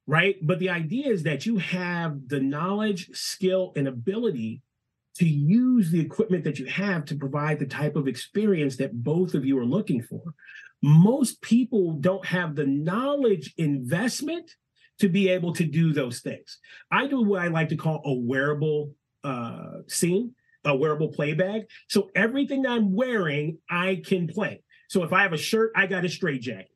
right? 0.08 0.36
But 0.42 0.60
the 0.60 0.70
idea 0.70 1.08
is 1.08 1.24
that 1.24 1.46
you 1.46 1.58
have 1.58 2.28
the 2.28 2.40
knowledge, 2.40 3.10
skill, 3.14 3.74
and 3.76 3.88
ability 3.88 4.62
to 5.18 5.28
use 5.28 5.92
the 5.92 6.00
equipment 6.00 6.44
that 6.44 6.60
you 6.60 6.66
have 6.66 7.06
to 7.06 7.16
provide 7.16 7.60
the 7.60 7.66
type 7.66 7.96
of 7.96 8.08
experience 8.08 8.76
that 8.78 9.04
both 9.04 9.34
of 9.34 9.46
you 9.46 9.58
are 9.58 9.66
looking 9.66 10.02
for. 10.02 10.22
Most 10.82 11.42
people 11.42 11.94
don't 11.94 12.26
have 12.26 12.56
the 12.56 12.66
knowledge 12.66 13.54
investment 13.58 14.52
to 15.00 15.10
be 15.10 15.30
able 15.30 15.54
to 15.54 15.64
do 15.64 15.94
those 15.94 16.20
things. 16.20 16.60
I 16.92 17.08
do 17.08 17.22
what 17.22 17.42
I 17.42 17.48
like 17.48 17.70
to 17.70 17.76
call 17.76 18.02
a 18.06 18.14
wearable 18.14 18.92
uh, 19.24 19.80
scene, 19.88 20.36
a 20.64 20.76
wearable 20.76 21.10
play 21.10 21.34
bag. 21.34 21.64
So 21.88 22.10
everything 22.16 22.66
I'm 22.66 22.94
wearing, 22.94 23.58
I 23.70 24.02
can 24.06 24.28
play. 24.28 24.62
So 24.90 25.04
if 25.04 25.14
I 25.14 25.24
have 25.24 25.34
a 25.34 25.38
shirt, 25.38 25.72
I 25.76 25.88
got 25.88 26.06
a 26.06 26.10
straight 26.10 26.42
jacket. 26.42 26.75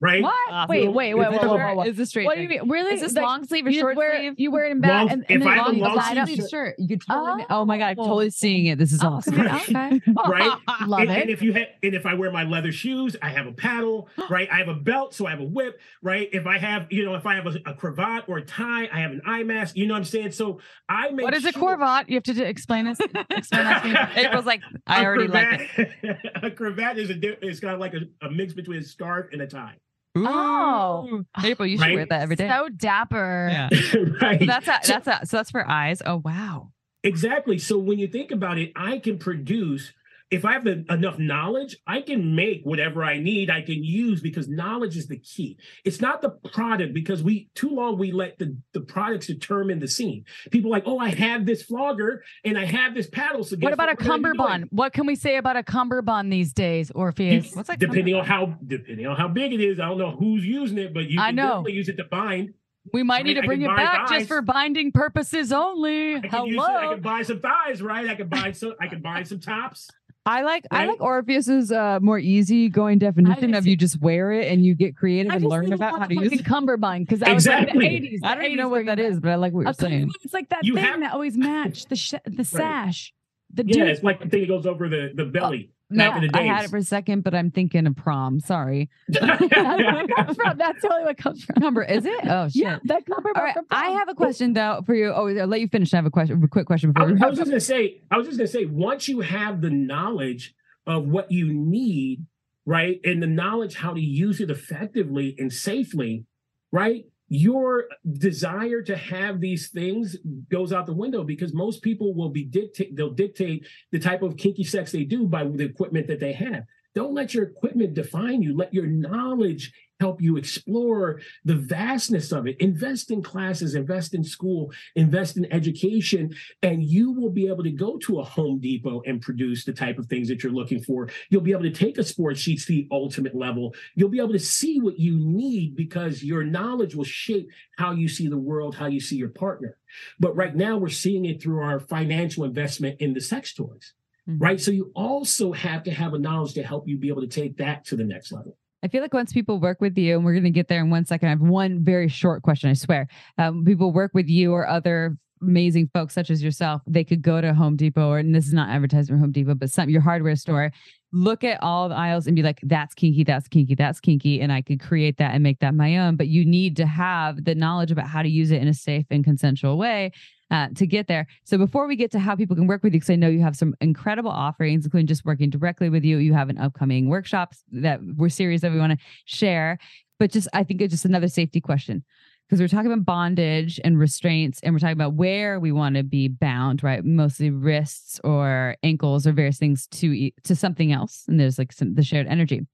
Right? 0.00 0.22
What? 0.22 0.34
Awesome. 0.50 0.68
Wait, 0.70 0.88
wait, 0.88 1.14
wait, 1.14 1.26
Is 1.26 1.32
wait, 1.32 1.40
wait, 1.50 1.50
wait, 1.66 1.76
wait. 1.76 1.88
Is 1.88 1.96
this 1.96 2.08
straight? 2.10 2.26
What 2.26 2.36
do 2.36 2.42
you 2.42 2.48
mean? 2.48 2.68
Really? 2.68 2.94
Is 2.94 3.00
this 3.00 3.12
Like, 3.14 3.24
long 3.24 3.44
sleeve 3.46 3.66
or 3.66 3.72
short 3.72 3.96
wear, 3.96 4.16
sleeve? 4.18 4.34
You 4.36 4.50
wear 4.50 4.66
it 4.66 4.72
in 4.72 4.80
back 4.80 4.90
Long- 5.06 5.10
and, 5.10 5.22
if 5.24 5.30
and 5.30 5.42
then 5.42 5.48
I 5.48 5.54
have 5.56 5.66
a 5.68 5.70
long 5.72 5.96
long 5.96 6.26
sleeve 6.26 6.48
shirt. 6.48 6.74
You 6.78 6.88
could 6.88 7.02
totally. 7.06 7.42
Oh. 7.50 7.60
Oh, 7.60 7.64
my 7.64 7.78
god, 7.78 7.86
I'm 7.86 7.98
oh. 8.00 8.04
totally 8.04 8.30
seeing 8.30 8.66
it. 8.66 8.78
This 8.78 8.92
is 8.92 9.02
Oh, 9.02 9.08
awesome. 9.14 9.40
okay, 9.40 9.50
okay. 9.96 10.00
Right? 10.28 10.56
Love 10.86 11.00
and, 11.00 11.10
it. 11.10 11.20
and 11.22 11.30
if 11.30 11.42
you 11.42 11.52
ha- 11.52 11.70
and 11.82 11.94
if 11.94 12.06
I 12.06 12.14
wear 12.14 12.30
my 12.30 12.44
leather 12.44 12.72
shoes, 12.72 13.16
I 13.22 13.28
have 13.30 13.46
a 13.46 13.52
paddle, 13.52 14.08
right? 14.30 14.48
I 14.52 14.58
have 14.58 14.68
a 14.68 14.74
belt, 14.74 15.14
so 15.14 15.26
I 15.26 15.30
have 15.30 15.40
a 15.40 15.44
whip, 15.44 15.80
right? 16.02 16.28
If 16.32 16.46
I 16.46 16.58
have, 16.58 16.86
you 16.90 17.04
know, 17.04 17.14
if 17.14 17.26
I 17.26 17.34
have 17.34 17.46
a, 17.46 17.56
a 17.66 17.74
cravat 17.74 18.24
or 18.28 18.38
a 18.38 18.44
tie, 18.44 18.88
I 18.92 19.00
have 19.00 19.10
an 19.10 19.22
eye 19.26 19.42
mask. 19.42 19.76
You 19.76 19.86
know 19.86 19.94
what 19.94 19.98
I'm 19.98 20.04
saying? 20.04 20.32
So 20.32 20.60
I 20.88 21.10
make 21.10 21.24
What 21.24 21.34
is 21.34 21.44
a 21.44 21.52
sure- 21.52 21.76
cravat? 21.76 22.08
You 22.08 22.14
have 22.16 22.24
to 22.24 22.34
d- 22.34 22.42
explain 22.42 22.84
this. 22.84 22.98
Explain 23.30 23.64
that 23.64 23.82
to 23.82 23.88
me. 23.88 23.96
April's 24.26 24.46
like, 24.46 24.60
I 24.86 25.02
A 25.02 25.04
already 25.04 25.28
like 25.28 25.70
it. 25.76 26.16
a 26.42 26.50
cravat 26.50 26.98
is 26.98 27.10
a 27.10 27.14
di- 27.14 27.36
is 27.42 27.60
kind 27.60 27.74
of 27.74 27.80
like 27.80 27.94
a, 27.94 28.00
a 28.26 28.30
mix 28.30 28.52
between 28.52 28.78
a 28.78 28.82
scarf 28.84 29.26
and 29.32 29.42
a 29.42 29.46
tie. 29.46 29.74
Oh. 30.16 31.08
Ooh. 31.10 31.26
April, 31.44 31.66
you 31.66 31.76
should 31.78 31.82
Right? 31.84 31.94
wear 31.94 32.06
that 32.06 32.22
every 32.22 32.36
day. 32.36 32.48
So 32.48 32.68
dapper. 32.68 33.48
yeah. 33.50 33.68
right. 34.20 34.40
So 34.40 34.46
that's 34.46 34.66
a, 34.68 34.80
that's 34.86 35.06
a, 35.06 35.20
so 35.26 35.36
that's 35.36 35.50
for 35.50 35.68
eyes. 35.68 36.02
Oh 36.04 36.22
wow. 36.24 36.72
Exactly. 37.04 37.58
So 37.58 37.78
when 37.78 37.98
you 37.98 38.08
think 38.08 38.30
about 38.32 38.58
it, 38.58 38.72
I 38.74 38.98
can 38.98 39.18
produce. 39.18 39.92
If 40.30 40.44
I 40.44 40.52
have 40.52 40.64
the, 40.64 40.84
enough 40.90 41.18
knowledge, 41.18 41.76
I 41.86 42.02
can 42.02 42.34
make 42.34 42.60
whatever 42.64 43.02
I 43.02 43.18
need. 43.18 43.48
I 43.48 43.62
can 43.62 43.82
use 43.82 44.20
because 44.20 44.46
knowledge 44.46 44.94
is 44.96 45.06
the 45.06 45.16
key. 45.18 45.56
It's 45.86 46.02
not 46.02 46.20
the 46.20 46.30
product 46.52 46.92
because 46.92 47.22
we 47.22 47.48
too 47.54 47.70
long 47.70 47.96
we 47.98 48.12
let 48.12 48.38
the 48.38 48.54
the 48.74 48.82
products 48.82 49.26
determine 49.28 49.78
the 49.78 49.88
scene. 49.88 50.24
People 50.50 50.70
are 50.70 50.76
like, 50.76 50.82
oh, 50.86 50.98
I 50.98 51.08
have 51.14 51.46
this 51.46 51.62
flogger 51.62 52.22
and 52.44 52.58
I 52.58 52.66
have 52.66 52.94
this 52.94 53.06
paddle. 53.08 53.42
So 53.42 53.56
What 53.56 53.60
guess 53.70 53.72
about 53.72 53.88
a 53.88 53.96
we're 53.98 54.06
gonna 54.06 54.18
be 54.18 54.22
doing?" 54.24 54.34
cummerbund? 54.36 54.68
What 54.70 54.92
can 54.92 55.06
we 55.06 55.14
say 55.14 55.36
about 55.36 55.56
a 55.56 55.62
cummerbund 55.62 56.30
these 56.30 56.52
days, 56.52 56.90
You- 56.94 57.00
Orpheus? 57.00 57.54
What's 57.56 57.68
that 57.68 57.78
depending 57.78 58.14
on 58.14 58.26
how 58.26 58.54
depending 58.66 59.06
on 59.06 59.16
how 59.16 59.28
big 59.28 59.54
it 59.54 59.60
is, 59.62 59.80
I 59.80 59.88
don't 59.88 59.98
know 59.98 60.10
who's 60.10 60.44
using 60.44 60.76
it, 60.76 60.92
but 60.92 61.08
you 61.08 61.20
I 61.20 61.28
can 61.28 61.36
know. 61.36 61.46
definitely 61.48 61.72
use 61.72 61.88
it 61.88 61.96
to 61.96 62.04
bind. 62.04 62.52
we 62.92 63.02
might 63.02 63.20
I 63.20 63.22
need 63.22 63.34
to 63.34 63.42
bring 63.42 63.62
it 63.62 63.68
back 63.74 64.08
thighs. 64.08 64.18
just 64.18 64.28
for 64.28 64.42
binding 64.42 64.92
purposes 64.92 65.52
only. 65.52 66.16
I 66.16 66.20
can 66.20 66.46
use 66.46 66.56
it, 66.56 66.60
I 66.60 66.92
can 66.92 67.00
buy 67.00 67.22
some 67.22 67.40
thighs, 67.40 67.80
right? 67.80 68.06
I 68.08 68.14
can 68.14 68.28
buy 68.28 68.52
some. 68.52 68.74
I 68.78 68.88
can 68.88 69.00
buy 69.00 69.22
some 69.22 69.40
tops. 69.40 69.88
I 70.26 70.42
like 70.42 70.66
I 70.70 70.84
like 70.86 71.00
Orpheus's 71.00 71.72
uh, 71.72 72.00
more 72.02 72.18
easy 72.18 72.68
going 72.68 72.98
definition 72.98 73.50
just- 73.52 73.58
of 73.60 73.66
you 73.66 73.76
just 73.76 74.00
wear 74.00 74.30
it 74.32 74.52
and 74.52 74.64
you 74.64 74.74
get 74.74 74.94
creative 74.94 75.32
and 75.32 75.44
learn 75.44 75.72
about 75.72 75.98
how 76.00 76.06
to 76.06 76.14
use 76.14 76.24
fucking 76.24 76.38
it. 76.40 76.44
cummerbund 76.44 77.06
because 77.06 77.20
that 77.20 77.34
was 77.34 77.46
like 77.46 77.62
Exactly. 77.68 77.88
the 78.00 78.08
80s. 78.10 78.18
I 78.24 78.34
don't 78.34 78.44
even 78.44 78.56
know 78.58 78.68
what 78.68 78.84
that 78.86 78.96
bringing 78.96 79.12
is, 79.14 79.20
but 79.20 79.30
I 79.30 79.34
like 79.36 79.52
what 79.54 79.64
you're 79.64 79.72
saying. 79.72 79.90
cummerbund, 80.00 80.12
It's 80.24 80.34
like 80.34 80.48
that 80.50 80.64
You 80.64 80.74
thing 80.74 80.84
have- 80.84 81.00
that 81.00 81.12
always 81.14 81.36
matched 81.38 81.88
the 81.88 81.96
sh- 81.96 82.14
the 82.26 82.44
sash. 82.44 83.14
The 83.54 83.64
Yeah, 83.66 83.72
dude. 83.84 83.88
it's 83.88 84.02
like 84.02 84.20
the 84.22 84.28
thing 84.28 84.40
that 84.42 84.48
goes 84.48 84.66
over 84.66 84.88
the 84.88 85.12
the 85.14 85.24
belly. 85.24 85.70
No, 85.90 86.10
back 86.10 86.22
in 86.22 86.30
the 86.30 86.38
I 86.38 86.42
had 86.42 86.64
it 86.64 86.70
for 86.70 86.76
a 86.76 86.82
second, 86.82 87.24
but 87.24 87.34
I'm 87.34 87.50
thinking 87.50 87.86
of 87.86 87.96
prom. 87.96 88.40
Sorry. 88.40 88.90
That's 89.08 89.40
where 89.40 90.04
it 90.04 90.14
comes 90.14 90.36
from. 90.36 90.58
That's 90.58 90.82
totally 90.82 91.04
what 91.04 91.16
comes 91.16 91.44
from. 91.44 91.62
Number 91.62 91.82
is 91.82 92.04
it? 92.04 92.26
Oh 92.26 92.48
shit. 92.48 92.62
Yeah, 92.62 92.78
that 92.84 93.06
cummerbund. 93.06 93.36
All 93.36 93.42
right, 93.42 93.54
from 93.54 93.66
I 93.70 93.90
have 93.90 94.08
a 94.08 94.14
question 94.14 94.52
though 94.52 94.82
for 94.84 94.94
you. 94.94 95.12
Oh, 95.14 95.28
I'll 95.28 95.46
let 95.46 95.60
you 95.60 95.68
finish. 95.68 95.94
I 95.94 95.96
have 95.96 96.06
a 96.06 96.10
question, 96.10 96.42
a 96.42 96.48
quick 96.48 96.66
question 96.66 96.90
I, 96.90 96.92
before 96.92 97.14
we 97.14 97.20
I 97.22 97.26
was 97.26 97.38
just 97.38 97.50
gonna 97.50 97.60
say, 97.60 98.02
I 98.10 98.18
was 98.18 98.26
just 98.26 98.38
gonna 98.38 98.48
say, 98.48 98.66
once 98.66 99.08
you 99.08 99.20
have 99.20 99.62
the 99.62 99.70
knowledge 99.70 100.54
of 100.86 101.06
what 101.06 101.32
you 101.32 101.52
need, 101.52 102.26
right, 102.66 103.00
and 103.04 103.22
the 103.22 103.26
knowledge 103.26 103.76
how 103.76 103.94
to 103.94 104.00
use 104.00 104.40
it 104.40 104.50
effectively 104.50 105.34
and 105.38 105.52
safely, 105.52 106.26
right, 106.70 107.06
your 107.28 107.84
desire 108.18 108.80
to 108.82 108.96
have 108.96 109.40
these 109.40 109.68
things 109.68 110.16
goes 110.50 110.72
out 110.72 110.86
the 110.86 110.92
window 110.92 111.22
because 111.22 111.52
most 111.52 111.82
people 111.82 112.14
will 112.14 112.30
be 112.30 112.44
dictate 112.44 112.96
they'll 112.96 113.10
dictate 113.10 113.66
the 113.92 113.98
type 113.98 114.22
of 114.22 114.36
kinky 114.36 114.64
sex 114.64 114.92
they 114.92 115.04
do 115.04 115.26
by 115.26 115.44
the 115.44 115.64
equipment 115.64 116.06
that 116.06 116.20
they 116.20 116.32
have. 116.32 116.64
Don't 116.94 117.14
let 117.14 117.34
your 117.34 117.44
equipment 117.44 117.94
define 117.94 118.42
you. 118.42 118.56
Let 118.56 118.72
your 118.72 118.86
knowledge 118.86 119.72
help 120.00 120.22
you 120.22 120.36
explore 120.36 121.20
the 121.44 121.54
vastness 121.54 122.32
of 122.32 122.46
it. 122.46 122.56
Invest 122.60 123.10
in 123.10 123.22
classes, 123.22 123.74
invest 123.74 124.14
in 124.14 124.22
school, 124.22 124.72
invest 124.94 125.36
in 125.36 125.52
education, 125.52 126.34
and 126.62 126.84
you 126.84 127.12
will 127.12 127.30
be 127.30 127.48
able 127.48 127.64
to 127.64 127.70
go 127.70 127.98
to 127.98 128.20
a 128.20 128.24
Home 128.24 128.60
Depot 128.60 129.02
and 129.06 129.20
produce 129.20 129.64
the 129.64 129.72
type 129.72 129.98
of 129.98 130.06
things 130.06 130.28
that 130.28 130.42
you're 130.42 130.52
looking 130.52 130.80
for. 130.80 131.08
You'll 131.30 131.40
be 131.40 131.52
able 131.52 131.62
to 131.62 131.70
take 131.70 131.98
a 131.98 132.02
Sportsheet 132.02 132.64
to 132.64 132.68
the 132.68 132.88
ultimate 132.90 133.34
level. 133.34 133.74
You'll 133.94 134.08
be 134.08 134.20
able 134.20 134.32
to 134.32 134.38
see 134.38 134.80
what 134.80 134.98
you 134.98 135.18
need 135.18 135.74
because 135.74 136.22
your 136.22 136.44
knowledge 136.44 136.94
will 136.94 137.04
shape 137.04 137.50
how 137.76 137.92
you 137.92 138.08
see 138.08 138.28
the 138.28 138.38
world, 138.38 138.74
how 138.74 138.86
you 138.86 139.00
see 139.00 139.16
your 139.16 139.28
partner. 139.30 139.76
But 140.20 140.36
right 140.36 140.54
now, 140.54 140.78
we're 140.78 140.88
seeing 140.88 141.24
it 141.24 141.42
through 141.42 141.60
our 141.60 141.80
financial 141.80 142.44
investment 142.44 143.00
in 143.00 143.14
the 143.14 143.20
sex 143.20 143.52
toys, 143.52 143.94
Mhm. 144.28 144.40
right? 144.40 144.60
So 144.60 144.70
you 144.70 144.92
also 144.94 145.52
have 145.52 145.82
to 145.84 145.90
have 145.90 146.14
a 146.14 146.18
knowledge 146.18 146.54
to 146.54 146.62
help 146.62 146.86
you 146.86 146.98
be 146.98 147.08
able 147.08 147.22
to 147.22 147.26
take 147.26 147.56
that 147.56 147.84
to 147.86 147.96
the 147.96 148.04
next 148.04 148.30
level. 148.30 148.56
I 148.82 148.88
feel 148.88 149.02
like 149.02 149.14
once 149.14 149.32
people 149.32 149.60
work 149.60 149.80
with 149.80 149.98
you, 149.98 150.16
and 150.16 150.24
we're 150.24 150.32
going 150.32 150.44
to 150.44 150.50
get 150.50 150.68
there 150.68 150.80
in 150.80 150.90
one 150.90 151.04
second. 151.04 151.28
I 151.28 151.30
have 151.30 151.40
one 151.40 151.82
very 151.82 152.08
short 152.08 152.42
question. 152.42 152.70
I 152.70 152.74
swear. 152.74 153.08
Um, 153.36 153.64
people 153.64 153.92
work 153.92 154.12
with 154.14 154.28
you 154.28 154.52
or 154.52 154.68
other 154.68 155.16
amazing 155.40 155.88
folks 155.94 156.14
such 156.14 156.30
as 156.30 156.42
yourself. 156.42 156.82
They 156.86 157.04
could 157.04 157.22
go 157.22 157.40
to 157.40 157.54
Home 157.54 157.76
Depot, 157.76 158.08
or 158.08 158.18
and 158.18 158.34
this 158.34 158.46
is 158.46 158.52
not 158.52 158.70
advertising 158.70 159.14
for 159.14 159.18
Home 159.18 159.32
Depot, 159.32 159.54
but 159.54 159.70
some 159.70 159.88
your 159.88 160.00
hardware 160.00 160.36
store. 160.36 160.70
Look 161.12 161.42
at 161.42 161.62
all 161.62 161.88
the 161.88 161.94
aisles 161.94 162.26
and 162.26 162.36
be 162.36 162.42
like, 162.42 162.60
"That's 162.62 162.94
kinky. 162.94 163.24
That's 163.24 163.48
kinky. 163.48 163.74
That's 163.74 163.98
kinky," 164.00 164.40
and 164.40 164.52
I 164.52 164.62
could 164.62 164.80
create 164.80 165.16
that 165.18 165.34
and 165.34 165.42
make 165.42 165.60
that 165.60 165.74
my 165.74 165.98
own. 165.98 166.16
But 166.16 166.28
you 166.28 166.44
need 166.44 166.76
to 166.76 166.86
have 166.86 167.44
the 167.44 167.54
knowledge 167.54 167.90
about 167.90 168.08
how 168.08 168.22
to 168.22 168.28
use 168.28 168.50
it 168.50 168.62
in 168.62 168.68
a 168.68 168.74
safe 168.74 169.06
and 169.10 169.24
consensual 169.24 169.78
way 169.78 170.12
uh, 170.50 170.68
to 170.76 170.86
get 170.86 171.06
there. 171.06 171.26
So 171.44 171.58
before 171.58 171.86
we 171.86 171.96
get 171.96 172.10
to 172.12 172.18
how 172.18 172.34
people 172.36 172.56
can 172.56 172.66
work 172.66 172.82
with 172.82 172.92
you, 172.92 173.00
because 173.00 173.10
I 173.10 173.16
know 173.16 173.28
you 173.28 173.42
have 173.42 173.56
some 173.56 173.74
incredible 173.80 174.30
offerings, 174.30 174.84
including 174.84 175.06
just 175.06 175.24
working 175.24 175.50
directly 175.50 175.90
with 175.90 176.04
you. 176.04 176.18
You 176.18 176.34
have 176.34 176.48
an 176.48 176.58
upcoming 176.58 177.08
workshops 177.08 177.62
that 177.72 178.00
we're 178.02 178.28
series 178.28 178.62
that 178.62 178.72
we 178.72 178.78
want 178.78 178.92
to 178.92 178.98
share. 179.24 179.78
But 180.18 180.32
just 180.32 180.48
I 180.52 180.64
think 180.64 180.80
it's 180.80 180.92
just 180.92 181.04
another 181.04 181.28
safety 181.28 181.60
question. 181.60 182.04
Because 182.48 182.62
we're 182.62 182.68
talking 182.68 182.90
about 182.90 183.04
bondage 183.04 183.78
and 183.84 183.98
restraints, 183.98 184.58
and 184.62 184.74
we're 184.74 184.78
talking 184.78 184.94
about 184.94 185.12
where 185.12 185.60
we 185.60 185.70
want 185.70 185.96
to 185.96 186.02
be 186.02 186.28
bound, 186.28 186.82
right? 186.82 187.04
Mostly 187.04 187.50
wrists 187.50 188.18
or 188.24 188.74
ankles 188.82 189.26
or 189.26 189.32
various 189.32 189.58
things 189.58 189.86
to 189.88 190.30
to 190.44 190.56
something 190.56 190.90
else. 190.90 191.24
And 191.28 191.38
there's 191.38 191.58
like 191.58 191.72
some 191.72 191.94
the 191.94 192.02
shared 192.02 192.26
energy 192.26 192.66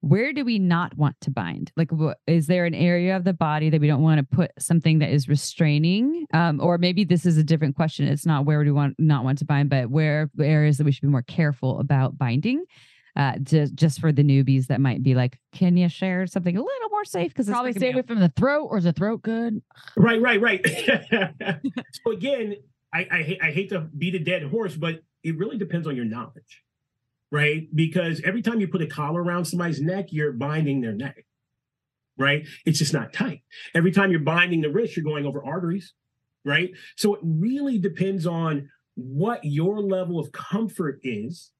where 0.00 0.32
do 0.32 0.44
we 0.44 0.58
not 0.58 0.96
want 0.96 1.16
to 1.20 1.30
bind 1.30 1.72
like 1.76 1.90
what 1.90 2.18
is 2.26 2.46
there 2.46 2.64
an 2.64 2.74
area 2.74 3.16
of 3.16 3.24
the 3.24 3.32
body 3.32 3.70
that 3.70 3.80
we 3.80 3.86
don't 3.86 4.02
want 4.02 4.18
to 4.18 4.36
put 4.36 4.50
something 4.58 4.98
that 4.98 5.10
is 5.10 5.28
restraining 5.28 6.26
um, 6.32 6.60
or 6.60 6.78
maybe 6.78 7.04
this 7.04 7.26
is 7.26 7.36
a 7.36 7.44
different 7.44 7.74
question 7.74 8.06
it's 8.06 8.26
not 8.26 8.44
where 8.44 8.58
we 8.60 8.70
want 8.70 8.94
not 8.98 9.24
want 9.24 9.38
to 9.38 9.44
bind 9.44 9.68
but 9.68 9.90
where 9.90 10.30
areas 10.40 10.78
that 10.78 10.84
we 10.84 10.92
should 10.92 11.02
be 11.02 11.08
more 11.08 11.22
careful 11.22 11.80
about 11.80 12.16
binding 12.18 12.64
uh, 13.16 13.38
just 13.42 13.74
just 13.74 13.98
for 13.98 14.12
the 14.12 14.22
newbies 14.22 14.66
that 14.66 14.80
might 14.80 15.02
be 15.02 15.14
like, 15.14 15.38
can 15.52 15.76
you 15.76 15.88
share 15.88 16.26
something 16.26 16.56
a 16.56 16.60
little 16.60 16.88
more 16.90 17.04
safe? 17.04 17.30
Because 17.30 17.48
it's 17.48 17.54
Probably 17.54 17.72
stay 17.72 17.92
away 17.92 18.02
from 18.02 18.20
the 18.20 18.28
throat, 18.28 18.66
or 18.66 18.76
is 18.76 18.84
the 18.84 18.92
throat 18.92 19.22
good? 19.22 19.62
Right, 19.96 20.20
right, 20.20 20.40
right. 20.40 20.62
so 22.04 22.12
again, 22.12 22.56
I, 22.92 23.06
I 23.10 23.38
I 23.48 23.50
hate 23.52 23.70
to 23.70 23.80
beat 23.80 24.14
a 24.14 24.18
dead 24.18 24.42
horse, 24.42 24.76
but 24.76 25.00
it 25.24 25.38
really 25.38 25.56
depends 25.56 25.86
on 25.86 25.96
your 25.96 26.04
knowledge, 26.04 26.62
right? 27.30 27.68
Because 27.74 28.20
every 28.24 28.42
time 28.42 28.60
you 28.60 28.68
put 28.68 28.82
a 28.82 28.86
collar 28.86 29.22
around 29.22 29.44
somebody's 29.46 29.80
neck, 29.80 30.06
you're 30.10 30.32
binding 30.32 30.80
their 30.80 30.92
neck, 30.92 31.24
right? 32.18 32.46
It's 32.64 32.78
just 32.78 32.92
not 32.92 33.12
tight. 33.12 33.42
Every 33.74 33.92
time 33.92 34.10
you're 34.10 34.20
binding 34.20 34.60
the 34.60 34.70
wrist, 34.70 34.96
you're 34.96 35.04
going 35.04 35.26
over 35.26 35.44
arteries, 35.44 35.92
right? 36.44 36.70
So 36.96 37.14
it 37.14 37.20
really 37.22 37.78
depends 37.78 38.26
on 38.26 38.70
what 38.94 39.44
your 39.44 39.80
level 39.80 40.18
of 40.18 40.32
comfort 40.32 41.00
is 41.02 41.50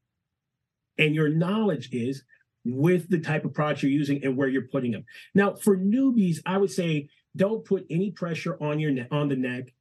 and 0.98 1.14
your 1.14 1.28
knowledge 1.28 1.90
is 1.92 2.24
with 2.64 3.08
the 3.10 3.20
type 3.20 3.44
of 3.44 3.54
product 3.54 3.82
you're 3.82 3.92
using 3.92 4.24
and 4.24 4.36
where 4.36 4.48
you're 4.48 4.68
putting 4.68 4.92
them. 4.92 5.04
Now, 5.34 5.54
for 5.54 5.76
newbies, 5.76 6.38
I 6.46 6.56
would 6.58 6.70
say 6.70 7.08
don't 7.36 7.64
put 7.64 7.86
any 7.90 8.10
pressure 8.10 8.56
on 8.62 8.80
your 8.80 8.90
ne- 8.90 9.08
on 9.10 9.28
the 9.28 9.36
neck, 9.36 9.72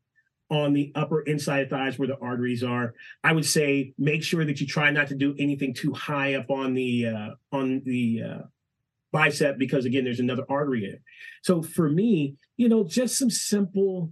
on 0.49 0.73
the 0.73 0.91
upper 0.95 1.21
inside 1.21 1.69
thighs 1.69 1.97
where 1.97 2.07
the 2.07 2.19
arteries 2.19 2.63
are. 2.63 2.93
I 3.23 3.33
would 3.33 3.45
say 3.45 3.93
make 3.97 4.23
sure 4.23 4.45
that 4.45 4.61
you 4.61 4.67
try 4.67 4.91
not 4.91 5.07
to 5.07 5.15
do 5.15 5.35
anything 5.39 5.73
too 5.73 5.93
high 5.93 6.35
up 6.35 6.49
on 6.49 6.73
the 6.73 7.07
uh, 7.07 7.29
on 7.51 7.81
the 7.85 8.21
uh, 8.23 8.41
bicep 9.11 9.57
because 9.57 9.85
again, 9.85 10.03
there's 10.03 10.19
another 10.19 10.45
artery 10.49 10.85
in 10.85 10.91
it. 10.91 11.01
So 11.41 11.61
for 11.61 11.89
me, 11.89 12.35
you 12.57 12.69
know, 12.69 12.83
just 12.83 13.17
some 13.17 13.29
simple 13.29 14.11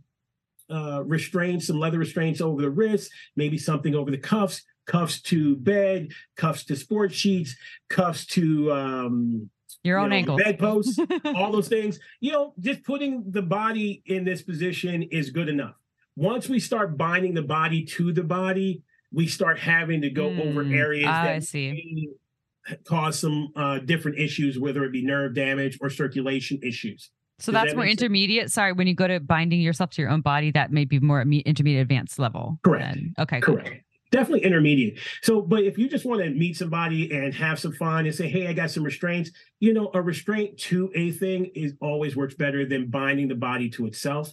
uh, 0.69 1.03
restraints, 1.05 1.67
some 1.67 1.79
leather 1.79 1.99
restraints 1.99 2.41
over 2.41 2.61
the 2.61 2.69
wrists, 2.69 3.13
maybe 3.35 3.57
something 3.57 3.95
over 3.95 4.09
the 4.09 4.17
cuffs, 4.17 4.63
cuffs 4.85 5.21
to 5.23 5.55
bed, 5.57 6.09
cuffs 6.35 6.63
to 6.65 6.73
Sportsheets, 6.73 7.51
cuffs 7.89 8.25
to 8.27 8.71
um, 8.71 9.49
your 9.83 9.99
you 9.99 10.03
own 10.03 10.09
know, 10.09 10.15
ankles. 10.15 10.41
bedposts, 10.41 10.99
all 11.35 11.51
those 11.51 11.67
things. 11.67 11.99
You 12.21 12.31
know, 12.31 12.53
just 12.59 12.83
putting 12.83 13.29
the 13.29 13.41
body 13.41 14.01
in 14.05 14.23
this 14.23 14.41
position 14.41 15.03
is 15.03 15.29
good 15.29 15.49
enough. 15.49 15.75
Once 16.15 16.47
we 16.47 16.59
start 16.59 16.97
binding 16.97 17.33
the 17.33 17.41
body 17.41 17.83
to 17.83 18.13
the 18.13 18.23
body, 18.23 18.83
we 19.11 19.27
start 19.27 19.59
having 19.59 20.01
to 20.01 20.09
go 20.09 20.27
over 20.27 20.63
Mm, 20.63 20.75
areas 20.75 21.07
I 21.09 21.33
that 21.33 21.43
see. 21.43 21.71
may 21.71 22.75
cause 22.85 23.19
some 23.19 23.49
uh, 23.55 23.79
different 23.79 24.17
issues, 24.19 24.57
whether 24.59 24.83
it 24.85 24.91
be 24.91 25.03
nerve 25.03 25.33
damage 25.35 25.77
or 25.81 25.89
circulation 25.89 26.59
issues. 26.63 27.09
So 27.39 27.51
Does 27.51 27.61
that's 27.61 27.71
that 27.71 27.75
more 27.77 27.85
sense? 27.87 28.01
intermediate. 28.01 28.51
Sorry, 28.51 28.73
when 28.73 28.87
you 28.87 28.93
go 28.95 29.07
to 29.07 29.19
binding 29.19 29.59
yourself 29.59 29.89
to 29.91 30.01
your 30.01 30.11
own 30.11 30.21
body, 30.21 30.51
that 30.51 30.71
may 30.71 30.85
be 30.85 30.99
more 30.99 31.21
intermediate 31.21 31.81
advanced 31.81 32.19
level. 32.19 32.59
Correct. 32.63 32.93
then. 32.95 33.13
Okay. 33.19 33.41
cool. 33.41 33.55
Correct. 33.57 33.83
definitely 34.11 34.43
intermediate. 34.45 34.99
So, 35.23 35.41
but 35.41 35.63
if 35.63 35.77
you 35.79 35.89
just 35.89 36.05
want 36.05 36.21
to 36.21 36.29
meet 36.29 36.55
somebody 36.55 37.11
and 37.11 37.33
have 37.33 37.59
some 37.59 37.73
fun 37.73 38.05
and 38.05 38.13
say, 38.13 38.29
"Hey, 38.29 38.45
I 38.47 38.53
got 38.53 38.69
some 38.69 38.83
restraints," 38.83 39.31
you 39.59 39.73
know, 39.73 39.89
a 39.95 40.01
restraint 40.01 40.57
to 40.69 40.91
a 40.93 41.09
thing 41.11 41.45
is 41.55 41.73
always 41.81 42.15
works 42.15 42.35
better 42.35 42.63
than 42.65 42.89
binding 42.91 43.27
the 43.27 43.35
body 43.35 43.69
to 43.71 43.87
itself. 43.87 44.31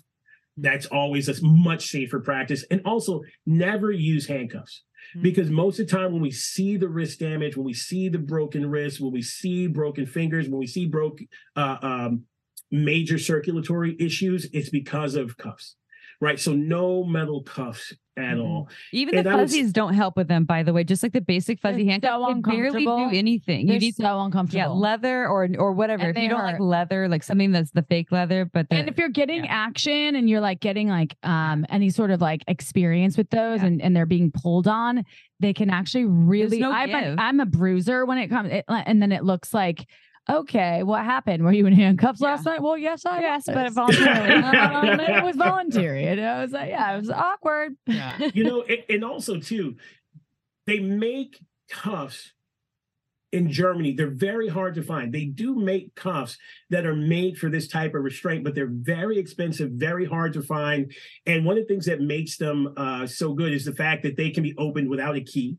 That's 0.56 0.86
always 0.86 1.28
a 1.28 1.42
much 1.42 1.86
safer 1.86 2.20
practice. 2.20 2.64
And 2.70 2.82
also, 2.84 3.22
never 3.46 3.90
use 3.90 4.26
handcuffs 4.26 4.82
hmm. 5.14 5.22
because 5.22 5.50
most 5.50 5.78
of 5.78 5.86
the 5.86 5.96
time 5.96 6.12
when 6.12 6.22
we 6.22 6.30
see 6.30 6.76
the 6.76 6.88
wrist 6.88 7.20
damage, 7.20 7.56
when 7.56 7.66
we 7.66 7.74
see 7.74 8.08
the 8.08 8.18
broken 8.18 8.68
wrist, 8.68 9.00
when 9.00 9.12
we 9.12 9.22
see 9.22 9.66
broken 9.66 10.06
fingers, 10.06 10.48
when 10.48 10.58
we 10.58 10.66
see 10.66 10.86
broke 10.86 11.20
uh, 11.56 11.78
um, 11.82 12.24
major 12.70 13.18
circulatory 13.18 13.96
issues, 13.98 14.48
it's 14.52 14.70
because 14.70 15.14
of 15.14 15.36
cuffs 15.36 15.76
right? 16.20 16.38
So 16.38 16.52
no 16.52 17.02
metal 17.04 17.42
cuffs 17.42 17.94
at 18.16 18.36
mm-hmm. 18.36 18.40
all. 18.40 18.68
Even 18.92 19.16
and 19.18 19.26
the 19.26 19.30
fuzzies 19.30 19.64
was, 19.64 19.72
don't 19.72 19.94
help 19.94 20.16
with 20.16 20.28
them, 20.28 20.44
by 20.44 20.62
the 20.62 20.72
way. 20.72 20.84
Just 20.84 21.02
like 21.02 21.12
the 21.12 21.20
basic 21.20 21.60
fuzzy 21.60 21.86
handcuff, 21.86 22.20
so 22.20 22.34
barely 22.40 22.84
do 22.84 23.10
anything. 23.12 23.66
They're 23.66 23.74
you 23.74 23.80
need 23.80 23.96
so 23.96 24.20
uncomfortable. 24.20 24.58
Yeah, 24.58 24.68
leather 24.68 25.26
or 25.26 25.48
or 25.58 25.72
whatever. 25.72 26.08
And 26.08 26.16
if 26.16 26.22
you 26.22 26.28
don't 26.28 26.42
like 26.42 26.60
leather, 26.60 27.08
like 27.08 27.22
something 27.22 27.52
that's 27.52 27.70
the 27.70 27.82
fake 27.82 28.12
leather, 28.12 28.44
but 28.44 28.66
and 28.70 28.88
if 28.88 28.98
you're 28.98 29.08
getting 29.08 29.44
yeah. 29.44 29.66
action 29.66 30.16
and 30.16 30.28
you're 30.28 30.40
like 30.40 30.60
getting 30.60 30.88
like 30.88 31.16
um 31.22 31.66
any 31.68 31.90
sort 31.90 32.10
of 32.10 32.20
like 32.20 32.42
experience 32.48 33.16
with 33.16 33.30
those 33.30 33.60
yeah. 33.60 33.66
and 33.66 33.82
and 33.82 33.96
they're 33.96 34.06
being 34.06 34.30
pulled 34.30 34.68
on, 34.68 35.04
they 35.38 35.52
can 35.52 35.70
actually 35.70 36.04
really. 36.04 36.58
No 36.58 36.72
I'm, 36.72 36.94
a, 36.94 37.16
I'm 37.18 37.40
a 37.40 37.46
bruiser 37.46 38.04
when 38.04 38.18
it 38.18 38.28
comes, 38.28 38.50
it, 38.52 38.64
and 38.68 39.00
then 39.00 39.12
it 39.12 39.24
looks 39.24 39.54
like 39.54 39.86
okay, 40.30 40.82
what 40.82 41.04
happened? 41.04 41.44
Were 41.44 41.52
you 41.52 41.66
in 41.66 41.72
handcuffs 41.72 42.20
yeah. 42.20 42.28
last 42.28 42.44
night? 42.44 42.62
Well, 42.62 42.78
yes, 42.78 43.04
I 43.04 43.20
yes, 43.20 43.46
was. 43.46 43.54
but 43.54 43.72
voluntarily. 43.72 44.34
um, 44.34 45.00
it 45.00 45.24
was 45.24 45.36
voluntary. 45.36 46.06
And 46.06 46.20
I 46.20 46.42
was 46.42 46.52
like, 46.52 46.70
yeah, 46.70 46.94
it 46.94 46.98
was 46.98 47.10
awkward. 47.10 47.76
Yeah. 47.86 48.30
you 48.34 48.44
know, 48.44 48.62
and, 48.62 48.82
and 48.88 49.04
also 49.04 49.38
too, 49.38 49.76
they 50.66 50.78
make 50.78 51.40
cuffs 51.70 52.32
in 53.32 53.50
Germany. 53.50 53.92
They're 53.92 54.10
very 54.10 54.48
hard 54.48 54.74
to 54.74 54.82
find. 54.82 55.12
They 55.12 55.24
do 55.24 55.54
make 55.54 55.94
cuffs 55.94 56.36
that 56.70 56.86
are 56.86 56.96
made 56.96 57.38
for 57.38 57.48
this 57.48 57.68
type 57.68 57.94
of 57.94 58.02
restraint, 58.02 58.44
but 58.44 58.54
they're 58.54 58.70
very 58.70 59.18
expensive, 59.18 59.70
very 59.72 60.04
hard 60.04 60.32
to 60.34 60.42
find. 60.42 60.92
And 61.26 61.44
one 61.44 61.56
of 61.56 61.64
the 61.64 61.68
things 61.72 61.86
that 61.86 62.00
makes 62.00 62.36
them 62.36 62.74
uh, 62.76 63.06
so 63.06 63.32
good 63.32 63.52
is 63.52 63.64
the 63.64 63.74
fact 63.74 64.02
that 64.02 64.16
they 64.16 64.30
can 64.30 64.42
be 64.42 64.54
opened 64.58 64.88
without 64.90 65.16
a 65.16 65.20
key. 65.20 65.56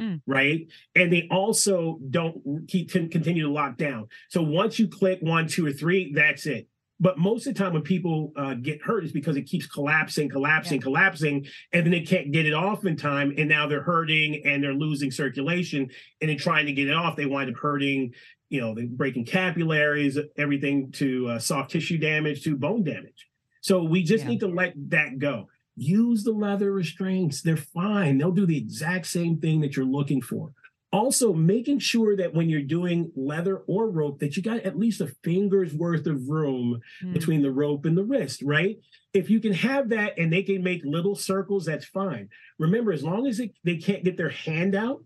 Mm. 0.00 0.20
Right. 0.26 0.66
And 0.96 1.12
they 1.12 1.28
also 1.30 1.98
don't 2.10 2.66
keep 2.68 2.90
continue 2.90 3.44
to 3.44 3.52
lock 3.52 3.76
down. 3.76 4.08
So 4.28 4.42
once 4.42 4.78
you 4.78 4.88
click 4.88 5.20
one, 5.22 5.46
two, 5.46 5.66
or 5.66 5.72
three, 5.72 6.12
that's 6.12 6.46
it. 6.46 6.68
But 7.00 7.18
most 7.18 7.46
of 7.46 7.54
the 7.54 7.58
time, 7.58 7.72
when 7.72 7.82
people 7.82 8.32
uh, 8.36 8.54
get 8.54 8.80
hurt, 8.80 9.04
is 9.04 9.12
because 9.12 9.36
it 9.36 9.42
keeps 9.42 9.66
collapsing, 9.66 10.28
collapsing, 10.28 10.78
yeah. 10.78 10.84
collapsing, 10.84 11.46
and 11.72 11.84
then 11.84 11.90
they 11.90 12.00
can't 12.00 12.32
get 12.32 12.46
it 12.46 12.54
off 12.54 12.86
in 12.86 12.96
time. 12.96 13.34
And 13.36 13.48
now 13.48 13.66
they're 13.66 13.82
hurting 13.82 14.42
and 14.44 14.62
they're 14.62 14.74
losing 14.74 15.10
circulation. 15.10 15.90
And 16.20 16.30
in 16.30 16.38
trying 16.38 16.66
to 16.66 16.72
get 16.72 16.88
it 16.88 16.94
off, 16.94 17.16
they 17.16 17.26
wind 17.26 17.50
up 17.50 17.56
hurting, 17.56 18.14
you 18.48 18.60
know, 18.60 18.74
they 18.74 18.84
breaking 18.84 19.26
capillaries, 19.26 20.18
everything 20.36 20.92
to 20.92 21.28
uh, 21.28 21.38
soft 21.40 21.72
tissue 21.72 21.98
damage 21.98 22.44
to 22.44 22.56
bone 22.56 22.84
damage. 22.84 23.28
So 23.60 23.82
we 23.82 24.02
just 24.02 24.24
yeah. 24.24 24.30
need 24.30 24.40
to 24.40 24.48
let 24.48 24.74
that 24.90 25.18
go 25.18 25.48
use 25.76 26.24
the 26.24 26.32
leather 26.32 26.72
restraints. 26.72 27.42
They're 27.42 27.56
fine. 27.56 28.18
They'll 28.18 28.30
do 28.30 28.46
the 28.46 28.58
exact 28.58 29.06
same 29.06 29.38
thing 29.38 29.60
that 29.60 29.76
you're 29.76 29.84
looking 29.84 30.22
for. 30.22 30.52
Also, 30.92 31.32
making 31.32 31.80
sure 31.80 32.14
that 32.16 32.34
when 32.34 32.48
you're 32.48 32.62
doing 32.62 33.10
leather 33.16 33.58
or 33.66 33.90
rope, 33.90 34.20
that 34.20 34.36
you 34.36 34.42
got 34.42 34.60
at 34.60 34.78
least 34.78 35.00
a 35.00 35.12
finger's 35.24 35.74
worth 35.74 36.06
of 36.06 36.28
room 36.28 36.80
mm. 37.02 37.12
between 37.12 37.42
the 37.42 37.50
rope 37.50 37.84
and 37.84 37.98
the 37.98 38.04
wrist, 38.04 38.42
right? 38.42 38.78
If 39.12 39.28
you 39.28 39.40
can 39.40 39.52
have 39.54 39.88
that 39.88 40.16
and 40.18 40.32
they 40.32 40.44
can 40.44 40.62
make 40.62 40.82
little 40.84 41.16
circles, 41.16 41.64
that's 41.64 41.84
fine. 41.84 42.28
Remember, 42.60 42.92
as 42.92 43.02
long 43.02 43.26
as 43.26 43.40
it, 43.40 43.50
they 43.64 43.76
can't 43.76 44.04
get 44.04 44.16
their 44.16 44.28
hand 44.30 44.76
out, 44.76 45.02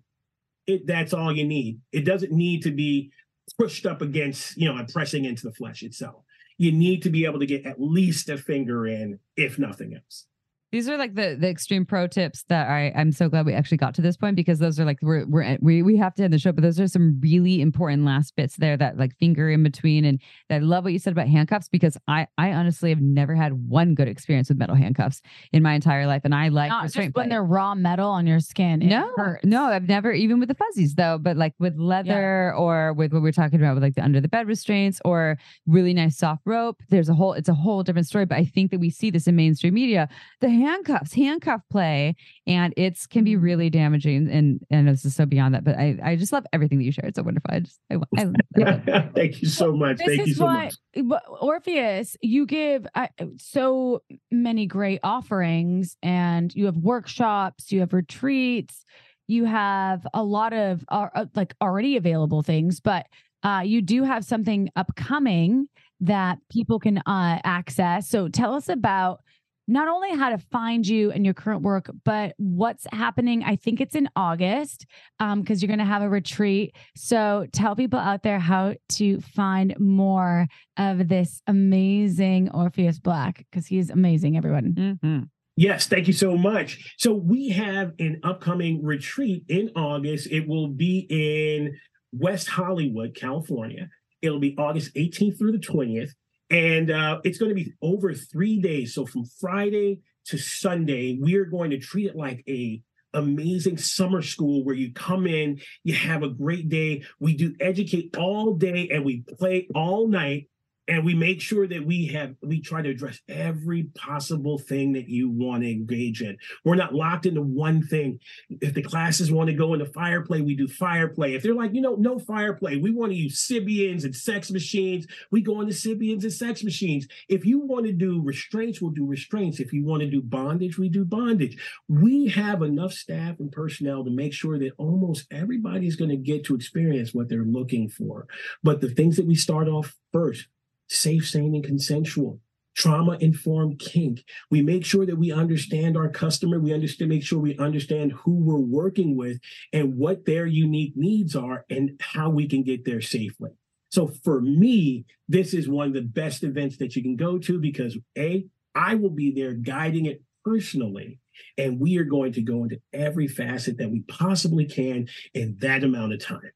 it 0.66 0.86
that's 0.86 1.14
all 1.14 1.34
you 1.34 1.46
need. 1.46 1.80
It 1.90 2.04
doesn't 2.04 2.32
need 2.32 2.64
to 2.64 2.70
be 2.70 3.10
pushed 3.58 3.86
up 3.86 4.02
against, 4.02 4.58
you 4.58 4.70
know, 4.70 4.76
and 4.76 4.88
pressing 4.88 5.24
into 5.24 5.46
the 5.46 5.54
flesh 5.54 5.82
itself. 5.82 6.22
You 6.58 6.70
need 6.70 7.02
to 7.04 7.10
be 7.10 7.24
able 7.24 7.38
to 7.38 7.46
get 7.46 7.64
at 7.64 7.80
least 7.80 8.28
a 8.28 8.36
finger 8.36 8.86
in, 8.86 9.20
if 9.36 9.58
nothing 9.58 9.94
else. 9.94 10.26
These 10.70 10.86
are 10.88 10.98
like 10.98 11.14
the 11.14 11.36
the 11.40 11.48
extreme 11.48 11.86
pro 11.86 12.06
tips 12.06 12.44
that 12.48 12.68
I 12.68 12.92
I'm 12.94 13.10
so 13.10 13.30
glad 13.30 13.46
we 13.46 13.54
actually 13.54 13.78
got 13.78 13.94
to 13.94 14.02
this 14.02 14.18
point 14.18 14.36
because 14.36 14.58
those 14.58 14.78
are 14.78 14.84
like 14.84 14.98
we're 15.00 15.24
we're 15.26 15.42
eh, 15.42 15.56
we 15.62 15.82
we 15.82 15.96
have 15.96 16.14
to 16.16 16.24
end 16.24 16.32
the 16.32 16.38
show, 16.38 16.52
but 16.52 16.62
those 16.62 16.78
are 16.78 16.86
some 16.86 17.18
really 17.22 17.62
important 17.62 18.04
last 18.04 18.36
bits 18.36 18.56
there 18.56 18.76
that 18.76 18.98
like 18.98 19.16
finger 19.16 19.48
in 19.48 19.62
between. 19.62 20.04
And 20.04 20.20
I 20.50 20.58
love 20.58 20.84
what 20.84 20.92
you 20.92 20.98
said 20.98 21.12
about 21.12 21.26
handcuffs 21.26 21.68
because 21.68 21.96
I 22.06 22.26
I 22.36 22.52
honestly 22.52 22.90
have 22.90 23.00
never 23.00 23.34
had 23.34 23.54
one 23.54 23.94
good 23.94 24.08
experience 24.08 24.50
with 24.50 24.58
metal 24.58 24.76
handcuffs 24.76 25.22
in 25.52 25.62
my 25.62 25.72
entire 25.72 26.06
life, 26.06 26.22
and 26.24 26.34
I 26.34 26.48
like 26.48 26.68
Not 26.68 26.84
just 26.84 26.96
when 26.96 27.12
play. 27.12 27.28
they're 27.28 27.42
raw 27.42 27.74
metal 27.74 28.10
on 28.10 28.26
your 28.26 28.40
skin. 28.40 28.80
no, 28.80 29.10
hurts. 29.16 29.46
no, 29.46 29.64
I've 29.64 29.88
never 29.88 30.12
even 30.12 30.38
with 30.38 30.50
the 30.50 30.54
fuzzies 30.54 30.96
though, 30.96 31.16
but 31.16 31.38
like 31.38 31.54
with 31.58 31.78
leather 31.78 32.52
yeah. 32.54 32.60
or 32.60 32.92
with 32.92 33.14
what 33.14 33.22
we're 33.22 33.32
talking 33.32 33.58
about 33.58 33.72
with 33.72 33.82
like 33.82 33.94
the 33.94 34.04
under 34.04 34.20
the 34.20 34.28
bed 34.28 34.46
restraints 34.46 35.00
or 35.02 35.38
really 35.66 35.94
nice 35.94 36.18
soft 36.18 36.42
rope. 36.44 36.82
There's 36.90 37.08
a 37.08 37.14
whole 37.14 37.32
it's 37.32 37.48
a 37.48 37.54
whole 37.54 37.82
different 37.82 38.06
story, 38.06 38.26
but 38.26 38.36
I 38.36 38.44
think 38.44 38.70
that 38.70 38.80
we 38.80 38.90
see 38.90 39.10
this 39.10 39.26
in 39.26 39.34
mainstream 39.34 39.72
media. 39.72 40.10
The 40.40 40.57
handcuffs, 40.59 41.14
handcuff 41.14 41.62
play, 41.70 42.16
and 42.46 42.74
it's 42.76 43.06
can 43.06 43.24
be 43.24 43.36
mm. 43.36 43.42
really 43.42 43.70
damaging. 43.70 44.28
And 44.30 44.61
and 44.70 44.88
this 44.88 45.04
is 45.04 45.14
so 45.14 45.26
beyond 45.26 45.54
that, 45.54 45.64
but 45.64 45.76
I 45.76 45.98
I 46.02 46.16
just 46.16 46.32
love 46.32 46.44
everything 46.52 46.78
that 46.78 46.84
you 46.84 46.92
shared. 46.92 47.09
It's 47.09 47.16
so 47.16 47.22
wonderful. 47.22 47.50
I 47.50 47.61
just 47.61 47.80
I, 47.90 47.96
I, 48.16 48.22
I 48.92 49.11
Thank 49.14 49.42
you 49.42 49.48
so 49.48 49.72
much. 49.72 49.98
This 49.98 50.06
Thank 50.06 50.26
you 50.28 50.34
so 50.34 50.44
why, 50.44 50.70
much. 50.96 51.22
Orpheus, 51.40 52.16
you 52.20 52.46
give 52.46 52.86
uh, 52.94 53.09
so 53.38 54.02
many 54.30 54.66
great 54.66 55.00
offerings, 55.02 55.96
and 56.02 56.54
you 56.54 56.66
have 56.66 56.76
workshops, 56.76 57.72
you 57.72 57.80
have 57.80 57.92
retreats, 57.92 58.84
you 59.26 59.44
have 59.44 60.06
a 60.14 60.22
lot 60.22 60.52
of 60.52 60.84
uh, 60.88 61.26
like 61.34 61.54
already 61.61 61.96
available 61.96 62.42
things, 62.42 62.80
but 62.80 63.06
uh, 63.42 63.62
you 63.64 63.82
do 63.82 64.02
have 64.02 64.24
something 64.24 64.68
upcoming 64.74 65.68
that 66.00 66.38
people 66.50 66.78
can 66.78 66.98
uh, 66.98 67.38
access. 67.44 68.09
So 68.09 68.28
tell 68.28 68.54
us 68.54 68.68
about 68.68 69.20
not 69.68 69.86
only 69.86 70.16
how 70.16 70.30
to 70.30 70.38
find 70.38 70.86
you 70.86 71.12
and 71.12 71.24
your 71.24 71.34
current 71.34 71.62
work, 71.62 71.90
but 72.04 72.34
what's 72.38 72.86
happening. 72.90 73.44
I 73.44 73.54
think 73.56 73.80
it's 73.80 73.94
in 73.94 74.08
August 74.16 74.86
because 75.18 75.32
um, 75.32 75.44
you're 75.46 75.68
going 75.68 75.78
to 75.78 75.84
have 75.84 76.02
a 76.02 76.08
retreat. 76.08 76.74
So 76.96 77.46
tell 77.52 77.76
people 77.76 77.98
out 77.98 78.22
there 78.22 78.38
how 78.38 78.74
to 78.90 79.20
find 79.20 79.78
more 79.78 80.46
of 80.78 81.08
this 81.08 81.42
amazing 81.46 82.50
Orpheus 82.50 82.98
Black 82.98 83.44
because 83.50 83.66
he's 83.66 83.90
amazing, 83.90 84.38
everyone. 84.38 84.72
Mm-hmm. 84.72 85.18
Yes, 85.56 85.86
thank 85.86 86.06
you 86.06 86.12
so 86.12 86.36
much. 86.36 86.94
So 86.98 87.12
we 87.12 87.50
have 87.50 87.92
an 87.98 88.20
upcoming 88.22 88.82
retreat 88.82 89.44
in 89.48 89.70
August. 89.76 90.28
It 90.30 90.48
will 90.48 90.68
be 90.68 91.06
in 91.10 91.76
West 92.12 92.48
Hollywood, 92.48 93.14
California. 93.14 93.88
It'll 94.22 94.40
be 94.40 94.54
August 94.56 94.94
18th 94.94 95.38
through 95.38 95.52
the 95.52 95.58
20th. 95.58 96.10
And 96.51 96.90
uh, 96.90 97.20
it's 97.24 97.38
going 97.38 97.51
to 97.51 97.55
be 97.55 97.72
over 97.82 98.14
three 98.14 98.61
days. 98.61 98.94
So 98.94 99.05
from 99.05 99.24
Friday 99.40 100.01
to 100.26 100.38
Sunday, 100.38 101.18
we 101.20 101.36
are 101.36 101.44
going 101.44 101.70
to 101.70 101.78
treat 101.78 102.07
it 102.07 102.16
like 102.16 102.42
a 102.49 102.80
amazing 103.14 103.78
summer 103.78 104.22
school 104.22 104.64
where 104.64 104.74
you 104.74 104.92
come 104.92 105.26
in, 105.26 105.61
you 105.82 105.94
have 105.94 106.22
a 106.22 106.28
great 106.28 106.68
day. 106.68 107.03
We 107.20 107.34
do 107.34 107.55
educate 107.61 108.16
all 108.16 108.55
day 108.55 108.88
and 108.90 109.05
we 109.05 109.22
play 109.38 109.68
all 109.74 110.09
night 110.09 110.49
and 110.89 111.05
we 111.05 111.14
make 111.14 111.41
sure 111.41 111.66
that 111.68 111.84
we 111.84 112.07
have 112.07 112.34
we 112.43 112.61
try 112.61 112.80
to 112.80 112.89
address 112.89 113.20
every 113.28 113.84
possible 113.95 114.59
thing 114.59 114.95
that 114.95 115.09
you 115.09 115.28
want 115.28 115.62
to 115.62 115.70
engage 115.70 116.22
in. 116.22 116.36
We're 116.64 116.76
not 116.76 116.95
locked 116.95 117.26
into 117.26 117.43
one 117.43 117.86
thing. 117.86 118.18
If 118.62 118.74
the 118.74 118.82
classes 118.82 119.30
want 119.30 119.49
to 119.51 119.55
go 119.55 119.74
into 119.74 119.86
fire 119.86 120.22
play 120.22 120.41
we 120.41 120.57
do 120.57 120.66
fire 120.66 121.09
play. 121.09 121.34
If 121.34 121.43
they're 121.43 121.55
like 121.55 121.74
you 121.74 121.82
know 121.82 121.95
no 121.97 122.18
fire 122.18 122.55
play 122.55 122.76
we 122.78 122.91
want 122.91 123.12
to 123.12 123.18
use 123.18 123.47
sybians 123.47 124.05
and 124.05 124.16
sex 124.16 124.51
machines. 124.51 125.07
We 125.30 125.43
go 125.43 125.61
into 125.61 125.74
sybians 125.74 126.22
and 126.22 126.32
sex 126.32 126.64
machines. 126.64 127.07
If 127.28 127.45
you 127.45 127.61
want 127.61 127.86
to 127.86 127.93
do 127.93 128.22
restraints 128.22 128.80
we'll 128.80 128.93
do 128.93 129.07
restraints. 129.07 129.61
If 129.61 129.72
you 129.72 129.84
want 129.84 130.01
to 130.01 130.11
do 130.11 130.22
bondage 130.22 130.78
we 130.78 130.89
do 130.89 131.05
bondage. 131.05 131.59
We 131.89 132.28
have 132.28 132.62
enough 132.62 132.93
staff 132.93 133.41
and 133.41 133.53
personnel 133.53 134.05
to 134.05 134.11
make 134.11 134.32
sure 134.32 134.59
that 134.59 134.72
almost 134.78 135.26
everybody's 135.30 135.97
going 135.97 136.11
to 136.11 136.16
get 136.16 136.45
to 136.45 136.55
experience 136.55 137.12
what 137.12 137.28
they're 137.28 137.45
looking 137.45 137.91
for. 137.91 138.26
But 138.62 138.80
the 138.80 138.89
things 138.89 139.16
that 139.16 139.26
we 139.26 139.34
start 139.34 139.68
off 139.68 139.95
first 140.12 140.47
safe, 140.89 141.28
sane, 141.28 141.55
and 141.55 141.64
consensual. 141.64 142.41
Trauma 142.78 143.18
informed 143.20 143.80
kink. 143.80 144.22
We 144.51 144.62
make 144.62 144.84
sure 144.84 145.05
that 145.05 145.18
we 145.18 145.32
understand 145.32 145.97
our 145.97 146.09
customer. 146.09 146.61
We 146.61 146.72
understand, 146.72 147.09
make 147.09 147.24
sure 147.24 147.41
we 147.41 147.59
understand 147.59 148.12
who 148.12 148.34
we're 148.34 148.57
working 148.57 149.16
with 149.16 149.41
and 149.72 149.97
what 149.97 150.24
their 150.24 150.47
unique 150.47 150.93
needs 150.95 151.34
are 151.34 151.64
and 151.70 152.01
how 152.01 152.30
we 152.30 152.47
can 152.47 152.62
get 152.62 152.84
there 152.84 153.01
safely. 153.01 153.51
So 153.91 154.07
for 154.22 154.41
me, 154.41 155.07
this 155.28 155.55
is 155.55 155.68
one 155.68 155.89
of 155.89 155.95
the 155.95 156.03
best 156.03 156.45
events 156.45 156.76
that 156.76 156.95
you 156.95 157.03
can 157.03 157.16
go 157.16 157.39
to 157.39 157.59
because 157.59 157.99
A, 158.16 158.47
I 158.76 158.95
will 158.95 159.11
be 159.11 159.32
there 159.32 159.55
guiding 159.55 160.07
it 160.07 160.22
personally. 160.45 161.18
And 161.57 161.80
we 161.80 161.99
are 161.99 162.05
going 162.05 162.32
to 162.34 162.43
go 162.43 162.62
into 162.62 162.80
every 162.93 163.26
facet 163.26 163.78
that 163.78 163.91
we 163.91 164.01
possibly 164.03 164.66
can 164.66 165.09
in 165.34 165.57
that 165.61 165.84
amount 165.84 166.12
of 166.12 166.20
time. 166.20 166.53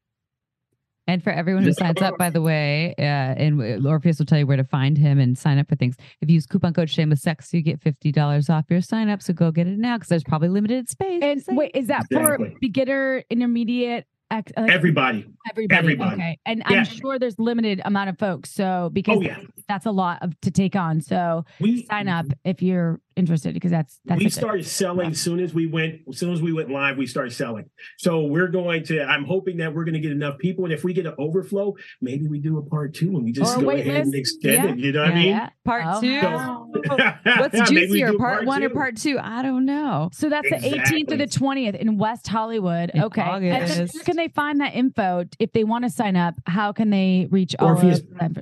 And 1.05 1.21
for 1.21 1.31
everyone 1.31 1.63
who 1.63 1.73
signs 1.73 2.01
up, 2.01 2.17
by 2.17 2.29
the 2.29 2.41
way, 2.41 2.95
uh, 2.97 3.01
and 3.01 3.85
Orpheus 3.85 4.19
will 4.19 4.25
tell 4.25 4.39
you 4.39 4.47
where 4.47 4.57
to 4.57 4.63
find 4.63 4.97
him 4.97 5.19
and 5.19 5.37
sign 5.37 5.57
up 5.57 5.67
for 5.67 5.75
things. 5.75 5.97
If 6.21 6.29
you 6.29 6.35
use 6.35 6.45
coupon 6.45 6.73
code 6.73 6.89
Shameless 6.89 7.21
Sex, 7.21 7.53
you 7.53 7.61
get 7.61 7.81
fifty 7.81 8.11
dollars 8.11 8.49
off 8.49 8.65
your 8.69 8.79
sign 8.79 9.09
up. 9.09 9.21
So 9.21 9.33
go 9.33 9.51
get 9.51 9.67
it 9.67 9.77
now 9.77 9.97
because 9.97 10.07
there's 10.07 10.23
probably 10.23 10.49
limited 10.49 10.89
space. 10.89 11.21
And 11.47 11.57
wait, 11.57 11.71
is 11.73 11.87
that 11.87 12.05
for 12.11 12.37
beginner, 12.61 13.23
intermediate, 13.29 14.07
ex- 14.33 14.51
like, 14.57 14.71
Everybody. 14.71 15.25
everybody? 15.49 15.77
everybody. 15.77 16.15
Okay, 16.15 16.39
and 16.45 16.63
Yeah. 16.69 16.77
I'm 16.79 16.85
sure 16.85 17.19
there's 17.19 17.37
limited 17.39 17.81
amount 17.85 18.09
of 18.09 18.19
folks. 18.19 18.51
So 18.53 18.89
because 18.93 19.17
Oh 19.19 19.21
yeah. 19.21 19.37
that's 19.67 19.85
a 19.85 19.91
lot 19.91 20.19
of 20.21 20.39
to 20.41 20.51
take 20.51 20.75
on. 20.75 21.01
So 21.01 21.45
We 21.59 21.85
sign 21.85 22.07
up 22.07 22.25
if 22.43 22.61
you're 22.61 22.99
interested 23.15 23.53
because 23.53 23.69
that's 23.69 23.99
that's 24.05 24.23
we 24.23 24.27
started 24.29 24.65
selling 24.65 25.11
as 25.11 25.21
soon 25.21 25.39
as 25.39 25.53
we 25.53 25.67
went 25.67 26.01
as 26.09 26.17
soon 26.17 26.33
as 26.33 26.41
we 26.41 26.51
went 26.51 26.71
live 26.71 26.97
we 26.97 27.05
started 27.05 27.31
selling 27.31 27.63
so 27.99 28.23
we're 28.23 28.47
going 28.47 28.83
to 28.83 29.03
i'm 29.03 29.23
hoping 29.23 29.57
that 29.57 29.71
we're 29.71 29.83
going 29.83 29.93
to 29.93 29.99
get 29.99 30.11
enough 30.11 30.35
people 30.39 30.63
and 30.63 30.73
if 30.73 30.83
we 30.83 30.93
get 30.93 31.05
an 31.05 31.13
overflow 31.19 31.75
maybe 32.01 32.27
we 32.27 32.39
do 32.39 32.57
a 32.57 32.63
part 32.63 32.91
two 32.95 33.09
and 33.09 33.23
we 33.23 33.31
just 33.31 33.55
Or 33.55 33.61
go 33.61 33.67
wait 33.67 33.85
ahead 33.85 34.05
and 34.05 34.15
extend 34.15 34.63
Yeah. 34.63 34.71
it 34.71 34.79
you 34.79 34.91
know 34.93 35.01
what 35.03 35.11
i 35.11 35.13
mean 35.13 35.27
yeah. 35.27 35.49
part 35.63 35.83
oh, 35.85 36.01
two. 36.01 36.21
wow. 36.23 36.67
What's 37.23 37.69
juicier, 37.69 38.11
do 38.11 38.17
part, 38.17 38.45
one 38.45 38.63
or 38.63 38.69
part 38.69 38.97
two? 38.97 39.17
I 39.19 39.41
don't 39.41 39.65
know. 39.65 40.09
So 40.11 40.29
that's 40.29 40.49
the 40.49 40.57
18th 40.57 41.11
or 41.11 41.17
the 41.17 41.27
20th 41.27 41.75
in 41.75 41.97
West 41.97 42.27
Hollywood. 42.27 42.91
In 42.93 43.03
okay. 43.03 43.21
And 43.21 43.43
then 43.45 43.63
August. 43.63 43.95
where 43.95 44.03
can 44.03 44.17
they 44.17 44.22
find 44.27 44.59
that 44.61 44.75
info 44.75 45.25
if 45.39 45.51
they 45.53 45.63
want 45.63 45.85
to 45.85 45.89
sign 45.89 46.15
up? 46.15 46.35
How 46.45 46.71
can 46.71 46.89
they 46.89 47.27
reach 47.31 47.55
all 47.59 47.69
Orpheus- 47.69 47.99
of 47.99 48.17
them? 48.17 48.35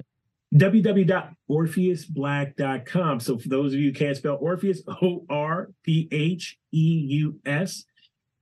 www.orpheusblack.com 0.53 3.19
so 3.21 3.37
for 3.37 3.47
those 3.47 3.73
of 3.73 3.79
you 3.79 3.87
who 3.87 3.93
can't 3.93 4.17
spell 4.17 4.37
orpheus 4.41 4.81
o-r-p-h-e-u-s 4.85 5.75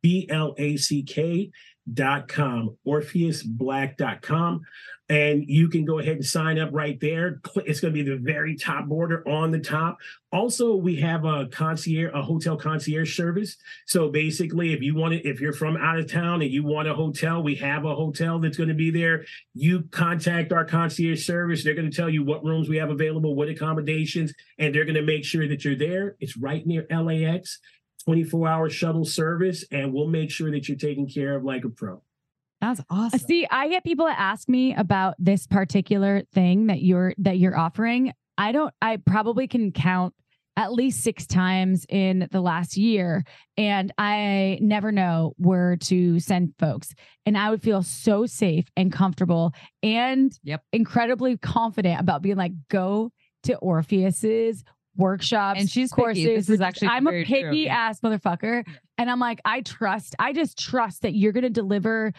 b-l-a-c-k 0.02 1.52
dot 1.94 2.28
com 2.28 2.76
orpheusblack.com 2.88 4.62
and 5.10 5.44
you 5.48 5.70
can 5.70 5.86
go 5.86 5.98
ahead 5.98 6.18
and 6.18 6.26
sign 6.26 6.60
up 6.60 6.70
right 6.72 7.00
there. 7.00 7.42
It's 7.66 7.80
going 7.80 7.94
to 7.94 8.04
be 8.04 8.08
the 8.08 8.18
very 8.18 8.56
top 8.56 8.86
border 8.86 9.28
on 9.28 9.50
the 9.50 9.60
top. 9.60 9.98
Also 10.32 10.76
we 10.76 10.98
have 10.98 11.26
a 11.26 11.48
concierge 11.48 12.12
a 12.14 12.22
hotel 12.22 12.56
concierge 12.56 13.18
service. 13.18 13.58
So 13.88 14.10
basically 14.10 14.72
if 14.74 14.82
you 14.82 14.96
want 14.96 15.14
to 15.14 15.28
if 15.28 15.42
you're 15.42 15.54
from 15.54 15.78
out 15.78 15.98
of 15.98 16.12
town 16.12 16.44
and 16.44 16.52
you 16.52 16.64
want 16.64 16.88
a 16.88 16.94
hotel 16.94 17.42
we 17.42 17.56
have 17.56 17.86
a 17.86 17.96
hotel 17.96 18.38
that's 18.38 18.58
going 18.58 18.70
to 18.70 18.76
be 18.76 18.92
there. 18.92 19.26
You 19.56 19.84
contact 19.90 20.54
our 20.54 20.66
concierge 20.66 21.26
service. 21.26 21.64
They're 21.64 21.74
going 21.74 21.90
to 21.90 21.96
tell 21.96 22.10
you 22.10 22.24
what 22.24 22.44
rooms 22.44 22.70
we 22.70 22.78
have 22.78 22.92
available 22.92 23.34
what 23.34 23.50
accommodations 23.50 24.34
and 24.60 24.74
they're 24.74 24.86
going 24.86 24.94
to 24.96 25.02
make 25.02 25.26
sure 25.26 25.48
that 25.48 25.66
you're 25.66 25.76
there. 25.76 26.18
It's 26.20 26.38
right 26.38 26.66
near 26.68 26.86
lax 26.92 27.60
24 28.06 28.48
hour 28.48 28.70
shuttle 28.70 29.06
service 29.06 29.66
and 29.72 29.92
we'll 29.92 30.08
make 30.08 30.30
sure 30.30 30.52
that 30.52 30.70
you're 30.70 30.78
taken 30.78 31.08
care 31.08 31.36
of 31.36 31.44
like 31.44 31.66
a 31.66 31.70
pro 31.70 32.04
That's 32.62 32.80
Uh, 32.82 32.84
awesome. 32.90 33.20
See, 33.20 33.48
I 33.50 33.70
get 33.70 33.84
people 33.84 34.06
that 34.06 34.20
ask 34.20 34.50
me 34.50 34.74
about 34.76 35.16
this 35.20 35.48
particular 35.48 36.24
thing 36.34 36.68
that 36.68 36.82
you're 36.82 37.14
that 37.20 37.38
you're 37.38 37.58
offering. 37.58 38.12
I 38.38 38.52
don't 38.52 38.74
I 38.82 38.98
probably 38.98 39.48
can 39.48 39.72
count 39.72 40.14
at 40.58 40.74
least 40.74 41.02
6 41.04 41.26
times 41.26 41.86
in 41.88 42.28
the 42.32 42.42
last 42.42 42.76
year 42.76 43.24
and 43.56 43.94
I 43.98 44.58
never 44.62 44.92
know 44.92 45.34
where 45.38 45.78
to 45.78 46.20
send 46.20 46.54
folks. 46.60 46.94
And 47.26 47.38
I 47.38 47.50
would 47.50 47.62
feel 47.62 47.82
so 47.82 48.26
safe 48.26 48.66
and 48.76 48.92
comfortable 48.92 49.54
and 49.82 50.38
Yep. 50.44 50.62
incredibly 50.74 51.38
confident 51.38 52.02
about 52.02 52.22
being 52.22 52.36
like 52.36 52.52
go 52.70 53.12
to 53.44 53.56
Orpheus's 53.60 54.66
workshops 54.98 55.62
And 55.62 55.70
she's 55.70 55.92
picky. 55.94 56.02
courses. 56.02 56.26
This 56.26 56.50
is 56.50 56.62
actually 56.62 56.90
I'm 56.90 57.08
a 57.08 57.12
true 57.12 57.24
picky 57.26 57.58
you. 57.60 57.68
ass 57.68 58.02
motherfucker 58.02 58.66
and 58.98 59.10
I'm 59.10 59.20
like 59.20 59.40
I 59.46 59.62
trust 59.62 60.14
I 60.20 60.34
just 60.34 60.60
trust 60.60 61.04
that 61.04 61.14
you're 61.16 61.32
going 61.32 61.44
to 61.44 61.50
deliver 61.50 62.12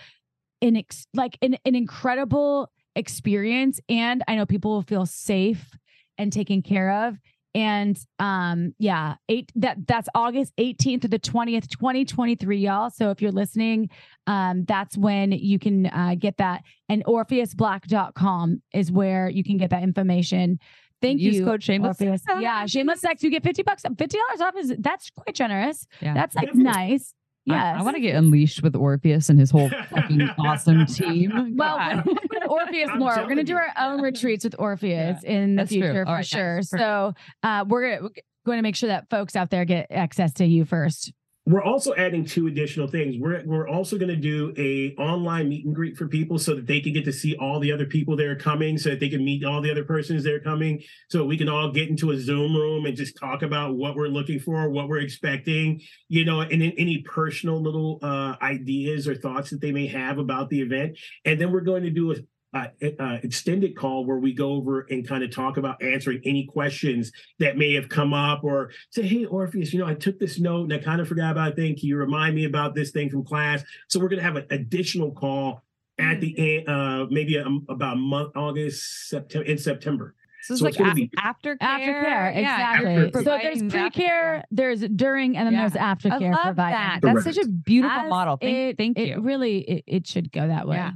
an 0.62 0.76
ex- 0.76 1.06
like 1.14 1.38
an, 1.42 1.56
an 1.64 1.74
incredible 1.74 2.70
experience 2.96 3.80
and 3.88 4.22
i 4.28 4.34
know 4.36 4.44
people 4.46 4.72
will 4.72 4.82
feel 4.82 5.06
safe 5.06 5.70
and 6.18 6.32
taken 6.32 6.60
care 6.62 7.06
of 7.06 7.16
and 7.54 7.98
um 8.18 8.72
yeah 8.78 9.14
eight 9.28 9.50
that 9.56 9.76
that's 9.86 10.08
august 10.14 10.52
18th 10.58 11.02
to 11.02 11.08
the 11.08 11.18
20th 11.18 11.68
2023 11.68 12.58
y'all 12.58 12.90
so 12.90 13.10
if 13.10 13.20
you're 13.22 13.32
listening 13.32 13.88
um 14.26 14.64
that's 14.66 14.96
when 14.96 15.32
you 15.32 15.58
can 15.58 15.86
uh, 15.86 16.14
get 16.18 16.36
that 16.36 16.62
and 16.88 17.04
orpheusblack.com 17.06 18.62
is 18.72 18.90
where 18.92 19.28
you 19.28 19.42
can 19.44 19.56
get 19.56 19.70
that 19.70 19.82
information 19.82 20.58
thank 21.02 21.20
Use 21.20 21.36
you 21.36 21.44
code 21.44 21.62
shameless. 21.62 22.00
Orpheus. 22.00 22.22
Yeah 22.40 22.66
shameless 22.66 23.00
sex 23.00 23.22
you 23.22 23.30
get 23.30 23.42
50 23.42 23.62
bucks 23.62 23.82
50 23.82 24.18
dollars 24.18 24.40
off 24.40 24.56
is 24.56 24.74
that's 24.78 25.10
quite 25.10 25.34
generous 25.34 25.86
Yeah. 26.00 26.14
that's 26.14 26.34
like 26.34 26.54
nice 26.54 27.14
I- 27.16 27.19
yes 27.44 27.76
I, 27.78 27.82
want 27.82 27.96
to 27.96 28.00
get 28.00 28.14
unleashed 28.14 28.62
with 28.62 28.76
Orpheus 28.76 29.28
and 29.28 29.38
his 29.38 29.50
whole 29.50 29.70
fucking 29.90 30.22
awesome 30.38 30.86
team. 30.86 31.56
Well, 31.56 32.02
we're 32.04 32.14
with 32.30 32.48
Orpheus 32.48 32.90
more. 32.96 33.16
We're 33.16 33.24
going 33.24 33.36
to 33.36 33.44
do 33.44 33.56
our 33.56 33.72
own 33.78 34.00
retreats 34.00 34.44
with 34.44 34.54
Orpheus 34.58 35.22
in 35.24 35.56
the 35.56 35.62
That's 35.62 35.72
true. 35.72 35.82
future 35.82 36.04
for 36.04 36.12
right, 36.12 36.26
sure. 36.26 36.62
So 36.62 37.14
uh, 37.42 37.64
we're 37.66 37.98
going 38.46 38.58
to 38.58 38.62
make 38.62 38.76
sure 38.76 38.88
that 38.88 39.08
folks 39.10 39.36
out 39.36 39.50
there 39.50 39.64
get 39.64 39.86
access 39.90 40.32
to 40.34 40.46
you 40.46 40.64
first. 40.64 41.12
We're 41.46 41.62
also 41.62 41.94
adding 41.94 42.24
two 42.24 42.46
additional 42.46 42.86
things. 42.86 43.16
We're 43.18 43.42
we're 43.46 43.68
also 43.68 43.96
going 43.96 44.10
to 44.10 44.16
do 44.16 44.52
a 44.58 44.94
online 45.00 45.48
meet 45.48 45.64
and 45.64 45.74
greet 45.74 45.96
for 45.96 46.06
people 46.06 46.38
so 46.38 46.54
that 46.54 46.66
they 46.66 46.80
can 46.80 46.92
get 46.92 47.04
to 47.06 47.12
see 47.12 47.34
all 47.36 47.58
the 47.58 47.72
other 47.72 47.86
people 47.86 48.14
that 48.16 48.26
are 48.26 48.36
coming, 48.36 48.76
so 48.76 48.90
that 48.90 49.00
they 49.00 49.08
can 49.08 49.24
meet 49.24 49.44
all 49.44 49.62
the 49.62 49.70
other 49.70 49.84
persons 49.84 50.22
that 50.24 50.34
are 50.34 50.40
coming, 50.40 50.82
so 51.08 51.24
we 51.24 51.38
can 51.38 51.48
all 51.48 51.72
get 51.72 51.88
into 51.88 52.10
a 52.10 52.18
Zoom 52.18 52.54
room 52.54 52.84
and 52.84 52.96
just 52.96 53.16
talk 53.16 53.42
about 53.42 53.74
what 53.74 53.96
we're 53.96 54.08
looking 54.08 54.38
for, 54.38 54.68
what 54.68 54.88
we're 54.88 55.00
expecting, 55.00 55.80
you 56.08 56.24
know, 56.24 56.40
and 56.42 56.62
any 56.62 57.02
personal 57.02 57.60
little 57.60 57.98
uh, 58.02 58.36
ideas 58.42 59.08
or 59.08 59.14
thoughts 59.14 59.50
that 59.50 59.60
they 59.60 59.72
may 59.72 59.86
have 59.86 60.18
about 60.18 60.50
the 60.50 60.60
event. 60.60 60.98
And 61.24 61.40
then 61.40 61.52
we're 61.52 61.60
going 61.62 61.84
to 61.84 61.90
do 61.90 62.12
a 62.12 62.16
uh, 62.52 62.66
uh, 62.98 63.18
extended 63.22 63.76
call 63.76 64.04
where 64.04 64.18
we 64.18 64.32
go 64.32 64.52
over 64.52 64.80
and 64.90 65.06
kind 65.06 65.22
of 65.22 65.30
talk 65.30 65.56
about 65.56 65.80
answering 65.82 66.20
any 66.24 66.44
questions 66.46 67.12
that 67.38 67.56
may 67.56 67.72
have 67.74 67.88
come 67.88 68.12
up 68.12 68.42
or 68.42 68.70
say, 68.90 69.02
hey, 69.02 69.24
Orpheus, 69.24 69.72
you 69.72 69.78
know, 69.78 69.86
I 69.86 69.94
took 69.94 70.18
this 70.18 70.38
note 70.40 70.64
and 70.64 70.72
I 70.72 70.78
kind 70.78 71.00
of 71.00 71.06
forgot 71.08 71.30
about 71.32 71.52
a 71.52 71.54
thing. 71.56 71.76
Can 71.76 71.88
you 71.88 71.96
remind 71.96 72.34
me 72.34 72.44
about 72.44 72.74
this 72.74 72.90
thing 72.90 73.08
from 73.10 73.24
class? 73.24 73.62
So 73.88 74.00
we're 74.00 74.08
going 74.08 74.18
to 74.18 74.24
have 74.24 74.36
an 74.36 74.46
additional 74.50 75.12
call 75.12 75.62
at 75.98 76.20
the 76.20 76.58
end, 76.58 76.68
uh, 76.68 77.06
maybe 77.10 77.38
um, 77.38 77.64
about 77.68 77.98
month, 77.98 78.36
August, 78.36 79.08
September, 79.08 79.46
in 79.46 79.58
September. 79.58 80.14
So 80.42 80.54
it's 80.54 80.60
So 80.60 80.64
like 80.64 80.70
it's 80.72 80.78
gonna 80.78 80.90
a- 80.92 80.94
be- 80.94 81.10
aftercare. 81.18 81.58
Aftercare, 81.58 82.34
Yeah, 82.34 82.40
exactly. 82.40 82.94
you're 82.94 83.10
so 83.12 83.38
there's 83.42 83.62
pre-care, 83.70 84.42
there's 84.50 84.80
during, 84.80 85.36
and 85.36 85.46
then 85.46 85.52
Yeah. 85.52 85.68
there's 85.68 85.76
I 85.76 85.88
love 85.90 86.42
provided. 86.42 86.56
that. 86.56 86.98
That's 87.02 87.24
such 87.24 87.36
a 87.36 87.46
beautiful 87.46 87.98
As 88.00 88.08
model. 88.08 88.38
Thank, 88.38 88.56
it, 88.56 88.76
thank 88.78 88.98
it 88.98 89.08
you. 89.08 89.20
really, 89.20 89.58
it, 89.58 89.84
it 89.86 90.06
should 90.06 90.32
go 90.32 90.48
that 90.48 90.66
way. 90.66 90.76
Yeah. 90.78 90.92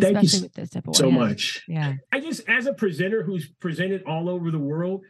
Thank 0.00 0.22
you 0.32 0.42
with 0.42 0.52
this 0.54 0.70
type 0.70 0.88
of 0.88 0.96
So 0.96 1.08
work. 1.08 1.14
much. 1.18 1.62
yeah. 1.68 1.94
I 2.12 2.20
just, 2.20 2.42
as 2.48 2.66
a 2.66 2.72
presenter 2.74 3.22
who's 3.22 3.48
presented 3.60 4.02
all 4.04 4.28
over 4.28 4.50
the 4.50 4.58
world, 4.58 5.02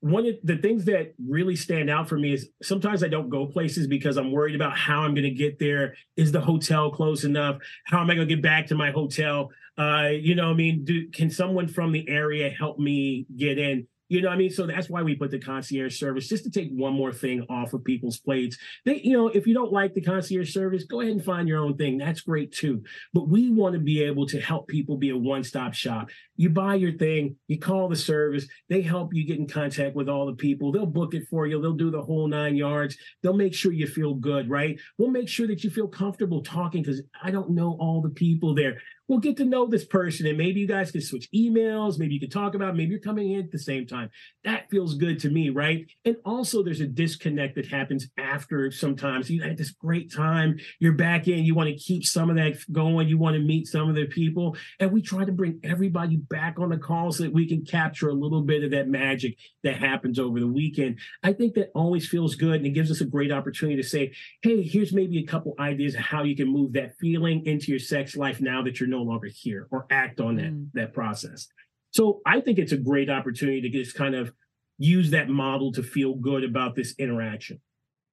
one 0.00 0.26
of 0.26 0.34
the 0.44 0.56
things 0.56 0.84
that 0.84 1.14
really 1.26 1.56
stand 1.56 1.90
out 1.90 2.08
for 2.08 2.16
me 2.16 2.32
is 2.32 2.48
sometimes 2.62 3.02
I 3.02 3.08
don't 3.08 3.28
go 3.28 3.46
places 3.46 3.88
because 3.88 4.16
I'm 4.16 4.30
worried 4.30 4.54
about 4.54 4.76
how 4.78 5.00
I'm 5.02 5.12
going 5.12 5.24
to 5.24 5.30
get 5.34 5.58
there. 5.58 5.94
Is 6.16 6.30
the 6.30 6.40
hotel 6.40 6.90
close 6.92 7.24
enough? 7.24 7.58
How 7.86 8.00
am 8.00 8.08
I 8.10 8.14
going 8.14 8.28
to 8.28 8.34
get 8.34 8.42
back 8.42 8.68
to 8.68 8.76
my 8.76 8.92
hotel? 8.92 9.50
Uh, 9.76 10.10
you 10.12 10.36
know, 10.36 10.50
I 10.50 10.54
mean, 10.54 10.84
do 10.84 11.08
can 11.10 11.30
someone 11.30 11.66
from 11.66 11.90
the 11.92 12.08
area 12.08 12.48
help 12.48 12.78
me 12.78 13.26
get 13.36 13.58
in? 13.58 13.88
You 14.08 14.22
know, 14.22 14.28
what 14.28 14.34
I 14.34 14.38
mean, 14.38 14.50
so 14.50 14.66
that's 14.66 14.88
why 14.88 15.02
we 15.02 15.14
put 15.14 15.30
the 15.30 15.38
concierge 15.38 15.98
service 15.98 16.28
just 16.28 16.44
to 16.44 16.50
take 16.50 16.70
one 16.70 16.94
more 16.94 17.12
thing 17.12 17.44
off 17.48 17.72
of 17.74 17.84
people's 17.84 18.18
plates. 18.18 18.56
They, 18.84 19.00
you 19.00 19.12
know, 19.12 19.28
if 19.28 19.46
you 19.46 19.54
don't 19.54 19.72
like 19.72 19.94
the 19.94 20.00
concierge 20.00 20.52
service, 20.52 20.84
go 20.84 21.00
ahead 21.00 21.12
and 21.12 21.24
find 21.24 21.48
your 21.48 21.62
own 21.62 21.76
thing. 21.76 21.98
That's 21.98 22.20
great 22.20 22.52
too. 22.52 22.82
But 23.12 23.28
we 23.28 23.50
want 23.50 23.74
to 23.74 23.80
be 23.80 24.02
able 24.02 24.26
to 24.26 24.40
help 24.40 24.68
people 24.68 24.96
be 24.96 25.10
a 25.10 25.16
one-stop 25.16 25.74
shop 25.74 26.08
you 26.38 26.48
buy 26.48 26.76
your 26.76 26.92
thing, 26.92 27.36
you 27.48 27.58
call 27.58 27.88
the 27.88 27.96
service, 27.96 28.46
they 28.68 28.80
help 28.80 29.12
you 29.12 29.26
get 29.26 29.40
in 29.40 29.48
contact 29.48 29.96
with 29.96 30.08
all 30.08 30.24
the 30.24 30.34
people. 30.34 30.70
They'll 30.70 30.86
book 30.86 31.12
it 31.12 31.26
for 31.28 31.46
you, 31.46 31.60
they'll 31.60 31.72
do 31.72 31.90
the 31.90 32.00
whole 32.00 32.28
nine 32.28 32.56
yards. 32.56 32.96
They'll 33.22 33.34
make 33.34 33.54
sure 33.54 33.72
you 33.72 33.88
feel 33.88 34.14
good, 34.14 34.48
right? 34.48 34.78
We'll 34.96 35.10
make 35.10 35.28
sure 35.28 35.48
that 35.48 35.64
you 35.64 35.70
feel 35.70 35.88
comfortable 35.88 36.42
talking 36.42 36.82
because 36.82 37.02
I 37.22 37.32
don't 37.32 37.50
know 37.50 37.76
all 37.80 38.00
the 38.00 38.10
people 38.10 38.54
there. 38.54 38.80
We'll 39.08 39.18
get 39.20 39.38
to 39.38 39.44
know 39.44 39.66
this 39.66 39.86
person 39.86 40.26
and 40.26 40.36
maybe 40.36 40.60
you 40.60 40.68
guys 40.68 40.90
can 40.90 41.00
switch 41.00 41.28
emails, 41.34 41.98
maybe 41.98 42.14
you 42.14 42.20
can 42.20 42.28
talk 42.28 42.54
about, 42.54 42.76
maybe 42.76 42.90
you're 42.90 43.00
coming 43.00 43.32
in 43.32 43.40
at 43.40 43.50
the 43.50 43.58
same 43.58 43.86
time. 43.86 44.10
That 44.44 44.68
feels 44.70 44.94
good 44.96 45.18
to 45.20 45.30
me, 45.30 45.48
right? 45.48 45.86
And 46.04 46.16
also 46.26 46.62
there's 46.62 46.80
a 46.80 46.86
disconnect 46.86 47.54
that 47.54 47.66
happens 47.66 48.08
after 48.18 48.70
sometimes. 48.70 49.30
You 49.30 49.42
had 49.42 49.56
this 49.56 49.70
great 49.70 50.12
time, 50.12 50.58
you're 50.78 50.92
back 50.92 51.26
in, 51.26 51.44
you 51.44 51.54
want 51.54 51.70
to 51.70 51.76
keep 51.76 52.04
some 52.04 52.28
of 52.28 52.36
that 52.36 52.58
going, 52.70 53.08
you 53.08 53.16
want 53.16 53.34
to 53.34 53.42
meet 53.42 53.66
some 53.66 53.88
of 53.88 53.94
the 53.94 54.06
people. 54.06 54.56
And 54.78 54.92
we 54.92 55.00
try 55.00 55.24
to 55.24 55.32
bring 55.32 55.58
everybody 55.64 56.16
back 56.16 56.58
on 56.58 56.68
the 56.68 56.78
call 56.78 57.10
so 57.10 57.22
that 57.22 57.32
we 57.32 57.48
can 57.48 57.64
capture 57.64 58.10
a 58.10 58.14
little 58.14 58.42
bit 58.42 58.62
of 58.62 58.70
that 58.72 58.88
magic 58.88 59.38
that 59.64 59.76
happens 59.76 60.18
over 60.18 60.38
the 60.38 60.46
weekend. 60.46 60.98
I 61.22 61.32
think 61.32 61.54
that 61.54 61.70
always 61.74 62.06
feels 62.06 62.34
good 62.34 62.56
and 62.56 62.66
it 62.66 62.70
gives 62.70 62.90
us 62.90 63.00
a 63.00 63.06
great 63.06 63.32
opportunity 63.32 63.80
to 63.80 63.88
say, 63.88 64.12
hey, 64.42 64.62
here's 64.62 64.92
maybe 64.92 65.18
a 65.18 65.26
couple 65.26 65.54
ideas 65.58 65.94
of 65.94 66.00
how 66.00 66.24
you 66.24 66.36
can 66.36 66.48
move 66.48 66.74
that 66.74 66.96
feeling 66.98 67.46
into 67.46 67.70
your 67.70 67.78
sex 67.78 68.14
life 68.14 68.40
now 68.40 68.62
that 68.62 68.80
you're 68.80 68.88
no 68.88 68.97
longer 69.02 69.28
here 69.28 69.68
or 69.70 69.86
act 69.90 70.20
on 70.20 70.36
that, 70.36 70.52
Mm. 70.52 70.70
that 70.74 70.92
process. 70.92 71.48
So 71.90 72.20
I 72.26 72.40
think 72.40 72.58
it's 72.58 72.72
a 72.72 72.76
great 72.76 73.08
opportunity 73.10 73.60
to 73.62 73.68
just 73.70 73.94
kind 73.94 74.14
of 74.14 74.32
use 74.78 75.10
that 75.10 75.28
model 75.28 75.72
to 75.72 75.82
feel 75.82 76.14
good 76.14 76.44
about 76.44 76.74
this 76.74 76.94
interaction. 76.98 77.60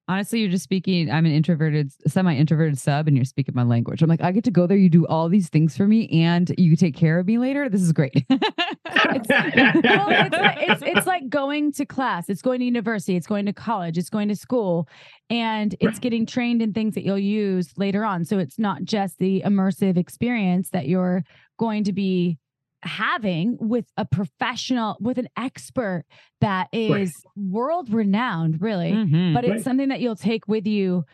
Honestly, 0.08 0.40
you're 0.40 0.50
just 0.50 0.62
speaking. 0.62 1.10
I'm 1.10 1.26
an 1.26 1.32
introverted, 1.32 1.92
semi-introverted 2.06 2.78
sub, 2.78 3.08
and 3.08 3.16
you're 3.16 3.24
speaking 3.24 3.54
my 3.56 3.64
language. 3.64 4.02
I'm 4.02 4.08
like, 4.08 4.22
I 4.22 4.30
get 4.30 4.44
to 4.44 4.52
go 4.52 4.66
there. 4.66 4.76
You 4.76 4.88
do 4.88 5.04
all 5.06 5.28
these 5.28 5.48
things 5.48 5.76
for 5.76 5.88
me, 5.88 6.08
and 6.08 6.52
you 6.56 6.76
take 6.76 6.94
care 6.94 7.18
of 7.18 7.26
me 7.26 7.38
later. 7.38 7.68
This 7.68 7.82
is 7.82 7.92
great. 7.92 8.14
it's, 8.30 9.28
well, 9.28 10.06
it's, 10.08 10.82
it's, 10.82 10.82
it's 10.98 11.06
like 11.06 11.28
going 11.28 11.72
to 11.72 11.84
class. 11.84 12.28
It's 12.28 12.42
going 12.42 12.60
to 12.60 12.64
university. 12.64 13.16
It's 13.16 13.26
going 13.26 13.46
to 13.46 13.52
college. 13.52 13.98
It's 13.98 14.10
going 14.10 14.28
to 14.28 14.36
school, 14.36 14.88
and 15.28 15.74
it's 15.80 15.98
getting 15.98 16.24
trained 16.24 16.62
in 16.62 16.72
things 16.72 16.94
that 16.94 17.04
you'll 17.04 17.18
use 17.18 17.72
later 17.76 18.04
on. 18.04 18.24
So 18.24 18.38
it's 18.38 18.60
not 18.60 18.84
just 18.84 19.18
the 19.18 19.42
immersive 19.44 19.96
experience 19.96 20.70
that 20.70 20.86
you're 20.86 21.24
going 21.58 21.82
to 21.82 21.92
be 21.92 22.38
having 22.86 23.56
with 23.60 23.86
a 23.96 24.04
professional, 24.04 24.96
with 25.00 25.18
an 25.18 25.28
expert 25.36 26.04
that 26.40 26.68
is 26.72 27.12
world 27.36 27.92
renowned, 27.92 28.60
really. 28.60 28.92
Mhm. 28.92 29.34
But 29.34 29.44
it's 29.44 29.50
Right. 29.52 29.62
something 29.62 29.88
that 29.88 30.00
you'll 30.00 30.16
take 30.16 30.46
with 30.48 30.66
you 30.66 31.04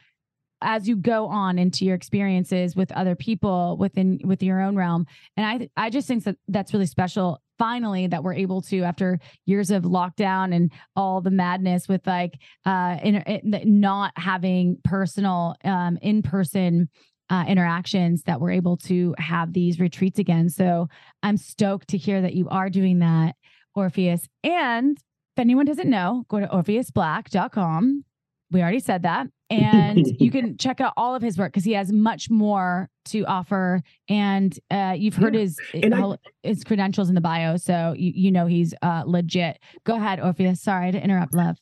as 0.65 0.89
you 0.89 0.95
go 0.97 1.27
on 1.27 1.59
into 1.59 1.85
your 1.85 1.97
experiences 1.97 2.77
with 2.77 2.93
other 2.93 3.17
people 3.17 3.77
within 3.79 4.21
with 4.25 4.45
your 4.45 4.61
own 4.61 4.77
realm 4.77 5.05
and 5.37 5.45
i 5.45 5.69
i 5.77 5.91
just 5.91 6.07
think 6.07 6.23
that 6.23 6.37
that's 6.47 6.73
really 6.73 6.87
special 6.87 7.41
finally 7.59 8.07
that 8.07 8.23
we're 8.23 8.33
able 8.33 8.63
to 8.63 8.83
after 8.85 9.19
years 9.45 9.73
of 9.73 9.83
lockdown 9.83 10.55
and 10.55 10.71
all 10.95 11.21
the 11.21 11.33
madness 11.33 11.89
with 11.89 12.07
like 12.07 12.39
uh 12.65 12.97
in, 13.03 13.17
in, 13.17 13.81
not 13.81 14.13
having 14.17 14.77
personal 14.85 15.57
um 15.65 15.99
in 16.01 16.23
person 16.23 16.89
uh, 17.33 17.45
interactions 17.49 18.23
that 18.25 18.41
we're 18.41 18.51
able 18.53 18.77
to 18.77 19.15
have 19.19 19.53
these 19.53 19.81
retreats 19.81 20.19
again 20.19 20.49
so 20.49 20.87
i'm 21.23 21.37
stoked 21.37 21.89
to 21.89 21.97
hear 21.97 22.21
that 22.21 22.35
you 22.35 22.47
are 22.51 22.69
doing 22.71 22.99
that 22.99 23.35
orpheus 23.75 24.29
and 24.45 24.99
if 24.99 25.39
anyone 25.41 25.65
doesn't 25.67 25.89
know 25.89 26.25
go 26.29 26.39
to 26.39 26.47
orpheusblack.com 26.47 28.05
we 28.51 28.61
already 28.61 28.81
said 28.81 29.05
that. 29.05 29.29
And 29.49 30.07
you 30.21 30.31
can 30.37 30.59
check 30.59 30.83
out 30.83 30.93
all 30.99 31.15
of 31.15 31.23
his 31.23 31.39
work 31.39 31.53
because 31.53 31.65
he 31.65 31.73
has 31.73 31.91
much 31.91 32.29
more 32.29 32.91
to 33.07 33.25
offer. 33.25 33.81
And 34.11 34.55
uh, 34.71 34.95
you've 34.95 35.15
heard 35.17 35.33
Yeah. 35.35 35.41
his 35.41 35.59
And 35.73 35.95
I- 35.95 36.17
his 36.43 36.63
credentials 36.63 37.09
in 37.09 37.15
the 37.15 37.23
bio, 37.23 37.57
so 37.57 37.95
you, 37.97 38.13
you 38.15 38.31
know 38.31 38.45
he's 38.45 38.75
uh, 38.83 39.05
legit. 39.07 39.59
Go 39.85 39.97
ahead, 39.97 40.21
Orpheus. 40.21 40.61
Sorry 40.61 40.93
to 40.93 41.03
interrupt, 41.03 41.33
love. 41.33 41.57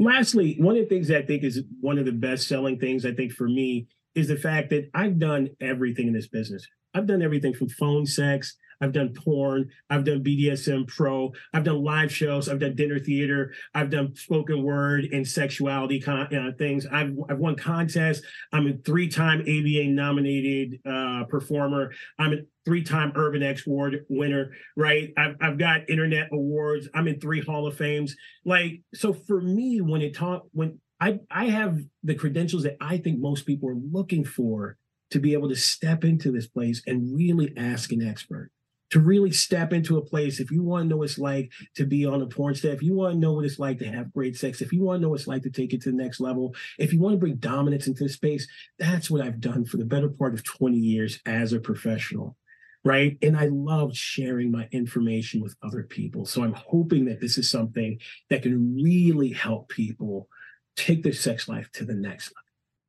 Lastly, 0.00 0.56
one 0.58 0.76
of 0.76 0.82
the 0.82 0.88
things 0.88 1.12
I 1.12 1.22
think 1.22 1.44
is 1.44 1.62
one 1.80 1.96
of 1.96 2.06
the 2.06 2.12
best 2.12 2.48
selling 2.48 2.76
things 2.80 3.06
I 3.06 3.12
think 3.12 3.30
for 3.30 3.46
me 3.48 3.86
is 4.14 4.28
the 4.28 4.36
fact 4.36 4.70
that 4.70 4.90
I've 4.94 5.18
done 5.18 5.50
everything 5.60 6.08
in 6.08 6.12
this 6.12 6.28
business. 6.28 6.66
I've 6.94 7.06
done 7.06 7.22
everything 7.22 7.54
from 7.54 7.68
phone 7.70 8.04
sex, 8.04 8.56
I've 8.82 8.92
done 8.92 9.14
porn, 9.14 9.70
I've 9.88 10.04
done 10.04 10.24
BDSM 10.24 10.88
pro, 10.88 11.32
I've 11.54 11.62
done 11.62 11.82
live 11.84 12.12
shows, 12.12 12.48
I've 12.48 12.58
done 12.58 12.74
dinner 12.74 12.98
theater, 12.98 13.52
I've 13.74 13.90
done 13.90 14.14
spoken 14.16 14.62
word 14.62 15.04
and 15.12 15.26
sexuality 15.26 16.00
con- 16.00 16.34
uh, 16.34 16.50
things. 16.58 16.84
I've 16.86 17.16
I've 17.30 17.38
won 17.38 17.54
contests. 17.54 18.26
I'm 18.52 18.66
a 18.66 18.72
three-time 18.84 19.44
AVN 19.44 19.90
nominated 19.90 20.80
uh, 20.84 21.24
performer. 21.28 21.92
I'm 22.18 22.32
a 22.32 22.38
three-time 22.64 23.12
Urban 23.14 23.42
X 23.42 23.66
Award 23.66 24.04
winner. 24.08 24.50
Right? 24.76 25.12
I've 25.16 25.36
I've 25.40 25.58
got 25.58 25.88
internet 25.88 26.28
awards. 26.32 26.88
I'm 26.92 27.06
in 27.06 27.20
three 27.20 27.40
Hall 27.40 27.66
of 27.68 27.76
Fames 27.76 28.16
like 28.44 28.82
so 28.94 29.12
for 29.12 29.40
me 29.40 29.80
when 29.80 30.02
it 30.02 30.14
talk 30.14 30.42
when 30.52 30.80
i 31.02 31.18
i 31.30 31.46
have 31.46 31.78
the 32.02 32.14
credentials 32.14 32.62
that 32.62 32.76
i 32.80 32.96
think 32.96 33.18
most 33.18 33.44
people 33.44 33.68
are 33.68 33.76
looking 33.92 34.24
for 34.24 34.76
to 35.10 35.18
be 35.18 35.34
able 35.34 35.48
to 35.48 35.56
step 35.56 36.04
into 36.04 36.30
this 36.30 36.46
place 36.46 36.82
and 36.86 37.14
really 37.14 37.52
ask 37.56 37.92
an 37.92 38.06
expert 38.06 38.50
to 38.90 39.00
really 39.00 39.32
step 39.32 39.72
into 39.72 39.96
a 39.96 40.04
place 40.04 40.38
if 40.38 40.50
you 40.50 40.62
want 40.62 40.84
to 40.84 40.88
know 40.88 40.98
what 40.98 41.08
it's 41.08 41.18
like 41.18 41.50
to 41.74 41.84
be 41.84 42.06
on 42.06 42.22
a 42.22 42.26
porn 42.26 42.54
star 42.54 42.70
if 42.70 42.82
you 42.82 42.94
want 42.94 43.14
to 43.14 43.18
know 43.18 43.32
what 43.32 43.44
it's 43.44 43.58
like 43.58 43.78
to 43.78 43.86
have 43.86 44.12
great 44.12 44.36
sex 44.36 44.62
if 44.62 44.72
you 44.72 44.82
want 44.82 44.98
to 44.98 45.02
know 45.02 45.08
what 45.10 45.18
it's 45.18 45.28
like 45.28 45.42
to 45.42 45.50
take 45.50 45.74
it 45.74 45.82
to 45.82 45.90
the 45.90 45.96
next 45.96 46.20
level 46.20 46.54
if 46.78 46.92
you 46.92 47.00
want 47.00 47.14
to 47.14 47.18
bring 47.18 47.36
dominance 47.36 47.86
into 47.86 48.04
the 48.04 48.08
space 48.08 48.46
that's 48.78 49.10
what 49.10 49.20
i've 49.20 49.40
done 49.40 49.64
for 49.64 49.78
the 49.78 49.84
better 49.84 50.08
part 50.08 50.34
of 50.34 50.44
20 50.44 50.76
years 50.76 51.18
as 51.26 51.52
a 51.52 51.60
professional 51.60 52.36
right? 52.84 53.16
And 53.22 53.36
I 53.36 53.46
love 53.46 53.96
sharing 53.96 54.50
my 54.50 54.68
information 54.72 55.40
with 55.40 55.54
other 55.62 55.84
people. 55.84 56.26
So 56.26 56.42
I'm 56.42 56.54
hoping 56.54 57.04
that 57.04 57.20
this 57.20 57.38
is 57.38 57.48
something 57.48 57.98
that 58.28 58.42
can 58.42 58.74
really 58.74 59.30
help 59.30 59.68
people 59.68 60.28
take 60.76 61.02
their 61.02 61.12
sex 61.12 61.48
life 61.48 61.70
to 61.72 61.84
the 61.84 61.94
next 61.94 62.28
level. 62.28 62.38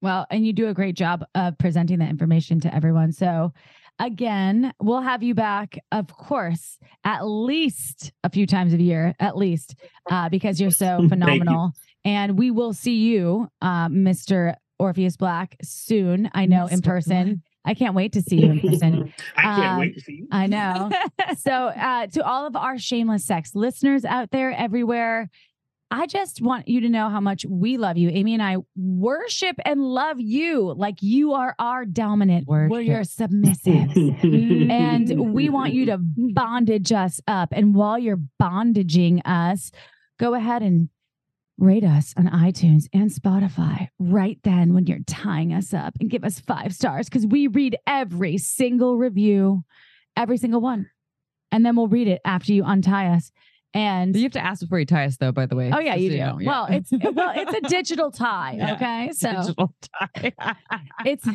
Well, 0.02 0.26
and 0.30 0.46
you 0.46 0.54
do 0.54 0.68
a 0.68 0.74
great 0.74 0.96
job 0.96 1.24
of 1.36 1.58
presenting 1.58 2.00
that 2.00 2.10
information 2.10 2.60
to 2.62 2.76
everyone. 2.76 3.12
So, 3.14 3.54
again, 4.00 4.74
we'll 4.82 5.02
have 5.02 5.24
you 5.24 5.34
back, 5.34 5.78
of 5.92 6.08
course, 6.08 6.78
at 7.06 7.22
least 7.26 8.12
a 8.24 8.30
few 8.30 8.46
times 8.46 8.74
a 8.74 8.82
year, 8.82 9.14
at 9.20 9.38
least, 9.38 9.76
uh, 10.10 10.28
because 10.30 10.60
you're 10.60 10.72
so 10.72 10.98
you. 11.02 11.10
phenomenal. 11.10 11.72
And 12.04 12.38
we 12.38 12.52
will 12.52 12.74
see 12.74 12.96
you, 12.98 13.48
uh, 13.62 13.88
Mr. 13.88 14.56
Orpheus 14.78 15.16
Black, 15.16 15.56
soon. 15.64 16.30
I 16.34 16.48
know 16.48 16.66
in 16.68 16.82
Mr. 16.82 16.84
person. 16.86 17.44
I 17.66 17.76
can't 17.76 17.96
wait 17.96 18.12
to 18.14 18.22
see 18.22 18.42
you 18.42 18.52
in 18.52 18.60
person. 18.60 19.14
I 19.38 19.42
can't 19.42 19.58
Um, 19.74 19.80
wait 19.80 19.94
to 19.94 20.02
see 20.02 20.14
you. 20.16 20.28
I 20.32 20.48
know. 20.48 20.92
so 21.38 21.52
uh, 21.52 22.08
to 22.08 22.26
all 22.26 22.46
of 22.46 22.58
our 22.58 22.78
shameless 22.78 23.24
sex 23.26 23.56
listeners 23.56 24.04
out 24.04 24.32
there 24.32 24.52
everywhere 24.52 25.30
i 25.94 26.06
just 26.06 26.42
want 26.42 26.68
you 26.68 26.82
to 26.82 26.90
know 26.90 27.10
how 27.10 27.22
much 27.22 27.46
we 27.48 27.78
love 27.78 27.98
you. 27.98 28.10
Amy 28.10 28.34
and 28.34 28.44
i 28.44 28.58
worship 28.76 29.56
and 29.64 29.82
love 29.82 30.20
you 30.20 30.74
like 30.76 31.02
you 31.02 31.34
are 31.34 31.56
our 31.60 31.86
dominant. 31.86 32.48
Worship. 32.48 32.72
we're 32.72 32.82
your 32.82 33.04
submissive 33.04 33.96
and 33.96 35.34
we 35.34 35.50
want 35.50 35.74
you 35.74 35.86
to 35.86 35.98
bondage 36.00 36.92
us 36.92 37.22
up. 37.28 37.50
And 37.52 37.76
while 37.76 37.98
you're 37.98 38.22
bondaging 38.42 39.22
us 39.26 39.72
go 40.20 40.34
ahead 40.34 40.62
and 40.62 40.90
rate 41.60 41.84
us 41.84 42.14
on 42.18 42.28
itunes 42.28 42.88
and 42.94 43.12
spotify 43.12 43.88
right 44.00 44.40
then 44.44 44.74
when 44.74 44.88
you're 44.88 44.98
tying 45.06 45.54
us 45.54 45.74
up 45.74 45.94
and 46.00 46.10
give 46.10 46.24
us 46.24 46.40
five 46.40 46.74
stars 46.74 47.08
because 47.08 47.28
we 47.28 47.46
read 47.48 47.78
every 47.86 48.38
single 48.40 48.98
review 48.98 49.64
every 50.16 50.38
single 50.38 50.62
one. 50.62 50.90
And 51.52 51.66
then 51.66 51.76
we'll 51.76 51.88
read 51.88 52.08
it 52.08 52.22
after 52.26 52.54
you 52.54 52.64
untie 52.66 53.08
us 53.08 53.32
and 53.74 54.16
You 54.16 54.24
have 54.24 54.32
to 54.34 54.44
ask 54.44 54.62
before 54.62 54.80
you 54.80 54.86
tie 54.86 55.06
us, 55.06 55.18
though. 55.18 55.32
By 55.32 55.46
the 55.46 55.56
way. 55.56 55.72
oh 55.74 55.80
yeah 55.80 55.96
you 55.96 56.10
do 56.12 56.18
know. 56.18 56.38
Yeah. 56.40 56.48
well 56.48 56.68
it's 56.70 56.92
well 56.92 57.34
it's 57.36 57.54
a 57.54 57.62
digital 57.70 58.12
tie 58.12 58.56
Yeah. 58.58 58.74
okay 58.76 59.12
so 59.14 59.32
Digital 59.32 59.74
tie. 59.82 60.34
it's 61.06 61.28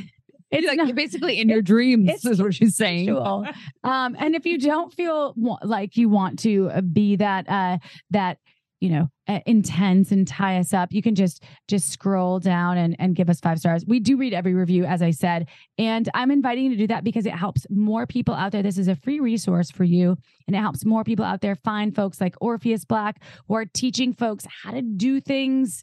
it's 0.50 0.66
like 0.66 0.78
not- 0.78 0.94
basically 0.94 1.40
in 1.40 1.48
your 1.48 1.60
dreams 1.62 2.08
it's 2.10 2.24
is 2.24 2.40
what 2.40 2.54
she's 2.54 2.76
saying. 2.76 3.10
Um, 3.10 4.16
and 4.18 4.34
if 4.34 4.46
you 4.46 4.58
don't 4.58 4.92
feel 4.92 5.34
like 5.62 5.96
you 5.96 6.08
want 6.08 6.38
to 6.40 6.70
uh, 6.70 6.80
be 6.80 7.16
that 7.16 7.48
uh, 7.48 7.78
that 8.10 8.38
you 8.80 8.90
know 8.90 9.08
intense 9.46 10.10
and 10.12 10.26
tie 10.26 10.58
us 10.58 10.72
up, 10.72 10.92
you 10.92 11.02
can 11.02 11.14
just 11.14 11.42
just 11.66 11.90
scroll 11.90 12.38
down 12.38 12.78
and 12.78 12.96
and 12.98 13.16
give 13.16 13.28
us 13.28 13.40
five 13.40 13.58
stars. 13.58 13.84
We 13.86 14.00
do 14.00 14.16
read 14.16 14.34
every 14.34 14.54
review, 14.54 14.84
as 14.84 15.02
I 15.02 15.10
said, 15.10 15.48
and 15.76 16.08
I'm 16.14 16.30
inviting 16.30 16.64
you 16.64 16.70
to 16.70 16.76
do 16.76 16.86
that 16.88 17.04
because 17.04 17.26
it 17.26 17.34
helps 17.34 17.66
more 17.70 18.06
people 18.06 18.34
out 18.34 18.52
there. 18.52 18.62
This 18.62 18.78
is 18.78 18.88
a 18.88 18.96
free 18.96 19.20
resource 19.20 19.70
for 19.70 19.84
you, 19.84 20.16
and 20.46 20.56
it 20.56 20.60
helps 20.60 20.84
more 20.84 21.04
people 21.04 21.24
out 21.24 21.40
there 21.40 21.56
find 21.56 21.94
folks 21.94 22.20
like 22.20 22.36
Orpheus 22.40 22.84
Black 22.84 23.22
who 23.48 23.54
are 23.54 23.66
teaching 23.66 24.12
folks 24.12 24.46
how 24.62 24.70
to 24.70 24.82
do 24.82 25.20
things 25.20 25.82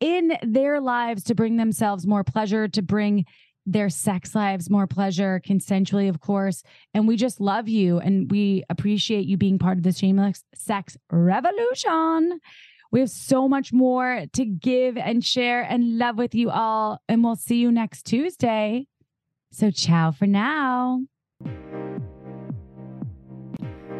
in 0.00 0.36
their 0.42 0.80
lives 0.80 1.22
to 1.22 1.34
bring 1.34 1.56
themselves 1.56 2.06
more 2.06 2.24
pleasure, 2.24 2.66
to 2.66 2.82
bring 2.82 3.24
their 3.66 3.88
sex 3.88 4.34
lives 4.34 4.68
more 4.68 4.86
pleasure, 4.86 5.40
consensually, 5.44 6.08
of 6.08 6.20
course. 6.20 6.62
And 6.94 7.06
we 7.06 7.16
just 7.16 7.40
love 7.40 7.68
you 7.68 7.98
and 7.98 8.30
we 8.30 8.64
appreciate 8.68 9.26
you 9.26 9.36
being 9.36 9.58
part 9.58 9.78
of 9.78 9.84
the 9.84 9.92
shameless 9.92 10.44
sex 10.54 10.96
revolution. 11.10 12.40
We 12.90 13.00
have 13.00 13.10
so 13.10 13.48
much 13.48 13.72
more 13.72 14.24
to 14.34 14.44
give 14.44 14.98
and 14.98 15.24
share 15.24 15.62
and 15.62 15.96
love 15.98 16.18
with 16.18 16.34
you 16.34 16.50
all. 16.50 17.00
And 17.08 17.24
we'll 17.24 17.36
see 17.36 17.56
you 17.56 17.72
next 17.72 18.04
Tuesday. 18.04 18.86
So, 19.50 19.70
ciao 19.70 20.10
for 20.10 20.26
now. 20.26 21.00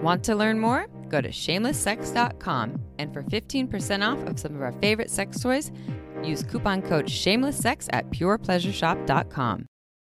Want 0.03 0.25
to 0.25 0.35
learn 0.35 0.59
more? 0.59 0.87
Go 1.09 1.21
to 1.21 1.29
shamelesssex.com 1.29 2.81
and 2.99 3.13
for 3.13 3.23
15% 3.23 4.07
off 4.07 4.19
of 4.29 4.39
some 4.39 4.57
of 4.57 4.63
our 4.63 4.73
favorite 4.73 5.11
sex 5.11 5.41
toys, 5.41 5.71
use 6.25 6.43
coupon 6.43 6.83
code 6.83 7.07
shamelesssex 7.07 7.89
at 7.93 8.11
purepleasureshop.com. 8.11 9.67